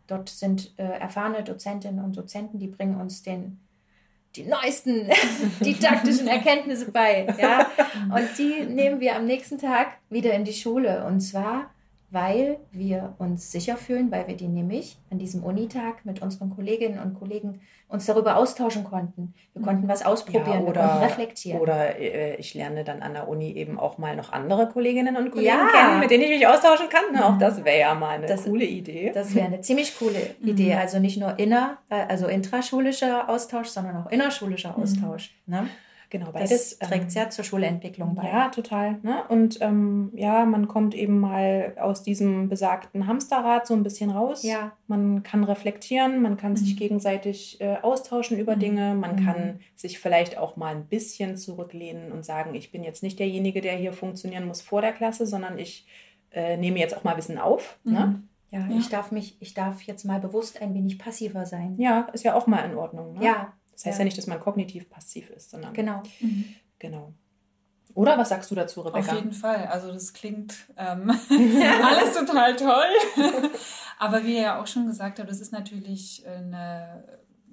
Dort 0.07 0.29
sind 0.29 0.73
äh, 0.77 0.83
erfahrene 0.83 1.43
Dozentinnen 1.43 2.03
und 2.03 2.15
Dozenten, 2.15 2.59
die 2.59 2.67
bringen 2.67 2.99
uns 2.99 3.23
den, 3.23 3.59
die 4.35 4.43
neuesten 4.43 5.09
didaktischen 5.61 6.27
Erkenntnisse 6.27 6.91
bei. 6.91 7.27
Ja? 7.39 7.69
Und 8.15 8.37
die 8.37 8.65
nehmen 8.65 8.99
wir 8.99 9.15
am 9.15 9.25
nächsten 9.25 9.57
Tag 9.57 9.97
wieder 10.09 10.33
in 10.33 10.43
die 10.43 10.53
Schule. 10.53 11.05
Und 11.05 11.21
zwar 11.21 11.71
weil 12.15 12.59
wir 12.71 13.13
uns 13.17 13.51
sicher 13.51 13.75
fühlen, 13.75 14.09
weil 14.09 14.25
wir 14.25 14.37
die 14.37 14.47
nämlich 14.47 14.97
an 15.11 15.19
diesem 15.19 15.43
Unitag 15.43 16.05
mit 16.05 16.21
unseren 16.21 16.49
Kolleginnen 16.49 16.97
und 16.97 17.13
Kollegen 17.13 17.59
uns 17.89 18.05
darüber 18.05 18.37
austauschen 18.37 18.85
konnten. 18.85 19.33
Wir 19.53 19.61
konnten 19.61 19.83
mhm. 19.83 19.89
was 19.89 20.05
ausprobieren, 20.05 20.63
ja, 20.63 20.69
oder, 20.69 20.81
wir 20.81 20.87
konnten 20.87 21.03
reflektieren. 21.03 21.59
Oder 21.59 21.99
äh, 21.99 22.37
ich 22.37 22.53
lerne 22.53 22.85
dann 22.85 23.01
an 23.01 23.15
der 23.15 23.27
Uni 23.27 23.51
eben 23.51 23.77
auch 23.77 23.97
mal 23.97 24.15
noch 24.15 24.31
andere 24.31 24.69
Kolleginnen 24.69 25.17
und 25.17 25.29
Kollegen 25.29 25.49
ja. 25.49 25.67
kennen, 25.67 25.99
mit 25.99 26.09
denen 26.09 26.23
ich 26.23 26.29
mich 26.29 26.47
austauschen 26.47 26.87
kann. 26.87 27.21
Auch 27.21 27.37
das 27.37 27.65
wäre 27.65 27.79
ja 27.79 27.93
mal 27.93 28.11
eine 28.11 28.27
das, 28.27 28.45
coole 28.45 28.63
Idee. 28.63 29.11
Das 29.13 29.35
wäre 29.35 29.47
eine 29.47 29.59
ziemlich 29.59 29.99
coole 29.99 30.35
mhm. 30.39 30.47
Idee. 30.47 30.75
Also 30.75 30.99
nicht 30.99 31.17
nur 31.17 31.37
inner, 31.37 31.79
äh, 31.89 31.95
also 32.07 32.27
intraschulischer 32.27 33.27
Austausch, 33.27 33.67
sondern 33.67 33.97
auch 33.97 34.09
innerschulischer 34.09 34.73
mhm. 34.77 34.83
Austausch. 34.83 35.35
Ne? 35.47 35.67
Genau, 36.17 36.31
beides 36.31 36.77
das 36.79 36.89
trägt 36.89 37.11
ähm, 37.11 37.23
ja 37.23 37.29
zur 37.29 37.43
Schulentwicklung 37.43 38.15
bei. 38.15 38.29
Ja, 38.29 38.47
total. 38.47 38.99
Ne? 39.03 39.25
Und 39.27 39.59
ähm, 39.59 40.13
ja, 40.15 40.45
man 40.45 40.69
kommt 40.69 40.95
eben 40.95 41.19
mal 41.19 41.73
aus 41.77 42.03
diesem 42.03 42.47
besagten 42.47 43.05
Hamsterrad 43.05 43.67
so 43.67 43.73
ein 43.73 43.83
bisschen 43.83 44.11
raus. 44.11 44.43
Ja. 44.43 44.71
Man 44.87 45.23
kann 45.23 45.43
reflektieren, 45.43 46.21
man 46.21 46.37
kann 46.37 46.51
mhm. 46.51 46.55
sich 46.55 46.77
gegenseitig 46.77 47.59
äh, 47.59 47.79
austauschen 47.81 48.39
über 48.39 48.55
mhm. 48.55 48.59
Dinge, 48.61 48.95
man 48.95 49.17
mhm. 49.17 49.25
kann 49.25 49.59
sich 49.75 49.99
vielleicht 49.99 50.37
auch 50.37 50.55
mal 50.55 50.73
ein 50.73 50.85
bisschen 50.85 51.35
zurücklehnen 51.35 52.13
und 52.13 52.23
sagen, 52.23 52.55
ich 52.55 52.71
bin 52.71 52.85
jetzt 52.85 53.03
nicht 53.03 53.19
derjenige, 53.19 53.59
der 53.59 53.75
hier 53.75 53.91
funktionieren 53.91 54.47
muss 54.47 54.61
vor 54.61 54.79
der 54.79 54.93
Klasse, 54.93 55.27
sondern 55.27 55.59
ich 55.59 55.85
äh, 56.31 56.55
nehme 56.55 56.79
jetzt 56.79 56.95
auch 56.95 57.03
mal 57.03 57.17
Wissen 57.17 57.37
auf. 57.37 57.77
Ne? 57.83 57.91
Mhm. 57.91 58.29
Ja, 58.51 58.59
ja, 58.69 58.77
ich 58.77 58.87
darf 58.87 59.11
mich, 59.11 59.35
ich 59.41 59.53
darf 59.53 59.81
jetzt 59.81 60.05
mal 60.05 60.21
bewusst 60.21 60.61
ein 60.61 60.73
wenig 60.73 60.97
passiver 60.97 61.45
sein. 61.45 61.75
Ja, 61.77 62.07
ist 62.13 62.23
ja 62.23 62.35
auch 62.35 62.47
mal 62.47 62.63
in 62.63 62.77
Ordnung. 62.77 63.15
Ne? 63.15 63.25
Ja, 63.25 63.53
das 63.75 63.85
heißt 63.85 63.97
ja. 63.97 63.99
ja 63.99 64.05
nicht, 64.05 64.17
dass 64.17 64.27
man 64.27 64.39
kognitiv 64.39 64.89
passiv 64.89 65.29
ist, 65.29 65.51
sondern. 65.51 65.73
Genau. 65.73 66.01
Mhm. 66.19 66.55
Genau. 66.79 67.13
Oder 67.93 68.17
was 68.17 68.29
sagst 68.29 68.51
du 68.51 68.55
dazu, 68.55 68.81
Rebecca? 68.81 69.11
Auf 69.11 69.17
jeden 69.17 69.33
Fall. 69.33 69.67
Also 69.67 69.91
das 69.91 70.13
klingt 70.13 70.55
ähm, 70.77 71.09
alles 71.83 72.13
total 72.13 72.55
toll. 72.55 72.89
Aber 73.99 74.23
wie 74.23 74.35
ihr 74.35 74.41
ja 74.41 74.61
auch 74.61 74.67
schon 74.67 74.87
gesagt 74.87 75.19
habt, 75.19 75.29
das 75.29 75.39
ist 75.39 75.51
natürlich 75.51 76.25
eine, 76.27 77.03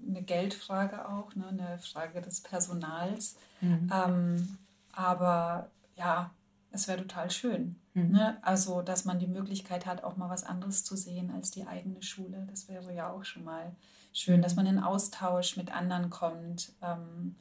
eine 0.06 0.22
Geldfrage 0.22 1.08
auch, 1.08 1.34
ne? 1.36 1.46
eine 1.46 1.78
Frage 1.78 2.20
des 2.20 2.40
Personals. 2.40 3.36
Mhm. 3.60 3.90
Ähm, 3.92 4.58
aber 4.90 5.70
ja, 5.94 6.32
es 6.72 6.88
wäre 6.88 6.98
total 6.98 7.30
schön. 7.30 7.76
Mhm. 7.94 8.10
Ne? 8.10 8.38
Also, 8.42 8.82
dass 8.82 9.04
man 9.04 9.20
die 9.20 9.28
Möglichkeit 9.28 9.86
hat, 9.86 10.02
auch 10.02 10.16
mal 10.16 10.28
was 10.28 10.42
anderes 10.42 10.82
zu 10.82 10.96
sehen 10.96 11.30
als 11.30 11.52
die 11.52 11.66
eigene 11.66 12.02
Schule. 12.02 12.46
Das 12.50 12.68
wäre 12.68 12.92
ja 12.92 13.12
auch 13.12 13.24
schon 13.24 13.44
mal 13.44 13.76
schön, 14.12 14.42
dass 14.42 14.56
man 14.56 14.66
in 14.66 14.78
Austausch 14.78 15.56
mit 15.56 15.74
anderen 15.74 16.10
kommt. 16.10 16.72
Ähm, 16.82 17.36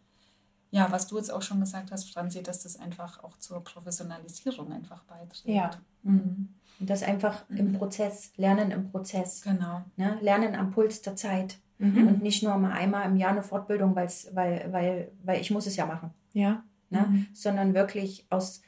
ja, 0.71 0.89
was 0.89 1.07
du 1.07 1.17
jetzt 1.17 1.31
auch 1.31 1.41
schon 1.41 1.59
gesagt 1.59 1.91
hast, 1.91 2.11
Franzi, 2.11 2.41
dass 2.41 2.63
das 2.63 2.79
einfach 2.79 3.23
auch 3.23 3.37
zur 3.37 3.63
Professionalisierung 3.63 4.71
einfach 4.71 5.03
beiträgt. 5.03 5.45
Ja. 5.45 5.71
Mhm. 6.03 6.49
Und 6.79 6.89
das 6.89 7.03
einfach 7.03 7.47
mhm. 7.49 7.57
im 7.57 7.73
Prozess, 7.73 8.31
Lernen 8.37 8.71
im 8.71 8.89
Prozess. 8.89 9.41
Genau. 9.41 9.83
Ne? 9.97 10.17
Lernen 10.21 10.55
am 10.55 10.71
Puls 10.71 11.01
der 11.01 11.15
Zeit. 11.15 11.57
Mhm. 11.77 12.07
Und 12.07 12.23
nicht 12.23 12.41
nur 12.41 12.57
mal 12.57 12.71
einmal 12.71 13.05
im 13.05 13.17
Jahr 13.17 13.31
eine 13.31 13.43
Fortbildung, 13.43 13.95
weil's, 13.95 14.29
weil, 14.33 14.71
weil, 14.71 15.11
weil 15.23 15.41
ich 15.41 15.51
muss 15.51 15.67
es 15.67 15.75
ja 15.75 15.85
machen. 15.85 16.11
Ja. 16.33 16.63
Ne? 16.89 17.05
Mhm. 17.09 17.27
Sondern 17.33 17.73
wirklich 17.73 18.25
aus, 18.29 18.61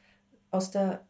aus 0.51 0.71
der 0.71 1.05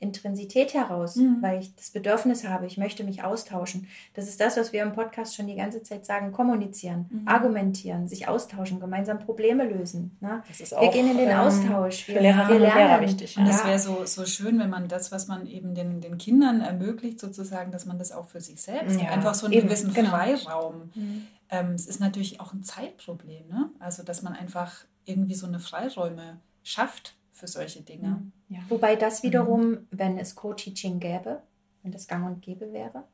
Intrinsität 0.00 0.72
heraus, 0.72 1.16
mhm. 1.16 1.36
weil 1.42 1.60
ich 1.60 1.74
das 1.76 1.90
Bedürfnis 1.90 2.46
habe, 2.46 2.66
ich 2.66 2.78
möchte 2.78 3.04
mich 3.04 3.22
austauschen. 3.22 3.86
Das 4.14 4.28
ist 4.28 4.40
das, 4.40 4.56
was 4.56 4.72
wir 4.72 4.82
im 4.82 4.94
Podcast 4.94 5.36
schon 5.36 5.46
die 5.46 5.56
ganze 5.56 5.82
Zeit 5.82 6.06
sagen, 6.06 6.32
kommunizieren, 6.32 7.06
mhm. 7.10 7.28
argumentieren, 7.28 8.08
sich 8.08 8.26
austauschen, 8.26 8.80
gemeinsam 8.80 9.18
Probleme 9.18 9.68
lösen. 9.68 10.16
Ne? 10.20 10.42
Das 10.48 10.60
ist 10.60 10.74
auch, 10.74 10.80
wir 10.80 10.90
gehen 10.90 11.10
in 11.10 11.18
den 11.18 11.28
ähm, 11.28 11.36
Austausch. 11.36 12.08
Wir, 12.08 12.16
für 12.16 12.22
Lehrerinnen 12.22 12.62
und 12.62 12.74
Lehrer 12.74 13.00
wichtig. 13.02 13.36
Und 13.36 13.46
das 13.46 13.62
wäre 13.64 13.78
so, 13.78 14.06
so 14.06 14.24
schön, 14.24 14.58
wenn 14.58 14.70
man 14.70 14.88
das, 14.88 15.12
was 15.12 15.28
man 15.28 15.46
eben 15.46 15.74
den, 15.74 16.00
den 16.00 16.16
Kindern 16.16 16.62
ermöglicht, 16.62 17.20
sozusagen, 17.20 17.70
dass 17.70 17.84
man 17.84 17.98
das 17.98 18.10
auch 18.10 18.26
für 18.26 18.40
sich 18.40 18.62
selbst, 18.62 18.98
ja. 18.98 19.10
einfach 19.10 19.34
so 19.34 19.46
einen 19.46 19.52
eben, 19.52 19.68
gewissen 19.68 19.92
genau. 19.92 20.10
Freiraum. 20.10 20.90
Mhm. 20.94 21.26
Ähm, 21.50 21.72
es 21.72 21.86
ist 21.86 22.00
natürlich 22.00 22.40
auch 22.40 22.54
ein 22.54 22.62
Zeitproblem, 22.62 23.48
ne? 23.48 23.70
also 23.78 24.02
dass 24.02 24.22
man 24.22 24.32
einfach 24.32 24.84
irgendwie 25.04 25.34
so 25.34 25.46
eine 25.46 25.60
Freiräume 25.60 26.40
schafft 26.62 27.16
für 27.40 27.48
solche 27.48 27.82
Dinge. 27.82 28.08
Mhm. 28.08 28.32
Ja. 28.48 28.60
Wobei 28.68 28.94
das 28.94 29.22
wiederum, 29.22 29.70
mhm. 29.70 29.88
wenn 29.90 30.18
es 30.18 30.34
Co-Teaching 30.34 31.00
gäbe, 31.00 31.42
wenn 31.82 31.90
das 31.90 32.06
gang 32.06 32.26
und 32.26 32.42
gäbe 32.42 32.72
wäre, 32.72 33.04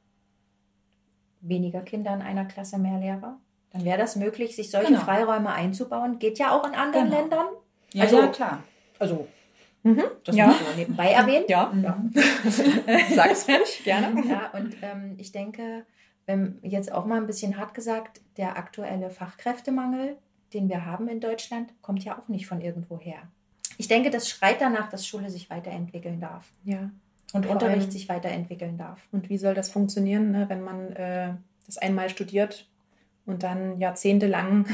weniger 1.41 1.81
Kinder 1.81 2.13
in 2.13 2.23
einer 2.23 2.45
Klasse, 2.45 2.77
mehr 2.79 2.99
Lehrer, 2.99 3.41
dann 3.71 3.85
wäre 3.85 3.99
das 3.99 4.17
möglich, 4.17 4.57
sich 4.57 4.71
solche 4.71 4.89
genau. 4.93 5.05
Freiräume 5.05 5.53
einzubauen. 5.53 6.19
Geht 6.19 6.39
ja 6.39 6.51
auch 6.51 6.67
in 6.67 6.75
anderen 6.75 7.07
genau. 7.07 7.21
Ländern. 7.21 7.47
Ja, 7.93 8.05
also, 8.05 8.21
ja, 8.21 8.27
klar. 8.29 8.63
Also, 8.99 9.29
mhm. 9.85 10.03
das 10.25 10.35
ja. 10.35 10.49
muss 10.49 10.63
man 10.63 10.77
nebenbei 10.77 11.11
erwähnen. 11.13 11.45
Ja, 11.49 11.73
ja. 11.83 12.03
Sag's 13.15 13.49
ruhig, 13.49 13.85
gerne. 13.85 14.23
Ja, 14.29 14.51
und 14.53 14.77
ähm, 14.83 15.15
ich 15.19 15.31
denke, 15.31 15.87
wenn 16.27 16.59
jetzt 16.63 16.91
auch 16.91 17.07
mal 17.07 17.19
ein 17.19 17.27
bisschen 17.27 17.57
hart 17.57 17.75
gesagt, 17.75 18.21
der 18.37 18.57
aktuelle 18.57 19.11
Fachkräftemangel, 19.11 20.17
den 20.53 20.69
wir 20.69 20.85
haben 20.85 21.09
in 21.09 21.21
Deutschland, 21.21 21.73
kommt 21.83 22.03
ja 22.05 22.19
auch 22.19 22.29
nicht 22.29 22.47
von 22.47 22.61
irgendwo 22.61 22.99
her 22.99 23.23
ich 23.79 23.89
denke, 23.89 24.11
das 24.11 24.29
schreit 24.29 24.61
danach, 24.61 24.89
dass 24.89 25.07
Schule 25.07 25.31
sich 25.31 25.51
weiterentwickeln 25.51 26.21
darf. 26.21 26.47
Ja. 26.65 26.91
Und 27.33 27.47
Vor 27.47 27.55
Unterricht 27.55 27.83
allem, 27.83 27.91
sich 27.91 28.09
weiterentwickeln 28.09 28.79
darf. 28.79 29.01
Und 29.13 29.29
wie 29.29 29.39
soll 29.39 29.55
das 29.55 29.71
funktionieren, 29.71 30.31
ne, 30.31 30.49
wenn 30.49 30.63
man 30.63 30.93
äh, 30.93 31.35
das 31.67 31.77
einmal 31.77 32.09
studiert 32.09 32.69
und 33.27 33.43
dann 33.43 33.79
jahrzehntelang 33.81 34.67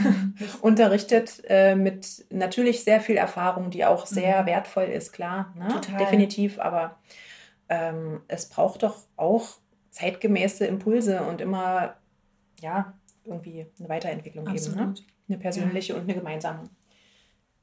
unterrichtet 0.61 1.43
äh, 1.49 1.75
mit 1.75 2.27
natürlich 2.31 2.85
sehr 2.85 3.01
viel 3.01 3.17
Erfahrung, 3.17 3.71
die 3.71 3.85
auch 3.85 4.07
sehr 4.07 4.43
mhm. 4.43 4.47
wertvoll 4.47 4.85
ist, 4.85 5.13
klar. 5.13 5.53
Ne? 5.57 5.69
Total. 5.69 5.99
Definitiv, 5.99 6.59
aber 6.59 6.99
ähm, 7.69 8.21
es 8.29 8.49
braucht 8.49 8.83
doch 8.83 8.99
auch 9.17 9.57
zeitgemäße 9.91 10.67
Impulse 10.67 11.23
und 11.23 11.41
immer, 11.41 11.97
ja, 12.61 12.93
irgendwie 13.25 13.67
eine 13.79 13.89
Weiterentwicklung 13.89 14.47
Absolut. 14.47 14.79
eben. 14.79 14.93
Ne? 14.93 14.95
Eine 15.29 15.39
persönliche 15.39 15.95
ja. 15.95 15.99
und 15.99 16.05
eine 16.05 16.15
gemeinsame. 16.15 16.69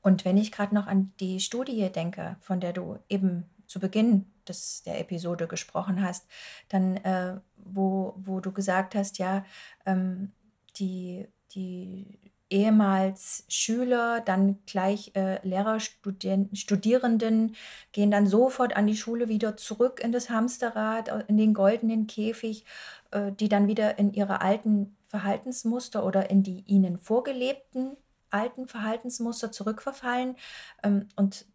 Und 0.01 0.25
wenn 0.25 0.37
ich 0.37 0.51
gerade 0.51 0.73
noch 0.73 0.87
an 0.87 1.11
die 1.19 1.39
Studie 1.39 1.89
denke, 1.89 2.37
von 2.41 2.59
der 2.59 2.73
du 2.73 2.99
eben 3.09 3.45
zu 3.67 3.79
Beginn 3.79 4.25
des, 4.47 4.83
der 4.83 4.99
Episode 4.99 5.47
gesprochen 5.47 6.03
hast, 6.03 6.27
dann, 6.69 6.97
äh, 6.97 7.39
wo, 7.57 8.13
wo 8.17 8.39
du 8.39 8.51
gesagt 8.51 8.95
hast, 8.95 9.19
ja, 9.19 9.45
ähm, 9.85 10.31
die, 10.77 11.27
die 11.51 12.19
ehemals 12.49 13.45
Schüler, 13.47 14.21
dann 14.21 14.59
gleich 14.65 15.11
äh, 15.15 15.45
Lehrer, 15.47 15.79
Studierenden 15.79 17.55
gehen 17.91 18.11
dann 18.11 18.27
sofort 18.27 18.75
an 18.75 18.87
die 18.87 18.97
Schule 18.97 19.29
wieder 19.29 19.55
zurück 19.55 20.01
in 20.03 20.11
das 20.11 20.29
Hamsterrad, 20.29 21.25
in 21.27 21.37
den 21.37 21.53
goldenen 21.53 22.07
Käfig, 22.07 22.65
äh, 23.11 23.31
die 23.31 23.49
dann 23.49 23.67
wieder 23.67 23.99
in 23.99 24.13
ihre 24.13 24.41
alten 24.41 24.95
Verhaltensmuster 25.07 26.03
oder 26.05 26.29
in 26.29 26.43
die 26.43 26.63
ihnen 26.65 26.97
vorgelebten 26.97 27.97
alten 28.31 28.67
Verhaltensmuster 28.67 29.51
zurückverfallen 29.51 30.35
ähm, 30.83 31.07
und 31.15 31.45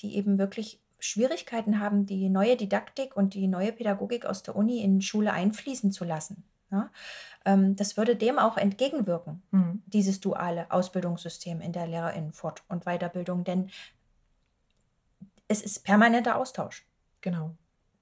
die 0.00 0.16
eben 0.16 0.38
wirklich 0.38 0.80
Schwierigkeiten 0.98 1.80
haben, 1.80 2.06
die 2.06 2.28
neue 2.28 2.56
Didaktik 2.56 3.16
und 3.16 3.34
die 3.34 3.48
neue 3.48 3.72
Pädagogik 3.72 4.26
aus 4.26 4.42
der 4.42 4.56
Uni 4.56 4.82
in 4.82 5.02
Schule 5.02 5.32
einfließen 5.32 5.92
zu 5.92 6.04
lassen. 6.04 6.44
Ja? 6.70 6.90
Ähm, 7.44 7.76
das 7.76 7.96
würde 7.96 8.16
dem 8.16 8.38
auch 8.38 8.56
entgegenwirken, 8.56 9.42
mhm. 9.50 9.82
dieses 9.86 10.20
duale 10.20 10.70
Ausbildungssystem 10.70 11.60
in 11.60 11.72
der 11.72 11.86
Lehrerinnenfort- 11.86 12.62
und 12.68 12.84
Weiterbildung, 12.84 13.44
denn 13.44 13.70
es 15.48 15.62
ist 15.62 15.84
permanenter 15.84 16.36
Austausch. 16.36 16.86
Genau. 17.20 17.54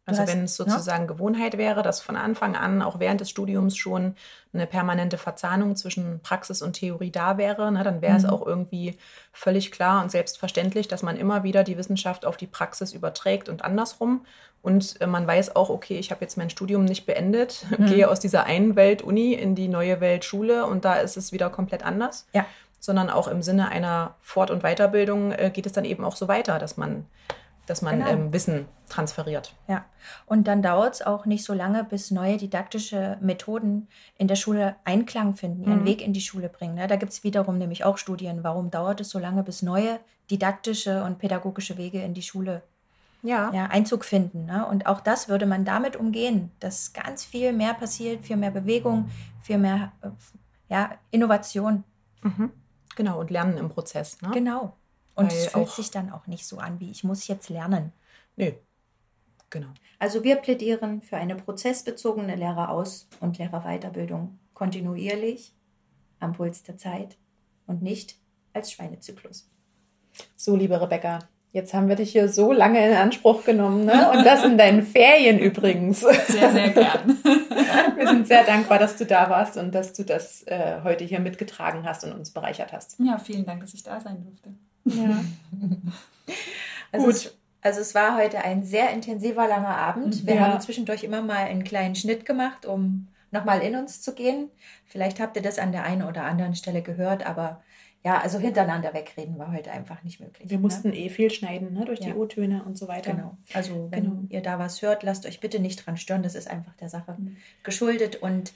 Also 0.06 0.26
wenn 0.26 0.44
es 0.44 0.58
ne? 0.58 0.64
sozusagen 0.66 1.04
ne? 1.04 1.08
Gewohnheit 1.08 1.56
wäre, 1.56 1.82
dass 1.82 2.00
von 2.00 2.16
Anfang 2.16 2.56
an, 2.56 2.82
auch 2.82 3.00
während 3.00 3.20
des 3.20 3.30
Studiums 3.30 3.76
schon 3.76 4.16
eine 4.52 4.66
permanente 4.66 5.16
Verzahnung 5.16 5.76
zwischen 5.76 6.20
Praxis 6.20 6.60
und 6.60 6.74
Theorie 6.74 7.10
da 7.10 7.38
wäre, 7.38 7.72
ne, 7.72 7.82
dann 7.82 8.02
wäre 8.02 8.12
mhm. 8.12 8.18
es 8.18 8.24
auch 8.26 8.46
irgendwie 8.46 8.98
völlig 9.32 9.72
klar 9.72 10.02
und 10.02 10.10
selbstverständlich, 10.10 10.88
dass 10.88 11.02
man 11.02 11.16
immer 11.16 11.42
wieder 11.42 11.64
die 11.64 11.78
Wissenschaft 11.78 12.26
auf 12.26 12.36
die 12.36 12.46
Praxis 12.46 12.92
überträgt 12.92 13.48
und 13.48 13.64
andersrum. 13.64 14.26
Und 14.60 15.00
äh, 15.00 15.06
man 15.06 15.26
weiß 15.26 15.56
auch, 15.56 15.70
okay, 15.70 15.98
ich 15.98 16.10
habe 16.10 16.20
jetzt 16.20 16.36
mein 16.36 16.50
Studium 16.50 16.84
nicht 16.84 17.06
beendet, 17.06 17.64
mhm. 17.78 17.86
gehe 17.86 18.10
aus 18.10 18.20
dieser 18.20 18.44
einen 18.44 18.76
Welt 18.76 19.00
Uni 19.00 19.32
in 19.32 19.54
die 19.54 19.68
neue 19.68 20.00
Welt 20.00 20.24
Schule 20.24 20.66
und 20.66 20.84
da 20.84 20.96
ist 20.96 21.16
es 21.16 21.32
wieder 21.32 21.48
komplett 21.48 21.82
anders. 21.82 22.26
Ja. 22.32 22.44
Sondern 22.78 23.08
auch 23.08 23.28
im 23.28 23.40
Sinne 23.40 23.68
einer 23.68 24.14
Fort- 24.20 24.50
und 24.50 24.62
Weiterbildung 24.62 25.32
äh, 25.32 25.50
geht 25.50 25.64
es 25.64 25.72
dann 25.72 25.86
eben 25.86 26.04
auch 26.04 26.16
so 26.16 26.28
weiter, 26.28 26.58
dass 26.58 26.76
man 26.76 27.06
dass 27.66 27.82
man 27.82 27.98
genau. 27.98 28.10
ähm, 28.10 28.32
Wissen 28.32 28.66
transferiert. 28.88 29.54
Ja, 29.68 29.84
und 30.26 30.46
dann 30.46 30.62
dauert 30.62 30.94
es 30.94 31.02
auch 31.02 31.26
nicht 31.26 31.44
so 31.44 31.54
lange, 31.54 31.84
bis 31.84 32.10
neue 32.10 32.36
didaktische 32.36 33.18
Methoden 33.20 33.88
in 34.16 34.28
der 34.28 34.36
Schule 34.36 34.76
Einklang 34.84 35.34
finden, 35.34 35.64
ihren 35.64 35.80
mhm. 35.80 35.86
Weg 35.86 36.02
in 36.02 36.12
die 36.12 36.20
Schule 36.20 36.48
bringen. 36.48 36.74
Ne? 36.74 36.86
Da 36.86 36.96
gibt 36.96 37.12
es 37.12 37.24
wiederum 37.24 37.58
nämlich 37.58 37.84
auch 37.84 37.98
Studien, 37.98 38.44
warum 38.44 38.70
dauert 38.70 39.00
es 39.00 39.10
so 39.10 39.18
lange, 39.18 39.42
bis 39.42 39.62
neue 39.62 40.00
didaktische 40.30 41.04
und 41.04 41.18
pädagogische 41.18 41.76
Wege 41.76 42.02
in 42.02 42.14
die 42.14 42.22
Schule 42.22 42.62
ja. 43.22 43.50
Ja, 43.52 43.66
Einzug 43.66 44.04
finden. 44.04 44.44
Ne? 44.44 44.66
Und 44.66 44.86
auch 44.86 45.00
das 45.00 45.28
würde 45.28 45.46
man 45.46 45.64
damit 45.64 45.96
umgehen, 45.96 46.50
dass 46.60 46.92
ganz 46.92 47.24
viel 47.24 47.52
mehr 47.52 47.72
passiert, 47.74 48.22
viel 48.24 48.36
mehr 48.36 48.50
Bewegung, 48.50 49.10
viel 49.40 49.58
mehr 49.58 49.92
äh, 50.02 50.08
ja, 50.68 50.90
Innovation. 51.10 51.84
Mhm. 52.22 52.50
Genau, 52.96 53.18
und 53.18 53.30
Lernen 53.30 53.56
im 53.56 53.70
Prozess. 53.70 54.20
Ne? 54.20 54.30
Genau. 54.32 54.76
Und 55.14 55.32
es 55.32 55.46
fühlt 55.48 55.70
sich 55.70 55.90
dann 55.90 56.10
auch 56.10 56.26
nicht 56.26 56.46
so 56.46 56.58
an, 56.58 56.80
wie 56.80 56.90
ich 56.90 57.04
muss 57.04 57.26
jetzt 57.28 57.48
lernen. 57.48 57.92
Nö, 58.36 58.52
genau. 59.50 59.68
Also 59.98 60.24
wir 60.24 60.36
plädieren 60.36 61.02
für 61.02 61.16
eine 61.16 61.36
prozessbezogene 61.36 62.34
Lehreraus- 62.34 63.08
und 63.20 63.38
Lehrerweiterbildung 63.38 64.38
kontinuierlich, 64.54 65.54
am 66.20 66.32
Puls 66.32 66.62
der 66.62 66.76
Zeit 66.76 67.16
und 67.66 67.82
nicht 67.82 68.16
als 68.52 68.72
Schweinezyklus. 68.72 69.48
So, 70.36 70.56
liebe 70.56 70.80
Rebecca, 70.80 71.20
jetzt 71.52 71.74
haben 71.74 71.88
wir 71.88 71.96
dich 71.96 72.12
hier 72.12 72.28
so 72.28 72.52
lange 72.52 72.86
in 72.86 72.96
Anspruch 72.96 73.44
genommen 73.44 73.84
ne? 73.84 74.10
und 74.12 74.24
das 74.24 74.44
in 74.44 74.58
deinen 74.58 74.82
Ferien 74.86 75.38
übrigens. 75.38 76.00
Sehr, 76.00 76.50
sehr 76.50 76.70
gern. 76.70 77.18
Wir 77.96 78.08
sind 78.08 78.26
sehr 78.26 78.44
dankbar, 78.44 78.78
dass 78.78 78.96
du 78.96 79.06
da 79.06 79.30
warst 79.30 79.56
und 79.56 79.74
dass 79.74 79.92
du 79.92 80.04
das 80.04 80.42
äh, 80.46 80.80
heute 80.82 81.04
hier 81.04 81.20
mitgetragen 81.20 81.84
hast 81.84 82.04
und 82.04 82.12
uns 82.12 82.32
bereichert 82.32 82.72
hast. 82.72 82.96
Ja, 82.98 83.18
vielen 83.18 83.46
Dank, 83.46 83.60
dass 83.60 83.72
ich 83.72 83.82
da 83.82 84.00
sein 84.00 84.22
durfte. 84.22 84.52
Ja. 84.84 85.24
Also 86.92 87.06
Gut. 87.06 87.14
Es, 87.16 87.34
also 87.60 87.80
es 87.80 87.94
war 87.96 88.16
heute 88.16 88.38
ein 88.44 88.62
sehr 88.62 88.90
intensiver, 88.90 89.48
langer 89.48 89.76
Abend. 89.76 90.26
Wir 90.26 90.36
ja. 90.36 90.46
haben 90.46 90.60
zwischendurch 90.60 91.02
immer 91.02 91.22
mal 91.22 91.38
einen 91.46 91.64
kleinen 91.64 91.96
Schnitt 91.96 92.24
gemacht, 92.24 92.66
um 92.66 93.08
nochmal 93.32 93.62
in 93.62 93.74
uns 93.74 94.00
zu 94.00 94.14
gehen. 94.14 94.48
Vielleicht 94.86 95.18
habt 95.18 95.36
ihr 95.36 95.42
das 95.42 95.58
an 95.58 95.72
der 95.72 95.82
einen 95.82 96.02
oder 96.02 96.22
anderen 96.22 96.54
Stelle 96.54 96.82
gehört, 96.82 97.26
aber 97.26 97.62
ja, 98.04 98.20
also 98.20 98.38
hintereinander 98.38 98.92
wegreden 98.92 99.38
war 99.38 99.50
heute 99.50 99.72
einfach 99.72 100.02
nicht 100.02 100.20
möglich. 100.20 100.48
Wir 100.50 100.58
ne? 100.58 100.62
mussten 100.62 100.92
eh 100.92 101.08
viel 101.08 101.30
schneiden, 101.30 101.72
ne, 101.72 101.86
durch 101.86 102.00
ja. 102.00 102.08
die 102.08 102.14
O-Töne 102.14 102.62
und 102.62 102.76
so 102.76 102.86
weiter. 102.86 103.12
Genau. 103.12 103.38
Also 103.54 103.88
wenn 103.90 104.04
genau. 104.04 104.22
ihr 104.28 104.42
da 104.42 104.58
was 104.58 104.82
hört, 104.82 105.02
lasst 105.02 105.24
euch 105.26 105.40
bitte 105.40 105.58
nicht 105.58 105.84
dran 105.84 105.96
stören. 105.96 106.22
Das 106.22 106.34
ist 106.34 106.48
einfach 106.48 106.74
der 106.74 106.90
Sache 106.90 107.16
mhm. 107.18 107.38
geschuldet. 107.62 108.16
Und 108.16 108.52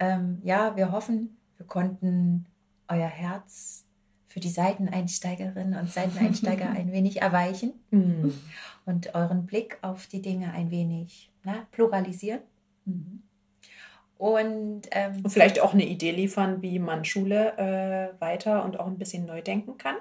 ähm, 0.00 0.40
ja, 0.42 0.76
wir 0.76 0.90
hoffen, 0.90 1.38
wir 1.58 1.66
konnten 1.66 2.46
euer 2.88 3.06
Herz 3.06 3.84
für 4.38 4.42
die 4.42 4.50
Seiteneinsteigerinnen 4.50 5.76
und 5.76 5.90
Seiteneinsteiger 5.90 6.70
ein 6.76 6.92
wenig 6.92 7.20
erweichen 7.20 7.72
mhm. 7.90 8.32
und 8.86 9.12
euren 9.16 9.46
Blick 9.46 9.78
auf 9.82 10.06
die 10.06 10.22
Dinge 10.22 10.52
ein 10.52 10.70
wenig 10.70 11.32
na, 11.42 11.52
ne, 11.52 11.66
pluralisieren. 11.72 12.40
Mhm. 12.84 13.22
Und, 14.16 14.82
ähm, 14.92 15.22
und 15.24 15.30
vielleicht 15.30 15.60
auch 15.60 15.74
eine 15.74 15.84
Idee 15.84 16.12
liefern, 16.12 16.62
wie 16.62 16.78
man 16.78 17.04
Schule 17.04 17.56
äh, 17.58 18.20
weiter 18.20 18.64
und 18.64 18.78
auch 18.78 18.86
ein 18.86 18.98
bisschen 18.98 19.26
neu 19.26 19.42
denken 19.42 19.76
kann. 19.76 19.96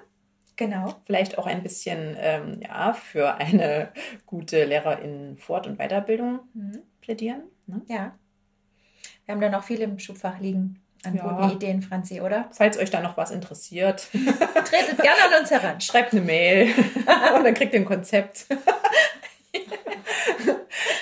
Genau. 0.55 0.93
Vielleicht 1.05 1.39
auch 1.39 1.47
ein 1.47 1.63
bisschen 1.63 2.15
ähm, 2.19 2.59
ja, 2.61 2.93
für 2.93 3.35
eine 3.35 3.89
gute 4.27 4.65
Lehrerin 4.65 5.37
Fort- 5.37 5.65
und 5.65 5.79
Weiterbildung 5.79 6.41
mhm. 6.53 6.83
plädieren. 7.01 7.41
Ne? 7.65 7.81
Ja. 7.87 8.15
Wir 9.25 9.33
haben 9.33 9.41
da 9.41 9.49
noch 9.49 9.63
viel 9.63 9.81
im 9.81 9.97
Schubfach 9.97 10.39
liegen 10.39 10.79
an 11.03 11.15
ja. 11.15 11.23
guten 11.23 11.51
Ideen, 11.55 11.81
Franzi, 11.81 12.21
oder? 12.21 12.49
Falls 12.51 12.77
euch 12.77 12.89
da 12.89 13.01
noch 13.01 13.17
was 13.17 13.31
interessiert, 13.31 14.07
tretet 14.11 14.97
gerne 15.01 15.19
an 15.31 15.41
uns 15.41 15.51
heran. 15.51 15.81
Schreibt 15.81 16.13
eine 16.13 16.21
Mail 16.21 16.67
und 17.35 17.43
dann 17.43 17.53
kriegt 17.53 17.73
ihr 17.73 17.79
ein 17.79 17.85
Konzept. 17.85 18.47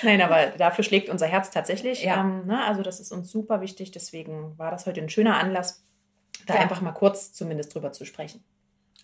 Nein, 0.02 0.20
aber 0.20 0.46
dafür 0.58 0.84
schlägt 0.84 1.08
unser 1.08 1.26
Herz 1.26 1.50
tatsächlich. 1.50 2.02
Ja. 2.04 2.20
Ähm, 2.20 2.46
ne? 2.46 2.64
Also 2.64 2.82
das 2.82 3.00
ist 3.00 3.12
uns 3.12 3.30
super 3.30 3.60
wichtig. 3.60 3.90
Deswegen 3.90 4.58
war 4.58 4.70
das 4.70 4.86
heute 4.86 5.00
ein 5.00 5.08
schöner 5.08 5.38
Anlass, 5.38 5.84
da 6.46 6.54
ja. 6.54 6.60
einfach 6.60 6.80
mal 6.80 6.92
kurz 6.92 7.32
zumindest 7.32 7.74
drüber 7.74 7.92
zu 7.92 8.04
sprechen. 8.04 8.44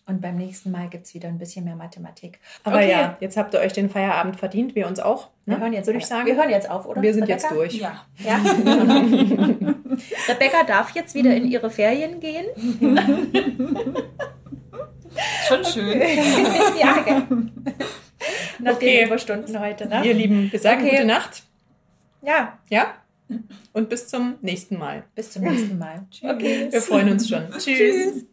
Und 0.05 0.21
beim 0.21 0.37
nächsten 0.37 0.73
Mal 0.73 0.89
gibt 0.89 1.07
es 1.07 1.15
wieder 1.15 1.29
ein 1.29 1.39
bisschen 1.39 1.65
mehr 1.65 1.77
Mathematik. 1.77 2.41
Aber 2.65 2.77
okay. 2.77 2.91
ja, 2.91 3.17
jetzt 3.21 3.37
habt 3.37 3.55
ihr 3.55 3.61
euch 3.61 3.73
den 3.73 3.89
Feierabend 3.89 4.37
verdient, 4.37 4.75
wir 4.75 4.89
uns 4.89 4.99
auch. 4.99 5.29
Ne? 5.47 5.55
Wir 5.55 5.61
hören 5.61 5.73
jetzt, 5.73 5.87
würde 5.87 5.99
ich 5.99 6.07
sagen. 6.07 6.27
Wir 6.27 6.35
hören 6.35 6.51
jetzt 6.51 6.69
auf, 6.69 6.87
oder? 6.87 7.01
Wir 7.01 7.15
sind 7.15 7.23
Rebecca? 7.25 7.41
jetzt 7.41 7.51
durch. 7.53 7.75
Ja. 7.75 8.05
ja? 8.19 9.75
Rebecca 10.29 10.65
darf 10.65 10.95
jetzt 10.95 11.15
wieder 11.15 11.35
in 11.35 11.51
ihre 11.51 11.71
Ferien 11.71 12.21
gehen. 12.21 12.47
Schon 15.49 15.65
schön. 15.65 16.01
ja, 16.81 16.97
okay. 17.01 17.23
Nach 18.61 18.75
okay. 18.75 18.99
den 18.99 19.07
Überstunden 19.07 19.61
heute. 19.61 19.87
Ne? 19.87 20.05
Ihr 20.05 20.15
Lieben, 20.15 20.51
wir 20.51 20.59
sagen 20.59 20.83
okay. 20.83 20.91
gute 20.91 21.05
Nacht. 21.05 21.43
Ja. 22.23 22.59
Ja? 22.71 22.95
Und 23.73 23.89
bis 23.89 24.09
zum 24.09 24.37
nächsten 24.43 24.79
Mal. 24.79 25.05
Bis 25.15 25.33
zum 25.33 25.43
nächsten 25.43 25.79
Mal. 25.79 26.07
okay. 26.23 26.69
Wir 26.71 26.81
freuen 26.81 27.11
uns 27.11 27.29
schon. 27.29 27.51
Tschüss. 27.51 27.65
Tschüss. 27.65 28.27